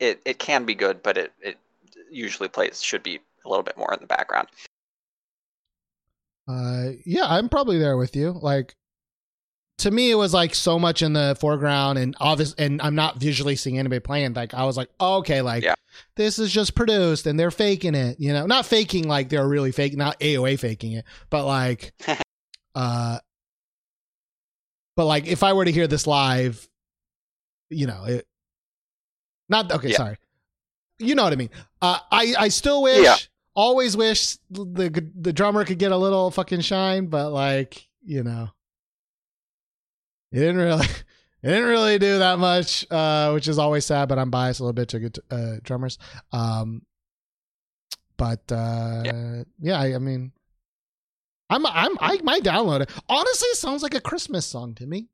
it 0.00 0.20
it 0.24 0.38
can 0.38 0.64
be 0.64 0.74
good, 0.74 1.02
but 1.02 1.18
it 1.18 1.32
it 1.40 1.58
usually 2.10 2.48
plays 2.48 2.82
should 2.82 3.02
be 3.02 3.20
a 3.44 3.48
little 3.48 3.62
bit 3.62 3.76
more 3.76 3.92
in 3.92 4.00
the 4.00 4.06
background. 4.06 4.48
Uh, 6.48 6.90
yeah, 7.04 7.24
I'm 7.26 7.48
probably 7.48 7.78
there 7.78 7.96
with 7.96 8.14
you. 8.14 8.32
Like, 8.32 8.74
to 9.78 9.90
me, 9.90 10.10
it 10.10 10.14
was 10.14 10.32
like 10.32 10.54
so 10.54 10.78
much 10.78 11.02
in 11.02 11.12
the 11.12 11.36
foreground, 11.40 11.98
and 11.98 12.16
obvious, 12.18 12.54
and 12.56 12.80
I'm 12.80 12.94
not 12.94 13.18
visually 13.18 13.56
seeing 13.56 13.78
anybody 13.78 14.00
playing. 14.00 14.32
Like, 14.34 14.54
I 14.54 14.64
was 14.64 14.76
like, 14.76 14.88
oh, 15.00 15.16
okay, 15.18 15.42
like 15.42 15.62
Yeah. 15.64 15.74
this 16.16 16.38
is 16.38 16.50
just 16.50 16.74
produced, 16.74 17.26
and 17.26 17.38
they're 17.38 17.50
faking 17.50 17.94
it. 17.94 18.18
You 18.18 18.32
know, 18.32 18.46
not 18.46 18.64
faking 18.66 19.06
like 19.06 19.28
they're 19.28 19.46
really 19.46 19.72
fake 19.72 19.96
not 19.96 20.18
AOA 20.20 20.58
faking 20.58 20.92
it, 20.92 21.04
but 21.30 21.44
like, 21.44 21.92
uh, 22.74 23.18
but 24.96 25.04
like 25.04 25.26
if 25.26 25.42
I 25.42 25.52
were 25.52 25.64
to 25.66 25.72
hear 25.72 25.86
this 25.86 26.06
live, 26.06 26.66
you 27.70 27.86
know, 27.86 28.04
it. 28.04 28.26
Not 29.48 29.70
okay. 29.70 29.90
Yeah. 29.90 29.96
Sorry, 29.96 30.16
you 30.98 31.14
know 31.14 31.22
what 31.22 31.32
I 31.32 31.36
mean. 31.36 31.50
Uh, 31.82 31.98
I 32.10 32.34
I 32.38 32.48
still 32.48 32.82
wish, 32.82 33.04
Yeah. 33.04 33.16
always 33.54 33.96
wish 33.96 34.38
the 34.50 35.04
the 35.20 35.32
drummer 35.32 35.64
could 35.64 35.78
get 35.78 35.92
a 35.92 35.96
little 35.96 36.30
fucking 36.30 36.62
shine, 36.62 37.06
but 37.06 37.30
like 37.30 37.86
you 38.04 38.22
know, 38.24 38.48
it 40.32 40.38
didn't 40.38 40.56
really, 40.56 40.84
it 41.42 41.48
didn't 41.48 41.68
really 41.68 41.98
do 41.98 42.18
that 42.18 42.38
much, 42.38 42.86
uh, 42.90 43.30
which 43.32 43.48
is 43.48 43.58
always 43.58 43.84
sad. 43.84 44.08
But 44.08 44.18
I'm 44.18 44.30
biased 44.30 44.60
a 44.60 44.64
little 44.64 44.72
bit 44.72 44.88
to 44.90 44.98
good 45.00 45.18
uh, 45.30 45.56
drummers. 45.62 45.98
Um, 46.32 46.82
but 48.16 48.50
uh, 48.50 49.44
yeah, 49.60 49.78
I, 49.80 49.94
I 49.94 49.98
mean, 49.98 50.32
I'm 51.50 51.64
I'm 51.66 51.96
I 52.00 52.20
might 52.22 52.42
download 52.42 52.80
it. 52.80 52.90
Honestly, 53.08 53.48
it 53.48 53.56
sounds 53.56 53.82
like 53.82 53.94
a 53.94 54.00
Christmas 54.00 54.46
song 54.46 54.74
to 54.76 54.86
me. 54.86 55.08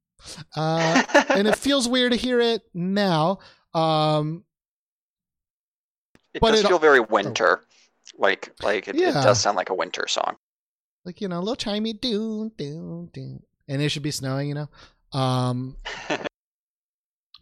Uh, 0.57 1.03
and 1.31 1.49
it 1.49 1.57
feels 1.67 1.89
weird 1.89 2.13
to 2.13 2.19
hear 2.19 2.41
it 2.41 2.63
now. 2.73 3.41
Um, 3.75 4.45
It 6.35 6.41
But 6.41 6.53
does 6.53 6.61
it- 6.65 6.69
feel 6.69 6.79
very 6.79 7.01
winter, 7.01 7.65
like 8.17 8.53
like 8.63 8.89
it, 8.89 8.97
it 8.97 9.13
does 9.15 9.41
sound 9.41 9.57
like 9.57 9.71
a 9.71 9.75
winter 9.75 10.07
song. 10.09 10.37
like 11.05 11.21
you 11.21 11.29
know, 11.29 11.39
a 11.39 11.45
little 11.45 11.57
chimey 11.57 11.99
doon 12.01 12.53
doon 12.57 13.07
doon, 13.13 13.43
and 13.69 13.83
it 13.83 13.89
should 13.91 14.03
be 14.05 14.11
snowing, 14.13 14.49
you 14.49 14.55
know. 14.55 14.69
Um, 15.13 15.77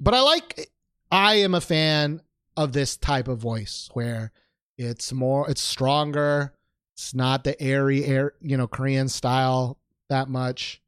but 0.00 0.14
I 0.14 0.20
like. 0.20 0.70
I 1.12 1.36
am 1.36 1.54
a 1.54 1.60
fan 1.60 2.22
of 2.56 2.72
this 2.72 2.96
type 2.96 3.26
of 3.26 3.38
voice 3.38 3.88
where 3.94 4.32
it's 4.78 5.12
more, 5.12 5.50
it's 5.50 5.60
stronger. 5.60 6.52
It's 6.94 7.14
not 7.14 7.44
the 7.44 7.60
airy, 7.60 8.04
air, 8.04 8.34
you 8.40 8.56
know, 8.56 8.68
Korean 8.68 9.08
style 9.08 9.78
that 10.08 10.28
much. 10.28 10.80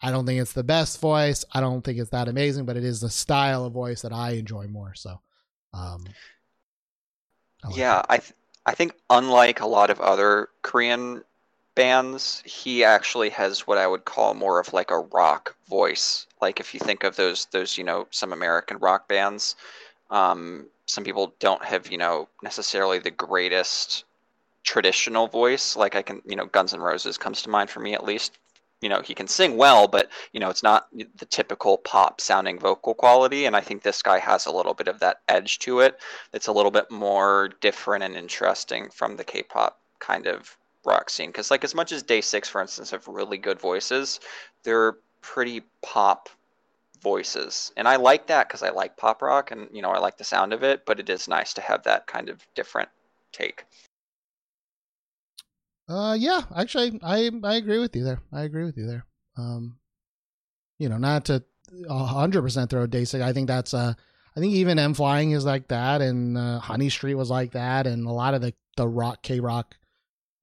I 0.00 0.10
don't 0.10 0.26
think 0.26 0.40
it's 0.40 0.52
the 0.52 0.64
best 0.64 1.00
voice. 1.00 1.44
I 1.52 1.60
don't 1.60 1.82
think 1.82 1.98
it's 1.98 2.10
that 2.10 2.28
amazing, 2.28 2.64
but 2.64 2.76
it 2.76 2.84
is 2.84 3.00
the 3.00 3.10
style 3.10 3.64
of 3.64 3.72
voice 3.72 4.02
that 4.02 4.12
I 4.12 4.32
enjoy 4.32 4.66
more. 4.66 4.94
So, 4.94 5.20
um, 5.72 6.04
I 7.62 7.68
like 7.68 7.76
yeah, 7.76 8.00
it. 8.00 8.06
I 8.08 8.16
th- 8.18 8.32
I 8.66 8.74
think 8.74 8.94
unlike 9.10 9.60
a 9.60 9.66
lot 9.66 9.90
of 9.90 10.00
other 10.00 10.48
Korean 10.62 11.22
bands, 11.74 12.42
he 12.44 12.84
actually 12.84 13.30
has 13.30 13.66
what 13.66 13.78
I 13.78 13.86
would 13.86 14.04
call 14.04 14.34
more 14.34 14.60
of 14.60 14.72
like 14.72 14.90
a 14.90 14.98
rock 14.98 15.56
voice. 15.68 16.26
Like 16.40 16.60
if 16.60 16.74
you 16.74 16.80
think 16.80 17.04
of 17.04 17.16
those 17.16 17.46
those 17.46 17.78
you 17.78 17.84
know 17.84 18.06
some 18.10 18.32
American 18.32 18.78
rock 18.78 19.08
bands, 19.08 19.56
um, 20.10 20.66
some 20.86 21.04
people 21.04 21.34
don't 21.38 21.64
have 21.64 21.90
you 21.90 21.98
know 21.98 22.28
necessarily 22.42 22.98
the 22.98 23.10
greatest 23.10 24.04
traditional 24.64 25.26
voice. 25.28 25.76
Like 25.76 25.94
I 25.96 26.02
can 26.02 26.22
you 26.26 26.36
know 26.36 26.46
Guns 26.46 26.74
N' 26.74 26.80
Roses 26.80 27.18
comes 27.18 27.42
to 27.42 27.50
mind 27.50 27.70
for 27.70 27.80
me 27.80 27.94
at 27.94 28.04
least. 28.04 28.38
You 28.80 28.88
know 28.88 29.00
he 29.00 29.14
can 29.14 29.28
sing 29.28 29.56
well, 29.56 29.86
but 29.86 30.10
you 30.32 30.40
know 30.40 30.50
it's 30.50 30.62
not 30.62 30.88
the 30.92 31.26
typical 31.26 31.78
pop 31.78 32.20
sounding 32.20 32.58
vocal 32.58 32.94
quality. 32.94 33.46
And 33.46 33.54
I 33.56 33.60
think 33.60 33.82
this 33.82 34.02
guy 34.02 34.18
has 34.18 34.46
a 34.46 34.52
little 34.52 34.74
bit 34.74 34.88
of 34.88 34.98
that 35.00 35.20
edge 35.28 35.60
to 35.60 35.80
it 35.80 36.00
it's 36.32 36.48
a 36.48 36.52
little 36.52 36.70
bit 36.70 36.90
more 36.90 37.50
different 37.60 38.04
and 38.04 38.16
interesting 38.16 38.88
from 38.90 39.16
the 39.16 39.24
K-pop 39.24 39.78
kind 40.00 40.26
of 40.26 40.56
rock 40.84 41.10
scene. 41.10 41.30
Because 41.30 41.50
like 41.50 41.64
as 41.64 41.74
much 41.74 41.92
as 41.92 42.02
DAY6, 42.02 42.46
for 42.46 42.60
instance, 42.60 42.90
have 42.90 43.06
really 43.08 43.38
good 43.38 43.60
voices, 43.60 44.20
they're 44.62 44.96
pretty 45.20 45.62
pop 45.82 46.28
voices, 47.02 47.72
and 47.76 47.88
I 47.88 47.96
like 47.96 48.28
that 48.28 48.48
because 48.48 48.62
I 48.62 48.70
like 48.70 48.96
pop 48.96 49.22
rock 49.22 49.50
and 49.50 49.68
you 49.72 49.82
know 49.82 49.90
I 49.90 49.98
like 49.98 50.18
the 50.18 50.24
sound 50.24 50.52
of 50.52 50.62
it. 50.62 50.86
But 50.86 51.00
it 51.00 51.08
is 51.10 51.28
nice 51.28 51.54
to 51.54 51.60
have 51.60 51.82
that 51.84 52.06
kind 52.06 52.28
of 52.28 52.46
different 52.54 52.88
take. 53.32 53.64
Uh, 55.88 56.16
yeah, 56.18 56.42
actually, 56.56 56.98
I 57.02 57.30
I 57.42 57.56
agree 57.56 57.78
with 57.78 57.94
you 57.96 58.04
there. 58.04 58.20
I 58.32 58.42
agree 58.42 58.64
with 58.64 58.76
you 58.76 58.86
there. 58.86 59.04
Um, 59.36 59.78
you 60.78 60.88
know, 60.88 60.98
not 60.98 61.24
to 61.26 61.42
a 61.88 62.04
hundred 62.04 62.42
percent 62.42 62.70
throw 62.70 62.86
DAY6. 62.86 63.20
I 63.20 63.32
think 63.32 63.48
that's 63.48 63.74
uh, 63.74 63.94
I 64.36 64.40
think 64.40 64.54
even 64.54 64.78
N.Flying 64.78 65.32
is 65.32 65.44
like 65.44 65.68
that, 65.68 66.00
and 66.00 66.38
uh, 66.38 66.58
Honeyst 66.60 67.02
was 67.02 67.30
like 67.30 67.52
that, 67.52 67.86
and 67.86 68.06
a 68.06 68.12
lot 68.12 68.34
of 68.34 68.40
the 68.40 68.54
the 68.76 68.88
rock 68.88 69.22
K 69.22 69.40
rock. 69.40 69.76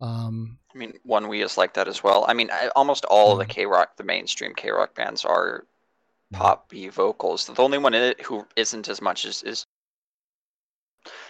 Um, 0.02 0.58
I 0.74 0.78
mean, 0.78 0.94
ONEWE 1.06 1.44
is 1.44 1.58
like 1.58 1.74
that 1.74 1.88
as 1.88 2.04
well. 2.04 2.26
I 2.28 2.34
mean, 2.34 2.50
I, 2.52 2.70
almost 2.76 3.06
all 3.06 3.34
of 3.34 3.40
the. 3.40 3.46
K 3.46 3.66
rock, 3.66 3.98
the 3.98 4.04
mainstream 4.04 4.54
K 4.54 4.72
rock 4.72 4.96
bands 4.96 5.26
are 5.26 5.66
pop 6.32 6.70
B 6.70 6.88
vocals. 6.90 7.46
The 7.46 7.62
only 7.62 7.78
one 7.78 7.94
in 7.94 8.04
it 8.04 8.22
who 8.22 8.46
isn't 8.56 8.88
as 8.88 9.02
much 9.02 9.26
is 9.26 9.44
is 9.44 9.66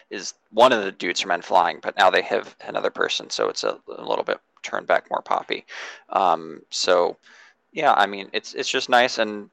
is 0.10 0.34
one 0.52 0.74
of 0.74 0.84
the 0.84 0.92
dudes 0.92 1.22
from 1.22 1.32
N.Flying, 1.32 1.80
but 1.82 1.96
now 1.98 2.10
they 2.10 2.24
have 2.24 2.56
another 2.66 2.90
person, 2.90 3.30
so 3.30 3.48
it's 3.48 3.64
a, 3.64 3.80
a 3.88 4.04
little 4.04 4.24
bit 4.24 4.40
turned 4.64 4.88
back 4.88 5.10
more 5.10 5.22
poppy. 5.22 5.66
Um, 6.10 6.62
so 6.70 7.18
yeah, 7.72 7.94
I 7.94 8.06
mean, 8.06 8.30
it's 8.34 8.54
it's 8.54 8.70
just 8.70 8.90
nice, 8.90 9.18
and 9.18 9.50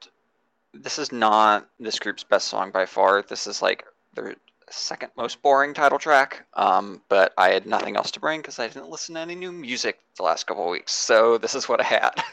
this 0.73 0.99
is 0.99 1.11
not 1.11 1.67
this 1.79 1.99
group's 1.99 2.23
best 2.23 2.47
song 2.47 2.71
by 2.71 2.85
far. 2.85 3.21
This 3.21 3.47
is 3.47 3.61
like 3.61 3.85
their 4.13 4.35
second 4.69 5.11
most 5.15 5.41
boring 5.41 5.73
title 5.73 5.99
track. 5.99 6.45
Um, 6.53 7.01
but 7.09 7.33
I 7.37 7.49
had 7.49 7.65
nothing 7.65 7.95
else 7.95 8.11
to 8.11 8.19
bring 8.19 8.41
because 8.41 8.59
I 8.59 8.67
didn't 8.67 8.89
listen 8.89 9.15
to 9.15 9.21
any 9.21 9.35
new 9.35 9.51
music 9.51 9.99
the 10.17 10.23
last 10.23 10.47
couple 10.47 10.65
of 10.65 10.71
weeks, 10.71 10.93
so 10.93 11.37
this 11.41 11.55
is 11.55 11.69
what 11.69 11.81
I 11.81 11.85
had. 11.85 12.23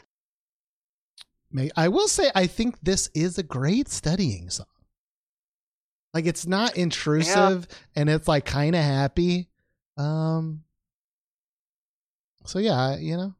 may 1.51 1.70
I 1.77 1.89
will 1.89 2.09
say 2.09 2.31
I 2.35 2.47
think 2.47 2.81
this 2.82 3.11
is 3.15 3.39
a 3.39 3.43
great 3.43 3.89
studying 3.89 4.51
song. 4.51 4.66
Like 6.12 6.27
it's 6.27 6.47
not 6.47 6.77
intrusive, 6.77 7.66
and 7.97 8.09
it's 8.09 8.28
like 8.28 8.44
kind 8.44 8.74
of 8.74 8.82
happy. 8.82 9.48
Um. 9.97 10.62
So 12.47 12.59
yeah, 12.59 12.97
you 12.97 13.16
know. 13.16 13.35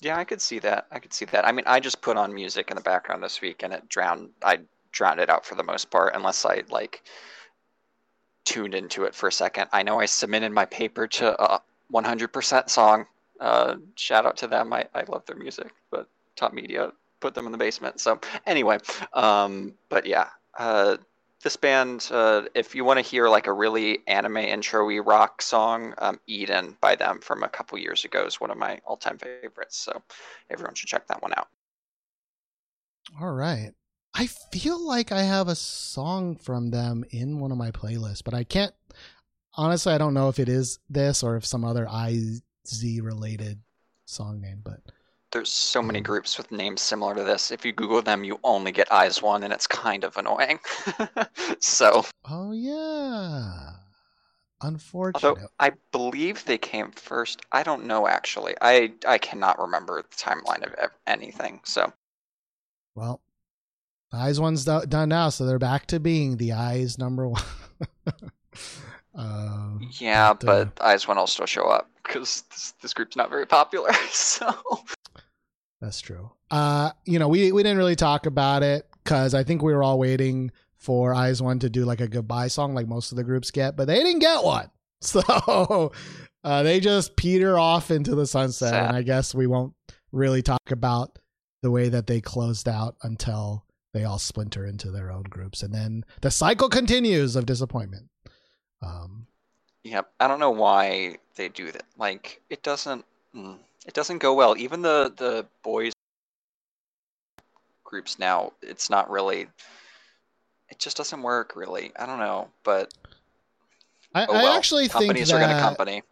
Yeah, 0.00 0.18
I 0.18 0.24
could 0.24 0.42
see 0.42 0.58
that. 0.58 0.86
I 0.90 0.98
could 0.98 1.14
see 1.14 1.24
that. 1.26 1.46
I 1.46 1.52
mean, 1.52 1.64
I 1.66 1.80
just 1.80 2.02
put 2.02 2.18
on 2.18 2.34
music 2.34 2.70
in 2.70 2.76
the 2.76 2.82
background 2.82 3.22
this 3.22 3.40
week, 3.40 3.62
and 3.62 3.72
it 3.72 3.88
drowned. 3.88 4.30
I 4.42 4.60
drowned 4.92 5.20
it 5.20 5.30
out 5.30 5.46
for 5.46 5.54
the 5.54 5.62
most 5.62 5.90
part, 5.90 6.14
unless 6.14 6.44
I 6.44 6.62
like 6.68 7.02
tuned 8.54 8.74
into 8.74 9.02
it 9.02 9.16
for 9.16 9.28
a 9.28 9.32
second. 9.32 9.68
I 9.72 9.82
know 9.82 9.98
I 9.98 10.06
submitted 10.06 10.52
my 10.52 10.64
paper 10.64 11.08
to 11.08 11.42
a 11.42 11.60
100% 11.92 12.70
song. 12.70 13.04
Uh, 13.40 13.76
shout 13.96 14.24
out 14.24 14.36
to 14.36 14.46
them. 14.46 14.72
I, 14.72 14.86
I 14.94 15.02
love 15.08 15.26
their 15.26 15.34
music, 15.34 15.74
but 15.90 16.08
Top 16.36 16.52
Media 16.52 16.92
put 17.18 17.34
them 17.34 17.46
in 17.46 17.52
the 17.52 17.58
basement. 17.58 17.98
So 17.98 18.20
anyway, 18.46 18.78
um, 19.12 19.74
but 19.88 20.06
yeah, 20.06 20.28
uh, 20.56 20.98
this 21.42 21.56
band, 21.56 22.08
uh, 22.12 22.42
if 22.54 22.76
you 22.76 22.84
want 22.84 22.98
to 22.98 23.02
hear 23.02 23.28
like 23.28 23.48
a 23.48 23.52
really 23.52 23.98
anime 24.06 24.36
intro-y 24.36 24.98
rock 24.98 25.42
song, 25.42 25.92
um, 25.98 26.20
Eden 26.28 26.76
by 26.80 26.94
them 26.94 27.18
from 27.18 27.42
a 27.42 27.48
couple 27.48 27.76
years 27.76 28.04
ago 28.04 28.24
is 28.24 28.40
one 28.40 28.52
of 28.52 28.56
my 28.56 28.80
all-time 28.86 29.18
favorites. 29.18 29.76
So 29.78 30.00
everyone 30.48 30.76
should 30.76 30.88
check 30.88 31.08
that 31.08 31.20
one 31.20 31.32
out. 31.36 31.48
All 33.20 33.32
right. 33.32 33.72
I 34.14 34.26
feel 34.26 34.78
like 34.86 35.10
I 35.10 35.22
have 35.22 35.48
a 35.48 35.56
song 35.56 36.36
from 36.36 36.70
them 36.70 37.04
in 37.10 37.40
one 37.40 37.50
of 37.50 37.58
my 37.58 37.72
playlists, 37.72 38.22
but 38.22 38.32
I 38.32 38.44
can't. 38.44 38.72
Honestly, 39.56 39.92
I 39.92 39.98
don't 39.98 40.14
know 40.14 40.28
if 40.28 40.38
it 40.38 40.48
is 40.48 40.78
this 40.88 41.22
or 41.22 41.36
if 41.36 41.44
some 41.44 41.64
other 41.64 41.86
IZ 41.86 42.42
related 43.02 43.60
song 44.04 44.40
name, 44.40 44.60
but 44.64 44.80
There's 45.32 45.50
so 45.50 45.82
many 45.82 46.00
groups 46.00 46.38
with 46.38 46.52
names 46.52 46.80
similar 46.80 47.14
to 47.16 47.24
this. 47.24 47.50
If 47.50 47.64
you 47.64 47.72
Google 47.72 48.02
them, 48.02 48.22
you 48.22 48.38
only 48.44 48.70
get 48.70 48.88
IZ*ONE, 48.92 49.42
and 49.42 49.52
it's 49.52 49.66
kind 49.66 50.04
of 50.04 50.16
annoying. 50.16 50.60
so, 51.58 52.04
oh 52.30 52.52
yeah. 52.52 53.70
Unfortunate. 54.62 55.24
although 55.24 55.48
I 55.58 55.72
believe 55.90 56.44
they 56.44 56.58
came 56.58 56.92
first, 56.92 57.42
I 57.50 57.64
don't 57.64 57.84
know 57.84 58.06
actually. 58.06 58.54
I 58.60 58.92
I 59.06 59.18
cannot 59.18 59.58
remember 59.58 60.02
the 60.02 60.16
timeline 60.16 60.62
of 60.62 60.90
anything. 61.06 61.60
So 61.64 61.92
Well, 62.94 63.20
the 64.14 64.28
IZ*ONE's 64.28 64.64
do- 64.64 64.86
done 64.88 65.08
now, 65.10 65.28
so 65.28 65.44
they're 65.46 65.58
back 65.58 65.86
to 65.88 66.00
being 66.00 66.36
the 66.36 66.52
eyes 66.52 66.98
number 66.98 67.28
one. 67.28 67.42
um, 69.14 69.80
yeah, 69.98 70.32
But, 70.34 70.48
uh, 70.48 70.64
but 70.76 70.94
IZ*ONE 70.94 71.16
will 71.16 71.26
still 71.26 71.46
show 71.46 71.68
up 71.68 71.90
because 72.02 72.42
this, 72.50 72.74
this 72.82 72.94
group's 72.94 73.16
not 73.16 73.30
very 73.30 73.46
popular. 73.46 73.90
So 74.10 74.52
That's 75.80 76.00
true. 76.00 76.30
Uh, 76.50 76.90
you 77.04 77.18
know, 77.18 77.28
we 77.28 77.52
we 77.52 77.62
didn't 77.62 77.78
really 77.78 77.96
talk 77.96 78.26
about 78.26 78.62
it 78.62 78.88
because 79.02 79.34
I 79.34 79.44
think 79.44 79.62
we 79.62 79.72
were 79.74 79.82
all 79.82 79.98
waiting 79.98 80.50
for 80.78 81.14
IZ*ONE 81.14 81.58
to 81.60 81.70
do 81.70 81.84
like 81.84 82.00
a 82.00 82.08
goodbye 82.08 82.48
song, 82.48 82.74
like 82.74 82.86
most 82.88 83.12
of 83.12 83.16
the 83.16 83.24
groups 83.24 83.50
get, 83.50 83.76
but 83.76 83.86
they 83.86 84.02
didn't 84.02 84.20
get 84.20 84.42
one. 84.42 84.70
So 85.04 85.92
uh, 86.44 86.62
they 86.62 86.80
just 86.80 87.14
peter 87.16 87.58
off 87.58 87.90
into 87.90 88.14
the 88.14 88.26
sunset, 88.26 88.70
Sad. 88.70 88.86
and 88.88 88.96
I 88.96 89.02
guess 89.02 89.34
we 89.34 89.46
won't 89.46 89.74
really 90.12 90.40
talk 90.40 90.70
about 90.70 91.18
the 91.62 91.70
way 91.70 91.90
that 91.90 92.06
they 92.06 92.22
closed 92.22 92.66
out 92.68 92.96
until 93.02 93.66
they 93.94 94.04
all 94.04 94.18
splinter 94.18 94.66
into 94.66 94.90
their 94.90 95.10
own 95.10 95.22
groups, 95.22 95.62
and 95.62 95.72
then 95.74 96.04
the 96.20 96.30
cycle 96.30 96.68
continues 96.68 97.34
of 97.36 97.46
disappointment. 97.46 98.10
Um, 98.82 99.26
Yep. 99.84 100.10
I 100.18 100.28
don't 100.28 100.40
know 100.40 100.50
why 100.50 101.18
they 101.36 101.48
do 101.50 101.70
that. 101.72 101.84
Like 101.98 102.40
it 102.50 102.62
doesn't 102.62 103.04
mm, 103.34 103.56
it 103.86 103.94
doesn't 103.94 104.18
go 104.18 104.34
well. 104.34 104.56
Even 104.58 104.82
the 104.82 105.12
the 105.16 105.46
boys 105.62 105.92
groups 107.84 108.18
now, 108.18 108.52
it's 108.62 108.88
not 108.90 109.10
really 109.10 109.42
it 110.70 110.78
just 110.78 110.96
doesn't 110.96 111.22
work 111.22 111.54
really. 111.54 111.92
I 111.98 112.06
don't 112.06 112.18
know, 112.18 112.48
but 112.64 112.92
I, 114.14 114.26
oh 114.26 114.32
I 114.32 114.42
well. 114.44 114.56
actually 114.56 114.88
think 114.88 114.92
companies 114.92 115.28
that 115.28 115.36
are 115.36 115.40
going 115.40 115.54
to 115.54 115.60
company. 115.62 116.02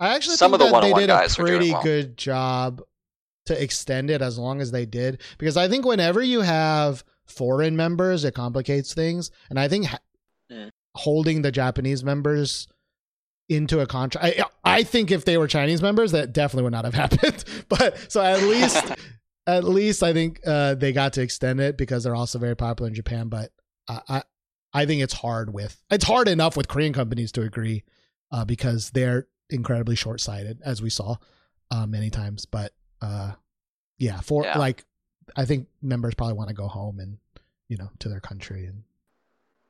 I 0.00 0.14
actually 0.14 0.36
Some 0.36 0.52
think 0.52 0.62
of 0.62 0.66
the 0.68 0.72
that 0.72 0.80
they 0.82 0.92
did 0.94 1.10
a 1.10 1.20
guys 1.20 1.38
are 1.38 1.44
doing 1.44 1.58
pretty 1.58 1.72
well. 1.72 1.82
good 1.82 2.16
job 2.16 2.82
to 3.46 3.62
extend 3.62 4.10
it 4.10 4.22
as 4.22 4.38
long 4.38 4.60
as 4.60 4.70
they 4.70 4.86
did 4.86 5.20
because 5.38 5.56
I 5.56 5.68
think 5.68 5.84
whenever 5.84 6.22
you 6.22 6.40
have 6.42 7.02
foreign 7.26 7.76
members, 7.76 8.24
it 8.24 8.34
complicates 8.34 8.94
things, 8.94 9.30
and 9.50 9.58
I 9.58 9.68
think 9.68 9.86
ha- 9.86 9.98
Mm. 10.50 10.70
holding 10.94 11.42
the 11.42 11.50
Japanese 11.50 12.04
members 12.04 12.68
into 13.48 13.80
a 13.80 13.86
contract. 13.86 14.38
I, 14.38 14.44
I 14.78 14.82
think 14.84 15.10
if 15.10 15.24
they 15.24 15.38
were 15.38 15.48
Chinese 15.48 15.82
members, 15.82 16.12
that 16.12 16.32
definitely 16.32 16.62
would 16.64 16.72
not 16.72 16.84
have 16.84 16.94
happened. 17.02 17.44
but 17.68 18.12
so 18.12 18.22
at 18.22 18.40
least, 18.42 18.84
at 19.48 19.64
least 19.64 20.04
I 20.04 20.12
think 20.12 20.40
uh, 20.46 20.74
they 20.76 20.92
got 20.92 21.14
to 21.14 21.22
extend 21.22 21.58
it 21.60 21.76
because 21.76 22.04
they're 22.04 22.14
also 22.14 22.38
very 22.38 22.54
popular 22.56 22.88
in 22.88 22.94
Japan. 22.94 23.28
But 23.28 23.50
I, 23.88 24.00
I, 24.08 24.22
I 24.72 24.86
think 24.86 25.02
it's 25.02 25.14
hard 25.14 25.52
with 25.52 25.82
it's 25.90 26.04
hard 26.04 26.28
enough 26.28 26.56
with 26.56 26.68
Korean 26.68 26.92
companies 26.92 27.32
to 27.32 27.42
agree 27.42 27.82
uh, 28.30 28.44
because 28.44 28.90
they're 28.90 29.26
incredibly 29.50 29.96
short 29.96 30.20
sighted, 30.20 30.60
as 30.64 30.80
we 30.80 30.90
saw 30.90 31.16
uh, 31.72 31.86
many 31.86 32.10
times. 32.10 32.46
But 32.46 32.72
uh, 33.02 33.32
yeah, 33.98 34.20
for 34.20 34.44
Yeah. 34.44 34.58
like, 34.58 34.84
I 35.36 35.44
think 35.44 35.68
members 35.82 36.14
probably 36.14 36.34
want 36.34 36.48
to 36.48 36.54
go 36.54 36.68
home 36.68 37.00
and 37.00 37.18
you 37.68 37.76
know 37.76 37.90
to 38.00 38.08
their 38.08 38.20
country 38.20 38.66
and 38.66 38.82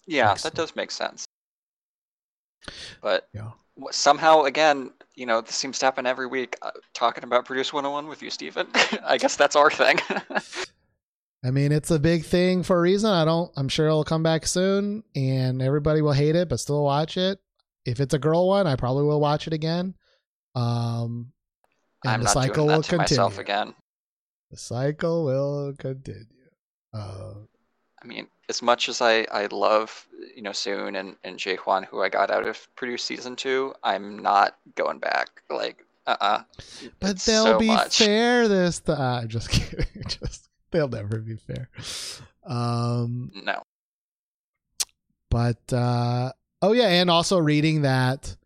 Yeah, 0.07 0.29
that 0.29 0.39
sense. 0.41 0.55
does 0.55 0.77
make 0.77 0.91
sense. 0.91 1.27
But 3.01 3.29
yeah. 3.33 3.51
somehow, 3.91 4.43
again, 4.43 4.91
you 5.15 5.27
know, 5.27 5.41
this 5.41 5.55
seems 5.55 5.79
to 5.79 5.87
happen 5.87 6.07
every 6.07 6.27
week. 6.27 6.57
Uh, 6.63 6.73
talking 6.95 7.25
about 7.25 7.45
Produce 7.45 7.73
101 7.73 8.09
with 8.09 8.23
you, 8.23 8.31
Stephen. 8.31 8.67
I 9.05 9.19
guess 9.19 9.37
that's 9.37 9.57
our 9.57 9.71
thing. 9.71 9.99
I 11.45 11.51
mean, 11.51 11.71
it's 11.71 11.91
a 11.93 11.99
big 11.99 12.25
thing 12.25 12.63
for 12.65 12.77
a 12.77 12.81
reason. 12.81 13.11
I 13.11 13.25
don't. 13.25 13.53
I'm 13.57 13.69
sure 13.69 13.87
it'll 13.87 14.03
come 14.05 14.23
back 14.25 14.47
soon, 14.47 15.05
and 15.15 15.63
everybody 15.63 16.03
will 16.03 16.13
hate 16.13 16.35
it, 16.35 16.49
but 16.49 16.59
still 16.59 16.83
watch 16.83 17.17
it. 17.17 17.39
If 17.85 18.01
it's 18.01 18.15
a 18.15 18.19
girl 18.19 18.49
one, 18.49 18.67
I 18.67 18.75
probably 18.75 19.05
will 19.05 19.21
watch 19.21 19.47
it 19.47 19.53
again. 19.53 19.95
Um, 20.57 21.31
and 22.07 22.15
I'm 22.15 22.21
the 22.21 22.25
not 22.25 22.33
cycle 22.33 22.67
will 22.67 22.77
that 22.83 22.85
to 22.91 22.97
myself 22.99 23.37
continue. 23.37 23.61
again. 23.63 23.75
The 24.51 24.57
cycle 24.57 25.25
will 25.25 25.75
continue. 25.79 26.25
Uh, 26.95 27.35
I 28.03 28.07
mean, 28.07 28.29
as 28.49 28.63
much 28.63 28.89
as 28.89 29.01
I, 29.01 29.27
I 29.33 29.47
love, 29.51 30.07
you 30.35 30.43
know, 30.43 30.53
Soon 30.53 30.95
and, 30.97 31.17
and 31.25 31.37
Jaekwon, 31.39 31.85
who 31.87 32.03
I 32.03 32.09
got 32.09 32.31
out 32.31 32.47
of 32.47 32.69
Produce 32.77 33.03
Season 33.03 33.35
2, 33.37 33.75
I'm 33.83 34.19
not 34.21 34.57
going 34.77 34.99
back. 35.01 35.43
Like, 35.51 35.85
uh-uh. 36.07 36.43
but 37.01 37.11
It's 37.11 37.25
they'll 37.27 37.45
so 37.45 37.59
be 37.59 37.67
much. 37.67 37.99
fair 37.99 38.47
this 38.47 38.79
time. 38.81 39.23
I'm 39.25 39.29
just 39.29 39.49
kidding. 39.51 39.87
just 40.07 40.49
they'll 40.71 40.89
never 40.89 41.19
be 41.19 41.37
fair. 41.37 41.69
Um, 42.47 43.33
No. 43.35 43.61
but 45.31 45.73
uh 45.73 46.33
oh 46.63 46.73
yeah 46.73 46.87
and 46.89 47.11
also 47.11 47.39
reading 47.39 47.83
that 47.83 48.37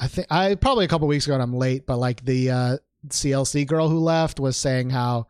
i 0.00 0.08
think 0.08 0.26
i 0.30 0.54
probably 0.56 0.84
a 0.84 0.88
couple 0.88 1.06
weeks 1.06 1.26
ago 1.26 1.34
and 1.34 1.42
i'm 1.42 1.54
late 1.54 1.86
but 1.86 1.96
like 1.98 2.24
the 2.24 2.50
uh 2.50 2.76
clc 3.08 3.66
girl 3.66 3.88
who 3.88 3.98
left 4.00 4.40
was 4.40 4.56
saying 4.56 4.90
how 4.90 5.26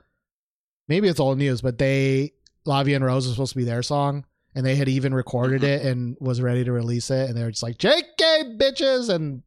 maybe 0.89 1.07
it's 1.09 1.21
old 1.21 1.37
news 1.37 1.61
but 1.61 1.77
they 1.79 2.33
La 2.67 2.83
Vie 2.83 2.95
en 2.95 3.03
Rose 3.05 3.27
was 3.27 3.35
supposed 3.35 3.53
to 3.53 3.59
be 3.59 3.65
their 3.65 3.83
song 3.83 4.25
and 4.55 4.65
they 4.67 4.75
had 4.77 4.89
even 4.89 5.13
recorded 5.15 5.63
Mhm. 5.63 5.65
it 5.69 5.87
and 5.87 6.17
was 6.21 6.41
ready 6.41 6.65
to 6.65 6.73
release 6.73 7.11
it 7.11 7.29
and 7.29 7.37
they 7.37 7.43
were 7.43 7.51
just 7.51 7.63
like 7.63 7.79
jk 7.79 8.59
bitches 8.59 9.09
and 9.09 9.43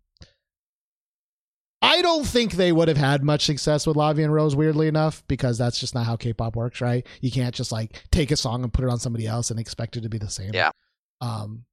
I 1.82 2.02
don't 2.02 2.26
think 2.26 2.54
they 2.54 2.72
would 2.72 2.88
have 2.88 2.96
had 2.98 3.24
much 3.24 3.46
success 3.46 3.86
with 3.86 3.98
La 3.98 4.14
Vie 4.14 4.24
en 4.24 4.32
Rose, 4.32 4.56
weirdly 4.56 4.88
enough, 4.88 5.22
because 5.28 5.58
that's 5.58 5.78
just 5.80 5.94
not 5.94 6.06
how 6.06 6.16
K-pop 6.16 6.56
works, 6.56 6.80
right? 6.80 7.06
You 7.20 7.30
can't 7.30 7.54
just 7.54 7.74
like 7.74 8.02
take 8.10 8.32
a 8.32 8.38
song 8.38 8.64
and 8.64 8.72
put 8.72 8.86
it 8.86 8.90
on 8.90 9.00
somebody 9.00 9.28
else 9.28 9.52
and 9.52 9.60
expect 9.60 9.98
it 9.98 10.02
to 10.02 10.10
be 10.10 10.18
the 10.18 10.30
same. 10.30 10.52
Yeah. 10.54 10.72
Um, 11.20 11.66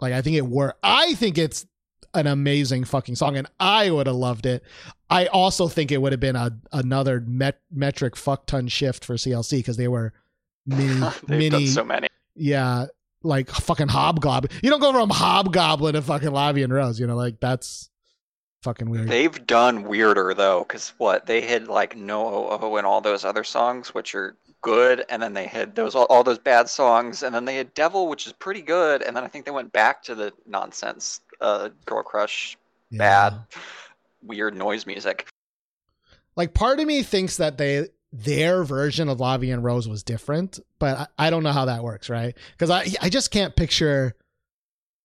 like 0.00 0.12
I 0.12 0.22
think 0.22 0.36
it 0.36 0.46
were. 0.46 0.74
I 0.84 1.14
think 1.14 1.36
it's 1.36 1.66
an 2.14 2.26
amazing 2.26 2.84
fucking 2.84 3.14
song, 3.14 3.36
and 3.36 3.46
I 3.58 3.90
would 3.90 4.06
have 4.06 4.16
loved 4.16 4.46
it. 4.46 4.62
I 5.08 5.26
also 5.26 5.68
think 5.68 5.92
it 5.92 6.00
would 6.00 6.12
have 6.12 6.20
been 6.20 6.36
a 6.36 6.56
another 6.72 7.20
met, 7.20 7.60
metric 7.70 8.16
fuck 8.16 8.46
ton 8.46 8.68
shift 8.68 9.04
for 9.04 9.14
CLC 9.14 9.58
because 9.58 9.76
they 9.76 9.88
were 9.88 10.12
mini, 10.66 11.08
mini, 11.28 11.66
so 11.66 11.84
many. 11.84 12.08
yeah, 12.34 12.86
like 13.22 13.50
fucking 13.50 13.88
hobgoblin. 13.88 14.50
You 14.62 14.70
don't 14.70 14.80
go 14.80 14.92
from 14.92 15.10
hobgoblin 15.10 15.94
to 15.94 16.02
fucking 16.02 16.30
La 16.30 16.52
Vie 16.52 16.62
en 16.62 16.72
Rose. 16.72 16.98
You 16.98 17.06
know, 17.06 17.16
like 17.16 17.40
that's 17.40 17.90
fucking 18.62 18.90
weird. 18.90 19.08
They've 19.08 19.46
done 19.46 19.84
weirder, 19.84 20.34
though, 20.34 20.60
because 20.60 20.92
what? 20.98 21.26
They 21.26 21.40
had, 21.40 21.68
like, 21.68 21.96
No 21.96 22.26
Oh 22.26 22.58
Oh 22.60 22.76
and 22.76 22.86
all 22.86 23.00
those 23.00 23.24
other 23.24 23.44
songs, 23.44 23.94
which 23.94 24.14
are 24.14 24.36
good, 24.62 25.04
and 25.08 25.22
then 25.22 25.32
they 25.32 25.46
had 25.46 25.74
those 25.74 25.94
all, 25.94 26.04
all 26.06 26.22
those 26.22 26.38
bad 26.38 26.68
songs, 26.68 27.22
and 27.22 27.34
then 27.34 27.44
they 27.44 27.56
had 27.56 27.72
Devil, 27.74 28.08
which 28.08 28.26
is 28.26 28.32
pretty 28.32 28.62
good, 28.62 29.02
and 29.02 29.16
then 29.16 29.24
I 29.24 29.28
think 29.28 29.44
they 29.44 29.50
went 29.50 29.72
back 29.72 30.02
to 30.04 30.14
the 30.14 30.32
nonsense, 30.46 31.20
uh, 31.40 31.70
Girl 31.86 32.02
Crush, 32.02 32.56
Yeah. 32.90 32.98
bad, 32.98 33.40
weird 34.22 34.56
noise 34.56 34.86
music. 34.86 35.28
like 36.36 36.54
part 36.54 36.80
of 36.80 36.86
me 36.86 37.02
thinks 37.02 37.36
that 37.38 37.58
they 37.58 37.88
their 38.12 38.64
version 38.64 39.08
of 39.08 39.20
La 39.20 39.38
Vie 39.38 39.52
en 39.52 39.62
Rose 39.62 39.88
was 39.88 40.02
different, 40.02 40.58
but 40.80 40.98
I, 41.18 41.26
I 41.26 41.30
don't 41.30 41.42
know 41.44 41.52
how 41.52 41.66
that 41.66 41.82
works, 41.84 42.08
right? 42.10 42.36
Because 42.52 42.70
I 42.70 42.86
I 43.00 43.08
just 43.08 43.30
can't 43.30 43.54
picture 43.54 44.14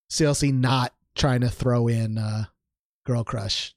CLC 0.10 0.54
not 0.54 0.94
trying 1.16 1.42
to 1.42 1.50
throw 1.50 1.88
in 1.88 2.18
uh, 2.18 2.46
Girl 3.06 3.24
Crush, 3.24 3.74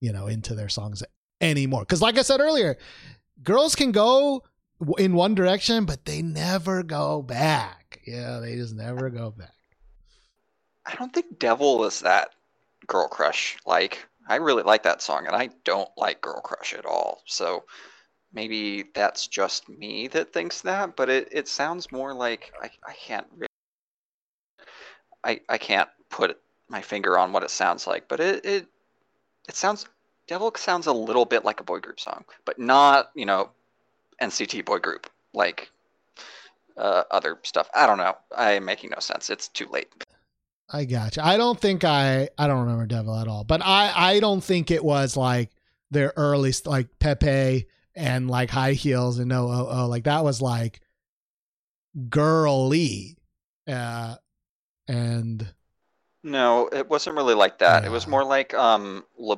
you 0.00 0.12
know, 0.12 0.26
into 0.26 0.54
their 0.54 0.68
songs 0.68 1.02
anymore. 1.40 1.80
Because 1.80 2.02
like 2.02 2.18
I 2.18 2.22
said 2.22 2.40
earlier, 2.40 2.76
girls 3.42 3.74
can 3.74 3.92
go 3.92 4.42
in 4.98 5.14
one 5.14 5.34
direction, 5.34 5.84
but 5.86 6.04
they 6.04 6.20
never 6.22 6.82
go 6.82 7.22
back. 7.22 8.00
Yeah, 8.06 8.38
they 8.40 8.56
just 8.56 8.74
never 8.74 9.08
go 9.10 9.30
back. 9.30 9.52
I 10.86 10.94
don't 10.94 11.12
think 11.12 11.38
Devil 11.38 11.84
is 11.84 12.00
that 12.00 12.30
Girl 12.86 13.08
Crush. 13.08 13.56
Like, 13.66 14.06
I 14.28 14.36
really 14.36 14.62
like 14.62 14.84
that 14.84 15.02
song, 15.02 15.26
and 15.26 15.34
I 15.34 15.50
don't 15.64 15.90
like 15.96 16.20
Girl 16.20 16.40
Crush 16.40 16.74
at 16.74 16.86
all. 16.86 17.22
So 17.26 17.64
maybe 18.32 18.84
that's 18.94 19.26
just 19.26 19.68
me 19.68 20.08
that 20.08 20.32
thinks 20.32 20.60
that, 20.62 20.96
but 20.96 21.08
it, 21.10 21.28
it 21.32 21.48
sounds 21.48 21.90
more 21.90 22.14
like 22.14 22.52
I, 22.62 22.70
I 22.86 22.92
can't 22.94 23.26
really, 23.34 23.46
I, 25.24 25.40
I 25.48 25.58
can't 25.58 25.88
put 26.10 26.40
my 26.68 26.80
finger 26.82 27.18
on 27.18 27.32
what 27.32 27.42
it 27.42 27.50
sounds 27.50 27.86
like, 27.86 28.08
but 28.08 28.20
it, 28.20 28.44
it 28.44 28.66
it 29.48 29.56
sounds 29.56 29.86
Devil 30.26 30.52
sounds 30.56 30.86
a 30.86 30.92
little 30.92 31.24
bit 31.24 31.44
like 31.44 31.60
a 31.60 31.64
boy 31.64 31.78
group 31.78 32.00
song, 32.00 32.24
but 32.44 32.58
not, 32.58 33.10
you 33.14 33.26
know, 33.26 33.50
NCT 34.20 34.64
boy 34.64 34.78
group 34.78 35.08
like 35.32 35.70
uh, 36.76 37.04
other 37.10 37.38
stuff. 37.42 37.68
I 37.74 37.86
don't 37.86 37.98
know. 37.98 38.16
I 38.36 38.52
am 38.52 38.64
making 38.64 38.90
no 38.90 38.98
sense. 38.98 39.30
It's 39.30 39.48
too 39.48 39.68
late. 39.68 39.88
I 40.68 40.84
gotcha. 40.84 41.24
I 41.24 41.36
don't 41.36 41.60
think 41.60 41.84
I 41.84 42.28
I 42.36 42.46
don't 42.46 42.60
remember 42.60 42.86
Devil 42.86 43.18
at 43.18 43.28
all, 43.28 43.44
but 43.44 43.60
I 43.64 43.92
I 43.94 44.20
don't 44.20 44.42
think 44.42 44.70
it 44.70 44.84
was 44.84 45.16
like 45.16 45.50
their 45.90 46.12
early 46.16 46.52
like 46.64 46.98
Pepe 46.98 47.66
and 47.94 48.28
like 48.28 48.50
high 48.50 48.72
heels 48.72 49.18
and 49.18 49.28
no 49.28 49.48
oh 49.48 49.68
oh 49.70 49.86
like 49.86 50.04
that 50.04 50.24
was 50.24 50.42
like 50.42 50.80
girly, 52.08 53.16
uh, 53.66 54.16
and 54.88 55.46
No, 56.22 56.68
it 56.72 56.88
wasn't 56.88 57.16
really 57.16 57.34
like 57.34 57.58
that. 57.58 57.84
It 57.84 57.90
was 57.90 58.06
more 58.06 58.24
like 58.24 58.54
um, 58.54 59.04
La- 59.18 59.36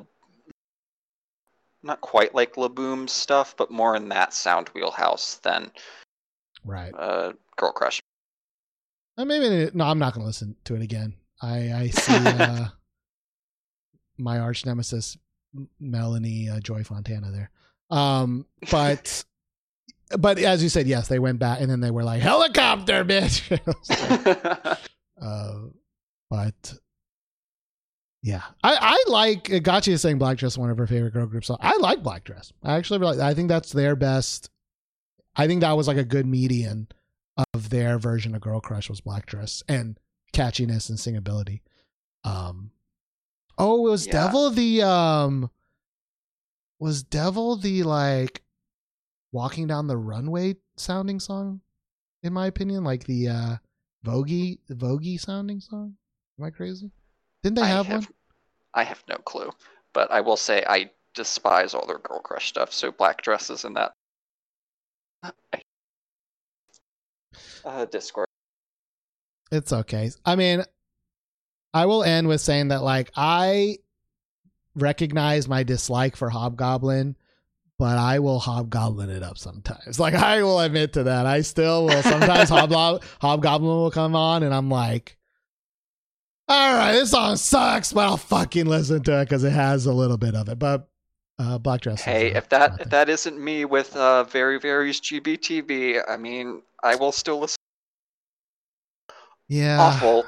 not 1.81 2.01
quite 2.01 2.35
like 2.35 2.55
LABOUM's 2.55 3.11
stuff, 3.11 3.55
but 3.57 3.71
more 3.71 3.95
in 3.95 4.09
that 4.09 4.33
sound 4.33 4.69
wheelhouse 4.69 5.35
than 5.35 5.71
right. 6.65 6.93
uh, 6.97 7.33
Girl 7.55 7.71
Crush. 7.71 8.01
Uh, 9.19 9.25
maybe 9.25 9.69
no, 9.73 9.83
I'm 9.83 9.99
not 9.99 10.13
gonna 10.13 10.25
listen 10.25 10.55
to 10.63 10.75
it 10.75 10.81
again. 10.81 11.13
I 11.41 11.73
I 11.73 11.87
see 11.89 12.15
uh, 12.15 12.67
my 14.17 14.39
arch 14.39 14.65
nemesis 14.65 15.17
Melanie 15.77 16.49
uh, 16.49 16.61
Joy 16.61 16.85
Fontana 16.85 17.29
there. 17.29 17.51
Um, 17.89 18.45
but 18.71 19.25
but 20.17 20.39
as 20.39 20.63
you 20.63 20.69
said, 20.69 20.87
yes, 20.87 21.09
they 21.09 21.19
went 21.19 21.37
back 21.37 21.59
and 21.59 21.69
then 21.69 21.81
they 21.81 21.91
were 21.91 22.03
like 22.03 22.21
helicopter, 22.21 23.03
bitch. 23.03 24.77
Uh, 25.21 25.65
but 26.29 26.73
yeah, 28.23 28.43
I 28.63 28.77
I 28.79 29.03
like 29.11 29.43
Gachi 29.43 29.89
is 29.89 30.01
saying 30.01 30.17
Black 30.17 30.37
Dress 30.37 30.57
one 30.57 30.69
of 30.69 30.77
her 30.77 30.87
favorite 30.87 31.11
girl 31.11 31.25
groups. 31.25 31.47
So 31.47 31.57
I 31.59 31.75
like 31.75 32.01
Black 32.01 32.23
Dress. 32.23 32.53
I 32.63 32.77
actually 32.77 32.99
really, 32.99 33.21
I 33.21 33.33
think 33.33 33.49
that's 33.49 33.73
their 33.73 33.97
best. 33.97 34.49
I 35.35 35.45
think 35.45 35.59
that 35.59 35.75
was 35.75 35.89
like 35.89 35.97
a 35.97 36.05
good 36.05 36.25
median 36.25 36.87
of 37.53 37.69
their 37.69 37.97
version 37.97 38.35
of 38.35 38.41
Girl 38.41 38.59
Crush 38.59 38.89
was 38.89 39.01
Black 39.01 39.25
Dress 39.25 39.63
and 39.67 39.99
catchiness 40.33 40.89
and 40.89 40.97
singability. 40.97 41.61
Um, 42.23 42.71
oh, 43.57 43.81
was 43.81 44.05
Yeah. 44.05 44.13
Devil 44.13 44.49
the 44.51 44.81
um, 44.83 45.49
was 46.79 47.03
Devil 47.03 47.55
the 47.57 47.83
like 47.83 48.43
walking 49.31 49.67
down 49.67 49.87
the 49.87 49.97
runway 49.97 50.55
sounding 50.77 51.19
song, 51.19 51.61
in 52.23 52.33
my 52.33 52.47
opinion, 52.47 52.83
like 52.83 53.05
the 53.05 53.27
uh 53.29 53.55
Vogue 54.03 54.31
Vogue 54.69 55.19
sounding 55.19 55.59
song. 55.59 55.95
Am 56.39 56.45
I 56.45 56.49
crazy? 56.49 56.91
Didn't 57.43 57.57
they 57.57 57.63
I 57.63 57.67
have, 57.67 57.85
have, 57.87 58.05
one? 58.05 58.13
I 58.73 58.83
have 58.83 59.03
no 59.07 59.17
clue, 59.17 59.51
but 59.93 60.11
I 60.11 60.21
will 60.21 60.37
say 60.37 60.63
I 60.67 60.91
despise 61.13 61.73
all 61.73 61.85
their 61.85 61.99
girl 61.99 62.19
crush 62.19 62.47
stuff. 62.47 62.71
So 62.73 62.91
black 62.91 63.21
dresses 63.21 63.65
and 63.65 63.75
that. 63.75 63.93
Uh, 67.65 67.85
Discord. 67.85 68.27
It's 69.51 69.73
okay. 69.73 70.11
I 70.25 70.35
mean, 70.35 70.63
I 71.73 71.85
will 71.85 72.03
end 72.03 72.27
with 72.27 72.41
saying 72.41 72.69
that 72.69 72.83
like 72.83 73.11
I 73.15 73.77
recognize 74.75 75.47
my 75.47 75.63
dislike 75.63 76.15
for 76.15 76.29
Hobgoblin, 76.29 77.15
but 77.77 77.97
I 77.97 78.19
will 78.19 78.39
Hobgoblin 78.39 79.09
it 79.09 79.23
up 79.23 79.37
sometimes. 79.37 79.99
Like 79.99 80.13
I 80.13 80.43
will 80.43 80.59
admit 80.59 80.93
to 80.93 81.03
that. 81.03 81.25
I 81.25 81.41
still 81.41 81.85
will. 81.85 82.03
Sometimes 82.03 82.49
Hoblo- 82.51 83.03
Hobgoblin 83.21 83.69
will 83.69 83.91
come 83.91 84.15
on, 84.15 84.43
and 84.43 84.53
I'm 84.53 84.69
like, 84.69 85.17
all 86.47 86.73
right, 86.73 86.93
this 86.93 87.11
song 87.11 87.35
sucks, 87.35 87.93
but 87.93 88.07
I'll 88.07 88.17
fucking 88.17 88.65
listen 88.65 89.03
to 89.03 89.21
it 89.21 89.25
because 89.25 89.43
it 89.43 89.51
has 89.51 89.85
a 89.85 89.93
little 89.93 90.17
bit 90.17 90.33
of 90.35 90.49
it. 90.49 90.57
But 90.57 90.88
uh, 91.39 91.57
Black 91.57 91.81
Dress. 91.81 92.01
Hey, 92.01 92.33
if 92.33 92.49
that 92.49 92.79
if 92.81 92.89
that 92.89 93.09
isn't 93.09 93.39
me 93.39 93.65
with 93.65 93.95
uh, 93.95 94.25
very 94.25 94.59
varies 94.59 94.99
G.B.T.B., 94.99 95.99
I 96.07 96.17
mean, 96.17 96.61
I 96.83 96.95
will 96.95 97.11
still 97.11 97.39
listen. 97.39 97.57
yeah, 99.47 99.81
Awful. 99.81 100.25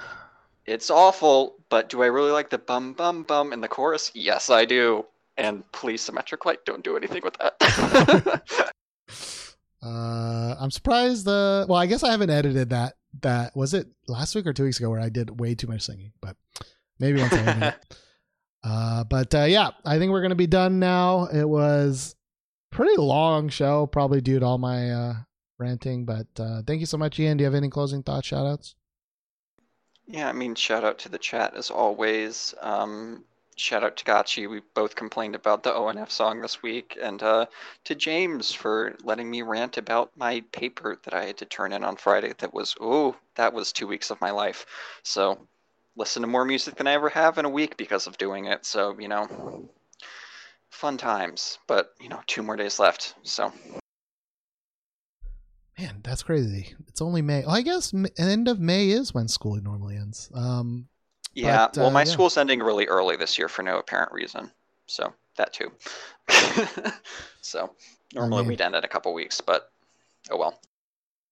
It's 0.65 0.89
awful, 0.89 1.55
but 1.69 1.89
do 1.89 2.01
I 2.01 2.05
really 2.05 2.31
like 2.31 2.49
the 2.49 2.57
bum 2.57 2.93
bum 2.93 3.23
bum 3.23 3.51
in 3.51 3.61
the 3.61 3.67
chorus? 3.67 4.11
Yes, 4.13 4.49
I 4.49 4.65
do. 4.65 5.05
And 5.37 5.69
please, 5.71 6.01
symmetric 6.01 6.45
light, 6.45 6.63
don't 6.65 6.83
do 6.83 6.95
anything 6.95 7.21
with 7.23 7.37
that. 7.37 8.71
Uh, 9.83 10.55
I'm 10.59 10.69
surprised. 10.69 11.25
The 11.25 11.65
well, 11.67 11.79
I 11.79 11.87
guess 11.87 12.03
I 12.03 12.11
haven't 12.11 12.29
edited 12.29 12.69
that. 12.69 12.93
That 13.21 13.55
was 13.55 13.73
it 13.73 13.87
last 14.07 14.35
week 14.35 14.45
or 14.45 14.53
two 14.53 14.63
weeks 14.63 14.79
ago 14.79 14.89
where 14.89 14.99
I 14.99 15.09
did 15.09 15.39
way 15.39 15.55
too 15.55 15.67
much 15.67 15.81
singing, 15.81 16.11
but 16.21 16.35
maybe 16.99 17.19
once 17.19 17.33
I. 17.33 17.73
Uh, 18.63 19.03
but 19.03 19.33
uh, 19.33 19.43
yeah, 19.43 19.71
I 19.85 19.97
think 19.97 20.11
we're 20.11 20.21
gonna 20.21 20.35
be 20.35 20.47
done 20.47 20.79
now. 20.79 21.25
It 21.25 21.47
was 21.47 22.15
pretty 22.71 22.97
long 22.97 23.49
show, 23.49 23.87
probably 23.87 24.21
due 24.21 24.39
to 24.39 24.45
all 24.45 24.57
my 24.57 24.91
uh, 24.91 25.13
ranting. 25.57 26.05
But 26.05 26.27
uh, 26.39 26.61
thank 26.65 26.79
you 26.79 26.85
so 26.85 26.97
much, 26.97 27.19
Ian. 27.19 27.37
Do 27.37 27.43
you 27.43 27.45
have 27.45 27.55
any 27.55 27.69
closing 27.69 28.03
thoughts, 28.03 28.27
shout 28.27 28.45
outs? 28.45 28.75
Yeah, 30.07 30.27
I 30.27 30.33
mean, 30.33 30.55
shout 30.55 30.83
out 30.83 30.99
to 30.99 31.09
the 31.09 31.17
chat 31.17 31.55
as 31.55 31.69
always. 31.69 32.53
Um, 32.61 33.23
shout 33.55 33.83
out 33.83 33.97
to 33.97 34.05
Gachi. 34.05 34.49
We 34.49 34.61
both 34.73 34.95
complained 34.95 35.35
about 35.35 35.63
the 35.63 35.71
ONF 35.71 36.09
song 36.09 36.41
this 36.41 36.61
week, 36.61 36.97
and 37.01 37.21
uh, 37.21 37.45
to 37.85 37.95
James 37.95 38.51
for 38.51 38.95
letting 39.03 39.29
me 39.29 39.41
rant 39.41 39.77
about 39.77 40.11
my 40.17 40.41
paper 40.51 40.97
that 41.03 41.13
I 41.13 41.25
had 41.25 41.37
to 41.37 41.45
turn 41.45 41.71
in 41.71 41.83
on 41.83 41.95
Friday. 41.95 42.33
That 42.39 42.53
was 42.53 42.75
oh, 42.81 43.15
that 43.35 43.53
was 43.53 43.71
two 43.71 43.87
weeks 43.87 44.09
of 44.09 44.19
my 44.21 44.31
life. 44.31 44.65
So, 45.03 45.47
listen 45.95 46.21
to 46.21 46.27
more 46.27 46.45
music 46.45 46.75
than 46.75 46.87
I 46.87 46.93
ever 46.93 47.09
have 47.09 47.37
in 47.37 47.45
a 47.45 47.49
week 47.49 47.77
because 47.77 48.07
of 48.07 48.17
doing 48.17 48.45
it. 48.45 48.65
So 48.65 48.97
you 48.99 49.07
know, 49.07 49.69
fun 50.69 50.97
times. 50.97 51.57
But 51.67 51.91
you 51.99 52.09
know, 52.09 52.21
two 52.27 52.43
more 52.43 52.55
days 52.55 52.79
left. 52.79 53.15
So 53.23 53.51
Man, 55.79 56.01
that's 56.03 56.21
crazy. 56.21 56.75
It's 56.87 57.01
only 57.01 57.21
May. 57.21 57.43
Oh, 57.43 57.49
I 57.49 57.61
guess 57.61 57.93
end 58.17 58.47
of 58.47 58.59
May 58.59 58.89
is 58.89 59.13
when 59.13 59.27
school 59.27 59.55
normally 59.61 59.95
ends. 59.95 60.29
Um, 60.33 60.87
yeah, 61.33 61.67
But, 61.67 61.77
well, 61.77 61.87
uh, 61.87 61.91
my 61.91 62.01
yeah. 62.01 62.11
school's 62.11 62.37
ending 62.37 62.59
really 62.59 62.85
early 62.85 63.15
this 63.15 63.37
year 63.37 63.47
for 63.47 63.63
no 63.63 63.79
apparent 63.79 64.11
reason. 64.11 64.51
So 64.85 65.11
that 65.37 65.53
too. 65.53 65.71
so 67.41 67.73
normally 68.13 68.41
mean- 68.43 68.49
we'd 68.49 68.61
end 68.61 68.75
in 68.75 68.83
a 68.83 68.87
couple 68.87 69.13
weeks, 69.13 69.41
but 69.41 69.71
oh 70.29 70.37
well. 70.37 70.59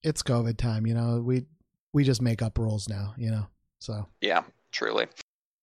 it's 0.03 0.23
COVID 0.23 0.57
time, 0.57 0.87
you 0.87 0.93
know. 0.95 1.21
We 1.21 1.45
we 1.93 2.03
just 2.03 2.21
make 2.21 2.41
up 2.41 2.57
rules 2.57 2.87
now, 2.89 3.13
you 3.17 3.29
know. 3.29 3.47
So 3.79 4.05
Yeah, 4.21 4.43
truly. 4.71 5.07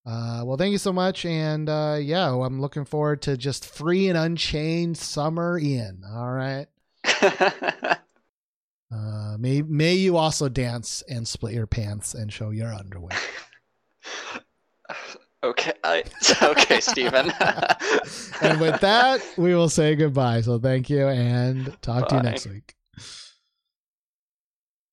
Uh, 0.05 0.43
well, 0.45 0.57
thank 0.57 0.71
you 0.71 0.79
so 0.79 0.93
much, 0.93 1.25
and 1.25 1.69
uh, 1.69 1.99
yeah, 2.01 2.31
I'm 2.33 2.61
looking 2.61 2.85
forward 2.85 3.23
to 3.23 3.37
just 3.37 3.67
free 3.67 4.09
and 4.09 4.17
unchained 4.17 4.97
summer 4.97 5.59
in. 5.59 6.03
All 6.09 6.31
right. 6.31 6.67
Uh, 8.93 9.37
may 9.39 9.63
may 9.63 9.95
you 9.95 10.17
also 10.17 10.49
dance 10.49 11.03
and 11.09 11.27
split 11.27 11.53
your 11.53 11.67
pants 11.67 12.15
and 12.15 12.33
show 12.33 12.51
your 12.51 12.73
underwear. 12.73 13.19
okay, 15.43 15.73
I, 15.83 16.05
okay, 16.43 16.81
Stephen. 16.81 17.33
and 18.41 18.61
with 18.61 18.81
that, 18.81 19.21
we 19.37 19.55
will 19.57 19.69
say 19.69 19.97
goodbye. 19.97 20.43
So 20.43 20.59
thank 20.59 20.89
you, 20.89 21.09
and 21.09 21.77
talk 21.83 22.09
to 22.11 22.17
you 22.17 22.23
next 22.23 22.47
week. 22.47 22.75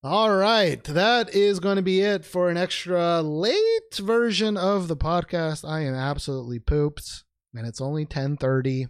All 0.06 0.36
right, 0.36 0.84
that 0.84 1.34
is 1.34 1.60
going 1.60 1.76
to 1.76 1.82
be 1.82 2.02
it 2.02 2.26
for 2.26 2.50
an 2.50 2.58
extra 2.58 3.22
late 3.22 3.94
version 3.94 4.58
of 4.58 4.86
the 4.86 4.98
podcast. 4.98 5.66
I 5.66 5.80
am 5.80 5.94
absolutely 5.94 6.58
pooped, 6.58 7.24
and 7.54 7.66
it's 7.66 7.80
only 7.80 8.04
ten 8.04 8.36
thirty. 8.36 8.88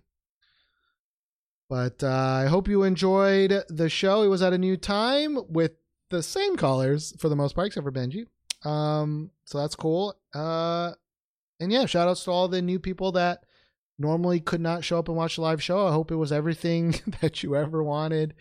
But 1.70 2.02
uh, 2.02 2.08
I 2.08 2.46
hope 2.46 2.66
you 2.66 2.82
enjoyed 2.82 3.62
the 3.68 3.88
show. 3.88 4.24
It 4.24 4.26
was 4.26 4.42
at 4.42 4.54
a 4.54 4.58
new 4.58 4.76
time 4.76 5.38
with 5.48 5.74
the 6.10 6.20
same 6.20 6.56
callers 6.56 7.14
for 7.20 7.28
the 7.28 7.36
most 7.36 7.54
part, 7.54 7.68
except 7.68 7.84
for 7.84 7.92
Benji. 7.92 8.26
Um, 8.68 9.30
so 9.44 9.58
that's 9.58 9.76
cool. 9.76 10.16
Uh, 10.34 10.94
and 11.60 11.70
yeah, 11.70 11.86
shout 11.86 12.08
outs 12.08 12.24
to 12.24 12.32
all 12.32 12.48
the 12.48 12.60
new 12.60 12.80
people 12.80 13.12
that 13.12 13.44
normally 14.00 14.40
could 14.40 14.60
not 14.60 14.82
show 14.82 14.98
up 14.98 15.06
and 15.06 15.16
watch 15.16 15.36
the 15.36 15.42
live 15.42 15.62
show. 15.62 15.86
I 15.86 15.92
hope 15.92 16.10
it 16.10 16.16
was 16.16 16.32
everything 16.32 16.96
that 17.20 17.44
you 17.44 17.54
ever 17.54 17.84
wanted. 17.84 18.34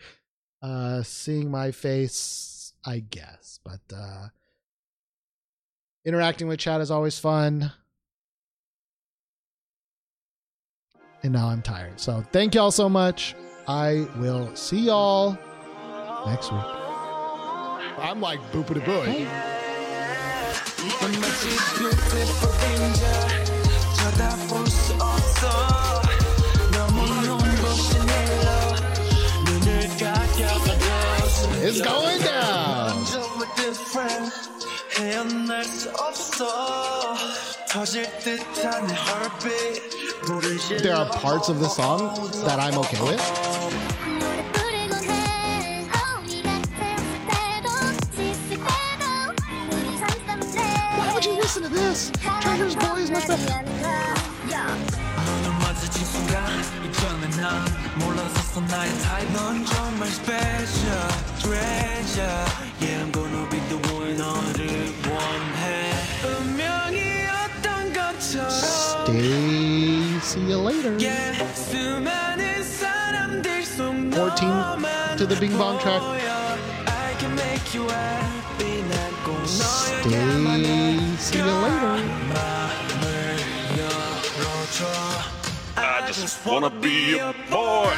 Uh, 0.60 1.02
seeing 1.02 1.50
my 1.52 1.70
face, 1.70 2.53
I 2.86 3.00
guess. 3.00 3.60
But 3.64 3.80
uh, 3.94 4.28
interacting 6.04 6.48
with 6.48 6.58
chat 6.58 6.80
is 6.80 6.90
always 6.90 7.18
fun. 7.18 7.72
And 11.22 11.32
now 11.32 11.48
I'm 11.48 11.62
tired. 11.62 11.98
So 11.98 12.22
thank 12.32 12.54
y'all 12.54 12.70
so 12.70 12.88
much. 12.88 13.34
I 13.66 14.06
will 14.18 14.54
see 14.54 14.80
y'all 14.80 15.38
next 16.26 16.52
week. 16.52 16.60
I'm 17.98 18.20
like 18.20 18.40
boopity 18.52 18.80
booey. 18.80 19.24
boy. 19.24 19.54
It's 31.66 31.80
going 31.80 32.23
정말 33.93 33.93
different 33.93 34.31
헤어날 34.97 35.63
수 35.63 35.89
없어 35.91 37.15
터질 37.69 38.03
듯한 38.19 38.87
내 38.87 38.93
heartbeat 38.93 39.81
불을 40.23 40.57
There 40.81 40.95
are 40.95 41.09
parts 41.11 41.49
of 41.49 41.59
the 41.59 41.69
song 41.69 42.15
that 42.45 42.59
I'm 42.59 42.77
okay 42.79 42.99
with. 43.01 43.21
노래 44.19 44.43
부르곤 44.51 45.03
해 45.09 45.85
우리가 46.23 46.49
세웠을 46.79 47.13
때도 47.29 47.69
지칠 48.15 48.57
때도 48.57 49.05
우리 49.71 49.97
산다면 49.97 50.51
돼 50.51 50.59
Why 50.97 51.13
would 51.13 51.25
you 51.25 51.35
listen 51.37 51.61
to 51.63 51.69
this? 51.69 52.11
Treasure's 52.41 52.75
boy 52.75 53.01
is 53.01 53.11
much 53.11 53.27
better. 53.27 53.49
너를 54.49 55.53
마주친 55.61 56.03
순간 56.05 56.43
이전에 56.83 57.29
난 57.37 57.65
몰랐었어 57.99 58.61
나의 58.61 58.99
타입 59.01 59.31
넌 59.33 59.63
정말 59.65 60.07
special 60.09 61.07
treasure 61.39 62.45
Yeah 62.81 63.03
I'm 63.03 63.11
gonna 63.11 63.47
be 63.49 63.59
the 63.67 63.82
Stay. 68.20 70.18
See 70.20 70.40
you 70.40 70.56
later. 70.56 70.98
14 74.12 75.18
to 75.18 75.26
the 75.26 75.36
Bing 75.40 75.56
Bong 75.58 75.78
track. 75.80 76.02
Stay. 79.46 80.10
See 81.18 81.38
you 81.38 81.44
later. 81.44 81.94
I 85.76 86.06
just 86.06 86.46
wanna 86.46 86.70
be 86.70 87.18
a 87.18 87.34
boy. 87.50 87.92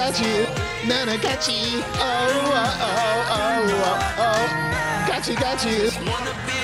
Got 0.00 0.18
you. 0.18 0.46
Nana, 0.88 1.18
got 1.18 1.46
you. 1.46 1.82
Oh, 1.84 2.40
oh, 2.54 2.78
oh, 2.80 3.36
oh, 3.36 4.16
oh. 4.16 5.06
Got 5.06 5.28
you, 5.28 5.36
got 5.36 5.62
you. 5.66 6.59